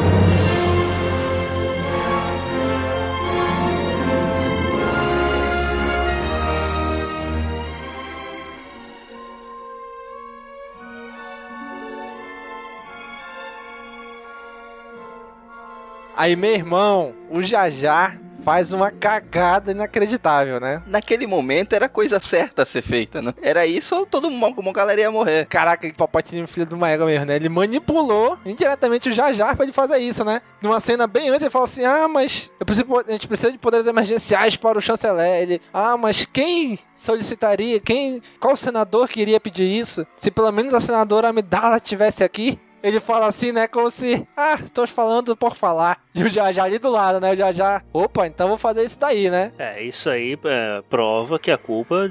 Aí, 16.19 16.35
meu 16.35 16.53
irmão, 16.53 17.15
o 17.31 17.41
Jajá 17.41 18.19
faz 18.43 18.73
uma 18.73 18.91
cagada 18.91 19.71
inacreditável, 19.71 20.59
né? 20.59 20.83
Naquele 20.85 21.29
momento 21.29 21.75
era 21.75 21.89
coisa 21.89 22.21
certa 22.21 22.65
a 22.65 22.67
ser 22.67 22.83
feita, 22.83 23.23
né? 23.23 23.33
Era 23.41 23.65
isso 23.69 23.95
ou 23.95 24.05
todo 24.05 24.29
mundo, 24.29 24.59
uma 24.59 24.73
galera 24.73 25.01
ia 25.01 25.13
morrer. 25.13 25.47
Caraca, 25.47 25.89
que 25.89 25.97
Palpatine 25.97 26.43
é 26.43 26.47
filho 26.49 26.67
de 26.67 26.75
uma 26.75 26.91
égua 26.91 27.07
mesmo, 27.07 27.25
né? 27.25 27.37
Ele 27.37 27.49
manipulou 27.49 28.37
indiretamente 28.45 29.09
o 29.09 29.13
Jar 29.13 29.33
Jar 29.33 29.55
pra 29.55 29.65
ele 29.65 29.73
fazer 29.73 29.99
isso, 29.99 30.25
né? 30.25 30.43
Numa 30.61 30.81
cena 30.81 31.07
bem 31.07 31.29
antes, 31.29 31.43
ele 31.43 31.51
fala 31.51 31.67
assim, 31.67 31.85
ah, 31.85 32.09
mas 32.09 32.51
preciso, 32.67 32.87
a 33.07 33.13
gente 33.13 33.29
precisa 33.29 33.53
de 33.53 33.59
poderes 33.59 33.87
emergenciais 33.87 34.57
para 34.57 34.77
o 34.77 34.83
chanceler. 34.83 35.41
Ele, 35.41 35.63
ah, 35.73 35.97
mas 35.97 36.27
quem 36.27 36.81
solicitaria, 36.97 37.79
quem, 37.79 38.21
qual 38.41 38.57
senador 38.57 39.07
que 39.07 39.21
iria 39.21 39.39
pedir 39.39 39.71
isso? 39.71 40.05
Se 40.17 40.33
pelo 40.33 40.51
menos 40.51 40.75
a 40.75 40.81
senadora 40.81 41.29
Amidala 41.29 41.77
estivesse 41.77 42.25
aqui? 42.25 42.59
Ele 42.83 43.01
fala 43.01 43.27
assim, 43.27 43.53
né? 43.53 43.67
Como 43.67 43.91
se, 43.91 44.27
ah, 44.37 44.59
estou 44.63 44.87
falando 44.87 45.37
por 45.37 45.55
falar. 45.55 45.99
E 46.19 46.25
o 46.25 46.29
Jar 46.29 46.53
ali 46.59 46.81
do 46.81 46.91
lado, 46.91 47.21
né? 47.21 47.33
O 47.33 47.53
Jar, 47.53 47.85
opa, 47.93 48.27
então 48.27 48.49
vou 48.49 48.59
fazer 48.59 48.85
isso 48.85 48.99
daí, 48.99 49.31
né? 49.31 49.53
É, 49.57 49.81
isso 49.81 50.11
aí 50.11 50.37
é, 50.45 50.83
prova 50.91 51.39
que 51.39 51.49
a 51.49 51.57
culpa, 51.57 52.11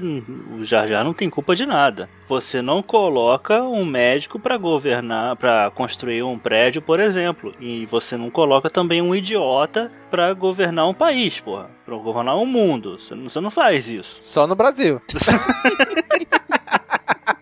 o 0.58 0.64
Jar 0.64 0.88
não 1.04 1.12
tem 1.12 1.28
culpa 1.28 1.54
de 1.54 1.66
nada. 1.66 2.08
Você 2.26 2.62
não 2.62 2.82
coloca 2.82 3.62
um 3.62 3.84
médico 3.84 4.38
pra 4.38 4.56
governar, 4.56 5.36
pra 5.36 5.70
construir 5.74 6.22
um 6.22 6.38
prédio, 6.38 6.80
por 6.80 7.00
exemplo, 7.00 7.54
e 7.60 7.84
você 7.84 8.16
não 8.16 8.30
coloca 8.30 8.70
também 8.70 9.02
um 9.02 9.14
idiota 9.14 9.92
pra 10.10 10.32
governar 10.32 10.88
um 10.88 10.94
país, 10.94 11.38
porra, 11.38 11.68
pra 11.84 11.94
governar 11.96 12.38
um 12.38 12.46
mundo. 12.46 12.98
Você 12.98 13.14
não, 13.14 13.28
você 13.28 13.40
não 13.40 13.50
faz 13.50 13.90
isso. 13.90 14.22
Só 14.22 14.46
no 14.46 14.54
Brasil. 14.54 15.02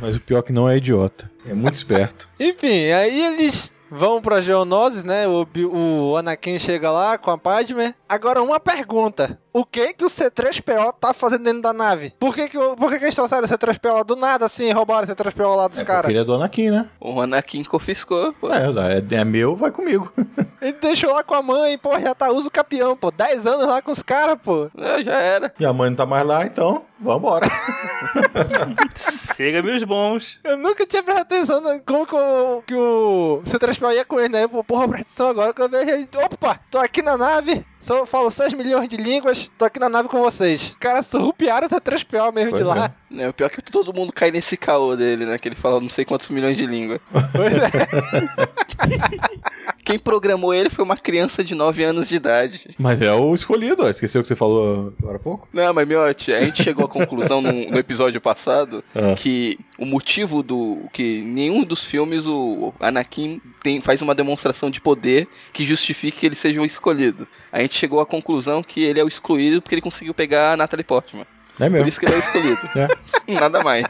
Mas 0.00 0.16
o 0.16 0.20
pior 0.20 0.38
é 0.38 0.42
que 0.42 0.52
não 0.52 0.68
é 0.68 0.76
idiota. 0.76 1.30
É 1.46 1.54
muito 1.54 1.74
esperto. 1.76 2.28
Enfim, 2.38 2.90
aí 2.90 3.24
eles 3.26 3.74
vão 3.90 4.20
pra 4.20 4.40
Geonosis, 4.40 5.02
né? 5.02 5.26
O, 5.26 5.46
o 5.72 6.16
Anakin 6.16 6.58
chega 6.58 6.90
lá 6.90 7.18
com 7.18 7.30
a 7.30 7.38
Padme. 7.38 7.94
Agora, 8.08 8.42
uma 8.42 8.60
pergunta. 8.60 9.38
O 9.60 9.64
que 9.64 9.92
que 9.94 10.04
o 10.04 10.08
C3PO 10.08 10.94
tá 11.00 11.12
fazendo 11.12 11.44
dentro 11.44 11.62
da 11.62 11.72
nave? 11.72 12.12
Por 12.18 12.34
que 12.34 12.48
que, 12.48 12.58
por 12.58 12.90
que, 12.90 12.98
que 12.98 13.04
eles 13.06 13.14
trouxeram 13.14 13.44
o 13.44 13.48
C3PO 13.48 14.04
do 14.04 14.16
nada 14.16 14.46
assim, 14.46 14.70
roubaram 14.72 15.06
o 15.06 15.10
C3PO 15.10 15.56
lá 15.56 15.68
dos 15.68 15.78
Porque 15.78 15.92
caras? 15.92 16.10
ele 16.10 16.18
é 16.20 16.24
do 16.24 16.34
Anakin, 16.34 16.70
né? 16.70 16.88
O 17.00 17.20
Anakin 17.20 17.64
confiscou, 17.64 18.32
pô. 18.34 18.48
É, 18.52 18.66
é, 19.14 19.14
é 19.20 19.24
meu, 19.24 19.56
vai 19.56 19.70
comigo. 19.70 20.12
Ele 20.60 20.72
deixou 20.72 21.12
lá 21.12 21.22
com 21.22 21.34
a 21.34 21.42
mãe, 21.42 21.78
pô, 21.78 21.96
já 22.00 22.12
tá 22.16 22.32
uso 22.32 22.50
campeão, 22.50 22.96
pô. 22.96 23.12
10 23.12 23.46
anos 23.46 23.66
lá 23.68 23.80
com 23.80 23.92
os 23.92 24.02
caras, 24.02 24.36
pô. 24.42 24.68
É, 24.76 25.02
já 25.04 25.14
era. 25.16 25.54
E 25.60 25.64
a 25.64 25.72
mãe 25.72 25.88
não 25.88 25.96
tá 25.96 26.04
mais 26.04 26.26
lá, 26.26 26.44
então, 26.44 26.82
vambora. 26.98 27.46
Siga 28.96 29.62
meus 29.62 29.84
bons. 29.84 30.38
Eu 30.42 30.56
nunca 30.56 30.84
tinha 30.86 31.02
prestado 31.02 31.22
atenção 31.26 31.60
na- 31.60 31.78
como 31.80 32.04
que 32.06 32.14
o, 32.14 32.62
que 32.66 32.74
o 32.74 33.40
C3PO 33.44 33.94
ia 33.94 34.04
com 34.04 34.18
ele, 34.18 34.30
né? 34.30 34.44
Eu 34.44 34.48
falei, 34.48 34.64
porra, 34.64 34.88
presta 34.88 35.06
atenção 35.08 35.28
agora 35.28 35.54
que 35.54 35.62
eu 35.62 35.68
vejo 35.68 35.90
ele. 35.90 36.08
Opa, 36.24 36.58
tô 36.70 36.78
aqui 36.78 37.02
na 37.02 37.16
nave, 37.16 37.64
só 37.80 38.06
falo 38.06 38.30
6 38.30 38.52
milhões 38.54 38.88
de 38.88 38.96
línguas, 38.96 39.50
tô 39.56 39.64
aqui 39.64 39.78
na 39.78 39.88
nave 39.88 40.08
com 40.08 40.20
vocês. 40.20 40.74
Cara, 40.80 41.02
surrupiaram 41.02 41.66
o 41.66 41.70
C3PO 41.70 42.32
mesmo 42.32 42.52
de 42.52 42.64
Pois 42.64 42.66
lá. 42.66 42.94
É, 43.16 43.28
o 43.28 43.32
pior 43.32 43.46
é 43.46 43.50
que 43.50 43.62
todo 43.62 43.94
mundo 43.94 44.12
cai 44.12 44.30
nesse 44.30 44.56
caô 44.56 44.94
dele, 44.94 45.24
né? 45.24 45.38
Que 45.38 45.48
ele 45.48 45.56
fala 45.56 45.80
não 45.80 45.88
sei 45.88 46.04
quantos 46.04 46.28
milhões 46.28 46.56
de 46.56 46.66
línguas. 46.66 47.00
Quem 49.84 49.98
programou 49.98 50.52
ele 50.52 50.68
foi 50.68 50.84
uma 50.84 50.96
criança 50.96 51.42
de 51.42 51.54
9 51.54 51.82
anos 51.82 52.08
de 52.08 52.16
idade. 52.16 52.74
Mas 52.78 53.00
é 53.00 53.10
o 53.12 53.34
escolhido, 53.34 53.84
ó. 53.84 53.88
Esqueceu 53.88 54.20
o 54.20 54.22
que 54.22 54.28
você 54.28 54.36
falou 54.36 54.92
agora 54.98 55.16
há 55.16 55.18
pouco? 55.18 55.48
Não, 55.50 55.72
mas 55.72 55.88
Miotti, 55.88 56.32
a 56.32 56.44
gente 56.44 56.62
chegou 56.62 56.84
à 56.84 56.88
conclusão 56.88 57.40
no, 57.40 57.50
no 57.50 57.78
episódio 57.78 58.20
passado 58.20 58.84
Ah. 58.94 59.14
que 59.14 59.58
o 59.78 59.86
motivo 59.86 60.42
do. 60.42 60.80
que 60.92 61.22
nenhum 61.22 61.62
dos 61.62 61.84
filmes 61.84 62.26
o 62.26 62.72
Anakin 62.80 63.40
tem, 63.62 63.80
faz 63.80 64.02
uma 64.02 64.14
demonstração 64.14 64.70
de 64.70 64.80
poder 64.80 65.28
que 65.52 65.64
justifique 65.64 66.18
que 66.18 66.26
ele 66.26 66.34
seja 66.34 66.60
o 66.60 66.64
escolhido. 66.64 67.26
A 67.52 67.60
gente 67.60 67.76
chegou 67.76 68.00
à 68.00 68.06
conclusão 68.06 68.62
que 68.62 68.82
ele 68.82 68.98
é 68.98 69.04
o 69.04 69.08
excluído 69.08 69.62
porque 69.62 69.74
ele 69.74 69.82
conseguiu 69.82 70.12
pegar 70.12 70.52
a 70.52 70.56
Natalie 70.56 70.84
Portman. 70.84 71.26
É 71.58 71.68
mesmo. 71.68 71.78
Por 71.84 71.88
isso 71.88 72.00
que 72.00 72.06
ele 72.06 72.14
é 72.14 72.16
o 72.16 72.20
escolhido. 72.20 72.60
Nada 73.28 73.62
mais. 73.62 73.86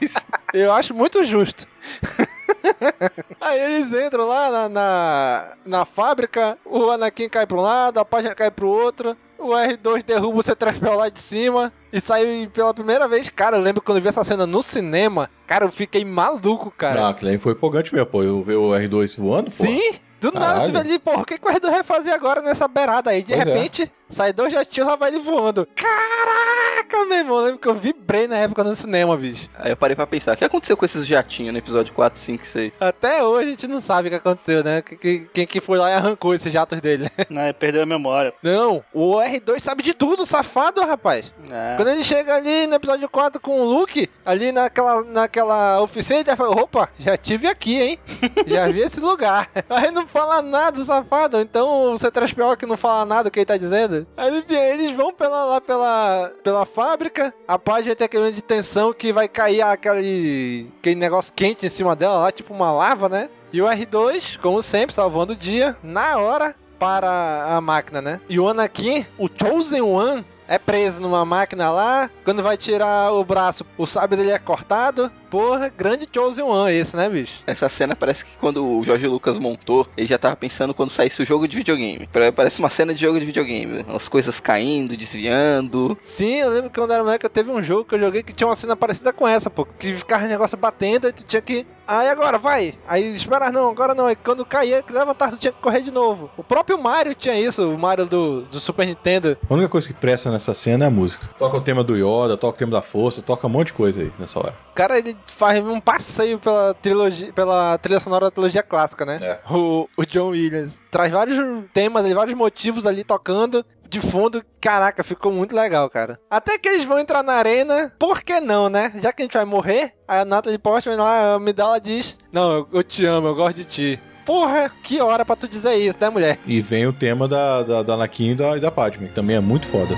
Eu 0.53 0.73
acho 0.73 0.95
muito 0.95 1.23
justo. 1.25 1.67
Aí 3.41 3.61
eles 3.61 3.93
entram 3.93 4.27
lá 4.27 4.51
na, 4.51 4.69
na, 4.69 5.53
na 5.65 5.85
fábrica, 5.85 6.59
o 6.65 6.91
Anakin 6.91 7.29
cai 7.29 7.47
pra 7.47 7.57
um 7.57 7.61
lado, 7.61 7.99
a 7.99 8.05
página 8.05 8.35
cai 8.35 8.51
pro 8.51 8.69
outro, 8.69 9.17
o 9.39 9.51
R2 9.51 10.03
derruba 10.03 10.41
o 10.41 10.43
C3PO 10.43 10.97
lá 10.97 11.09
de 11.09 11.21
cima 11.21 11.73
e 11.93 12.01
sai 12.01 12.51
pela 12.53 12.75
primeira 12.75 13.07
vez. 13.07 13.29
Cara, 13.31 13.57
eu 13.57 13.63
lembro 13.63 13.83
quando 13.83 13.99
eu 13.99 14.03
vi 14.03 14.09
essa 14.09 14.25
cena 14.25 14.47
no 14.47 14.61
cinema, 14.63 15.31
cara, 15.47 15.65
eu 15.65 15.73
fiquei 15.73 16.05
maluco, 16.05 16.71
cara. 16.71 17.07
Ah, 17.07 17.09
aquilo 17.11 17.31
aí 17.31 17.39
foi 17.39 17.53
empolgante 17.53 17.95
mesmo, 17.95 18.07
pô. 18.07 18.23
Eu 18.23 18.43
ver 18.43 18.57
o 18.57 18.71
R2 18.71 19.21
voando, 19.21 19.51
pô. 19.51 19.65
Sim! 19.65 19.93
Do 20.21 20.33
nada 20.33 20.63
tu 20.63 20.67
vê 20.67 20.73
Caralho. 20.73 20.91
ali, 20.91 20.99
porra, 20.99 21.23
o 21.23 21.25
que, 21.25 21.39
que 21.39 21.49
o 21.49 21.53
R2 21.53 21.71
vai 21.71 21.85
fazer 21.85 22.11
agora 22.11 22.43
nessa 22.43 22.67
beirada 22.67 23.11
aí? 23.11 23.23
De 23.23 23.33
Pois 23.33 23.47
é. 23.47 23.91
Sai 24.11 24.33
dois 24.33 24.53
jatinhos 24.53 24.89
lá 24.89 24.97
vai 24.97 25.11
ele 25.11 25.19
voando. 25.21 25.67
Caraca, 25.75 27.05
meu 27.05 27.19
irmão, 27.19 27.39
eu 27.39 27.45
lembro 27.45 27.59
que 27.61 27.69
eu 27.69 27.75
vibrei 27.75 28.27
na 28.27 28.37
época 28.37 28.65
no 28.65 28.75
cinema, 28.75 29.17
bicho. 29.17 29.49
Aí 29.59 29.71
eu 29.73 29.77
parei 29.77 29.95
pra 29.95 30.07
pensar, 30.07 30.35
o 30.35 30.37
que 30.37 30.45
aconteceu 30.45 30.77
com 30.77 30.85
esses 30.85 31.07
jatinhos 31.07 31.53
no 31.53 31.59
episódio 31.59 31.93
4, 31.95 32.19
5 32.21 32.45
e 32.45 32.47
6? 32.47 32.73
Até 32.81 33.23
hoje 33.23 33.47
a 33.49 33.51
gente 33.51 33.67
não 33.67 33.81
sabe 33.81 34.09
o 34.09 34.11
que 34.11 34.17
aconteceu, 34.17 34.63
né? 34.65 34.83
Que- 34.83 34.97
que- 34.97 35.29
Quem 35.33 35.47
que 35.47 35.61
foi 35.61 35.79
lá 35.79 35.91
e 35.91 35.95
arrancou 35.95 36.35
esses 36.35 36.53
jatos 36.53 36.81
dele. 36.81 37.09
Né, 37.31 37.53
perdeu 37.53 37.83
a 37.83 37.87
memória. 37.87 38.33
Não, 38.43 38.83
o 38.93 39.17
R2 39.19 39.61
sabe 39.61 39.83
de 39.83 39.93
tudo, 39.93 40.25
safado, 40.25 40.81
rapaz. 40.83 41.33
É. 41.51 41.77
Quando 41.77 41.89
ele 41.89 42.03
chega 42.03 42.35
ali 42.37 42.67
no 42.67 42.75
episódio 42.75 43.09
4 43.09 43.39
com 43.41 43.61
o 43.61 43.65
Luke, 43.65 44.09
ali 44.25 44.51
naquela, 44.51 45.05
naquela 45.05 45.81
oficina, 45.83 46.21
ele 46.21 46.31
já 46.31 46.37
fala, 46.37 46.51
opa, 46.61 46.89
já 46.99 47.17
tive 47.17 47.47
aqui, 47.47 47.81
hein? 47.81 47.99
já 48.47 48.67
vi 48.69 48.81
esse 48.81 48.99
lugar. 48.99 49.49
Aí 49.69 49.91
não 49.91 50.07
fala 50.09 50.41
nada, 50.41 50.83
safado. 50.85 51.41
Então 51.41 51.93
o 51.93 51.95
C3PO 51.95 52.57
que 52.57 52.67
não 52.67 52.77
fala 52.77 53.05
nada 53.05 53.29
o 53.29 53.31
que 53.31 53.41
ele 53.41 53.47
tá 53.47 53.57
dizendo. 53.57 53.98
Aí 54.17 54.29
ele- 54.29 54.57
eles 54.57 54.91
vão 54.93 55.13
pela, 55.13 55.45
lá 55.45 55.61
pela, 55.61 56.33
pela 56.43 56.65
fábrica, 56.65 57.33
a 57.47 57.59
página 57.59 57.95
tem 57.97 58.05
aquele 58.05 58.31
de 58.33 58.43
tensão 58.43 58.93
que 58.93 59.13
vai 59.13 59.29
cair 59.29 59.63
aquele, 59.63 60.69
aquele 60.79 60.97
negócio 60.97 61.33
quente 61.35 61.67
em 61.67 61.71
cima 61.71 61.95
dela 61.97 62.19
lá, 62.19 62.31
tipo 62.33 62.53
uma 62.55 62.71
lava, 62.73 63.09
né? 63.09 63.29
E 63.53 63.63
o 63.63 63.67
R2, 63.67 64.39
como 64.41 64.61
sempre, 64.61 64.95
salvando 64.95 65.33
o 65.33 65.37
dia, 65.37 65.77
na 65.83 66.19
hora, 66.19 66.55
para 66.79 67.57
a 67.57 67.61
máquina, 67.61 68.01
né? 68.01 68.21
E 68.29 68.39
o 68.39 68.49
Anakin, 68.49 69.05
o 69.19 69.29
Chosen 69.29 69.81
One, 69.83 70.25
é 70.49 70.59
preso 70.59 71.01
numa 71.01 71.25
máquina 71.25 71.71
lá. 71.71 72.11
Quando 72.25 72.43
vai 72.43 72.57
tirar 72.57 73.13
o 73.13 73.23
braço, 73.23 73.65
o 73.77 73.87
sábio 73.87 74.17
dele 74.17 74.31
é 74.31 74.39
cortado. 74.39 75.13
Porra, 75.31 75.69
grande 75.69 76.09
Chosen 76.13 76.45
One 76.45 76.75
esse, 76.75 76.97
né, 76.97 77.09
bicho? 77.09 77.43
Essa 77.47 77.69
cena 77.69 77.95
parece 77.95 78.25
que 78.25 78.37
quando 78.39 78.67
o 78.67 78.83
Jorge 78.83 79.07
Lucas 79.07 79.39
montou, 79.39 79.87
ele 79.95 80.07
já 80.07 80.17
tava 80.17 80.35
pensando 80.35 80.73
quando 80.73 80.89
saísse 80.89 81.23
o 81.23 81.27
jogo 81.27 81.47
de 81.47 81.55
videogame. 81.57 82.09
Parece 82.35 82.61
uma 82.61 82.71
cena 82.71 82.95
de 82.95 83.01
jogo 83.03 83.21
de 83.21 83.27
videogame. 83.27 83.85
As 83.95 84.09
coisas 84.09 84.41
caindo, 84.41 84.97
desviando. 84.97 85.97
Sim, 86.01 86.37
eu 86.37 86.51
lembro 86.51 86.71
que 86.71 86.81
quando 86.81 86.95
era 86.95 87.05
moleque, 87.05 87.27
eu 87.27 87.31
teve 87.31 87.51
um 87.51 87.63
jogo 87.63 87.85
que 87.85 87.95
eu 87.95 88.01
joguei 88.01 88.23
que 88.23 88.33
tinha 88.33 88.49
uma 88.49 88.57
cena 88.57 88.75
parecida 88.75 89.13
com 89.13 89.29
essa, 89.29 89.51
pô. 89.51 89.67
Que 89.67 89.93
ficava 89.93 90.25
o 90.25 90.29
negócio 90.29 90.57
batendo 90.57 91.09
e 91.09 91.13
tu 91.13 91.25
tinha 91.25 91.43
que. 91.43 91.67
Aí 91.89 92.11
agora, 92.11 92.37
vai! 92.37 92.75
Aí 92.87 93.17
espera, 93.17 93.51
não, 93.51 93.71
agora 93.71 93.95
não. 93.95 94.05
Aí 94.05 94.15
quando 94.15 94.45
caía, 94.45 94.83
que 94.83 94.93
levantar, 94.93 95.31
tu 95.31 95.39
tinha 95.39 95.51
que 95.51 95.63
correr 95.63 95.81
de 95.81 95.91
novo. 95.91 96.31
O 96.37 96.45
próprio 96.45 96.79
Mario 96.79 97.15
tinha 97.15 97.41
isso, 97.41 97.67
o 97.67 97.79
Mario 97.79 98.05
do, 98.05 98.43
do 98.43 98.61
Super 98.61 98.87
Nintendo. 98.87 99.39
A 99.49 99.55
única 99.55 99.71
coisa 99.71 99.89
que 99.89 99.95
presta 99.95 100.31
nessa 100.31 100.53
cena 100.53 100.85
é 100.85 100.89
a 100.89 100.91
música. 100.91 101.27
Toca 101.39 101.57
o 101.57 101.63
tema 101.63 101.83
do 101.83 101.97
Yoda, 101.97 102.37
toca 102.37 102.57
o 102.57 102.59
tema 102.59 102.73
da 102.73 102.83
força, 102.83 103.23
toca 103.23 103.47
um 103.47 103.51
monte 103.51 103.69
de 103.69 103.73
coisa 103.73 104.03
aí 104.03 104.13
nessa 104.19 104.39
hora. 104.39 104.55
O 104.71 104.75
cara, 104.75 104.99
ele 104.99 105.17
faz 105.27 105.65
um 105.65 105.81
passeio 105.81 106.39
pela 106.39 106.75
trilogia, 106.75 107.33
pela 107.33 107.79
trilha 107.79 108.01
sonora 108.01 108.27
da 108.27 108.31
trilogia 108.31 108.63
clássica, 108.63 109.07
né? 109.07 109.19
É. 109.23 109.41
O, 109.51 109.89
o 109.97 110.05
John 110.05 110.29
Williams. 110.29 110.83
Traz 110.91 111.11
vários 111.11 111.39
temas, 111.73 112.13
vários 112.13 112.37
motivos 112.37 112.85
ali 112.85 113.03
tocando. 113.03 113.65
De 113.89 114.01
fundo, 114.03 114.45
caraca, 114.61 115.03
ficou 115.03 115.33
muito 115.33 115.57
legal, 115.57 115.89
cara. 115.89 116.21
Até 116.31 116.59
que 116.59 116.69
eles 116.69 116.85
vão 116.85 116.99
entrar 116.99 117.23
na 117.23 117.33
arena, 117.33 117.91
por 117.99 118.23
que 118.23 118.39
não, 118.39 118.69
né? 118.69 118.93
Já 119.03 119.13
que 119.13 119.23
a 119.23 119.25
gente 119.25 119.33
vai 119.37 119.47
morrer, 119.47 119.95
a 120.07 120.27
Natalie 120.27 120.59
Portman 120.59 120.97
lá, 120.97 121.33
a 121.33 121.35
Amidala 121.37 121.81
diz: 121.81 122.19
Não, 122.31 122.53
eu, 122.53 122.69
eu 122.73 122.85
te 122.85 123.07
amo, 123.07 123.29
eu 123.29 123.35
gosto 123.35 123.57
de 123.57 123.65
ti. 123.65 124.01
Porra, 124.27 124.71
que 124.83 125.01
hora 125.01 125.25
pra 125.25 125.35
tu 125.35 125.49
dizer 125.49 125.75
isso, 125.77 125.97
né, 125.99 126.11
mulher? 126.11 126.39
E 126.47 126.61
vem 126.61 126.87
o 126.87 126.93
tema 126.93 127.27
da, 127.27 127.63
da, 127.63 127.83
da 127.83 127.95
Anakin 127.95 128.33
e 128.33 128.35
da, 128.35 128.57
e 128.59 128.61
da 128.61 128.71
Padme, 128.71 129.09
que 129.09 129.15
também 129.15 129.37
é 129.37 129.41
muito 129.41 129.67
foda. 129.67 129.95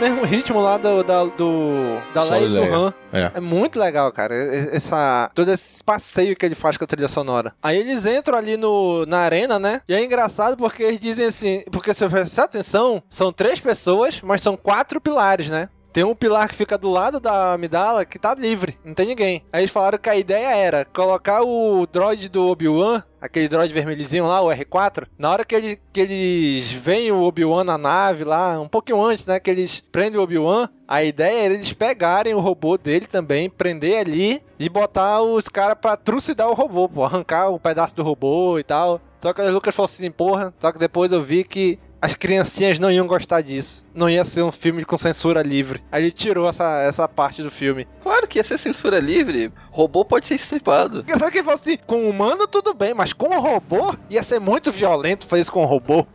Mesmo 0.00 0.24
ritmo 0.24 0.60
lá 0.60 0.76
do, 0.78 1.02
da, 1.02 1.24
do, 1.24 1.98
da 2.14 2.22
Leia 2.24 2.46
e 2.46 2.48
do. 2.48 2.74
Han. 2.74 2.94
É. 3.12 3.30
É 3.34 3.40
muito 3.40 3.78
legal, 3.78 4.10
cara. 4.12 4.34
Essa, 4.34 5.30
todo 5.34 5.50
esse 5.50 5.82
passeio 5.84 6.36
que 6.36 6.44
ele 6.46 6.54
faz 6.54 6.76
com 6.76 6.84
a 6.84 6.86
trilha 6.86 7.08
sonora. 7.08 7.54
Aí 7.62 7.78
eles 7.78 8.06
entram 8.06 8.36
ali 8.38 8.56
no, 8.56 9.04
na 9.06 9.18
arena, 9.18 9.58
né? 9.58 9.82
E 9.88 9.94
é 9.94 10.02
engraçado 10.02 10.56
porque 10.56 10.82
eles 10.82 11.00
dizem 11.00 11.26
assim. 11.26 11.62
Porque 11.70 11.92
se 11.92 12.00
você 12.00 12.08
prestar 12.08 12.44
atenção, 12.44 13.02
são 13.08 13.32
três 13.32 13.60
pessoas, 13.60 14.20
mas 14.22 14.42
são 14.42 14.56
quatro 14.56 15.00
pilares, 15.00 15.48
né? 15.48 15.68
Tem 15.92 16.04
um 16.04 16.14
pilar 16.14 16.48
que 16.48 16.54
fica 16.54 16.78
do 16.78 16.88
lado 16.88 17.18
da 17.18 17.52
Amidala 17.52 18.04
que 18.04 18.18
tá 18.18 18.32
livre, 18.34 18.78
não 18.84 18.94
tem 18.94 19.06
ninguém. 19.06 19.44
Aí 19.52 19.62
eles 19.62 19.72
falaram 19.72 19.98
que 19.98 20.08
a 20.08 20.14
ideia 20.14 20.54
era 20.54 20.84
colocar 20.84 21.42
o 21.42 21.84
droid 21.86 22.28
do 22.28 22.46
Obi-Wan, 22.46 23.02
aquele 23.20 23.48
droid 23.48 23.74
vermelhozinho 23.74 24.26
lá, 24.26 24.40
o 24.40 24.46
R4, 24.48 25.08
na 25.18 25.30
hora 25.30 25.44
que, 25.44 25.54
ele, 25.54 25.80
que 25.92 26.00
eles 26.00 26.70
veem 26.70 27.10
o 27.10 27.22
Obi-Wan 27.22 27.64
na 27.64 27.76
nave 27.76 28.22
lá, 28.22 28.60
um 28.60 28.68
pouquinho 28.68 29.02
antes, 29.02 29.26
né, 29.26 29.40
que 29.40 29.50
eles 29.50 29.82
prendem 29.90 30.20
o 30.20 30.22
Obi-Wan, 30.22 30.68
a 30.86 31.02
ideia 31.02 31.46
era 31.46 31.54
eles 31.54 31.72
pegarem 31.72 32.34
o 32.34 32.40
robô 32.40 32.78
dele 32.78 33.08
também, 33.08 33.50
prender 33.50 33.98
ali 33.98 34.40
e 34.60 34.68
botar 34.68 35.22
os 35.22 35.48
caras 35.48 35.76
pra 35.80 35.96
trucidar 35.96 36.48
o 36.48 36.54
robô, 36.54 36.88
pô, 36.88 37.02
arrancar 37.02 37.50
um 37.50 37.58
pedaço 37.58 37.96
do 37.96 38.04
robô 38.04 38.58
e 38.60 38.62
tal. 38.62 39.00
Só 39.18 39.32
que 39.32 39.42
o 39.42 39.52
Lucas 39.52 39.74
falou 39.74 39.86
assim, 39.86 40.10
porra, 40.10 40.54
só 40.58 40.72
que 40.72 40.78
depois 40.78 41.12
eu 41.12 41.20
vi 41.20 41.44
que 41.44 41.78
as 42.00 42.14
criancinhas 42.14 42.78
não 42.78 42.90
iam 42.90 43.06
gostar 43.06 43.42
disso. 43.42 43.86
Não 43.94 44.08
ia 44.08 44.24
ser 44.24 44.42
um 44.42 44.52
filme 44.52 44.84
com 44.84 44.96
censura 44.96 45.42
livre. 45.42 45.82
Aí 45.90 46.02
ele 46.04 46.12
tirou 46.12 46.48
essa, 46.48 46.80
essa 46.82 47.08
parte 47.08 47.42
do 47.42 47.50
filme. 47.50 47.86
Claro 48.02 48.26
que 48.28 48.38
ia 48.38 48.44
ser 48.44 48.58
censura 48.58 48.98
livre. 48.98 49.52
Robô 49.70 50.04
pode 50.04 50.26
ser 50.26 50.34
estripado. 50.34 51.04
Só 51.18 51.30
que 51.30 51.38
ele 51.38 51.44
falou 51.44 51.58
assim, 51.60 51.76
com 51.86 52.08
humano 52.08 52.46
tudo 52.46 52.72
bem, 52.72 52.94
mas 52.94 53.12
com 53.12 53.34
o 53.36 53.40
robô 53.40 53.94
ia 54.08 54.22
ser 54.22 54.38
muito 54.40 54.70
violento 54.70 55.26
fazer 55.26 55.42
isso 55.42 55.52
com 55.52 55.62
o 55.62 55.66
robô. 55.66 56.06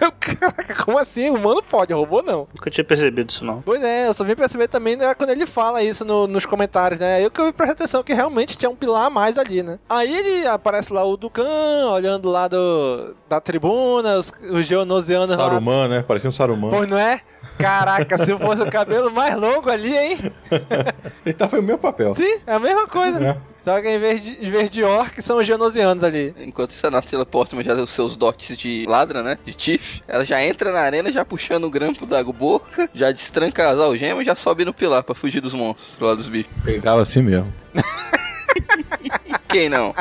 Eu, 0.00 0.12
Caraca, 0.20 0.84
como 0.84 0.98
assim? 0.98 1.30
Humano 1.30 1.62
pode, 1.62 1.92
robô 1.92 2.22
não. 2.22 2.46
Nunca 2.54 2.70
tinha 2.70 2.84
percebido 2.84 3.30
isso, 3.30 3.44
não. 3.44 3.62
Pois 3.62 3.82
é, 3.82 4.06
eu 4.08 4.14
só 4.14 4.24
vim 4.24 4.34
perceber 4.34 4.68
também 4.68 4.96
né, 4.96 5.14
quando 5.14 5.30
ele 5.30 5.46
fala 5.46 5.82
isso 5.82 6.04
no- 6.04 6.26
nos 6.26 6.44
comentários, 6.46 6.98
né? 7.00 7.16
Aí 7.16 7.30
que 7.30 7.40
eu 7.40 7.46
vi 7.46 7.52
prestar 7.52 7.72
atenção 7.72 8.02
que 8.02 8.12
realmente 8.12 8.56
tinha 8.56 8.70
um 8.70 8.76
pilar 8.76 9.06
a 9.06 9.10
mais 9.10 9.38
ali, 9.38 9.62
né? 9.62 9.78
Aí 9.88 10.14
ele 10.14 10.46
aparece 10.46 10.92
lá 10.92 11.04
o 11.04 11.16
Dukan, 11.16 11.90
olhando 11.90 12.28
lá 12.30 12.46
do, 12.48 13.14
da 13.28 13.40
tribuna, 13.40 14.18
os, 14.18 14.32
os 14.50 14.66
geonosianos 14.66 15.36
lá. 15.36 15.44
Saruman, 15.48 15.88
né? 15.88 16.02
Parecia 16.02 16.28
um 16.28 16.32
Saruman. 16.32 16.70
Pois 16.70 16.88
não 16.88 16.98
é? 16.98 17.20
Caraca, 17.58 18.24
se 18.24 18.36
fosse 18.38 18.62
o 18.62 18.70
cabelo 18.70 19.10
mais 19.10 19.36
longo 19.36 19.70
ali, 19.70 19.96
hein? 19.96 20.32
Ele 21.24 21.34
tá 21.34 21.48
foi 21.48 21.60
o 21.60 21.62
meu 21.62 21.78
papel. 21.78 22.14
Sim, 22.14 22.40
é 22.46 22.54
a 22.54 22.58
mesma 22.58 22.86
coisa. 22.86 23.24
É. 23.24 23.36
Só 23.62 23.80
que 23.80 23.88
em 23.88 23.98
vez 23.98 24.20
de, 24.20 24.44
em 24.44 24.50
vez 24.50 24.68
de 24.68 24.82
orc, 24.82 25.22
são 25.22 25.38
os 25.38 25.46
genosianos 25.46 26.02
ali. 26.02 26.34
Enquanto 26.38 26.72
isso, 26.72 26.84
a 26.84 26.90
Natalie 26.90 27.24
Portman 27.24 27.62
já 27.62 27.74
deu 27.74 27.86
seus 27.86 28.16
dotes 28.16 28.56
de 28.56 28.84
ladra, 28.88 29.22
né? 29.22 29.38
De 29.44 29.54
Tiff. 29.54 30.02
Ela 30.08 30.24
já 30.24 30.42
entra 30.42 30.72
na 30.72 30.80
arena, 30.80 31.12
já 31.12 31.24
puxando 31.24 31.64
o 31.64 31.70
grampo 31.70 32.04
da 32.04 32.22
boca, 32.24 32.90
já 32.92 33.12
destranca 33.12 33.68
as 33.68 33.78
algemas 33.78 34.22
e 34.22 34.24
já 34.24 34.34
sobe 34.34 34.64
no 34.64 34.74
pilar 34.74 35.04
pra 35.04 35.14
fugir 35.14 35.40
dos 35.40 35.54
monstros 35.54 35.96
lá 36.00 36.14
dos 36.14 36.26
bichos. 36.26 36.52
Pegava 36.64 37.02
assim 37.02 37.22
mesmo. 37.22 37.52
Quem 39.48 39.68
não? 39.68 39.94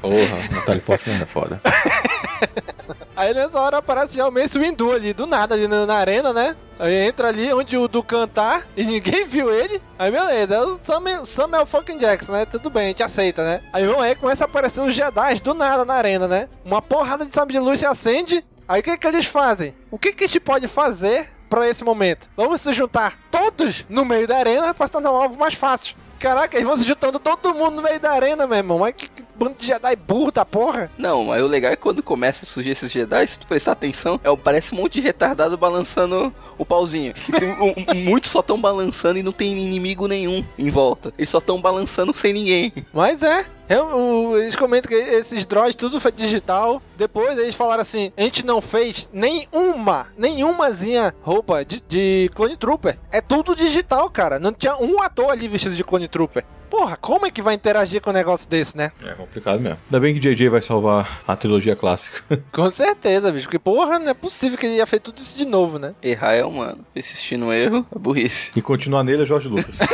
Porra, 0.00 0.48
Natalie 0.52 0.80
Portman 0.82 1.20
é 1.20 1.26
foda. 1.26 1.60
Aí 3.16 3.34
nessa 3.34 3.60
hora 3.60 3.78
aparece 3.78 4.16
já 4.16 4.28
o 4.28 4.32
Mace 4.32 4.58
Windu 4.58 4.92
ali, 4.92 5.12
do 5.12 5.26
nada, 5.26 5.54
ali 5.54 5.66
na, 5.66 5.86
na 5.86 5.94
arena, 5.94 6.32
né? 6.32 6.56
Aí 6.78 6.94
entra 6.94 7.28
ali 7.28 7.52
onde 7.52 7.76
o 7.76 7.88
Dukan 7.88 8.28
tá 8.28 8.62
e 8.76 8.84
ninguém 8.86 9.26
viu 9.26 9.50
ele. 9.50 9.82
Aí 9.98 10.10
beleza, 10.10 10.54
é 10.54 10.60
o 10.60 10.78
Samuel, 10.84 11.26
Samuel 11.26 11.66
fucking 11.66 11.98
Jackson, 11.98 12.32
né? 12.32 12.46
Tudo 12.46 12.70
bem, 12.70 12.84
a 12.84 12.88
gente 12.88 13.02
aceita, 13.02 13.42
né? 13.42 13.60
Aí 13.72 13.86
vão 13.86 14.00
aí 14.00 14.14
começa 14.14 14.44
a 14.44 14.46
aparecer 14.46 14.80
os 14.80 14.94
Jedi 14.94 15.40
do 15.42 15.54
nada 15.54 15.84
na 15.84 15.94
arena, 15.94 16.28
né? 16.28 16.48
Uma 16.64 16.80
porrada 16.80 17.26
de 17.26 17.32
sabre 17.32 17.54
de 17.54 17.58
luz 17.58 17.80
se 17.80 17.86
acende. 17.86 18.44
Aí 18.68 18.80
o 18.80 18.84
que 18.84 18.96
que 18.96 19.06
eles 19.06 19.26
fazem? 19.26 19.74
O 19.90 19.98
que 19.98 20.12
que 20.12 20.24
a 20.24 20.26
gente 20.26 20.40
pode 20.40 20.68
fazer 20.68 21.28
pra 21.48 21.68
esse 21.68 21.82
momento? 21.82 22.28
Vamos 22.36 22.60
se 22.60 22.72
juntar 22.72 23.18
todos 23.30 23.84
no 23.88 24.04
meio 24.04 24.28
da 24.28 24.36
arena 24.36 24.74
se 24.78 24.92
tornar 24.92 25.10
um 25.10 25.16
alvo 25.16 25.38
mais 25.38 25.54
fácil. 25.54 25.96
Caraca, 26.18 26.56
eles 26.56 26.66
vão 26.66 26.76
se 26.76 26.84
juntando 26.84 27.18
todo 27.18 27.54
mundo 27.54 27.76
no 27.76 27.82
meio 27.82 28.00
da 28.00 28.10
arena, 28.10 28.46
meu 28.46 28.58
irmão. 28.58 28.80
Mas 28.80 28.94
que 28.94 29.10
bando 29.38 29.54
de 29.58 29.66
Jedi 29.66 29.94
burro 29.96 30.30
da 30.32 30.44
porra. 30.44 30.90
Não, 30.98 31.24
mas 31.26 31.42
o 31.42 31.46
legal 31.46 31.72
é 31.72 31.76
quando 31.76 32.02
começa 32.02 32.44
a 32.44 32.46
surgir 32.46 32.70
esses 32.70 32.90
Jedi, 32.90 33.26
se 33.26 33.38
tu 33.38 33.46
prestar 33.46 33.72
atenção, 33.72 34.20
é, 34.24 34.36
parece 34.36 34.74
um 34.74 34.78
monte 34.78 34.94
de 34.94 35.00
retardado 35.00 35.56
balançando 35.56 36.32
o 36.56 36.64
pauzinho. 36.66 37.14
Um- 37.60 37.92
um- 37.92 37.94
muitos 38.04 38.30
só 38.30 38.42
tão 38.42 38.60
balançando 38.60 39.18
e 39.18 39.22
não 39.22 39.32
tem 39.32 39.52
inimigo 39.52 40.06
nenhum 40.08 40.44
em 40.58 40.70
volta. 40.70 41.12
Eles 41.16 41.30
só 41.30 41.40
tão 41.40 41.60
balançando 41.60 42.16
sem 42.16 42.32
ninguém. 42.32 42.72
Mas 42.92 43.22
é. 43.22 43.44
É, 43.68 43.78
o- 43.82 44.34
eles 44.38 44.56
comentam 44.56 44.88
que 44.88 44.94
esses 44.94 45.44
droids 45.44 45.76
tudo 45.76 46.00
foi 46.00 46.10
digital. 46.10 46.80
Depois 46.96 47.36
eles 47.38 47.54
falaram 47.54 47.82
assim: 47.82 48.10
a 48.16 48.22
gente 48.22 48.44
não 48.44 48.62
fez 48.62 49.10
nenhuma, 49.12 50.06
nenhumazinha 50.16 51.14
roupa 51.22 51.64
de, 51.64 51.82
de 51.86 52.30
Clone 52.34 52.56
Trooper. 52.56 52.98
É 53.12 53.20
tudo 53.20 53.54
digital, 53.54 54.08
cara. 54.10 54.38
Não 54.38 54.52
tinha 54.52 54.74
um 54.76 55.02
ator 55.02 55.30
ali 55.30 55.46
vestido 55.48 55.74
de 55.74 55.84
Clone 55.84 56.08
Trooper. 56.08 56.44
Porra, 56.70 56.96
como 56.96 57.26
é 57.26 57.30
que 57.30 57.40
vai 57.42 57.54
interagir 57.54 58.00
com 58.00 58.10
um 58.10 58.12
negócio 58.12 58.48
desse, 58.48 58.76
né? 58.76 58.92
É 59.02 59.12
complicado 59.14 59.58
mesmo. 59.60 59.78
Ainda 59.86 60.00
bem 60.00 60.12
que 60.14 60.20
JJ 60.20 60.48
vai 60.50 60.60
salvar 60.62 61.20
a 61.26 61.34
trilogia 61.34 61.74
clássica. 61.74 62.22
Com 62.52 62.70
certeza, 62.70 63.32
bicho. 63.32 63.46
Porque, 63.46 63.58
porra, 63.58 63.98
não 63.98 64.08
é 64.10 64.14
possível 64.14 64.58
que 64.58 64.66
ele 64.66 64.76
ia 64.76 64.86
feito 64.86 65.04
tudo 65.10 65.18
isso 65.18 65.36
de 65.38 65.44
novo, 65.44 65.78
né? 65.78 65.94
Errar 66.02 66.34
é 66.34 66.44
humano. 66.44 66.84
Persistir 66.92 67.38
no 67.38 67.52
erro 67.52 67.86
é 67.94 67.98
burrice. 67.98 68.50
E 68.54 68.60
continuar 68.62 69.02
nele 69.02 69.22
é 69.22 69.26
Jorge 69.26 69.48
Lucas. 69.48 69.78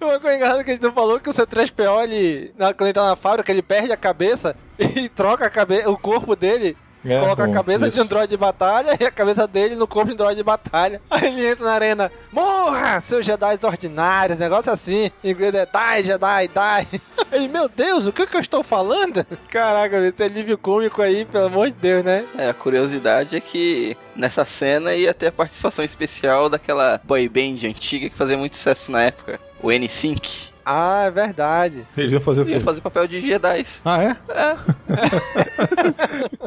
Uma 0.00 0.20
coisa 0.20 0.36
engraçada 0.36 0.62
que 0.64 0.70
a 0.70 0.74
gente 0.74 0.82
não 0.82 0.92
falou 0.92 1.18
que 1.18 1.30
o 1.30 1.32
C3PO, 1.32 2.02
ele, 2.04 2.52
na- 2.58 2.74
quando 2.74 2.88
ele 2.88 2.92
tá 2.92 3.04
na 3.06 3.16
fábrica, 3.16 3.50
ele 3.50 3.62
perde 3.62 3.90
a 3.92 3.96
cabeça 3.96 4.54
e 4.78 5.08
troca 5.08 5.46
a 5.46 5.50
cabe 5.50 5.78
o 5.86 5.96
corpo 5.96 6.36
dele. 6.36 6.76
É, 7.04 7.20
coloca 7.20 7.44
a 7.44 7.46
bom, 7.46 7.52
cabeça 7.52 7.86
isso. 7.86 7.96
de 7.96 8.02
um 8.02 8.06
droid 8.06 8.28
de 8.28 8.36
batalha 8.36 8.96
e 8.98 9.04
a 9.04 9.10
cabeça 9.10 9.46
dele 9.46 9.74
no 9.74 9.86
corpo 9.86 10.08
de 10.08 10.14
um 10.14 10.16
droid 10.16 10.36
de 10.36 10.42
batalha. 10.42 11.00
Aí 11.10 11.26
ele 11.26 11.46
entra 11.46 11.64
na 11.64 11.72
arena, 11.72 12.12
morra, 12.32 13.00
seus 13.00 13.24
Jedi 13.24 13.58
ordinários, 13.62 14.38
negócio 14.38 14.72
assim. 14.72 15.10
Em 15.22 15.30
inglês 15.30 15.54
é 15.54 15.66
die, 15.66 16.02
Jedi, 16.04 16.48
die. 16.48 17.00
Ele, 17.32 17.48
meu 17.48 17.68
Deus, 17.68 18.06
o 18.06 18.12
que, 18.12 18.26
que 18.26 18.36
eu 18.36 18.40
estou 18.40 18.62
falando? 18.62 19.26
Caraca, 19.48 19.96
esse 20.06 20.22
é 20.22 20.26
alívio 20.26 20.56
cômico 20.56 21.02
aí, 21.02 21.24
pelo 21.24 21.46
amor 21.46 21.66
de 21.66 21.76
Deus, 21.80 22.04
né? 22.04 22.24
É, 22.38 22.48
a 22.48 22.54
curiosidade 22.54 23.34
é 23.34 23.40
que 23.40 23.96
nessa 24.14 24.44
cena 24.44 24.94
ia 24.94 25.12
ter 25.12 25.28
a 25.28 25.32
participação 25.32 25.84
especial 25.84 26.48
daquela 26.48 27.00
boy 27.02 27.28
band 27.28 27.66
antiga 27.66 28.08
que 28.08 28.16
fazia 28.16 28.36
muito 28.36 28.56
sucesso 28.56 28.92
na 28.92 29.02
época, 29.02 29.40
o 29.60 29.72
N-Sync. 29.72 30.53
Ah, 30.64 31.04
é 31.06 31.10
verdade. 31.10 31.86
Eles 31.96 32.12
iam 32.12 32.20
fazer 32.20 32.42
o 32.42 32.46
quê? 32.46 32.52
Ia 32.52 32.60
fazer 32.60 32.80
papel 32.80 33.06
de 33.06 33.20
Jedi. 33.20 33.66
Ah, 33.84 34.02
é? 34.02 34.16
É. 34.30 34.56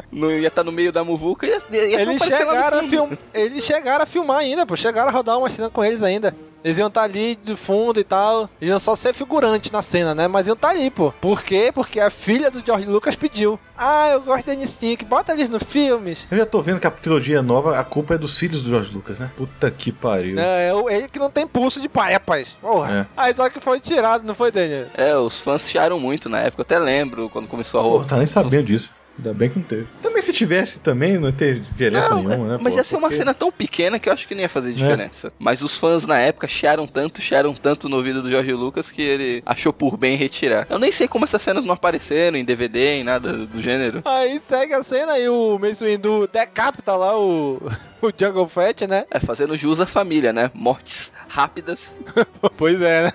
Não 0.10 0.30
ia 0.32 0.48
estar 0.48 0.64
no 0.64 0.72
meio 0.72 0.90
da 0.90 1.04
muvuca 1.04 1.46
e 1.46 1.50
ia, 1.50 1.86
ia 1.86 2.00
Eles 2.02 2.22
chegaram, 2.22 2.80
a 2.80 2.82
film... 2.82 3.10
eles 3.32 3.64
chegaram 3.64 4.02
a 4.02 4.06
filmar 4.06 4.38
ainda, 4.38 4.66
pô. 4.66 4.76
Chegaram 4.76 5.08
a 5.08 5.12
rodar 5.12 5.38
uma 5.38 5.48
cena 5.48 5.70
com 5.70 5.84
eles 5.84 6.02
ainda. 6.02 6.34
Eles 6.64 6.76
iam 6.78 6.88
estar 6.88 7.02
ali 7.02 7.36
de 7.36 7.54
fundo 7.54 8.00
e 8.00 8.04
tal. 8.04 8.48
Eles 8.60 8.70
iam 8.70 8.78
só 8.78 8.96
ser 8.96 9.14
figurante 9.14 9.72
na 9.72 9.82
cena, 9.82 10.14
né? 10.14 10.26
Mas 10.26 10.46
iam 10.46 10.54
estar 10.54 10.70
ali, 10.70 10.90
pô. 10.90 11.12
Por 11.20 11.42
quê? 11.42 11.70
Porque 11.72 12.00
a 12.00 12.10
filha 12.10 12.50
do 12.50 12.60
George 12.64 12.84
Lucas 12.86 13.14
pediu. 13.14 13.58
Ah, 13.76 14.08
eu 14.10 14.20
gosto 14.22 14.46
da 14.46 14.54
N-Sync. 14.54 15.04
Bota 15.04 15.32
eles 15.32 15.48
nos 15.48 15.62
filmes. 15.62 16.26
Eu 16.30 16.36
já 16.38 16.44
tô 16.46 16.60
vendo 16.60 16.80
que 16.80 16.86
a 16.86 16.90
trilogia 16.90 17.40
nova, 17.42 17.78
a 17.78 17.84
culpa 17.84 18.14
é 18.14 18.18
dos 18.18 18.36
filhos 18.36 18.60
do 18.62 18.70
Jorge 18.70 18.92
Lucas, 18.92 19.18
né? 19.18 19.30
Puta 19.36 19.70
que 19.70 19.92
pariu. 19.92 20.38
É, 20.38 20.68
é 20.68 20.74
o- 20.74 20.90
ele 20.90 21.08
que 21.08 21.18
não 21.18 21.30
tem 21.30 21.46
pulso 21.46 21.80
de 21.80 21.88
pai, 21.88 22.12
rapaz. 22.12 22.48
Porra. 22.60 22.92
É. 22.92 23.06
Aí 23.16 23.34
só 23.34 23.48
que 23.48 23.60
foi 23.60 23.78
tirado, 23.80 24.24
não 24.24 24.34
foi, 24.34 24.50
Daniel? 24.50 24.86
É, 24.94 25.16
os 25.16 25.38
fãs 25.40 25.70
chiaram 25.70 25.98
muito 26.00 26.28
na 26.28 26.40
época. 26.40 26.62
Eu 26.62 26.64
até 26.64 26.78
lembro 26.78 27.28
quando 27.28 27.46
começou 27.48 27.80
a 27.80 27.82
Pô, 27.84 27.88
roupa. 27.90 28.06
tá 28.06 28.16
nem 28.16 28.26
sabendo 28.26 28.64
disso. 28.66 28.92
Ainda 29.18 29.34
bem 29.34 29.50
que 29.50 29.58
não 29.58 29.64
teve. 29.66 29.86
Também 30.00 30.22
se 30.22 30.32
tivesse 30.32 30.80
também, 30.80 31.18
não 31.18 31.26
ia 31.28 31.32
ter 31.34 31.58
diferença 31.58 32.10
Não, 32.10 32.22
nenhuma, 32.22 32.48
né? 32.52 32.58
mas 32.62 32.72
pô? 32.72 32.78
ia 32.78 32.84
ser 32.84 32.94
uma 32.94 33.08
Porque- 33.08 33.16
cena 33.16 33.34
tão 33.34 33.50
pequena 33.50 33.98
que 33.98 34.08
eu 34.08 34.12
acho 34.12 34.28
que 34.28 34.34
não 34.34 34.42
ia 34.42 34.48
fazer 34.48 34.72
diferença. 34.72 35.32
Mas 35.38 35.60
os 35.60 35.76
fãs 35.76 36.06
na 36.06 36.18
época 36.18 36.46
chiaram 36.46 36.86
tanto, 36.86 37.20
chiaram 37.20 37.52
tanto 37.52 37.88
no 37.88 37.96
ouvido 37.96 38.22
do 38.22 38.30
Jorge 38.30 38.52
Lucas 38.52 38.90
que 38.90 39.02
ele 39.02 39.42
achou 39.44 39.72
por 39.72 39.96
bem 39.96 40.16
retirar. 40.16 40.66
Eu 40.70 40.78
nem 40.78 40.92
sei 40.92 41.08
como 41.08 41.24
essas 41.24 41.42
cenas 41.42 41.64
não 41.64 41.74
apareceram 41.74 42.36
em 42.38 42.44
DVD, 42.44 43.00
em 43.00 43.04
nada 43.04 43.32
do 43.46 43.60
gênero. 43.60 44.02
Aí 44.04 44.40
segue 44.48 44.72
a 44.74 44.82
cena 44.84 45.18
e 45.18 45.28
o 45.28 45.58
Mace 45.58 45.84
Windu 45.84 46.28
decapita 46.32 46.94
lá 46.94 47.18
o, 47.18 47.60
o 48.00 48.12
Jungle 48.16 48.48
Fett, 48.48 48.86
né? 48.86 49.04
É, 49.10 49.18
fazendo 49.18 49.56
jus 49.56 49.80
à 49.80 49.86
família, 49.86 50.32
né? 50.32 50.50
Mortes 50.54 51.10
rápidas. 51.28 51.94
Pois 52.56 52.80
é, 52.80 53.04
né? 53.04 53.12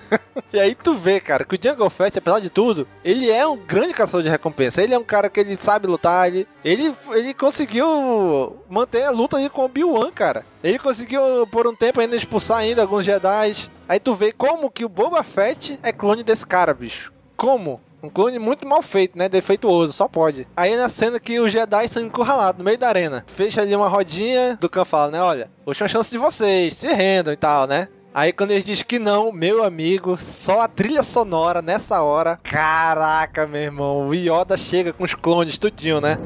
E 0.52 0.58
aí 0.58 0.74
tu 0.74 0.94
vê, 0.94 1.20
cara, 1.20 1.44
que 1.44 1.54
o 1.54 1.58
Jungle 1.62 1.90
Fett, 1.90 2.18
apesar 2.18 2.40
de 2.40 2.48
tudo, 2.48 2.86
ele 3.04 3.30
é 3.30 3.46
um 3.46 3.56
grande 3.56 3.92
caçador 3.92 4.22
de 4.22 4.28
recompensa. 4.28 4.82
Ele 4.82 4.94
é 4.94 4.98
um 4.98 5.04
cara 5.04 5.28
que 5.28 5.40
ele 5.40 5.58
sabe 5.60 5.86
lutar, 5.86 6.28
ele, 6.28 6.46
ele, 6.64 6.94
ele 7.12 7.34
conseguiu 7.34 8.56
manter 8.68 9.04
a 9.04 9.10
luta 9.10 9.36
ali 9.36 9.50
com 9.50 9.62
o 9.62 9.64
Obi-Wan, 9.64 10.10
cara. 10.12 10.44
Ele 10.62 10.78
conseguiu, 10.78 11.46
por 11.50 11.66
um 11.66 11.74
tempo, 11.74 12.00
ainda 12.00 12.16
expulsar 12.16 12.58
ainda 12.58 12.82
alguns 12.82 13.04
Jedi. 13.04 13.70
Aí 13.88 13.98
tu 13.98 14.14
vê 14.14 14.32
como 14.32 14.70
que 14.70 14.84
o 14.84 14.88
Boba 14.88 15.22
Fett 15.22 15.78
é 15.82 15.92
clone 15.92 16.22
desse 16.22 16.46
cara, 16.46 16.72
bicho. 16.72 17.12
Como? 17.36 17.80
Um 18.04 18.10
clone 18.10 18.38
muito 18.38 18.66
mal 18.66 18.82
feito, 18.82 19.16
né? 19.16 19.30
Defeituoso, 19.30 19.94
só 19.94 20.06
pode. 20.06 20.46
Aí 20.54 20.76
na 20.76 20.90
cena 20.90 21.18
que 21.18 21.40
os 21.40 21.50
Jedi 21.50 21.88
são 21.88 22.02
encurralados 22.02 22.58
no 22.58 22.64
meio 22.64 22.76
da 22.76 22.88
arena. 22.88 23.24
Fecha 23.26 23.62
ali 23.62 23.74
uma 23.74 23.88
rodinha, 23.88 24.58
do 24.60 24.68
Khan 24.68 24.84
fala, 24.84 25.10
né? 25.10 25.22
Olha, 25.22 25.50
última 25.64 25.88
chance 25.88 26.10
de 26.10 26.18
vocês, 26.18 26.76
se 26.76 26.86
rendam 26.88 27.32
e 27.32 27.36
tal, 27.36 27.66
né? 27.66 27.88
Aí 28.14 28.32
quando 28.32 28.52
ele 28.52 28.62
diz 28.62 28.80
que 28.84 29.00
não, 29.00 29.32
meu 29.32 29.64
amigo, 29.64 30.16
só 30.16 30.60
a 30.60 30.68
trilha 30.68 31.02
sonora 31.02 31.60
nessa 31.60 32.00
hora. 32.00 32.38
Caraca, 32.44 33.44
meu 33.44 33.60
irmão, 33.60 34.06
o 34.06 34.14
Yoda 34.14 34.56
chega 34.56 34.92
com 34.92 35.02
os 35.02 35.16
clones 35.16 35.58
tudinho, 35.58 36.00
né? 36.00 36.16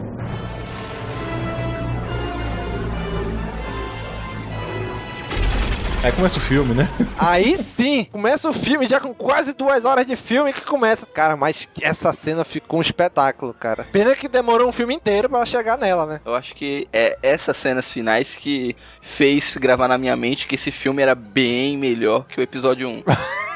Aí 6.03 6.13
começa 6.13 6.39
o 6.39 6.41
filme, 6.41 6.75
né? 6.75 6.89
Aí 7.19 7.57
sim, 7.57 8.05
começa 8.13 8.49
o 8.49 8.53
filme 8.53 8.87
já 8.87 9.01
com 9.01 9.13
quase 9.13 9.53
duas 9.53 9.85
horas 9.85 10.07
de 10.07 10.15
filme 10.15 10.53
que 10.53 10.61
começa. 10.61 11.05
Cara, 11.07 11.37
mas 11.37 11.69
essa 11.83 12.13
cena 12.13 12.45
ficou 12.45 12.79
um 12.79 12.83
espetáculo, 12.83 13.53
cara. 13.53 13.85
Pena 13.91 14.15
que 14.15 14.29
demorou 14.29 14.69
um 14.69 14.73
filme 14.73 14.95
inteiro 14.95 15.29
pra 15.29 15.45
chegar 15.45 15.77
nela, 15.77 16.07
né? 16.07 16.21
Eu 16.25 16.37
acho 16.37 16.55
que 16.55 16.87
é 16.93 17.19
essas 17.21 17.57
cenas 17.57 17.91
finais 17.93 18.37
que 18.37 18.77
fez 19.03 19.57
gravar 19.57 19.89
na 19.89 19.99
minha 19.99 20.15
mente 20.17 20.47
que 20.47 20.55
esse 20.55 20.71
filme 20.71 21.03
era 21.03 21.17
bem 21.17 21.77
melhor 21.77 22.25
que 22.27 22.41
o 22.41 22.43
episódio 22.43 22.89
1. 22.89 23.03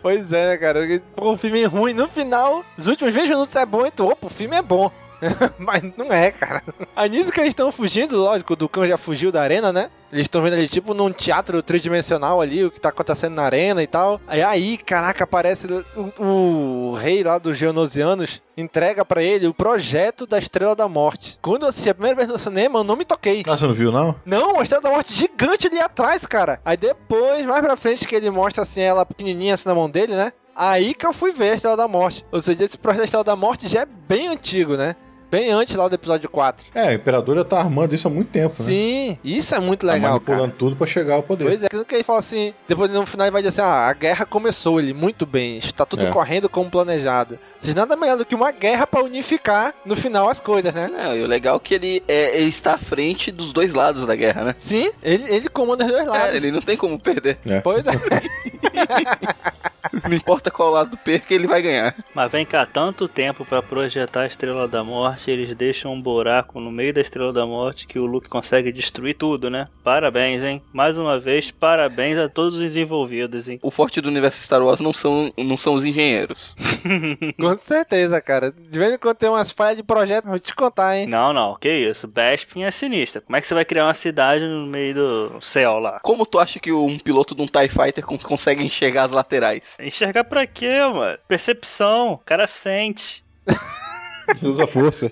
Pois 0.00 0.32
é, 0.32 0.50
né, 0.50 0.56
cara? 0.56 1.02
Pô, 1.16 1.32
um 1.32 1.36
filme 1.36 1.64
ruim. 1.64 1.92
No 1.92 2.06
final, 2.06 2.64
os 2.76 2.86
últimos 2.86 3.12
20 3.12 3.28
minutos 3.30 3.56
é 3.56 3.66
bom, 3.66 3.84
então, 3.84 4.06
opa, 4.06 4.28
o 4.28 4.30
filme 4.30 4.54
é 4.54 4.62
bom. 4.62 4.88
Mas 5.58 5.82
não 5.96 6.12
é, 6.12 6.30
cara. 6.30 6.62
Aí 6.94 7.08
nisso 7.08 7.32
que 7.32 7.40
eles 7.40 7.50
estão 7.50 7.72
fugindo, 7.72 8.16
lógico, 8.16 8.52
o 8.52 8.56
Ducão 8.56 8.86
já 8.86 8.96
fugiu 8.96 9.32
da 9.32 9.42
arena, 9.42 9.72
né? 9.72 9.90
Eles 10.12 10.24
estão 10.24 10.40
vendo 10.42 10.54
ali, 10.54 10.68
tipo, 10.68 10.94
num 10.94 11.12
teatro 11.12 11.62
tridimensional 11.62 12.40
ali, 12.40 12.64
o 12.64 12.70
que 12.70 12.80
tá 12.80 12.88
acontecendo 12.88 13.34
na 13.34 13.42
arena 13.42 13.82
e 13.82 13.86
tal. 13.86 14.20
Aí, 14.26 14.42
aí 14.42 14.76
caraca, 14.78 15.24
aparece 15.24 15.66
o, 15.66 16.22
o 16.22 16.94
rei 16.94 17.22
lá 17.22 17.38
dos 17.38 17.56
Geonosianos, 17.56 18.42
entrega 18.56 19.04
pra 19.04 19.22
ele 19.22 19.46
o 19.46 19.54
projeto 19.54 20.26
da 20.26 20.38
Estrela 20.38 20.74
da 20.74 20.88
Morte. 20.88 21.38
Quando 21.42 21.62
eu 21.62 21.68
assisti 21.68 21.90
a 21.90 21.94
primeira 21.94 22.16
vez 22.16 22.28
no 22.28 22.38
cinema, 22.38 22.78
eu 22.80 22.84
não 22.84 22.96
me 22.96 23.04
toquei. 23.04 23.42
Ah, 23.46 23.56
você 23.56 23.66
não 23.66 23.74
viu, 23.74 23.92
não? 23.92 24.14
Não, 24.24 24.58
a 24.58 24.62
Estrela 24.62 24.82
da 24.82 24.90
Morte 24.90 25.12
gigante 25.12 25.66
ali 25.66 25.78
atrás, 25.78 26.26
cara. 26.26 26.60
Aí 26.64 26.76
depois, 26.76 27.44
mais 27.44 27.62
pra 27.62 27.76
frente, 27.76 28.06
que 28.06 28.14
ele 28.14 28.30
mostra 28.30 28.62
assim, 28.62 28.80
ela 28.80 29.04
pequenininha 29.04 29.54
assim 29.54 29.68
na 29.68 29.74
mão 29.74 29.90
dele, 29.90 30.14
né? 30.14 30.32
Aí 30.56 30.92
que 30.92 31.06
eu 31.06 31.12
fui 31.12 31.32
ver 31.32 31.50
a 31.50 31.54
Estrela 31.54 31.76
da 31.76 31.86
Morte. 31.86 32.24
Ou 32.32 32.40
seja, 32.40 32.64
esse 32.64 32.76
projeto 32.76 32.98
da 32.98 33.04
Estrela 33.04 33.24
da 33.24 33.36
Morte 33.36 33.68
já 33.68 33.82
é 33.82 33.86
bem 33.86 34.26
antigo, 34.28 34.76
né? 34.76 34.96
Bem 35.30 35.50
antes 35.52 35.74
lá 35.74 35.86
do 35.88 35.94
episódio 35.94 36.26
4. 36.30 36.68
É, 36.74 36.86
o 36.88 36.92
Imperador 36.94 37.36
já 37.36 37.44
tá 37.44 37.58
armando 37.58 37.94
isso 37.94 38.08
há 38.08 38.10
muito 38.10 38.28
tempo, 38.30 38.54
né? 38.62 38.64
Sim, 38.70 39.18
isso 39.22 39.54
é 39.54 39.60
muito 39.60 39.86
Tá 39.86 39.92
legal, 39.92 40.12
manipulando 40.12 40.44
cara. 40.44 40.54
tudo 40.58 40.74
pra 40.76 40.86
chegar 40.86 41.16
ao 41.16 41.22
poder. 41.22 41.44
Pois 41.44 41.62
é, 41.62 41.66
aquilo 41.66 41.84
que 41.84 41.94
ele 41.94 42.02
fala 42.02 42.20
assim, 42.20 42.54
depois 42.66 42.90
no 42.90 43.04
final 43.04 43.26
ele 43.26 43.32
vai 43.32 43.42
dizer 43.42 43.60
assim, 43.60 43.70
ah, 43.70 43.88
a 43.88 43.92
guerra 43.92 44.24
começou 44.24 44.80
ele 44.80 44.94
muito 44.94 45.26
bem, 45.26 45.58
está 45.58 45.84
tudo 45.84 46.06
É. 46.06 46.10
correndo 46.10 46.48
como 46.48 46.70
planejado. 46.70 47.38
Seja, 47.58 47.74
nada 47.74 47.94
melhor 47.94 48.16
do 48.16 48.24
que 48.24 48.34
uma 48.34 48.50
guerra 48.52 48.86
pra 48.86 49.02
unificar 49.02 49.74
no 49.84 49.94
final 49.94 50.30
as 50.30 50.40
coisas, 50.40 50.72
né? 50.72 50.88
Não, 50.90 51.14
e 51.14 51.22
o 51.22 51.26
legal 51.26 51.56
é 51.56 51.60
que 51.60 51.74
ele, 51.74 52.02
é, 52.08 52.38
ele 52.40 52.48
está 52.48 52.74
à 52.74 52.78
frente 52.78 53.30
dos 53.30 53.52
dois 53.52 53.74
lados 53.74 54.06
da 54.06 54.16
guerra, 54.16 54.44
né? 54.44 54.54
Sim, 54.56 54.90
ele, 55.02 55.24
ele 55.28 55.48
comanda 55.50 55.84
os 55.84 55.90
dois 55.90 56.06
lados. 56.06 56.26
É, 56.28 56.36
ele 56.36 56.50
não 56.50 56.62
tem 56.62 56.76
como 56.76 56.98
perder. 56.98 57.36
É. 57.44 57.60
Pois 57.60 57.84
é. 57.86 57.90
Não 60.08 60.16
importa 60.16 60.50
qual 60.50 60.70
lado 60.70 60.96
perca, 60.96 61.32
ele 61.34 61.46
vai 61.46 61.62
ganhar. 61.62 61.94
Mas 62.14 62.30
vem 62.30 62.44
cá, 62.44 62.64
tanto 62.66 63.06
tempo 63.08 63.44
pra 63.44 63.62
projetar 63.62 64.22
a 64.22 64.26
Estrela 64.26 64.66
da 64.68 64.82
Morte, 64.84 65.30
eles 65.30 65.56
deixam 65.56 65.92
um 65.92 66.00
buraco 66.00 66.60
no 66.60 66.70
meio 66.70 66.92
da 66.92 67.00
Estrela 67.00 67.32
da 67.32 67.46
Morte 67.46 67.86
que 67.86 67.98
o 67.98 68.06
Luke 68.06 68.28
consegue 68.28 68.72
destruir 68.72 69.16
tudo, 69.16 69.48
né? 69.50 69.68
Parabéns, 69.84 70.42
hein? 70.42 70.62
Mais 70.72 70.96
uma 70.98 71.18
vez, 71.18 71.50
parabéns 71.50 72.18
a 72.18 72.28
todos 72.28 72.56
os 72.58 72.76
envolvidos, 72.76 73.48
hein? 73.48 73.58
O 73.62 73.70
forte 73.70 74.00
do 74.00 74.08
universo 74.08 74.42
Star 74.42 74.62
Wars 74.62 74.80
não 74.80 74.92
são, 74.92 75.32
não 75.36 75.56
são 75.56 75.74
os 75.74 75.84
engenheiros. 75.84 76.54
Com 77.38 77.56
certeza, 77.56 78.20
cara. 78.20 78.52
De 78.52 78.78
vez 78.78 78.92
em 78.92 78.98
quando 78.98 79.16
tem 79.16 79.28
umas 79.28 79.50
falhas 79.50 79.76
de 79.76 79.82
projeto, 79.82 80.26
vou 80.26 80.38
te 80.38 80.54
contar, 80.54 80.96
hein? 80.96 81.06
Não, 81.06 81.32
não, 81.32 81.56
que 81.56 81.68
isso. 81.70 82.06
Bespin 82.08 82.62
é 82.64 82.70
sinistra. 82.70 83.20
Como 83.20 83.36
é 83.36 83.40
que 83.40 83.46
você 83.46 83.54
vai 83.54 83.64
criar 83.64 83.84
uma 83.84 83.94
cidade 83.94 84.44
no 84.44 84.66
meio 84.66 84.94
do 84.94 85.40
céu 85.40 85.78
lá? 85.78 86.00
Como 86.02 86.24
tu 86.26 86.38
acha 86.38 86.58
que 86.58 86.72
um 86.72 86.98
piloto 86.98 87.34
de 87.34 87.42
um 87.42 87.46
TIE 87.46 87.68
Fighter 87.68 88.04
con- 88.04 88.18
consegue 88.18 88.64
enxergar 88.64 89.04
as 89.04 89.10
laterais? 89.12 89.76
Enxergar 89.80 90.24
pra 90.24 90.46
quê, 90.46 90.80
mano? 90.92 91.18
Percepção. 91.28 92.12
O 92.14 92.18
cara 92.18 92.46
sente. 92.46 93.24
Usa 94.42 94.66
força. 94.66 95.10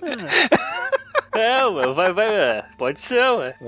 É, 1.34 1.66
ué, 1.66 1.92
vai, 1.92 2.12
vai, 2.12 2.34
é. 2.34 2.64
Pode 2.78 2.98
ser, 3.00 3.28
ué. 3.32 3.54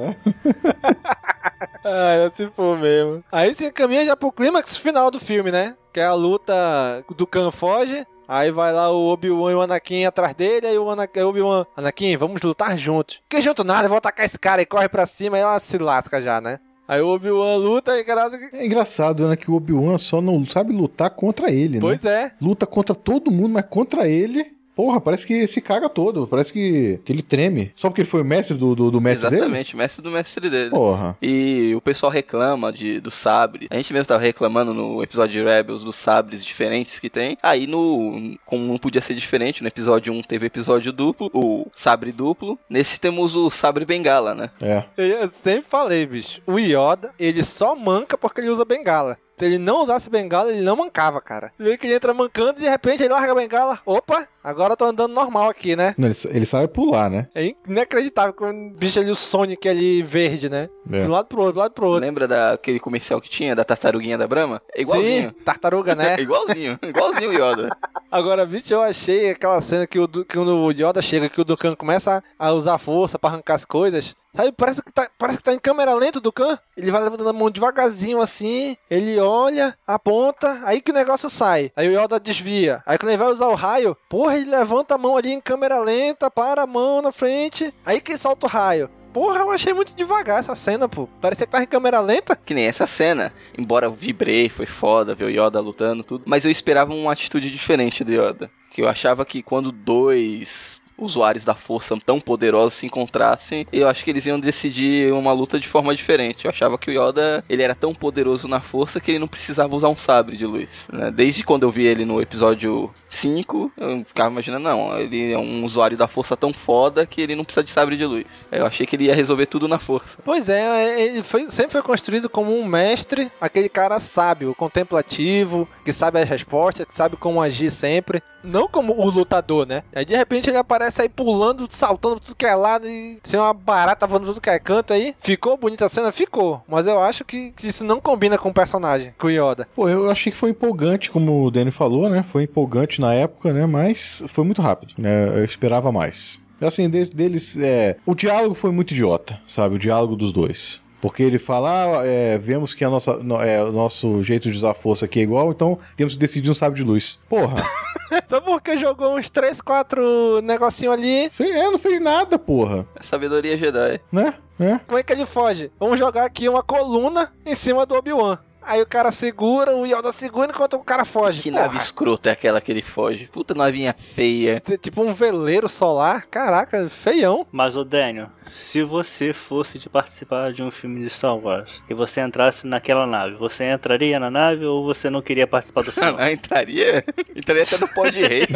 Ah, 1.84 2.12
é 2.14 2.30
se 2.30 2.48
for 2.50 2.76
mesmo. 2.78 3.24
Aí 3.32 3.54
você 3.54 3.70
caminha 3.72 4.04
já 4.04 4.16
pro 4.16 4.30
clímax 4.32 4.76
final 4.76 5.10
do 5.10 5.18
filme, 5.18 5.50
né? 5.50 5.74
Que 5.92 6.00
é 6.00 6.04
a 6.04 6.12
luta 6.14 7.02
do 7.16 7.26
Khan 7.26 7.50
foge. 7.50 8.06
Aí 8.28 8.50
vai 8.50 8.72
lá 8.72 8.90
o 8.90 9.06
Obi-Wan 9.08 9.52
e 9.52 9.54
o 9.54 9.62
Anakin 9.62 10.04
atrás 10.04 10.34
dele, 10.34 10.66
aí 10.66 10.78
o 10.78 10.88
Ana- 10.90 11.08
aí 11.12 11.22
o 11.22 11.28
Obi-Wan, 11.30 11.64
Anakin, 11.76 12.14
vamos 12.16 12.42
lutar 12.42 12.76
juntos. 12.76 13.20
Que 13.28 13.40
junto 13.40 13.64
nada, 13.64 13.84
eu 13.86 13.88
vou 13.88 13.96
atacar 13.96 14.26
esse 14.26 14.38
cara 14.38 14.60
e 14.60 14.66
corre 14.66 14.88
pra 14.88 15.06
cima 15.06 15.38
e 15.38 15.40
ela 15.40 15.58
se 15.58 15.78
lasca 15.78 16.20
já, 16.20 16.38
né? 16.40 16.60
Aí 16.88 17.02
o 17.02 17.08
Obi-Wan 17.08 17.56
luta 17.56 17.98
e 17.98 18.02
caralho. 18.02 18.38
É 18.50 18.64
engraçado, 18.64 19.28
né? 19.28 19.36
Que 19.36 19.50
o 19.50 19.54
Obi-Wan 19.54 19.98
só 19.98 20.22
não 20.22 20.42
sabe 20.46 20.72
lutar 20.72 21.10
contra 21.10 21.52
ele, 21.52 21.78
Pois 21.80 22.00
né? 22.00 22.10
é. 22.10 22.32
Luta 22.40 22.66
contra 22.66 22.94
todo 22.94 23.30
mundo, 23.30 23.50
mas 23.52 23.66
contra 23.68 24.08
ele. 24.08 24.56
Porra, 24.78 25.00
parece 25.00 25.26
que 25.26 25.44
se 25.48 25.60
caga 25.60 25.88
todo. 25.88 26.24
Parece 26.28 26.52
que, 26.52 27.00
que 27.04 27.12
ele 27.12 27.20
treme. 27.20 27.72
Só 27.74 27.88
porque 27.88 28.02
ele 28.02 28.08
foi 28.08 28.22
o 28.22 28.24
mestre 28.24 28.56
do, 28.56 28.76
do, 28.76 28.92
do 28.92 29.00
mestre 29.00 29.28
dele? 29.28 29.42
Exatamente, 29.42 29.76
mestre 29.76 30.00
do 30.00 30.10
mestre 30.12 30.48
dele. 30.48 30.70
Porra. 30.70 31.18
E 31.20 31.74
o 31.74 31.80
pessoal 31.80 32.12
reclama 32.12 32.72
de, 32.72 33.00
do 33.00 33.10
sabre. 33.10 33.66
A 33.72 33.74
gente 33.74 33.92
mesmo 33.92 34.06
tava 34.06 34.22
reclamando 34.22 34.72
no 34.72 35.02
episódio 35.02 35.32
de 35.32 35.44
Rebels 35.44 35.82
dos 35.82 35.96
sabres 35.96 36.44
diferentes 36.44 37.00
que 37.00 37.10
tem. 37.10 37.36
Aí 37.42 37.66
no. 37.66 38.38
Como 38.46 38.64
não 38.64 38.78
podia 38.78 39.00
ser 39.00 39.16
diferente, 39.16 39.62
no 39.62 39.68
episódio 39.68 40.12
1 40.12 40.22
teve 40.22 40.46
episódio 40.46 40.92
duplo, 40.92 41.28
o 41.34 41.66
sabre 41.74 42.12
duplo. 42.12 42.56
Nesse 42.70 43.00
temos 43.00 43.34
o 43.34 43.50
sabre 43.50 43.84
bengala, 43.84 44.32
né? 44.32 44.48
É. 44.62 44.84
Eu 44.96 45.28
sempre 45.42 45.68
falei, 45.68 46.06
bicho. 46.06 46.40
O 46.46 46.56
Yoda, 46.56 47.10
ele 47.18 47.42
só 47.42 47.74
manca 47.74 48.16
porque 48.16 48.40
ele 48.40 48.50
usa 48.50 48.64
bengala. 48.64 49.18
Se 49.38 49.44
ele 49.44 49.56
não 49.56 49.84
usasse 49.84 50.10
bengala, 50.10 50.50
ele 50.50 50.62
não 50.62 50.74
mancava, 50.74 51.20
cara. 51.20 51.52
Você 51.56 51.62
vê 51.62 51.78
que 51.78 51.86
ele 51.86 51.94
entra 51.94 52.12
mancando 52.12 52.58
e 52.58 52.64
de 52.64 52.68
repente 52.68 53.04
ele 53.04 53.12
larga 53.12 53.30
a 53.30 53.34
bengala. 53.36 53.78
Opa, 53.86 54.26
agora 54.48 54.72
eu 54.72 54.76
tô 54.76 54.86
andando 54.86 55.12
normal 55.12 55.50
aqui, 55.50 55.76
né? 55.76 55.94
Não, 55.98 56.08
ele, 56.08 56.16
ele 56.30 56.46
sabe 56.46 56.68
pular, 56.68 57.10
né? 57.10 57.28
É 57.34 57.54
inacreditável 57.68 58.32
quando 58.32 58.74
o 58.74 58.78
bicho 58.78 58.98
ali, 58.98 59.10
o 59.10 59.14
Sonic 59.14 59.68
ali 59.68 60.02
verde, 60.02 60.48
né? 60.48 60.68
É. 60.90 61.02
De 61.02 61.08
um 61.08 61.12
lado 61.12 61.26
pro 61.26 61.40
outro, 61.40 61.52
do 61.52 61.58
lado 61.58 61.72
pro 61.72 61.86
outro. 61.86 62.00
Lembra 62.00 62.26
daquele 62.26 62.80
comercial 62.80 63.20
que 63.20 63.28
tinha 63.28 63.54
da 63.54 63.64
tartaruguinha 63.64 64.16
da 64.16 64.26
Brahma? 64.26 64.62
É 64.74 64.80
igualzinho. 64.80 65.28
Sim, 65.28 65.44
tartaruga, 65.44 65.94
né? 65.94 66.14
É 66.14 66.20
igualzinho, 66.22 66.78
igualzinho 66.82 67.30
o 67.30 67.34
Yoda. 67.34 67.68
Agora, 68.10 68.46
bicho, 68.46 68.72
eu 68.72 68.82
achei 68.82 69.30
aquela 69.30 69.60
cena 69.60 69.86
que, 69.86 69.98
o, 69.98 70.08
que 70.08 70.36
quando 70.36 70.56
o 70.56 70.70
Yoda 70.70 71.02
chega, 71.02 71.28
que 71.28 71.40
o 71.40 71.44
Dukan 71.44 71.74
começa 71.74 72.24
a 72.38 72.52
usar 72.52 72.78
força 72.78 73.18
pra 73.18 73.30
arrancar 73.30 73.54
as 73.54 73.66
coisas. 73.66 74.16
Sabe, 74.34 74.52
parece 74.52 74.82
que 74.82 74.92
tá, 74.92 75.10
parece 75.18 75.38
que 75.38 75.44
tá 75.44 75.52
em 75.52 75.58
câmera 75.58 75.94
lenta 75.94 76.18
o 76.18 76.20
Dukan. 76.20 76.58
Ele 76.76 76.90
vai 76.90 77.02
levantando 77.02 77.28
a 77.28 77.32
mão 77.32 77.50
devagarzinho 77.50 78.20
assim, 78.20 78.76
ele 78.88 79.18
olha, 79.18 79.76
aponta, 79.86 80.60
aí 80.64 80.80
que 80.80 80.90
o 80.90 80.94
negócio 80.94 81.28
sai. 81.28 81.72
Aí 81.74 81.88
o 81.88 82.00
Yoda 82.00 82.20
desvia. 82.20 82.82
Aí 82.86 82.96
quando 82.96 83.10
ele 83.10 83.18
vai 83.18 83.32
usar 83.32 83.48
o 83.48 83.54
raio, 83.54 83.96
porra, 84.08 84.37
levanta 84.44 84.94
a 84.94 84.98
mão 84.98 85.16
ali 85.16 85.32
em 85.32 85.40
câmera 85.40 85.80
lenta, 85.80 86.30
para 86.30 86.62
a 86.62 86.66
mão 86.66 87.02
na 87.02 87.12
frente, 87.12 87.72
aí 87.84 88.00
que 88.00 88.16
solta 88.16 88.46
o 88.46 88.48
raio. 88.48 88.90
Porra, 89.12 89.40
eu 89.40 89.50
achei 89.50 89.72
muito 89.72 89.96
devagar 89.96 90.40
essa 90.40 90.54
cena, 90.54 90.88
pô. 90.88 91.08
Parecia 91.20 91.46
que 91.46 91.52
tava 91.52 91.64
em 91.64 91.66
câmera 91.66 92.00
lenta. 92.00 92.36
Que 92.36 92.54
nem 92.54 92.66
essa 92.66 92.86
cena. 92.86 93.32
Embora 93.56 93.86
eu 93.86 93.92
vibrei, 93.92 94.48
foi 94.48 94.66
foda 94.66 95.14
ver 95.14 95.24
o 95.24 95.30
Yoda 95.30 95.60
lutando 95.60 96.04
tudo. 96.04 96.24
Mas 96.26 96.44
eu 96.44 96.50
esperava 96.50 96.92
uma 96.92 97.12
atitude 97.12 97.50
diferente 97.50 98.04
do 98.04 98.12
Yoda. 98.12 98.50
Que 98.70 98.82
eu 98.82 98.88
achava 98.88 99.24
que 99.24 99.42
quando 99.42 99.72
dois 99.72 100.80
usuários 100.98 101.44
da 101.44 101.54
força 101.54 101.96
tão 102.04 102.20
poderosos 102.20 102.74
se 102.74 102.86
encontrassem, 102.86 103.66
eu 103.72 103.88
acho 103.88 104.04
que 104.04 104.10
eles 104.10 104.26
iam 104.26 104.38
decidir 104.40 105.12
uma 105.12 105.32
luta 105.32 105.58
de 105.60 105.68
forma 105.68 105.94
diferente. 105.94 106.44
Eu 106.44 106.50
achava 106.50 106.76
que 106.76 106.90
o 106.90 106.92
Yoda, 107.08 107.44
ele 107.48 107.62
era 107.62 107.74
tão 107.74 107.94
poderoso 107.94 108.48
na 108.48 108.60
força 108.60 109.00
que 109.00 109.12
ele 109.12 109.18
não 109.18 109.28
precisava 109.28 109.74
usar 109.74 109.88
um 109.88 109.96
sabre 109.96 110.36
de 110.36 110.44
luz. 110.46 110.88
né? 110.92 111.10
Desde 111.10 111.44
quando 111.44 111.62
eu 111.62 111.70
vi 111.70 111.84
ele 111.86 112.04
no 112.04 112.20
episódio 112.20 112.92
5, 113.10 113.72
eu 113.76 114.04
ficava 114.04 114.30
imaginando, 114.30 114.64
não, 114.64 114.98
ele 114.98 115.32
é 115.32 115.38
um 115.38 115.64
usuário 115.64 115.96
da 115.96 116.08
força 116.08 116.36
tão 116.36 116.52
foda 116.52 117.06
que 117.06 117.20
ele 117.20 117.34
não 117.34 117.44
precisa 117.44 117.64
de 117.64 117.70
sabre 117.70 117.96
de 117.96 118.04
luz. 118.04 118.48
Eu 118.50 118.66
achei 118.66 118.86
que 118.86 118.96
ele 118.96 119.04
ia 119.04 119.14
resolver 119.14 119.46
tudo 119.46 119.68
na 119.68 119.78
força. 119.78 120.18
Pois 120.24 120.48
é, 120.48 121.00
ele 121.06 121.22
foi- 121.22 121.50
sempre 121.50 121.72
foi 121.72 121.82
construído 121.82 122.28
como 122.28 122.56
um 122.58 122.64
mestre, 122.66 123.30
aquele 123.40 123.68
cara 123.68 124.00
sábio, 124.00 124.54
contemplativo, 124.54 125.68
que 125.84 125.92
sabe 125.92 126.20
as 126.20 126.28
respostas, 126.28 126.86
que 126.86 126.94
sabe 126.94 127.16
como 127.16 127.40
agir 127.40 127.70
sempre. 127.70 128.22
Não 128.42 128.68
como 128.68 128.92
o 128.94 129.10
lutador, 129.10 129.66
né? 129.66 129.82
Aí 129.94 130.04
de 130.04 130.16
repente 130.16 130.48
ele 130.48 130.56
aparece 130.58 131.02
aí 131.02 131.08
pulando, 131.08 131.66
saltando 131.70 132.20
tudo 132.20 132.36
que 132.36 132.46
é 132.46 132.54
lado 132.54 132.86
e 132.86 133.18
sem 133.24 133.38
uma 133.38 133.52
barata 133.52 134.06
voando 134.06 134.26
tudo 134.26 134.40
que 134.40 134.50
é 134.50 134.58
canto 134.58 134.92
aí. 134.92 135.14
Ficou 135.18 135.56
bonita 135.56 135.86
a 135.86 135.88
cena? 135.88 136.12
Ficou. 136.12 136.62
Mas 136.68 136.86
eu 136.86 137.00
acho 137.00 137.24
que, 137.24 137.52
isso 137.62 137.84
não 137.84 138.00
combina 138.00 138.38
com 138.38 138.48
o 138.50 138.54
personagem, 138.54 139.12
com 139.18 139.26
o 139.26 139.30
Yoda. 139.30 139.66
Pô, 139.74 139.88
eu 139.88 140.10
achei 140.10 140.30
que 140.32 140.38
foi 140.38 140.50
empolgante, 140.50 141.10
como 141.10 141.44
o 141.44 141.50
Danny 141.50 141.70
falou, 141.70 142.08
né? 142.08 142.22
Foi 142.22 142.44
empolgante 142.44 143.00
na 143.00 143.12
época, 143.12 143.52
né? 143.52 143.66
Mas 143.66 144.22
foi 144.28 144.44
muito 144.44 144.62
rápido, 144.62 144.94
né? 144.98 145.28
Eu 145.38 145.44
esperava 145.44 145.90
mais. 145.92 146.40
Assim, 146.60 146.88
de- 146.90 147.10
deles, 147.10 147.56
é... 147.58 147.96
O 148.04 148.14
diálogo 148.14 148.54
foi 148.54 148.70
muito 148.72 148.92
idiota, 148.92 149.38
sabe? 149.46 149.76
O 149.76 149.78
diálogo 149.78 150.16
dos 150.16 150.32
dois. 150.32 150.80
Porque 151.00 151.22
ele 151.22 151.38
fala, 151.38 152.00
ah, 152.00 152.06
é, 152.06 152.36
vemos 152.38 152.74
que 152.74 152.84
a 152.84 152.90
nossa, 152.90 153.14
no- 153.18 153.40
é, 153.40 153.62
o 153.62 153.70
nosso 153.70 154.22
jeito 154.22 154.50
de 154.50 154.56
usar 154.56 154.74
força 154.74 155.04
aqui 155.04 155.20
é 155.20 155.22
igual, 155.22 155.50
então 155.52 155.78
temos 155.96 156.14
que 156.14 156.18
decidir 156.18 156.50
um 156.50 156.54
sábio 156.54 156.76
de 156.76 156.82
luz. 156.82 157.18
Porra, 157.28 157.56
Só 158.26 158.40
porque 158.40 158.76
jogou 158.76 159.16
uns 159.16 159.28
3, 159.30 159.60
4 159.60 160.40
negocinho 160.42 160.90
ali. 160.90 161.30
é, 161.38 161.70
não 161.70 161.78
fez 161.78 162.00
nada, 162.00 162.38
porra. 162.38 162.86
É 162.98 163.02
sabedoria 163.02 163.56
Jedi. 163.56 164.00
Né? 164.10 164.34
É. 164.58 164.78
Como 164.86 164.98
é 164.98 165.02
que 165.02 165.12
ele 165.12 165.26
foge? 165.26 165.70
Vamos 165.78 165.98
jogar 165.98 166.24
aqui 166.24 166.48
uma 166.48 166.62
coluna 166.62 167.32
em 167.46 167.54
cima 167.54 167.84
do 167.86 167.94
Obi-Wan. 167.94 168.38
Aí 168.68 168.82
o 168.82 168.86
cara 168.86 169.10
segura, 169.10 169.74
o 169.74 169.86
Yoda 169.86 170.12
segura 170.12 170.52
enquanto 170.52 170.74
o 170.74 170.80
cara 170.80 171.02
foge. 171.06 171.40
Que 171.40 171.50
Porra. 171.50 171.62
nave 171.62 171.78
escrota 171.78 172.28
é 172.28 172.32
aquela 172.32 172.60
que 172.60 172.70
ele 172.70 172.82
foge? 172.82 173.24
Puta 173.32 173.54
navinha 173.54 173.94
feia. 173.98 174.62
Tipo 174.82 175.00
um 175.02 175.14
veleiro 175.14 175.70
solar. 175.70 176.26
Caraca, 176.26 176.86
feião. 176.90 177.46
Mas, 177.50 177.76
ô 177.76 177.82
Daniel, 177.82 178.28
se 178.44 178.82
você 178.82 179.32
fosse 179.32 179.78
de 179.78 179.88
participar 179.88 180.52
de 180.52 180.62
um 180.62 180.70
filme 180.70 181.00
de 181.00 181.08
Star 181.08 181.34
Wars 181.34 181.82
e 181.88 181.94
você 181.94 182.20
entrasse 182.20 182.66
naquela 182.66 183.06
nave, 183.06 183.36
você 183.36 183.64
entraria 183.72 184.20
na 184.20 184.30
nave 184.30 184.66
ou 184.66 184.84
você 184.84 185.08
não 185.08 185.22
queria 185.22 185.46
participar 185.46 185.80
do 185.82 185.90
filme? 185.90 186.08
Ah, 186.18 186.30
entraria? 186.32 187.04
Entraria 187.34 187.62
até 187.62 187.78
no 187.78 187.88
pó 187.94 188.06
de 188.08 188.22
rei. 188.22 188.46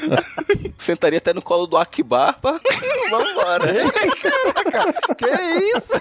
Sentaria 0.78 1.18
até 1.18 1.32
no 1.32 1.40
colo 1.40 1.66
do 1.66 1.76
Akbar. 1.78 2.38
Pra... 2.40 2.60
Vambora. 3.10 3.72
Caraca, 4.70 5.14
que 5.14 5.26
isso? 5.76 5.92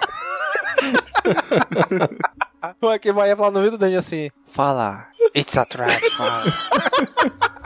o 2.82 2.88
Akiba 2.88 3.28
ia 3.28 3.36
falar 3.36 3.52
no 3.52 3.60
vídeo 3.60 3.72
do 3.72 3.78
Daniel 3.78 4.00
assim: 4.00 4.30
Fala, 4.52 5.08
it's 5.36 5.58
a 5.58 5.66
trap, 5.66 5.92
fala. 6.12 6.44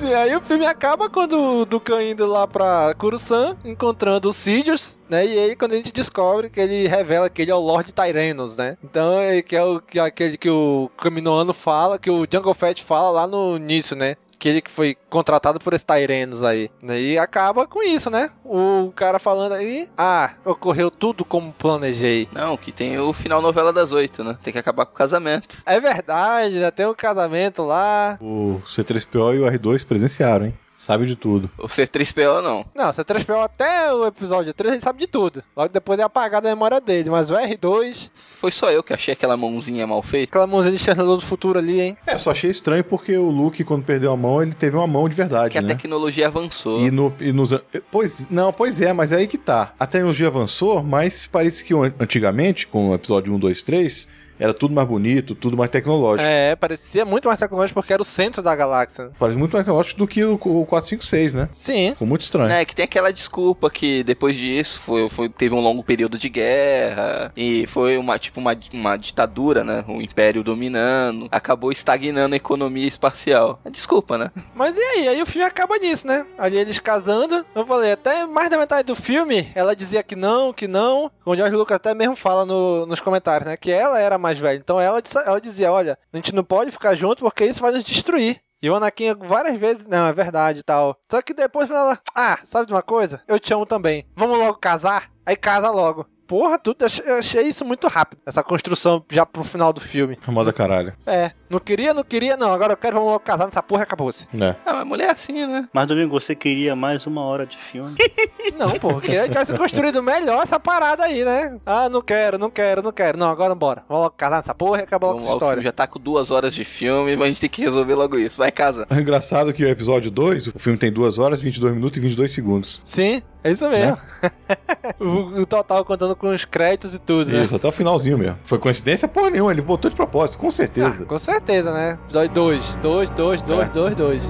E 0.00 0.14
aí 0.14 0.34
o 0.34 0.40
filme 0.40 0.64
acaba 0.64 1.10
quando 1.10 1.36
o 1.36 1.64
Dukan 1.66 2.00
indo 2.02 2.24
lá 2.24 2.46
pra 2.46 2.94
Kurusan, 2.96 3.56
encontrando 3.64 4.28
o 4.28 4.32
Sidious, 4.32 4.96
né? 5.10 5.26
E 5.26 5.38
aí 5.38 5.56
quando 5.56 5.72
a 5.72 5.76
gente 5.76 5.92
descobre 5.92 6.48
que 6.48 6.60
ele 6.60 6.86
revela 6.86 7.28
que 7.28 7.42
ele 7.42 7.50
é 7.50 7.54
o 7.54 7.58
Lord 7.58 7.92
Tyrannos, 7.92 8.56
né? 8.56 8.78
Então 8.82 9.18
é 9.18 9.42
que 9.42 9.56
é 9.56 9.62
o 9.62 9.80
que 9.80 9.98
é 9.98 10.02
aquele 10.02 10.38
que 10.38 10.48
o 10.48 10.88
Caminoano 10.96 11.52
fala, 11.52 11.98
que 11.98 12.10
o 12.10 12.26
Jungle 12.30 12.54
Fett 12.54 12.82
fala 12.84 13.10
lá 13.10 13.26
no 13.26 13.56
início, 13.56 13.96
né? 13.96 14.16
Que 14.38 14.48
ele 14.48 14.60
que 14.60 14.70
foi 14.70 14.96
contratado 15.10 15.58
por 15.58 15.72
esses 15.74 15.84
Tyrannos 15.84 16.44
aí. 16.44 16.70
né? 16.80 17.00
E 17.00 17.18
acaba 17.18 17.66
com 17.66 17.82
isso, 17.82 18.08
né? 18.08 18.30
O 18.44 18.92
cara 18.94 19.18
falando 19.18 19.52
aí, 19.52 19.88
ah, 19.96 20.30
ocorreu 20.44 20.90
tudo 20.90 21.24
como 21.24 21.52
planejei. 21.52 22.28
Não, 22.32 22.56
que 22.56 22.70
tem 22.70 22.98
o 22.98 23.12
final 23.12 23.42
novela 23.42 23.72
das 23.72 23.90
oito, 23.92 24.22
né? 24.22 24.38
Tem 24.42 24.52
que 24.52 24.58
acabar 24.58 24.86
com 24.86 24.92
o 24.92 24.96
casamento. 24.96 25.58
É 25.66 25.80
verdade, 25.80 26.58
né? 26.58 26.70
Tem 26.70 26.86
um 26.86 26.94
casamento 26.94 27.64
lá. 27.64 28.16
O 28.20 28.60
C3PO 28.64 29.34
e 29.34 29.40
o 29.40 29.44
R2 29.46 29.84
presenciaram, 29.84 30.46
hein? 30.46 30.58
Sabe 30.78 31.06
de 31.06 31.16
tudo. 31.16 31.50
O 31.58 31.66
C3PO 31.66 32.40
não. 32.40 32.64
Não, 32.72 32.88
o 32.88 32.92
C3PO 32.92 33.44
até 33.44 33.92
o 33.92 34.06
episódio 34.06 34.54
3 34.54 34.74
ele 34.74 34.82
sabe 34.82 35.00
de 35.00 35.08
tudo. 35.08 35.42
Logo 35.56 35.72
depois 35.72 35.98
é 35.98 36.04
apagado 36.04 36.46
a 36.46 36.50
memória 36.50 36.80
dele. 36.80 37.10
Mas 37.10 37.30
o 37.30 37.34
R2. 37.34 38.10
Foi 38.40 38.52
só 38.52 38.70
eu 38.70 38.82
que 38.82 38.92
achei 38.92 39.12
aquela 39.12 39.36
mãozinha 39.36 39.84
mal 39.88 40.00
feita. 40.02 40.30
Aquela 40.30 40.46
mãozinha 40.46 40.70
de 40.70 40.78
Exterminador 40.78 41.16
do 41.16 41.24
Futuro 41.24 41.58
ali, 41.58 41.80
hein? 41.80 41.96
É, 42.06 42.16
só 42.16 42.30
achei 42.30 42.48
estranho 42.48 42.84
porque 42.84 43.16
o 43.16 43.28
Luke, 43.28 43.64
quando 43.64 43.84
perdeu 43.84 44.12
a 44.12 44.16
mão, 44.16 44.40
ele 44.40 44.54
teve 44.54 44.76
uma 44.76 44.86
mão 44.86 45.08
de 45.08 45.16
verdade. 45.16 45.50
Que 45.50 45.60
né? 45.60 45.72
a 45.72 45.76
tecnologia 45.76 46.28
avançou. 46.28 46.80
E, 46.80 46.90
no, 46.92 47.12
e 47.20 47.32
nos. 47.32 47.52
Pois, 47.90 48.28
não, 48.30 48.52
pois 48.52 48.80
é, 48.80 48.92
mas 48.92 49.10
é 49.10 49.16
aí 49.16 49.26
que 49.26 49.36
tá. 49.36 49.74
A 49.80 49.86
tecnologia 49.86 50.28
avançou, 50.28 50.82
mas 50.82 51.26
parece 51.26 51.64
que 51.64 51.74
antigamente, 51.98 52.68
com 52.68 52.90
o 52.90 52.94
episódio 52.94 53.34
1, 53.34 53.38
2, 53.38 53.62
3, 53.64 54.08
era 54.38 54.54
tudo 54.54 54.74
mais 54.74 54.86
bonito, 54.86 55.34
tudo 55.34 55.56
mais 55.56 55.70
tecnológico. 55.70 56.28
É, 56.28 56.54
parecia 56.56 57.04
muito 57.04 57.28
mais 57.28 57.38
tecnológico 57.38 57.80
porque 57.80 57.92
era 57.92 58.02
o 58.02 58.04
centro 58.04 58.42
da 58.42 58.54
galáxia. 58.54 59.10
Parece 59.18 59.38
muito 59.38 59.52
mais 59.52 59.64
tecnológico 59.64 59.98
do 59.98 60.06
que 60.06 60.24
o, 60.24 60.34
o 60.34 60.66
456, 60.66 61.34
né? 61.34 61.48
Sim. 61.52 61.90
Ficou 61.90 62.06
muito 62.06 62.22
estranho. 62.22 62.52
É, 62.52 62.64
que 62.64 62.74
tem 62.74 62.84
aquela 62.84 63.12
desculpa 63.12 63.70
que 63.70 64.02
depois 64.04 64.36
disso 64.36 64.80
foi, 64.80 65.08
foi, 65.08 65.28
teve 65.28 65.54
um 65.54 65.60
longo 65.60 65.82
período 65.82 66.18
de 66.18 66.28
guerra 66.28 67.32
e 67.36 67.66
foi 67.66 67.96
uma, 67.98 68.18
tipo, 68.18 68.40
uma, 68.40 68.56
uma 68.72 68.96
ditadura, 68.96 69.64
né? 69.64 69.84
O 69.88 70.00
império 70.00 70.42
dominando, 70.42 71.28
acabou 71.30 71.72
estagnando 71.72 72.34
a 72.34 72.36
economia 72.36 72.86
espacial. 72.86 73.60
É 73.64 73.70
desculpa, 73.70 74.18
né? 74.18 74.30
Mas 74.54 74.76
e 74.76 74.80
aí? 74.80 75.08
Aí 75.08 75.22
o 75.22 75.26
filme 75.26 75.46
acaba 75.46 75.78
nisso, 75.78 76.06
né? 76.06 76.24
Ali 76.38 76.56
eles 76.56 76.78
casando. 76.78 77.44
Eu 77.54 77.66
falei, 77.66 77.92
até 77.92 78.26
mais 78.26 78.50
da 78.50 78.58
metade 78.58 78.86
do 78.86 78.94
filme, 78.94 79.50
ela 79.54 79.74
dizia 79.74 80.02
que 80.02 80.16
não, 80.16 80.52
que 80.52 80.68
não. 80.68 81.10
O 81.24 81.36
George 81.36 81.56
Lucas 81.56 81.76
até 81.76 81.94
mesmo 81.94 82.16
fala 82.16 82.44
no, 82.44 82.86
nos 82.86 83.00
comentários, 83.00 83.48
né? 83.48 83.56
Que 83.56 83.70
ela 83.70 83.98
era 83.98 84.18
mais 84.18 84.27
velha. 84.36 84.58
Então 84.58 84.80
ela, 84.80 85.00
ela 85.24 85.40
dizia: 85.40 85.70
Olha, 85.72 85.96
a 86.12 86.16
gente 86.16 86.34
não 86.34 86.42
pode 86.42 86.70
ficar 86.70 86.94
junto 86.94 87.22
porque 87.22 87.44
isso 87.44 87.60
vai 87.60 87.70
nos 87.70 87.84
destruir. 87.84 88.40
E 88.60 88.68
o 88.68 88.74
Anakin 88.74 89.14
várias 89.14 89.56
vezes, 89.56 89.86
não, 89.86 90.08
é 90.08 90.12
verdade 90.12 90.60
e 90.60 90.62
tal. 90.64 90.96
Só 91.08 91.22
que 91.22 91.32
depois 91.32 91.70
ela, 91.70 91.96
ah, 92.12 92.40
sabe 92.42 92.66
de 92.66 92.72
uma 92.72 92.82
coisa? 92.82 93.22
Eu 93.28 93.38
te 93.38 93.54
amo 93.54 93.64
também. 93.64 94.04
Vamos 94.16 94.36
logo 94.36 94.58
casar? 94.58 95.08
Aí 95.24 95.36
casa 95.36 95.70
logo. 95.70 96.04
Porra, 96.26 96.58
tudo, 96.58 96.84
eu 97.06 97.16
achei 97.16 97.44
isso 97.44 97.64
muito 97.64 97.86
rápido. 97.86 98.20
Essa 98.26 98.42
construção 98.42 99.02
já 99.10 99.24
pro 99.24 99.44
final 99.44 99.72
do 99.72 99.80
filme. 99.80 100.18
Moda 100.26 100.52
caralho. 100.52 100.92
É, 101.06 101.30
não 101.50 101.58
queria, 101.58 101.94
não 101.94 102.04
queria, 102.04 102.36
não. 102.36 102.52
Agora 102.52 102.72
eu 102.72 102.76
quero, 102.76 102.96
vamos 102.96 103.12
logo 103.12 103.20
casar 103.20 103.46
nessa 103.46 103.62
porra 103.62 103.82
e 103.82 103.84
acabou-se. 103.84 104.28
É. 104.38 104.54
Ah, 104.64 104.74
mas 104.74 104.86
mulher 104.86 105.08
é 105.08 105.10
assim, 105.10 105.46
né? 105.46 105.68
Mas, 105.72 105.88
Domingo, 105.88 106.18
você 106.18 106.34
queria 106.34 106.76
mais 106.76 107.06
uma 107.06 107.22
hora 107.22 107.46
de 107.46 107.56
filme? 107.70 107.96
não, 108.58 108.70
pô, 108.78 109.00
queria 109.00 109.22
que 109.22 109.30
tivesse 109.30 109.54
construído 109.54 110.02
melhor 110.02 110.42
essa 110.42 110.60
parada 110.60 111.04
aí, 111.04 111.24
né? 111.24 111.58
Ah, 111.64 111.88
não 111.88 112.02
quero, 112.02 112.38
não 112.38 112.50
quero, 112.50 112.82
não 112.82 112.92
quero. 112.92 113.18
Não, 113.18 113.28
agora 113.28 113.54
bora. 113.54 113.84
Vamos 113.88 114.04
logo 114.04 114.14
casar 114.16 114.38
nessa 114.38 114.54
porra 114.54 114.80
e 114.80 114.84
acabar 114.84 115.08
logo 115.08 115.20
essa 115.20 115.32
história. 115.32 115.62
Já 115.62 115.72
tá 115.72 115.86
com 115.86 115.98
duas 115.98 116.30
horas 116.30 116.54
de 116.54 116.64
filme, 116.64 117.16
mas 117.16 117.24
a 117.24 117.28
gente 117.28 117.40
tem 117.40 117.50
que 117.50 117.62
resolver 117.62 117.94
logo 117.94 118.18
isso. 118.18 118.38
Vai 118.38 118.50
casar. 118.50 118.86
É 118.90 118.96
engraçado 118.96 119.52
que 119.52 119.64
o 119.64 119.68
episódio 119.68 120.10
2, 120.10 120.48
o 120.48 120.58
filme 120.58 120.78
tem 120.78 120.92
2 120.92 121.18
horas, 121.18 121.40
22 121.40 121.74
minutos 121.74 121.98
e 121.98 122.00
22 122.00 122.32
segundos. 122.32 122.80
Sim, 122.84 123.22
é 123.42 123.52
isso 123.52 123.68
mesmo. 123.68 123.96
Né? 124.22 124.30
o, 124.98 125.40
o, 125.40 125.46
total 125.46 125.84
contando 125.84 126.16
com 126.16 126.34
os 126.34 126.44
créditos 126.44 126.92
e 126.94 126.98
tudo, 126.98 127.30
Isso, 127.30 127.52
né? 127.52 127.56
até 127.56 127.68
o 127.68 127.72
finalzinho 127.72 128.18
mesmo. 128.18 128.38
Foi 128.44 128.58
coincidência? 128.58 129.06
Porra 129.06 129.30
nenhuma, 129.30 129.52
ele 129.52 129.62
botou 129.62 129.88
de 129.88 129.96
propósito, 129.96 130.38
com 130.38 130.50
certeza. 130.50 131.04
Ah, 131.04 131.06
com 131.06 131.18
certeza, 131.18 131.37
né? 131.72 131.98
Episódio 132.04 132.34
2, 132.34 132.76
2, 132.76 133.10
2, 133.10 133.42
2, 133.42 133.68
2, 133.70 133.94
2. 133.96 134.24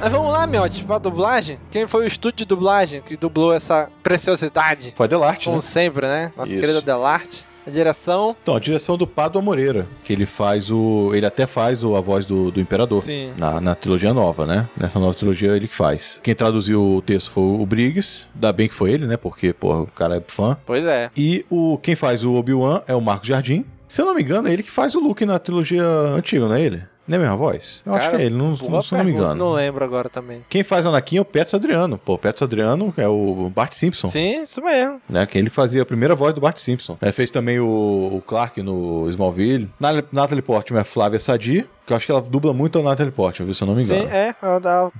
Mas 0.00 0.10
vamos 0.10 0.32
lá, 0.32 0.46
Miotti, 0.46 0.82
pra 0.82 0.96
dublagem. 0.96 1.60
Quem 1.70 1.86
foi 1.86 2.04
o 2.04 2.06
estúdio 2.06 2.38
de 2.38 2.44
dublagem 2.46 3.02
que 3.02 3.18
dublou 3.18 3.52
essa 3.52 3.90
preciosidade? 4.02 4.94
Foi 4.96 5.04
a 5.04 5.08
Delarte, 5.08 5.44
Como 5.44 5.56
né? 5.56 5.62
sempre, 5.62 6.06
né? 6.06 6.32
Nossa 6.34 6.50
Isso. 6.50 6.60
querida 6.60 6.80
Delarte. 6.80 7.46
A 7.70 7.72
direção. 7.72 8.36
Então, 8.42 8.56
a 8.56 8.58
direção 8.58 8.96
do 8.96 9.06
Pádua 9.06 9.40
Moreira, 9.40 9.86
que 10.02 10.12
ele 10.12 10.26
faz 10.26 10.70
o. 10.72 11.12
Ele 11.14 11.24
até 11.24 11.46
faz 11.46 11.84
o, 11.84 11.94
a 11.94 12.00
voz 12.00 12.26
do, 12.26 12.50
do 12.50 12.60
Imperador. 12.60 13.00
Sim. 13.00 13.30
Na, 13.38 13.60
na 13.60 13.74
trilogia 13.76 14.12
nova, 14.12 14.44
né? 14.44 14.68
Nessa 14.76 14.98
nova 14.98 15.14
trilogia 15.14 15.56
ele 15.56 15.68
que 15.68 15.74
faz. 15.74 16.20
Quem 16.22 16.34
traduziu 16.34 16.82
o 16.82 17.00
texto 17.00 17.30
foi 17.30 17.44
o 17.44 17.64
Briggs. 17.64 18.28
Ainda 18.34 18.52
bem 18.52 18.68
que 18.68 18.74
foi 18.74 18.90
ele, 18.90 19.06
né? 19.06 19.16
Porque, 19.16 19.52
pô, 19.52 19.82
o 19.82 19.86
cara 19.86 20.16
é 20.16 20.22
fã. 20.26 20.58
Pois 20.66 20.84
é. 20.84 21.10
E 21.16 21.46
o 21.48 21.78
quem 21.78 21.94
faz 21.94 22.24
o 22.24 22.34
Obi-Wan 22.34 22.82
é 22.88 22.94
o 22.94 23.00
Marcos 23.00 23.28
Jardim. 23.28 23.64
Se 23.86 24.02
eu 24.02 24.06
não 24.06 24.14
me 24.14 24.22
engano, 24.22 24.48
é 24.48 24.52
ele 24.52 24.62
que 24.62 24.70
faz 24.70 24.94
o 24.94 25.00
Luke 25.00 25.24
na 25.24 25.38
trilogia 25.38 25.84
antiga, 25.84 26.46
não 26.46 26.54
é 26.54 26.62
ele? 26.62 26.82
Não 27.10 27.16
é 27.16 27.18
a 27.18 27.22
mesma 27.22 27.36
voz? 27.36 27.82
Eu 27.84 27.92
acho 27.92 28.06
Cara, 28.06 28.16
que 28.18 28.22
é 28.22 28.26
ele, 28.26 28.36
não, 28.36 28.50
não, 28.50 28.82
se 28.82 28.94
não 28.94 29.04
me 29.04 29.10
engano. 29.10 29.34
Não 29.34 29.52
lembro 29.52 29.84
agora 29.84 30.08
também. 30.08 30.44
Quem 30.48 30.62
faz 30.62 30.86
Anakin 30.86 31.16
é 31.16 31.20
o 31.20 31.24
Petros 31.24 31.54
Adriano. 31.54 31.98
Pô, 31.98 32.14
o 32.14 32.18
Petros 32.18 32.42
Adriano 32.42 32.94
é 32.96 33.08
o 33.08 33.50
Bart 33.52 33.72
Simpson. 33.72 34.06
Sim, 34.06 34.44
isso 34.44 34.62
mesmo. 34.62 35.00
Né, 35.08 35.26
que 35.26 35.36
ele 35.36 35.50
fazia 35.50 35.82
a 35.82 35.86
primeira 35.86 36.14
voz 36.14 36.32
do 36.32 36.40
Bart 36.40 36.58
Simpson. 36.58 36.96
É, 37.00 37.10
fez 37.10 37.32
também 37.32 37.58
o, 37.58 37.66
o 37.66 38.22
Clark 38.24 38.62
no 38.62 39.08
Smallville. 39.08 39.68
Na, 39.80 40.04
Natalie 40.12 40.40
Portman 40.40 40.82
é 40.82 40.84
Flávia 40.84 41.18
Sadi, 41.18 41.68
que 41.84 41.92
eu 41.92 41.96
acho 41.96 42.06
que 42.06 42.12
ela 42.12 42.20
dubla 42.22 42.52
muito 42.52 42.78
a 42.78 42.82
Natalie 42.82 43.10
Portman, 43.10 43.46
viu, 43.46 43.54
se 43.54 43.62
eu 43.64 43.66
não 43.66 43.74
me 43.74 43.82
engano. 43.82 44.06
Sim, 44.06 44.14
é. 44.14 44.32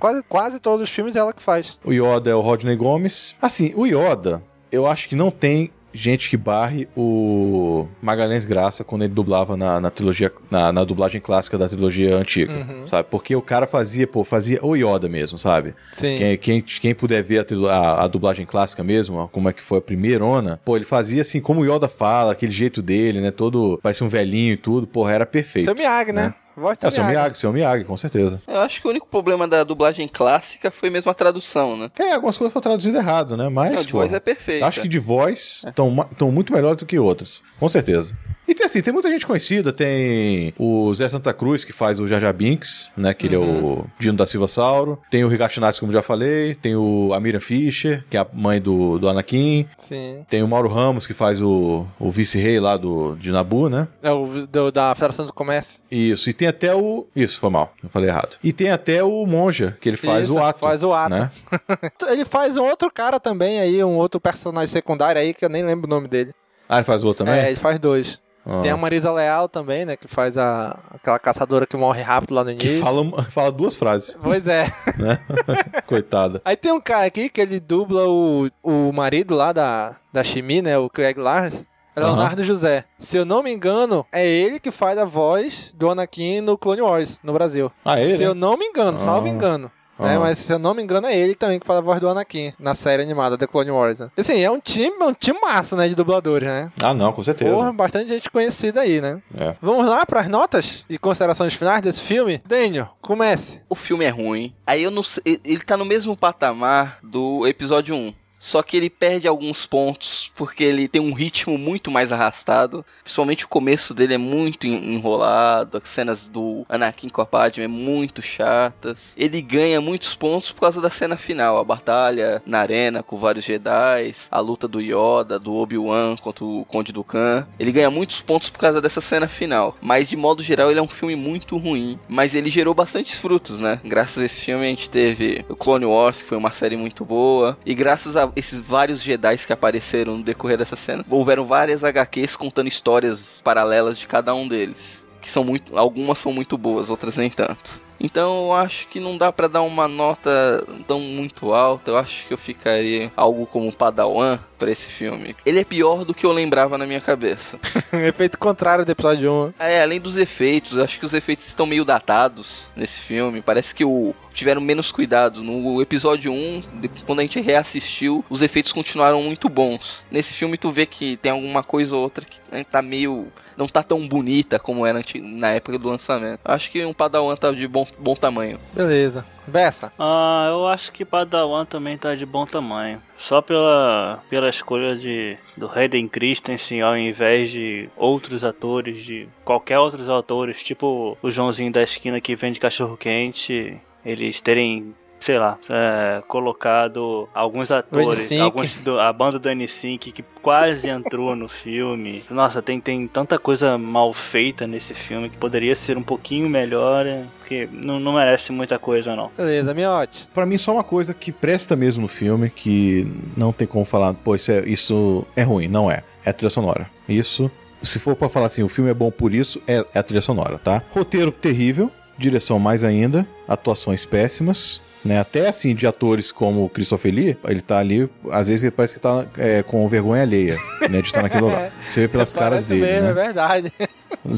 Quase, 0.01 0.23
quase 0.29 0.59
todos 0.59 0.83
os 0.83 0.91
filmes 0.91 1.15
é 1.15 1.21
ela 1.21 1.33
que 1.33 1.41
faz. 1.41 1.79
O 1.85 1.93
Yoda 1.93 2.29
é 2.29 2.35
o 2.35 2.41
Rodney 2.41 2.75
Gomes. 2.75 3.37
Assim, 3.41 3.73
o 3.77 3.87
Yoda, 3.87 4.43
eu 4.73 4.85
acho 4.85 5.09
que 5.09 5.15
não 5.15 5.31
tem 5.31 5.71
gente 5.93 6.31
que 6.31 6.37
barre 6.37 6.89
o 6.97 7.87
Magalhães 8.01 8.45
Graça 8.45 8.85
quando 8.85 9.03
ele 9.03 9.13
dublava 9.15 9.57
na, 9.57 9.81
na 9.81 9.91
trilogia, 9.91 10.33
na, 10.51 10.73
na 10.73 10.85
dublagem 10.85 11.21
clássica 11.21 11.59
da 11.59 11.69
trilogia 11.69 12.17
antiga, 12.17 12.53
Uhum. 12.53 12.87
sabe? 12.87 13.09
Porque 13.11 13.35
o 13.35 13.43
cara 13.43 13.67
fazia, 13.67 14.07
pô, 14.07 14.23
fazia 14.25 14.59
o 14.65 14.75
Yoda 14.77 15.09
mesmo, 15.09 15.39
sabe? 15.39 15.75
Sim. 15.93 16.17
Quem, 16.17 16.37
quem, 16.39 16.61
quem 16.63 16.95
puder 16.95 17.23
ver 17.23 17.45
a, 17.69 17.73
a- 17.75 18.05
a 18.05 18.07
dublagem 18.07 18.47
clássica 18.47 18.83
mesmo, 18.85 19.29
como 19.33 19.49
é 19.49 19.53
que 19.53 19.61
foi 19.63 19.79
a 19.79 19.83
primeirona, 19.83 20.61
pô, 20.65 20.77
ele 20.77 20.85
fazia 20.85 21.23
assim, 21.23 21.41
como 21.41 21.61
o 21.61 21.65
Yoda 21.65 21.89
fala, 21.89 22.33
aquele 22.33 22.53
jeito 22.53 22.81
dele, 22.83 23.21
né? 23.21 23.31
Todo, 23.31 23.79
parecia 23.83 24.07
um 24.07 24.11
velhinho 24.11 24.53
e 24.55 24.57
tudo, 24.57 24.87
porra, 24.87 25.13
era 25.13 25.27
perfeito. 25.27 25.65
Seu 25.65 25.75
Miyagi, 25.75 26.13
né? 26.13 26.35
Voz 26.61 26.77
do 26.79 26.85
É, 26.85 26.89
o 26.89 26.93
seu 26.93 27.03
Miyagi. 27.03 27.19
Miyagi, 27.21 27.39
seu 27.39 27.53
Miyagi, 27.53 27.85
com 27.85 27.97
certeza. 27.97 28.41
Eu 28.47 28.61
acho 28.61 28.81
que 28.81 28.87
o 28.87 28.91
único 28.91 29.07
problema 29.07 29.49
da 29.49 29.65
dublagem 29.65 30.07
clássica 30.07 30.71
foi 30.71 30.91
mesmo 30.91 31.11
a 31.11 31.15
tradução, 31.15 31.77
né? 31.77 31.91
É, 31.99 32.13
algumas 32.13 32.37
coisas 32.37 32.53
foram 32.53 32.63
traduzidas 32.63 33.03
errado, 33.03 33.37
né? 33.37 33.49
Mas. 33.49 33.75
Não, 33.75 33.83
de 33.83 33.93
pô, 33.93 33.99
voz 33.99 34.13
é 34.13 34.21
perfeita. 34.21 34.67
Acho 34.67 34.83
que 34.83 34.89
de 34.89 34.99
voz 34.99 35.65
estão 35.67 36.31
muito 36.31 36.53
melhores 36.53 36.77
do 36.77 36.87
que 36.87 36.99
outras. 36.99 37.43
Com 37.59 37.69
certeza. 37.69 38.15
E 38.51 38.55
tem 38.55 38.67
assim, 38.67 38.83
tem 38.83 38.93
muita 38.93 39.09
gente 39.09 39.25
conhecida. 39.25 39.73
Tem 39.73 40.53
o 40.59 40.93
Zé 40.93 41.09
Santa 41.09 41.33
Cruz, 41.33 41.65
que 41.65 41.73
faz 41.73 42.01
o 42.01 42.09
Jar 42.09 42.35
Binks, 42.35 42.93
né? 42.97 43.15
Que 43.15 43.29
ele 43.29 43.37
é 43.37 43.39
o 43.39 43.85
Dino 43.97 44.17
da 44.17 44.27
Silva 44.27 44.49
Sauro. 44.49 44.99
Tem 45.09 45.25
o 45.25 45.31
Natsu, 45.61 45.79
como 45.79 45.93
já 45.93 46.03
falei. 46.03 46.57
Tem 46.57 46.75
o 46.75 47.13
a 47.15 47.21
Miriam 47.21 47.39
Fischer, 47.39 48.05
que 48.11 48.17
é 48.17 48.21
a 48.21 48.27
mãe 48.33 48.61
do, 48.61 48.99
do 48.99 49.09
Anakin. 49.09 49.69
Sim. 49.79 50.27
Tem 50.29 50.43
o 50.43 50.49
Mauro 50.49 50.69
Ramos, 50.69 51.07
que 51.07 51.15
faz 51.15 51.41
o, 51.41 51.87
o 51.97 52.11
vice-rei 52.11 52.59
lá 52.59 52.77
do, 52.77 53.15
de 53.15 53.31
Nabu, 53.31 53.69
né? 53.69 53.87
É 54.03 54.11
o 54.11 54.49
do- 54.49 54.73
da 54.73 54.93
Federação 54.97 55.27
do 55.27 55.33
Comércio. 55.33 55.81
Isso. 55.89 56.29
E 56.29 56.33
tem 56.33 56.49
até 56.49 56.75
o... 56.75 57.07
Isso, 57.15 57.39
foi 57.39 57.51
mal. 57.51 57.73
Eu 57.85 57.89
falei 57.89 58.09
errado. 58.11 58.37
E 58.43 58.53
tem 58.53 58.71
até 58.73 59.05
o 59.05 59.25
Monja, 59.27 59.79
que 59.81 59.89
ele 59.89 59.97
faz 59.97 60.25
Isso, 60.29 60.37
o 60.37 60.43
ato. 60.43 60.59
Faz 60.59 60.83
o 60.83 60.93
ato. 60.93 61.11
Né? 61.15 61.31
Ele 62.11 62.25
faz 62.25 62.57
um 62.57 62.65
outro 62.65 62.91
cara 62.93 63.21
também 63.21 63.61
aí, 63.61 63.85
um 63.85 63.95
outro 63.97 64.21
personagem 64.21 64.67
secundário 64.67 65.21
aí, 65.21 65.33
que 65.33 65.45
eu 65.45 65.49
nem 65.49 65.65
lembro 65.65 65.87
o 65.87 65.91
nome 65.91 66.09
dele. 66.09 66.35
Ah, 66.69 66.79
ele 66.79 66.85
faz 66.85 67.05
o 67.05 67.07
outro 67.07 67.25
também? 67.25 67.41
É, 67.41 67.47
ele 67.49 67.57
faz 67.57 67.79
dois. 67.79 68.19
Ah. 68.47 68.61
Tem 68.63 68.71
a 68.71 68.77
Marisa 68.77 69.13
Leal 69.13 69.49
também, 69.49 69.85
né? 69.85 69.97
Que 69.97 70.09
faz 70.09 70.37
a, 70.39 70.79
aquela 70.95 71.19
caçadora 71.19 71.67
que 71.67 71.77
morre 71.77 72.03
rápido 72.03 72.35
lá 72.35 72.43
no 72.45 72.55
Que 72.57 72.67
início. 72.67 72.83
fala, 72.85 73.23
fala 73.31 73.53
duas 73.53 73.77
frases, 73.77 74.17
Pois 74.23 74.47
é. 74.47 74.65
né? 74.99 75.21
Coitada. 75.87 76.41
Aí 76.45 76.57
tem 76.57 76.73
um 76.73 76.81
cara 76.81 77.07
aqui 77.07 77.29
que 77.29 77.41
ele 77.41 77.61
dubla 77.61 78.07
o, 78.09 78.49
o 78.63 78.93
marido 78.93 79.35
lá 79.35 79.53
da, 79.53 79.97
da 80.13 80.23
Shimi, 80.25 80.63
né? 80.63 80.79
O 80.79 80.89
Craig 80.89 81.19
Lars. 81.19 81.67
É 81.95 82.01
Leonardo 82.01 82.43
José. 82.45 82.85
Se 82.99 83.17
eu 83.17 83.25
não 83.25 83.43
me 83.43 83.53
engano, 83.53 84.07
é 84.13 84.27
ele 84.27 84.61
que 84.61 84.71
faz 84.71 84.97
a 84.97 85.05
voz 85.05 85.73
do 85.75 85.91
Anakin 85.91 86.41
no 86.41 86.57
Clone 86.57 86.81
Wars, 86.81 87.19
no 87.23 87.33
Brasil. 87.33 87.71
Ah, 87.85 88.01
ele, 88.01 88.17
Se 88.17 88.23
eu 88.23 88.33
não 88.35 88.57
me 88.57 88.65
engano, 88.65 88.97
salvo 88.97 89.27
Ah. 89.27 89.31
engano. 89.31 89.71
Né? 90.01 90.17
Ah. 90.17 90.21
Mas 90.21 90.39
se 90.39 90.53
eu 90.53 90.59
não 90.59 90.75
me 90.75 90.83
engano, 90.83 91.07
é 91.07 91.17
ele 91.17 91.35
também 91.35 91.59
que 91.61 91.67
faz 91.67 91.79
a 91.79 91.83
voz 91.83 92.01
do 92.01 92.09
Anakin 92.09 92.53
na 92.59 92.75
série 92.75 93.03
animada 93.03 93.37
The 93.39 93.47
Clone 93.47 93.71
Wars. 93.71 94.01
Né? 94.01 94.11
Assim, 94.17 94.41
é 94.43 94.51
um 94.51 94.59
time, 94.61 94.97
é 95.01 95.05
um 95.05 95.15
time 95.15 95.39
massa, 95.41 95.77
né? 95.77 95.89
De 95.89 95.95
dubladores, 95.95 96.49
né? 96.49 96.71
Ah, 96.81 96.95
não, 96.95 97.13
com 97.13 97.23
certeza. 97.23 97.51
Porra, 97.51 97.73
bastante 97.73 98.09
gente 98.09 98.31
conhecida 98.31 98.81
aí, 98.81 99.01
né? 99.01 99.21
É. 99.37 99.55
Vamos 99.61 99.87
lá 99.87 100.05
para 100.07 100.21
as 100.21 100.29
notas 100.29 100.85
e 100.89 100.99
considerações 100.99 101.55
finais 101.55 101.81
desse 101.83 102.01
filme? 102.03 102.41
Daniel, 102.47 102.89
comece. 103.01 103.61
O 103.69 103.75
filme 103.75 104.05
é 104.05 104.09
ruim. 104.11 104.55
Aí 104.67 104.83
eu 104.83 104.91
não 104.91 105.03
sei. 105.03 105.23
ele- 105.27 105.41
Ele 105.45 105.61
tá 105.61 105.77
no 105.77 105.85
mesmo 105.85 106.17
patamar 106.17 106.99
do 107.03 107.47
episódio 107.47 107.95
1. 107.95 108.15
Só 108.43 108.63
que 108.63 108.77
ele 108.77 108.89
perde 108.89 109.29
alguns 109.29 109.67
pontos 109.67 110.33
porque 110.35 110.65
ele 110.65 110.89
tem 110.89 111.01
um 111.01 111.13
ritmo 111.13 111.59
muito 111.59 111.91
mais 111.91 112.11
arrastado. 112.11 112.85
Principalmente 113.05 113.45
o 113.45 113.49
começo 113.49 113.93
dele 113.93 114.15
é 114.15 114.19
muito 114.19 114.67
en- 114.67 114.95
enrolado. 114.95 115.77
As 115.77 115.89
cenas 115.91 116.27
do 116.27 116.65
Anakin 116.69 117.11
com 117.11 117.21
a 117.21 117.27
Padme 117.27 117.65
é 117.65 117.69
muito 117.69 118.23
chatas. 118.23 119.13
Ele 119.17 119.43
ganha 119.43 119.81
muitos 119.81 120.15
pontos 120.15 120.51
por 120.53 120.63
causa 120.63 120.81
da 120.81 120.89
cena 120.89 121.17
final. 121.19 121.59
A 121.59 121.65
batalha 121.65 122.43
na 122.47 122.61
arena 122.61 123.03
com 123.03 123.19
vários 123.19 123.45
Jedi. 123.45 124.15
A 124.31 124.41
luta 124.41 124.67
do 124.67 124.81
Yoda, 124.81 125.39
do 125.39 125.55
Obi-Wan 125.55 126.17
contra 126.17 126.45
o 126.45 126.65
Conde 126.67 126.93
Dukan. 126.93 127.47
Ele 127.59 127.71
ganha 127.73 127.91
muitos 127.91 128.23
pontos 128.23 128.49
por 128.49 128.59
causa 128.59 128.81
dessa 128.81 129.03
cena 129.03 129.29
final. 129.29 129.77
Mas 129.83 130.09
de 130.09 130.17
modo 130.17 130.43
geral 130.43 130.71
ele 130.71 130.81
é 130.81 130.83
um 130.83 130.89
filme 130.89 131.15
muito 131.15 131.59
ruim. 131.59 131.99
Mas 132.09 132.35
ele 132.35 132.49
gerou 132.49 132.73
bastantes 132.73 133.19
frutos, 133.19 133.59
né? 133.59 133.81
Graças 133.85 134.23
a 134.23 134.27
esse 134.27 134.41
filme 134.41 134.65
a 134.65 134.69
gente 134.69 134.89
teve 134.89 135.45
o 135.49 135.55
Clone 135.55 135.85
Wars, 135.85 136.23
que 136.23 136.29
foi 136.29 136.39
uma 136.39 136.53
série 136.53 136.77
muito 136.77 137.05
boa. 137.05 137.59
E 137.67 137.75
graças 137.75 138.17
a 138.17 138.30
esses 138.37 138.61
vários 138.61 139.03
Jedi 139.03 139.39
que 139.39 139.53
apareceram 139.53 140.19
no 140.19 140.23
decorrer 140.23 140.59
dessa 140.59 140.77
cena, 140.77 141.05
houveram 141.09 141.45
várias 141.45 141.83
HQs 141.83 142.37
contando 142.37 142.69
histórias 142.69 143.41
paralelas 143.43 143.99
de 143.99 144.07
cada 144.07 144.35
um 144.35 144.47
deles. 144.47 145.00
Que 145.21 145.29
são 145.29 145.45
muito. 145.45 145.77
Algumas 145.77 146.19
são 146.19 146.33
muito 146.33 146.57
boas, 146.57 146.91
outras 146.91 147.17
nem 147.17 147.31
tanto. 147.31 147.81
Então 148.01 148.47
eu 148.47 148.53
acho 148.55 148.89
que 148.89 148.99
não 148.99 149.19
dá 149.19 149.31
para 149.31 149.47
dar 149.47 149.61
uma 149.61 149.87
nota 149.87 150.67
tão 150.87 151.01
muito 151.01 151.53
alta. 151.53 151.91
Eu 151.91 151.99
acho 151.99 152.27
que 152.27 152.33
eu 152.33 152.39
ficaria 152.39 153.13
algo 153.15 153.47
como 153.47 153.71
Padawan 153.71 154.39
para 154.59 154.71
esse 154.71 154.89
filme. 154.89 155.37
Ele 155.45 155.61
é 155.61 155.65
pior 155.65 156.05
do 156.05 156.15
que 156.15 156.25
eu 156.25 156.33
lembrava 156.33 156.79
na 156.79 156.87
minha 156.87 157.01
cabeça. 157.01 157.59
Efeito 157.93 158.39
contrário 158.39 158.85
do 158.85 158.93
episódio 158.93 159.31
1. 159.31 159.55
É, 159.59 159.83
além 159.83 160.01
dos 160.01 160.17
efeitos, 160.17 160.79
acho 160.79 160.99
que 160.99 161.07
os 161.07 161.13
efeitos 161.13 161.47
estão 161.47 161.67
meio 161.67 161.85
datados 161.85 162.71
nesse 162.75 163.01
filme. 163.01 163.43
Parece 163.43 163.75
que 163.75 163.85
o 163.85 164.15
tiveram 164.33 164.61
menos 164.61 164.91
cuidado. 164.91 165.43
No 165.43 165.81
episódio 165.83 166.33
1, 166.33 166.63
quando 167.07 167.21
a 167.21 167.23
gente 167.23 167.41
reassistiu, 167.41 168.25
os 168.31 168.43
efeitos 168.43 168.73
continuaram 168.73 169.23
muito 169.23 169.49
bons. 169.49 170.05
Nesse 170.11 170.35
filme 170.35 170.57
tu 170.57 170.71
vê 170.71 170.87
que 170.87 171.17
tem 171.19 171.33
alguma 171.33 171.63
coisa 171.63 171.97
ou 171.97 172.03
outra 172.03 172.25
que 172.25 172.39
né, 172.51 172.65
tá 172.65 172.81
meio 172.81 173.29
não 173.61 173.69
tá 173.69 173.83
tão 173.83 174.09
bonita 174.09 174.59
como 174.59 174.87
era 174.87 175.03
na 175.23 175.51
época 175.51 175.79
do 175.79 175.89
lançamento. 175.89 176.41
Acho 176.45 176.71
que 176.71 176.85
um 176.85 176.95
Padawan 176.95 177.37
tá 177.37 177.53
de 177.53 177.69
bom, 177.69 177.87
bom 177.99 178.15
tamanho. 178.15 178.59
Beleza. 178.73 179.25
Bessa. 179.47 179.93
Ah, 179.99 180.47
eu 180.51 180.67
acho 180.67 180.93
que 180.93 181.05
Padawan 181.05 181.67
também 181.67 181.99
tá 181.99 182.15
de 182.15 182.25
bom 182.25 182.47
tamanho. 182.47 183.03
Só 183.19 183.43
pela, 183.43 184.23
pela 184.31 184.49
escolha 184.49 184.97
de, 184.97 185.37
do 185.57 185.69
Hayden 185.69 186.09
Christensen 186.09 186.81
ao 186.83 186.97
invés 186.97 187.51
de 187.51 187.89
outros 187.97 188.45
atores, 188.45 189.05
de 189.05 189.29
qualquer 189.45 189.79
outros 189.79 190.09
atores, 190.09 190.63
tipo 190.63 191.19
o 191.21 191.31
Joãozinho 191.31 191.73
da 191.73 191.83
esquina 191.83 192.21
que 192.21 192.37
vende 192.37 192.61
cachorro 192.61 192.97
quente, 192.97 193.79
eles 194.05 194.41
terem 194.41 194.95
sei 195.21 195.39
lá, 195.39 195.59
é, 195.69 196.23
colocado 196.27 197.29
alguns 197.35 197.71
atores, 197.71 198.33
alguns 198.33 198.75
do, 198.79 198.99
a 198.99 199.13
banda 199.13 199.39
do 199.39 199.49
N5 199.49 200.13
que 200.13 200.25
quase 200.43 200.89
entrou 200.89 201.37
no 201.37 201.49
filme. 201.49 202.25
Nossa, 202.31 202.63
tem, 202.63 202.81
tem 202.81 203.07
tanta 203.07 203.39
coisa 203.39 203.77
mal 203.77 204.13
feita 204.13 204.67
nesse 204.67 204.95
filme 204.95 205.29
que 205.29 205.37
poderia 205.37 205.77
ser 205.77 205.97
um 205.99 206.03
pouquinho 206.03 206.49
melhor, 206.49 207.07
é, 207.07 207.25
porque 207.39 207.69
não, 207.71 208.01
não 208.01 208.15
merece 208.15 208.51
muita 208.51 208.79
coisa, 208.79 209.15
não. 209.15 209.31
Beleza, 209.37 209.75
Miotti. 209.75 210.27
Pra 210.33 210.47
mim, 210.47 210.57
só 210.57 210.73
uma 210.73 210.85
coisa 210.85 211.13
que 211.13 211.31
presta 211.31 211.77
mesmo 211.77 212.03
no 212.03 212.09
filme, 212.09 212.49
que 212.49 213.07
não 213.37 213.53
tem 213.53 213.67
como 213.67 213.85
falar, 213.85 214.15
pô, 214.15 214.35
isso 214.35 214.51
é, 214.51 214.61
isso 214.67 215.27
é 215.37 215.43
ruim, 215.43 215.69
não 215.69 215.91
é. 215.91 216.03
É 216.25 216.31
a 216.31 216.33
trilha 216.33 216.51
sonora. 216.51 216.89
Isso 217.09 217.51
se 217.83 217.99
for 217.99 218.15
para 218.15 218.29
falar 218.29 218.47
assim, 218.47 218.63
o 218.63 218.69
filme 218.69 218.91
é 218.91 218.95
bom 218.95 219.11
por 219.11 219.35
isso, 219.35 219.61
é, 219.67 219.85
é, 219.95 219.99
a 219.99 220.03
trilha 220.03 220.23
sonora, 220.23 220.59
tá? 220.59 220.83
Roteiro 220.91 221.33
terrível, 221.33 221.91
direção 222.19 222.59
mais 222.59 222.85
ainda, 222.85 223.27
atuações 223.49 224.05
péssimas, 224.05 224.81
né? 225.05 225.19
Até 225.19 225.49
assim, 225.49 225.75
de 225.75 225.87
atores 225.87 226.31
como 226.33 226.65
o 226.65 226.69
Christopher 226.69 227.15
Lee, 227.15 227.37
ele 227.45 227.61
tá 227.61 227.79
ali, 227.79 228.09
às 228.31 228.47
vezes 228.47 228.63
ele 228.63 228.71
parece 228.71 228.95
que 228.95 229.01
tá 229.01 229.27
é, 229.39 229.63
com 229.63 229.89
vergonha 229.89 230.23
alheia, 230.23 230.59
né? 230.89 231.01
De 231.01 231.09
estar 231.09 231.23
naquele 231.23 231.45
lugar. 231.45 231.73
Você 231.91 232.01
vê 232.01 232.09
pelas 232.09 232.33
caras 232.33 232.65
dele. 232.65 232.83
Mesmo, 232.83 233.03
né? 233.03 233.11
É 233.11 233.15
verdade. 233.15 233.73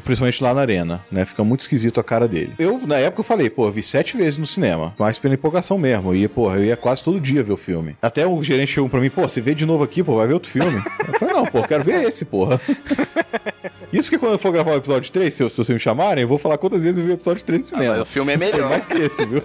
Principalmente 0.05 0.43
lá 0.43 0.55
na 0.55 0.61
arena, 0.61 1.05
né? 1.11 1.25
Fica 1.25 1.43
muito 1.43 1.61
esquisito 1.61 1.99
a 1.99 2.05
cara 2.05 2.29
dele. 2.29 2.53
Eu, 2.59 2.81
na 2.87 2.99
época, 2.99 3.21
eu 3.21 3.25
falei, 3.25 3.51
pô, 3.51 3.67
eu 3.67 3.73
vi 3.73 3.83
sete 3.83 4.17
vezes 4.17 4.39
no 4.39 4.47
cinema. 4.47 4.95
Mais 4.99 5.19
pela 5.19 5.35
empolgação 5.35 5.77
mesmo. 5.79 6.15
Ia, 6.15 6.29
porra, 6.29 6.57
eu 6.57 6.65
ia 6.65 6.77
quase 6.77 7.03
todo 7.03 7.21
dia 7.21 7.43
ver 7.43 7.53
o 7.53 7.57
filme. 7.57 7.97
Até 8.01 8.27
o 8.27 8.43
gerente 8.43 8.73
chegou 8.73 8.89
pra 8.89 9.01
mim, 9.01 9.11
pô, 9.11 9.23
você 9.23 9.41
vê 9.41 9.55
de 9.55 9.67
novo 9.67 9.83
aqui, 9.83 10.03
pô, 10.03 10.17
vai 10.17 10.27
ver 10.27 10.35
outro 10.35 10.51
filme. 10.51 10.83
Eu 11.07 11.15
falei, 11.19 11.35
não, 11.35 11.45
pô, 11.45 11.63
quero 11.63 11.83
ver 11.83 12.05
esse, 12.05 12.25
porra. 12.25 12.61
Isso 13.93 14.09
porque 14.09 14.19
quando 14.19 14.33
eu 14.33 14.39
for 14.39 14.51
gravar 14.51 14.73
o 14.73 14.77
episódio 14.77 15.13
3, 15.13 15.33
se, 15.33 15.37
se 15.51 15.57
vocês 15.57 15.69
me 15.69 15.79
chamarem, 15.79 16.23
eu 16.23 16.29
vou 16.29 16.39
falar 16.39 16.57
quantas 16.57 16.83
vezes 16.83 16.97
eu 16.97 17.05
vi 17.05 17.11
o 17.11 17.15
episódio 17.15 17.45
3 17.45 17.61
no 17.61 17.67
cinema. 17.67 17.97
Ah, 17.97 18.03
o 18.03 18.07
filme 18.07 18.33
é 18.33 18.37
melhor. 18.37 18.61
Foi 18.61 18.69
mais 18.69 18.87
que 18.87 18.97
esse, 18.99 19.27
viu? 19.27 19.43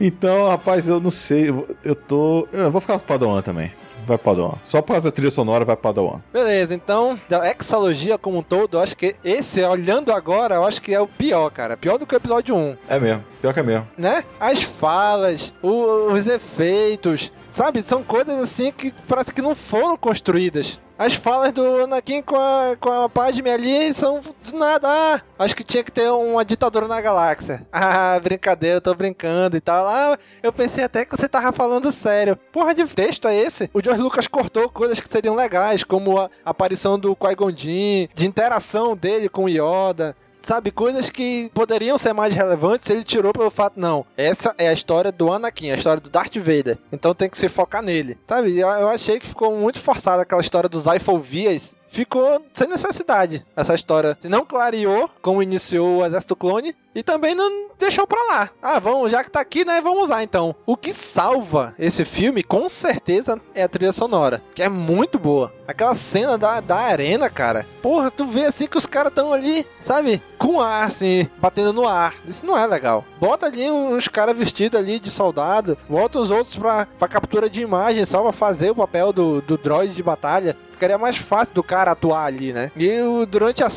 Então, 0.00 0.48
rapaz, 0.48 0.88
eu 0.88 1.00
não 1.00 1.10
sei. 1.10 1.52
Eu 1.84 1.94
tô. 1.94 2.48
Eu 2.52 2.70
vou 2.70 2.80
ficar 2.80 2.98
com 2.98 3.04
o 3.04 3.08
Padawan 3.08 3.42
também. 3.42 3.72
Vai 4.06 4.18
Padawan. 4.18 4.54
Só 4.68 4.82
por 4.82 4.92
causa 4.92 5.08
da 5.08 5.12
trilha 5.12 5.30
sonora, 5.30 5.64
vai 5.64 5.76
Padawan. 5.76 6.20
Beleza, 6.32 6.74
então, 6.74 7.18
da 7.28 7.50
exalogia 7.50 8.18
como 8.18 8.38
um 8.38 8.42
todo, 8.42 8.76
eu 8.76 8.82
acho 8.82 8.96
que 8.96 9.16
esse, 9.24 9.62
olhando 9.62 10.12
agora, 10.12 10.56
eu 10.56 10.64
acho 10.64 10.82
que 10.82 10.94
é 10.94 11.00
o 11.00 11.06
pior, 11.06 11.50
cara. 11.50 11.76
Pior 11.76 11.98
do 11.98 12.06
que 12.06 12.14
o 12.14 12.16
episódio 12.16 12.54
1. 12.54 12.76
É 12.88 12.98
mesmo. 12.98 13.24
Pior 13.40 13.54
que 13.54 13.60
é 13.60 13.62
mesmo. 13.62 13.88
Né? 13.96 14.24
As 14.38 14.62
falas, 14.62 15.54
o, 15.62 16.12
os 16.12 16.26
efeitos, 16.26 17.32
sabe? 17.50 17.80
São 17.80 18.02
coisas 18.02 18.38
assim 18.38 18.70
que 18.70 18.92
parece 19.08 19.32
que 19.32 19.40
não 19.40 19.54
foram 19.54 19.96
construídas. 19.96 20.78
As 20.96 21.14
falas 21.14 21.52
do 21.52 21.82
Anakin 21.82 22.22
com 22.22 22.36
a, 22.36 22.76
com 22.78 22.88
a 22.88 23.08
Padme 23.08 23.50
ali 23.50 23.92
são 23.92 24.20
do 24.20 24.56
nada. 24.56 24.88
Ah, 24.88 25.20
acho 25.40 25.56
que 25.56 25.64
tinha 25.64 25.82
que 25.82 25.90
ter 25.90 26.08
uma 26.08 26.44
ditadura 26.44 26.86
na 26.86 27.00
galáxia. 27.00 27.66
Ah, 27.86 28.18
brincadeira, 28.18 28.76
eu 28.76 28.80
tô 28.80 28.94
brincando 28.94 29.56
e 29.56 29.60
tal. 29.60 29.86
Ah, 29.86 30.18
eu 30.42 30.52
pensei 30.52 30.84
até 30.84 31.04
que 31.04 31.16
você 31.16 31.28
tava 31.28 31.52
falando 31.52 31.92
sério. 31.92 32.36
Porra 32.52 32.74
de 32.74 32.84
texto 32.86 33.28
é 33.28 33.36
esse? 33.36 33.68
O 33.74 33.82
George 33.82 34.00
Lucas 34.00 34.26
cortou 34.26 34.68
coisas 34.68 34.98
que 35.00 35.08
seriam 35.08 35.34
legais, 35.34 35.84
como 35.84 36.18
a 36.18 36.30
aparição 36.44 36.98
do 36.98 37.14
Qui-Gon 37.14 37.52
de 37.52 38.08
interação 38.18 38.96
dele 38.96 39.28
com 39.28 39.48
Yoda 39.48 40.16
sabe? 40.46 40.70
Coisas 40.70 41.10
que 41.10 41.50
poderiam 41.54 41.98
ser 41.98 42.12
mais 42.12 42.34
relevantes, 42.34 42.88
ele 42.90 43.04
tirou 43.04 43.32
pelo 43.32 43.50
fato, 43.50 43.78
não, 43.78 44.04
essa 44.16 44.54
é 44.58 44.68
a 44.68 44.72
história 44.72 45.10
do 45.10 45.32
Anakin, 45.32 45.70
a 45.70 45.76
história 45.76 46.00
do 46.00 46.10
Darth 46.10 46.36
Vader. 46.36 46.78
Então 46.92 47.14
tem 47.14 47.28
que 47.28 47.38
se 47.38 47.48
focar 47.48 47.82
nele, 47.82 48.18
sabe? 48.26 48.58
Eu 48.58 48.88
achei 48.88 49.18
que 49.18 49.26
ficou 49.26 49.56
muito 49.56 49.80
forçada 49.80 50.22
aquela 50.22 50.40
história 50.42 50.68
dos 50.68 50.86
Eiffel-Vias 50.86 51.76
ficou 51.94 52.44
sem 52.52 52.66
necessidade 52.66 53.46
essa 53.54 53.72
história. 53.74 54.18
Não 54.24 54.44
clareou 54.44 55.08
como 55.22 55.42
iniciou 55.42 55.98
o 55.98 56.04
Exército 56.04 56.34
Clone 56.34 56.74
e 56.94 57.02
também 57.02 57.34
não 57.34 57.68
deixou 57.78 58.06
pra 58.06 58.22
lá. 58.24 58.50
Ah, 58.62 58.78
vamos, 58.78 59.10
já 59.10 59.24
que 59.24 59.30
tá 59.30 59.40
aqui, 59.40 59.64
né, 59.64 59.80
vamos 59.80 60.04
usar 60.04 60.22
então. 60.22 60.54
O 60.64 60.76
que 60.76 60.92
salva 60.92 61.74
esse 61.78 62.04
filme, 62.04 62.42
com 62.42 62.68
certeza, 62.68 63.40
é 63.54 63.62
a 63.62 63.68
trilha 63.68 63.92
sonora, 63.92 64.42
que 64.54 64.62
é 64.62 64.68
muito 64.68 65.18
boa. 65.18 65.52
Aquela 65.66 65.94
cena 65.94 66.38
da, 66.38 66.60
da 66.60 66.76
arena, 66.76 67.28
cara. 67.28 67.66
Porra, 67.82 68.10
tu 68.10 68.26
vê 68.26 68.44
assim 68.44 68.66
que 68.66 68.78
os 68.78 68.86
caras 68.86 69.10
estão 69.10 69.32
ali, 69.32 69.66
sabe, 69.80 70.22
com 70.38 70.60
ar, 70.60 70.86
assim, 70.86 71.28
batendo 71.38 71.72
no 71.72 71.86
ar. 71.86 72.14
Isso 72.26 72.46
não 72.46 72.56
é 72.56 72.66
legal. 72.66 73.04
Bota 73.18 73.46
ali 73.46 73.70
uns 73.70 74.08
caras 74.08 74.36
vestidos 74.36 74.78
ali 74.78 74.98
de 74.98 75.10
soldado, 75.10 75.76
bota 75.88 76.18
os 76.18 76.30
outros 76.30 76.56
pra, 76.56 76.86
pra 76.98 77.08
captura 77.08 77.48
de 77.48 77.62
imagem, 77.62 78.04
só 78.04 78.22
pra 78.22 78.32
fazer 78.32 78.70
o 78.70 78.74
papel 78.74 79.12
do, 79.12 79.40
do 79.40 79.56
droid 79.56 79.94
de 79.94 80.02
batalha 80.02 80.56
ficaria 80.74 80.98
mais 80.98 81.16
fácil 81.16 81.54
do 81.54 81.62
cara 81.62 81.92
atuar 81.92 82.26
ali, 82.26 82.52
né? 82.52 82.70
E 82.76 82.98
durante 83.28 83.62
a, 83.62 83.68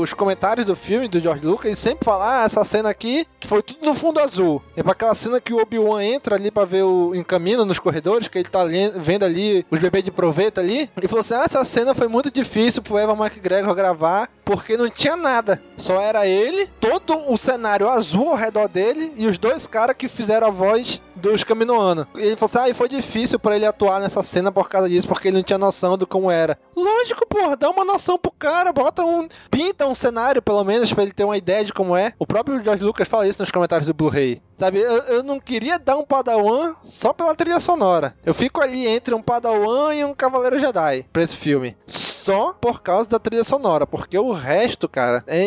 os 0.00 0.12
comentários 0.12 0.66
do 0.66 0.76
filme 0.76 1.08
do 1.08 1.20
George 1.20 1.46
Lucas, 1.46 1.66
ele 1.66 1.76
sempre 1.76 2.04
fala: 2.04 2.43
ah, 2.43 2.43
essa 2.44 2.64
cena 2.64 2.88
aqui 2.88 3.26
foi 3.44 3.62
tudo 3.62 3.84
no 3.84 3.94
fundo 3.94 4.20
azul. 4.20 4.62
É 4.76 4.82
pra 4.82 4.92
aquela 4.92 5.14
cena 5.14 5.40
que 5.40 5.52
o 5.52 5.60
Obi-Wan 5.60 6.02
entra 6.02 6.36
ali 6.36 6.50
pra 6.50 6.64
ver 6.64 6.82
o 6.82 7.14
encaminho 7.14 7.64
nos 7.64 7.78
corredores, 7.78 8.28
que 8.28 8.38
ele 8.38 8.48
tá 8.48 8.64
vendo 8.96 9.24
ali 9.24 9.64
os 9.70 9.80
bebês 9.80 10.04
de 10.04 10.10
proveta 10.10 10.60
ali. 10.60 10.90
E 11.00 11.08
falou 11.08 11.20
assim: 11.20 11.34
ah, 11.34 11.44
essa 11.44 11.64
cena 11.64 11.94
foi 11.94 12.08
muito 12.08 12.30
difícil 12.30 12.82
pro 12.82 12.98
Evan 12.98 13.16
McGregor 13.16 13.74
gravar, 13.74 14.28
porque 14.44 14.76
não 14.76 14.88
tinha 14.90 15.16
nada. 15.16 15.60
Só 15.76 16.00
era 16.00 16.26
ele, 16.26 16.68
todo 16.80 17.30
o 17.30 17.36
cenário 17.36 17.88
azul 17.88 18.30
ao 18.30 18.36
redor 18.36 18.68
dele 18.68 19.12
e 19.16 19.26
os 19.26 19.38
dois 19.38 19.66
caras 19.66 19.96
que 19.96 20.08
fizeram 20.08 20.46
a 20.46 20.50
voz 20.50 21.00
dos 21.24 21.42
Caminoano. 21.42 22.06
Ele 22.14 22.36
falou 22.36 22.50
assim: 22.50 22.58
ah, 22.58 22.68
e 22.70 22.74
foi 22.74 22.88
difícil 22.88 23.38
para 23.38 23.56
ele 23.56 23.66
atuar 23.66 24.00
nessa 24.00 24.22
cena 24.22 24.52
por 24.52 24.68
causa 24.68 24.88
disso, 24.88 25.08
porque 25.08 25.28
ele 25.28 25.38
não 25.38 25.44
tinha 25.44 25.58
noção 25.58 25.96
do 25.96 26.06
como 26.06 26.30
era. 26.30 26.58
Lógico, 26.76 27.26
porra, 27.26 27.56
dá 27.56 27.70
uma 27.70 27.84
noção 27.84 28.18
pro 28.18 28.30
cara, 28.30 28.72
bota 28.72 29.04
um. 29.04 29.28
Pinta 29.50 29.86
um 29.86 29.94
cenário, 29.94 30.42
pelo 30.42 30.62
menos, 30.64 30.92
para 30.92 31.02
ele 31.02 31.12
ter 31.12 31.24
uma 31.24 31.36
ideia 31.36 31.64
de 31.64 31.72
como 31.72 31.96
é. 31.96 32.12
O 32.18 32.26
próprio 32.26 32.62
George 32.62 32.84
Lucas 32.84 33.08
fala 33.08 33.26
isso 33.26 33.40
nos 33.40 33.50
comentários 33.50 33.86
do 33.86 33.94
Blu-ray. 33.94 34.40
Sabe, 34.56 34.78
eu, 34.78 34.98
eu, 35.04 35.22
não 35.22 35.40
queria 35.40 35.78
dar 35.78 35.96
um 35.96 36.04
Padawan 36.04 36.76
só 36.80 37.12
pela 37.12 37.34
trilha 37.34 37.58
sonora. 37.58 38.14
Eu 38.24 38.32
fico 38.32 38.60
ali 38.60 38.86
entre 38.86 39.14
um 39.14 39.22
Padawan 39.22 39.94
e 39.94 40.04
um 40.04 40.14
Cavaleiro 40.14 40.58
Jedi 40.58 41.06
pra 41.12 41.22
esse 41.22 41.36
filme. 41.36 41.76
Só 41.86 42.52
por 42.52 42.80
causa 42.80 43.08
da 43.08 43.18
trilha 43.18 43.44
sonora, 43.44 43.86
porque 43.86 44.16
o 44.16 44.32
resto, 44.32 44.88
cara, 44.88 45.24
é, 45.26 45.44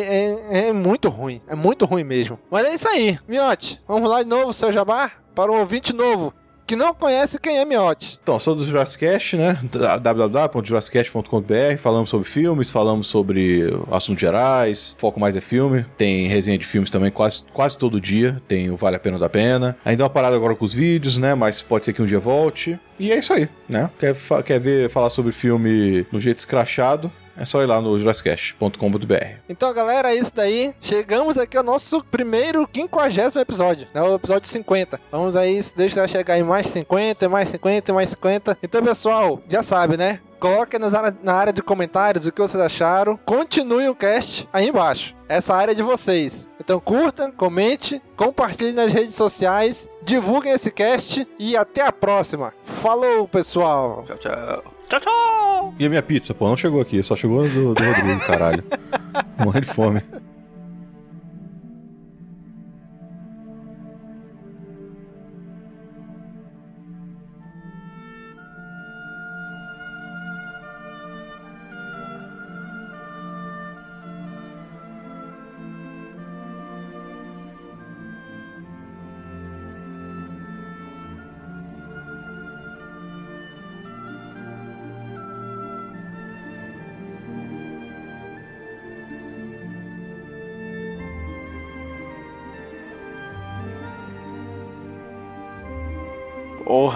é, 0.52 0.68
é 0.68 0.74
muito 0.74 1.10
ruim. 1.10 1.41
É 1.48 1.56
muito 1.56 1.86
ruim 1.86 2.04
mesmo. 2.04 2.38
Mas 2.52 2.68
é 2.68 2.74
isso 2.74 2.88
aí, 2.88 3.18
Miote. 3.28 3.82
Vamos 3.88 4.10
lá 4.10 4.22
de 4.22 4.30
novo, 4.30 4.54
seu 4.54 4.72
Jabá? 4.72 5.12
Para 5.38 5.51
um 5.51 5.59
ouvinte 5.59 5.93
novo 5.93 6.34
que 6.65 6.76
não 6.76 6.95
conhece 6.95 7.39
quem 7.39 7.59
é 7.59 7.64
Miotti. 7.64 8.19
Então, 8.23 8.39
sou 8.39 8.55
do 8.55 8.64
Jurassic 8.64 9.05
né? 9.38 9.55
www.jurassicast.com.br. 10.01 11.77
Falamos 11.77 12.09
sobre 12.09 12.27
filmes, 12.27 12.72
falamos 12.72 13.05
sobre 13.05 13.72
assuntos 13.91 14.19
gerais, 14.19 14.95
foco 14.97 15.19
mais 15.19 15.35
é 15.35 15.41
filme. 15.41 15.85
Tem 15.95 16.27
resenha 16.27 16.57
de 16.57 16.65
filmes 16.65 16.89
também 16.89 17.11
quase, 17.11 17.43
quase 17.53 17.77
todo 17.77 18.01
dia. 18.01 18.41
Tem 18.47 18.72
o 18.72 18.76
Vale 18.76 18.95
a 18.95 18.99
Pena 18.99 19.19
da 19.19 19.30
Pena. 19.30 19.77
Ainda 19.85 20.05
uma 20.05 20.09
parada 20.09 20.35
agora 20.35 20.55
com 20.55 20.65
os 20.65 20.73
vídeos, 20.73 21.19
né? 21.19 21.35
Mas 21.35 21.61
pode 21.61 21.85
ser 21.85 21.93
que 21.93 22.01
um 22.01 22.05
dia 22.07 22.19
volte. 22.19 22.80
E 22.99 23.11
é 23.11 23.19
isso 23.19 23.31
aí, 23.31 23.47
né? 23.69 23.91
Quer, 23.99 24.15
quer 24.43 24.59
ver 24.59 24.89
falar 24.89 25.11
sobre 25.11 25.31
filme 25.31 26.03
no 26.11 26.19
jeito 26.19 26.39
escrachado? 26.39 27.11
É 27.38 27.45
só 27.45 27.61
ir 27.61 27.68
lá 27.68 27.80
no 27.80 27.97
jurassicast.com.br. 27.97 29.26
Então, 29.47 29.73
galera, 29.73 30.11
é 30.11 30.15
isso 30.15 30.34
daí. 30.35 30.73
Chegamos 30.81 31.38
aqui 31.38 31.55
ao 31.55 31.64
nosso 31.64 32.03
primeiro 32.03 32.68
quinquagésimo 32.68 33.39
episódio, 33.39 33.88
né? 33.93 34.01
O 34.01 34.15
episódio 34.15 34.49
50. 34.49 34.99
Vamos 35.11 35.35
aí 35.35 35.64
deixar 35.76 36.07
chegar 36.07 36.38
em 36.38 36.43
mais 36.43 36.68
50, 36.68 37.30
mais 37.30 37.49
50, 37.49 37.93
mais 37.93 38.09
50. 38.09 38.57
Então, 38.61 38.84
pessoal, 38.84 39.41
já 39.47 39.61
sabe, 39.61 39.97
né? 39.97 40.19
Coloquem 40.39 40.80
na 41.23 41.34
área 41.34 41.51
de 41.51 41.64
comentários 41.64 42.27
o 42.27 42.31
que 42.31 42.41
vocês 42.41 42.61
acharam. 42.61 43.18
Continue 43.26 43.89
o 43.89 43.95
cast 43.95 44.47
aí 44.53 44.69
embaixo. 44.69 45.15
Essa 45.27 45.55
área 45.55 45.72
é 45.72 45.76
de 45.76 45.81
vocês. 45.81 46.47
Então 46.59 46.80
curta, 46.80 47.31
comente, 47.31 48.01
compartilhe 48.15 48.72
nas 48.72 48.93
redes 48.93 49.15
sociais, 49.15 49.89
divulguem 50.03 50.53
esse 50.53 50.69
cast 50.69 51.27
e 51.39 51.57
até 51.57 51.81
a 51.81 51.91
próxima. 51.91 52.53
Falou, 52.81 53.27
pessoal. 53.27 54.03
Tchau, 54.05 54.18
tchau. 54.18 54.77
Tchau, 54.89 54.99
tchau. 54.99 55.76
E 55.77 55.85
a 55.85 55.89
minha 55.89 56.01
pizza, 56.01 56.34
pô, 56.34 56.47
não 56.47 56.57
chegou 56.57 56.81
aqui, 56.81 57.03
só 57.03 57.15
chegou 57.15 57.47
do, 57.47 57.73
do 57.73 57.84
Rodrigo, 57.84 58.19
caralho. 58.26 58.64
Morrendo 59.43 59.65
de 59.65 59.73
fome. 59.73 60.01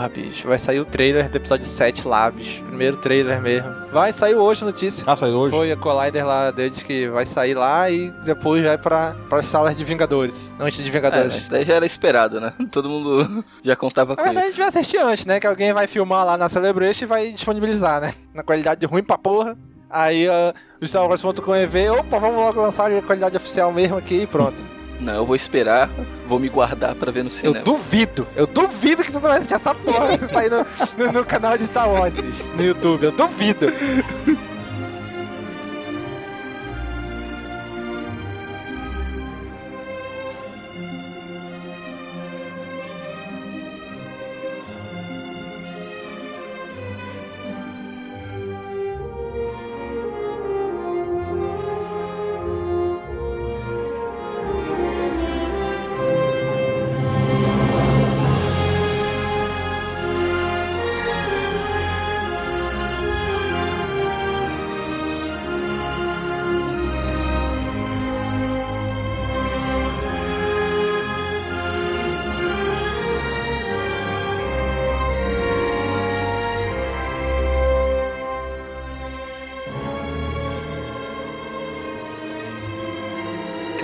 Porra, 0.02 0.10
bicho. 0.10 0.48
Vai 0.48 0.58
sair 0.58 0.80
o 0.80 0.86
trailer 0.86 1.30
do 1.30 1.36
episódio 1.36 1.66
7 1.66 2.08
lá, 2.08 2.30
bicho. 2.32 2.64
Primeiro 2.64 2.98
trailer 2.98 3.40
mesmo. 3.42 3.70
Vai, 3.92 4.12
saiu 4.12 4.40
hoje 4.40 4.64
a 4.64 4.66
notícia. 4.66 5.04
Ah, 5.06 5.16
saiu 5.16 5.36
hoje? 5.38 5.56
Foi 5.56 5.72
a 5.72 5.78
Collider 5.78 6.26
lá, 6.26 6.50
deu 6.50 6.70
de 6.70 6.84
que 6.84 7.08
vai 7.10 7.26
sair 7.26 7.54
lá 7.54 7.90
e 7.90 8.10
depois 8.26 8.64
vai 8.64 8.78
pra, 8.78 9.16
pra 9.30 9.44
salas 9.44 9.76
de 9.76 9.84
Vingadores. 9.84 10.56
Antes 10.60 10.84
de 10.84 10.90
É, 10.90 10.92
Vingadores. 10.92 11.36
isso 11.36 11.52
daí 11.52 11.64
já 11.66 11.76
era 11.76 11.86
esperado, 11.86 12.40
né? 12.42 12.52
Todo 12.72 12.90
mundo 12.90 13.46
já 13.64 13.76
contava 13.76 14.12
Na 14.12 14.18
com 14.18 14.24
verdade, 14.24 14.46
a 14.46 14.50
isso. 14.50 14.58
gente 14.58 14.72
vai 14.72 14.82
assistir 14.82 14.98
antes, 14.98 15.26
né? 15.26 15.40
Que 15.40 15.46
alguém 15.48 15.72
vai 15.72 15.86
filmar 15.86 16.26
lá 16.26 16.38
na 16.38 16.50
Celebration 16.50 17.04
e 17.06 17.08
vai 17.08 17.32
disponibilizar, 17.32 18.02
né? 18.02 18.14
Na 18.34 18.42
qualidade 18.42 18.84
ruim 18.88 19.04
pra 19.04 19.18
porra. 19.18 19.56
Aí 19.90 20.28
uh, 20.28 20.54
o 20.82 20.88
Star 20.88 21.06
Wars.com 21.08 21.56
EV, 21.56 21.90
opa, 22.00 22.18
vamos 22.18 22.38
logo 22.38 22.60
lançar 22.62 22.90
a 22.92 23.02
qualidade 23.02 23.38
oficial 23.38 23.72
mesmo 23.72 23.98
aqui 23.98 24.22
e 24.22 24.28
pronto. 24.28 24.64
Não, 25.02 25.16
eu 25.16 25.26
vou 25.26 25.36
esperar, 25.36 25.90
vou 26.28 26.40
me 26.40 26.48
guardar 26.48 26.94
pra 26.96 27.12
ver 27.12 27.24
no 27.24 27.30
Eu 27.30 27.34
cinema. 27.34 27.60
duvido, 27.64 28.28
eu 28.36 28.46
duvido 28.46 29.04
que 29.04 29.12
tu 29.12 29.16
não 29.20 29.22
vai 29.30 29.40
deixar 29.40 29.56
essa 29.56 29.74
porra 29.74 30.18
sair 30.32 30.50
no, 30.52 30.66
no, 31.06 31.12
no 31.12 31.26
canal 31.26 31.58
de 31.58 31.66
Star 31.66 31.90
Wars, 31.90 32.14
no 32.56 32.64
YouTube, 32.64 33.04
eu 33.06 33.12
duvido. 33.12 33.66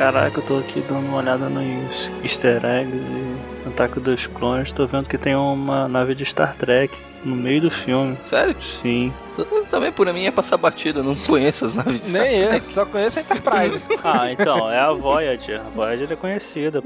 Caraca, 0.08 0.40
eu 0.40 0.44
tô 0.46 0.58
aqui 0.60 0.80
dando 0.88 1.06
uma 1.06 1.18
olhada 1.18 1.50
nos 1.50 2.10
easter 2.24 2.64
eggs 2.64 2.96
e 2.96 3.68
Ataque 3.68 4.00
dos 4.00 4.26
Clones. 4.28 4.72
Tô 4.72 4.88
vendo 4.88 5.06
que 5.10 5.18
tem 5.18 5.36
uma 5.36 5.86
nave 5.90 6.16
de 6.16 6.24
Star 6.24 6.56
Trek 6.56 6.96
no 7.26 7.36
meio 7.36 7.60
do 7.60 7.70
filme. 7.70 8.18
Sério? 8.26 8.56
Sim. 8.64 9.12
Eu- 9.38 9.66
Também 9.70 9.92
por 9.92 10.08
mim 10.14 10.26
é 10.26 10.32
passar 10.32 10.56
batida, 10.56 11.02
eu 11.02 11.04
não 11.04 11.14
conheço 11.14 11.66
as 11.66 11.74
naves 11.74 12.00
de 12.00 12.08
Star 12.10 12.22
Nem 12.22 12.38
eu, 12.40 12.48
Trek. 12.52 12.66
só 12.68 12.86
conheço 12.86 13.20
a 13.20 13.22
Enterprise. 13.22 13.84
Ah, 14.02 14.32
então, 14.32 14.72
é 14.72 14.80
a 14.80 14.94
Voyager. 14.94 15.60
A 15.60 15.70
Voyager 15.76 16.10
é 16.10 16.16
conhecida. 16.16 16.82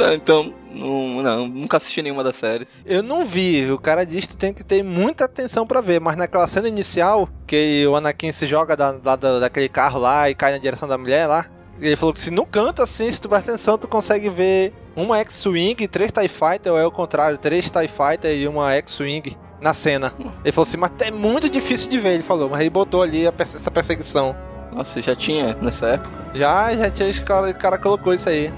Ah, 0.00 0.12
Então, 0.14 0.52
não, 0.74 1.22
não, 1.22 1.46
nunca 1.46 1.76
assisti 1.76 2.02
nenhuma 2.02 2.24
das 2.24 2.34
séries. 2.34 2.66
Eu 2.84 3.04
não 3.04 3.24
vi, 3.24 3.70
o 3.70 3.78
cara 3.78 4.04
diz 4.04 4.26
que 4.26 4.36
tem 4.36 4.52
que 4.52 4.64
ter 4.64 4.82
muita 4.82 5.26
atenção 5.26 5.64
pra 5.64 5.80
ver, 5.80 6.00
mas 6.00 6.16
naquela 6.16 6.48
cena 6.48 6.66
inicial, 6.66 7.28
que 7.46 7.86
o 7.86 7.94
Anakin 7.94 8.32
se 8.32 8.48
joga 8.48 8.76
da- 8.76 8.90
da- 8.90 9.38
daquele 9.38 9.68
carro 9.68 10.00
lá 10.00 10.28
e 10.28 10.34
cai 10.34 10.50
na 10.50 10.58
direção 10.58 10.88
da 10.88 10.98
mulher 10.98 11.28
lá, 11.28 11.46
ele 11.80 11.96
falou 11.96 12.12
que 12.12 12.20
se 12.20 12.30
no 12.30 12.44
canto 12.46 12.82
assim, 12.82 13.10
se 13.10 13.20
tu 13.20 13.28
prestar 13.28 13.52
atenção, 13.52 13.76
tu 13.78 13.86
consegue 13.88 14.28
ver 14.28 14.72
uma 14.96 15.18
X-Wing, 15.18 15.86
três 15.88 16.12
TIE 16.12 16.28
Fighter, 16.28 16.72
ou 16.72 16.78
é 16.78 16.86
o 16.86 16.90
contrário, 16.90 17.36
três 17.38 17.70
TIE 17.70 17.88
Fighter 17.88 18.36
e 18.36 18.46
uma 18.46 18.72
X-Wing 18.74 19.36
na 19.60 19.74
cena. 19.74 20.12
Ele 20.44 20.52
falou 20.52 20.66
assim, 20.68 20.76
mas 20.76 20.92
é 21.00 21.10
muito 21.10 21.48
difícil 21.48 21.90
de 21.90 21.98
ver, 21.98 22.14
ele 22.14 22.22
falou, 22.22 22.48
mas 22.48 22.60
ele 22.60 22.70
botou 22.70 23.02
ali 23.02 23.26
a 23.26 23.32
perse- 23.32 23.56
essa 23.56 23.70
perseguição. 23.70 24.36
Nossa, 24.72 25.00
já 25.00 25.14
tinha 25.14 25.54
nessa 25.62 25.86
época. 25.86 26.10
Já, 26.34 26.74
já 26.76 26.90
tinha, 26.90 27.10
o 27.10 27.24
cara, 27.24 27.50
o 27.50 27.54
cara 27.54 27.78
colocou 27.78 28.12
isso 28.12 28.28
aí. 28.28 28.52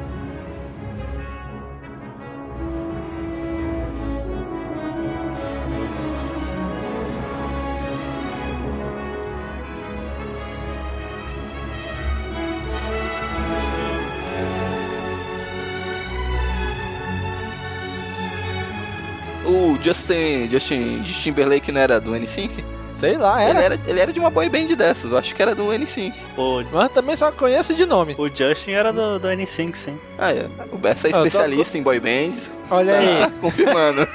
O 19.86 19.88
Justin, 19.88 20.48
Justin 20.50 21.02
Timberlake 21.04 21.70
não 21.70 21.80
era 21.80 22.00
do 22.00 22.10
N5? 22.10 22.64
Sei 22.96 23.16
lá, 23.16 23.40
Ele 23.40 23.50
era. 23.58 23.74
era, 23.74 23.80
ele 23.86 24.00
era 24.00 24.12
de 24.12 24.18
uma 24.18 24.30
boy 24.30 24.48
band 24.48 24.74
dessas, 24.74 25.12
eu 25.12 25.16
acho 25.18 25.32
que 25.34 25.40
era 25.40 25.54
do 25.54 25.66
N5. 25.66 26.12
O, 26.36 26.64
Mas 26.72 26.90
também 26.90 27.14
só 27.14 27.30
conheço 27.30 27.72
de 27.74 27.86
nome. 27.86 28.16
o 28.18 28.28
Justin 28.28 28.72
era 28.72 28.92
do, 28.92 29.18
do 29.20 29.28
N5, 29.28 29.76
sim. 29.76 29.96
Ah, 30.18 30.32
é. 30.32 30.48
O 30.72 30.78
Bessa 30.78 31.06
é 31.06 31.10
Ah, 31.10 31.16
eu 31.18 31.20
tô- 31.20 31.26
especialista 31.28 31.78
em 31.78 31.82
boy 31.82 32.00
bands. 32.00 32.50
Olha 32.68 32.94
Tá 32.94 32.98
aí. 32.98 33.30
Confirmando. 33.40 34.08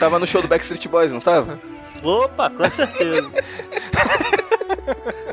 tava 0.00 0.18
no 0.18 0.26
show 0.26 0.42
do 0.42 0.48
Backstreet 0.48 0.88
Boys, 0.88 1.12
não 1.12 1.20
tava? 1.20 1.60
Opa, 2.02 2.50
com 2.50 2.68
certeza. 2.70 3.30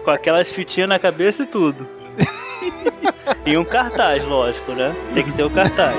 com 0.03 0.11
aquelas 0.11 0.51
fitinhas 0.51 0.89
na 0.89 0.99
cabeça 0.99 1.43
e 1.43 1.45
tudo. 1.47 1.87
e 3.45 3.57
um 3.57 3.63
cartaz, 3.63 4.23
lógico, 4.25 4.71
né? 4.73 4.93
Tem 5.15 5.23
que 5.23 5.31
ter 5.31 5.43
o 5.43 5.49
cartaz. 5.49 5.95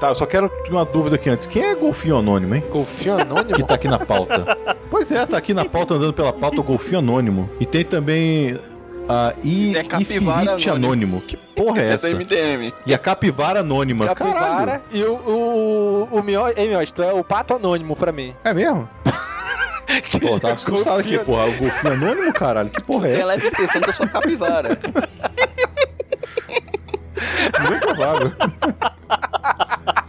Tá, 0.00 0.08
eu 0.08 0.14
só 0.14 0.26
quero 0.26 0.50
uma 0.70 0.84
dúvida 0.84 1.16
aqui 1.16 1.30
antes. 1.30 1.46
Quem 1.46 1.62
é 1.62 1.74
golfinho 1.74 2.16
anônimo, 2.18 2.54
hein? 2.54 2.62
Golfinho 2.70 3.18
anônimo? 3.18 3.54
Que 3.54 3.62
tá 3.64 3.74
aqui 3.74 3.88
na 3.88 3.98
pauta. 3.98 4.56
pois 4.90 5.10
é, 5.10 5.24
tá 5.24 5.38
aqui 5.38 5.54
na 5.54 5.64
pauta, 5.64 5.94
andando 5.94 6.12
pela 6.12 6.32
pauta, 6.32 6.60
o 6.60 6.62
golfinho 6.62 6.98
anônimo. 6.98 7.48
E 7.58 7.64
tem 7.64 7.82
também 7.82 8.58
a 9.08 9.32
I, 9.42 9.72
Ifirite 10.00 10.28
anônimo. 10.68 10.72
anônimo. 10.74 11.20
Que 11.22 11.36
porra 11.36 11.80
é 11.80 11.84
Esse 11.84 11.92
essa? 11.92 12.06
é 12.08 12.10
do 12.10 12.16
MDM. 12.18 12.72
E 12.84 12.92
a 12.92 12.98
capivara 12.98 13.60
anônima. 13.60 14.04
Capivara 14.04 14.40
Caralho. 14.40 14.82
e 14.92 15.02
o, 15.04 15.14
o, 15.14 16.08
o 16.18 16.22
Miotti, 16.22 16.60
ei 16.60 16.68
Miotti, 16.68 16.92
tu 16.92 17.02
é 17.02 17.12
o 17.14 17.24
pato 17.24 17.54
anônimo 17.54 17.96
pra 17.96 18.12
mim. 18.12 18.34
É 18.44 18.52
mesmo? 18.52 18.86
Pô, 20.20 20.38
tá 20.38 20.50
assustado 20.52 20.98
aqui, 21.00 21.16
porra. 21.20 21.46
O 21.46 21.56
golfinho 21.56 21.92
anônimo, 21.94 22.32
caralho. 22.34 22.68
Que 22.68 22.82
porra 22.82 23.08
é 23.08 23.14
essa? 23.14 23.26
leve 23.26 23.46
impressão 23.48 23.80
que 23.80 23.88
eu 23.88 23.94
sou 23.94 24.08
capivara. 24.08 24.76
Bem 27.68 27.80
provável. 27.80 28.32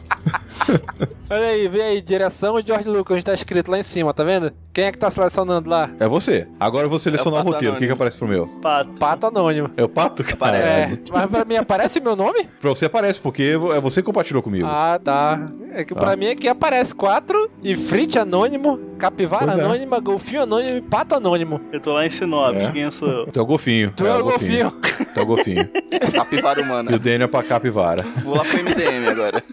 Olha 1.30 1.48
aí, 1.48 1.68
vê 1.68 1.81
aí, 1.81 2.02
direção 2.02 2.61
George 2.65 2.88
Lucas, 2.89 3.23
tá 3.23 3.34
escrito 3.34 3.69
lá 3.69 3.80
em 3.80 3.84
cima, 3.84 4.14
tá 4.14 4.23
vendo? 4.23 4.52
Quem 4.73 4.85
é 4.85 4.91
que 4.91 4.98
tá 4.98 5.10
selecionando 5.10 5.69
lá? 5.69 5.89
É 5.99 6.07
você. 6.07 6.48
Agora 6.60 6.85
eu 6.85 6.89
vou 6.89 6.99
selecionar 6.99 7.41
É 7.41 7.44
o, 7.44 7.48
o 7.48 7.52
roteiro. 7.52 7.76
O 7.76 7.80
que, 7.80 7.85
que 7.88 7.91
aparece 7.91 8.18
pro 8.18 8.27
meu? 8.27 8.48
Pato. 8.61 8.91
Pato 8.91 9.27
Anônimo. 9.27 9.69
É 9.76 9.84
o 9.84 9.89
pato? 9.89 10.23
É, 10.53 10.98
mas 11.11 11.26
pra 11.30 11.44
mim 11.45 11.56
aparece 11.56 11.99
meu 11.99 12.15
nome? 12.15 12.48
Pra 12.61 12.69
você 12.69 12.85
aparece, 12.85 13.19
porque 13.19 13.57
é 13.76 13.81
você 13.81 14.02
que 14.02 14.06
compartilhou 14.06 14.41
comigo. 14.44 14.68
Ah, 14.68 14.99
tá. 15.03 15.49
É 15.73 15.84
que 15.84 15.94
pra 15.94 16.11
Tá. 16.11 16.15
mim 16.15 16.27
aqui 16.30 16.48
aparece 16.48 16.94
quatro, 16.95 17.49
Ifrit 17.64 18.18
Anônimo, 18.19 18.77
Capivara 18.98 19.45
Pois 19.48 19.57
é. 19.57 19.61
Anônima, 19.61 19.99
Golfinho 19.99 20.44
Anônimo 20.44 20.77
e 20.77 20.81
Pato 20.81 21.15
Anônimo. 21.15 21.60
Eu 21.72 21.80
tô 21.81 21.94
lá 21.94 22.06
em 22.06 22.10
Sinop, 22.10 22.56
É. 22.56 22.72
quem 22.72 22.89
sou 22.91 23.07
eu? 23.07 23.27
Tu 23.27 23.39
é 23.39 23.44
o 23.44 23.45
golfinho. 23.45 23.91
Tu 23.95 24.06
é 24.06 24.15
o 24.18 24.23
golfinho. 24.23 24.72
Tu 25.14 25.19
é 25.19 25.22
o 25.22 25.26
golfinho. 25.26 25.69
Capivara 26.14 26.60
e 26.60 26.64
humana. 26.64 26.95
o 26.95 26.99
Daniel 26.99 27.23
é 27.23 27.27
pra 27.27 27.44
capivara. 27.44 28.06
Vou 28.23 28.35
lá 28.35 28.44
pro 28.44 28.57
MDM 28.64 29.07
agora. 29.10 29.44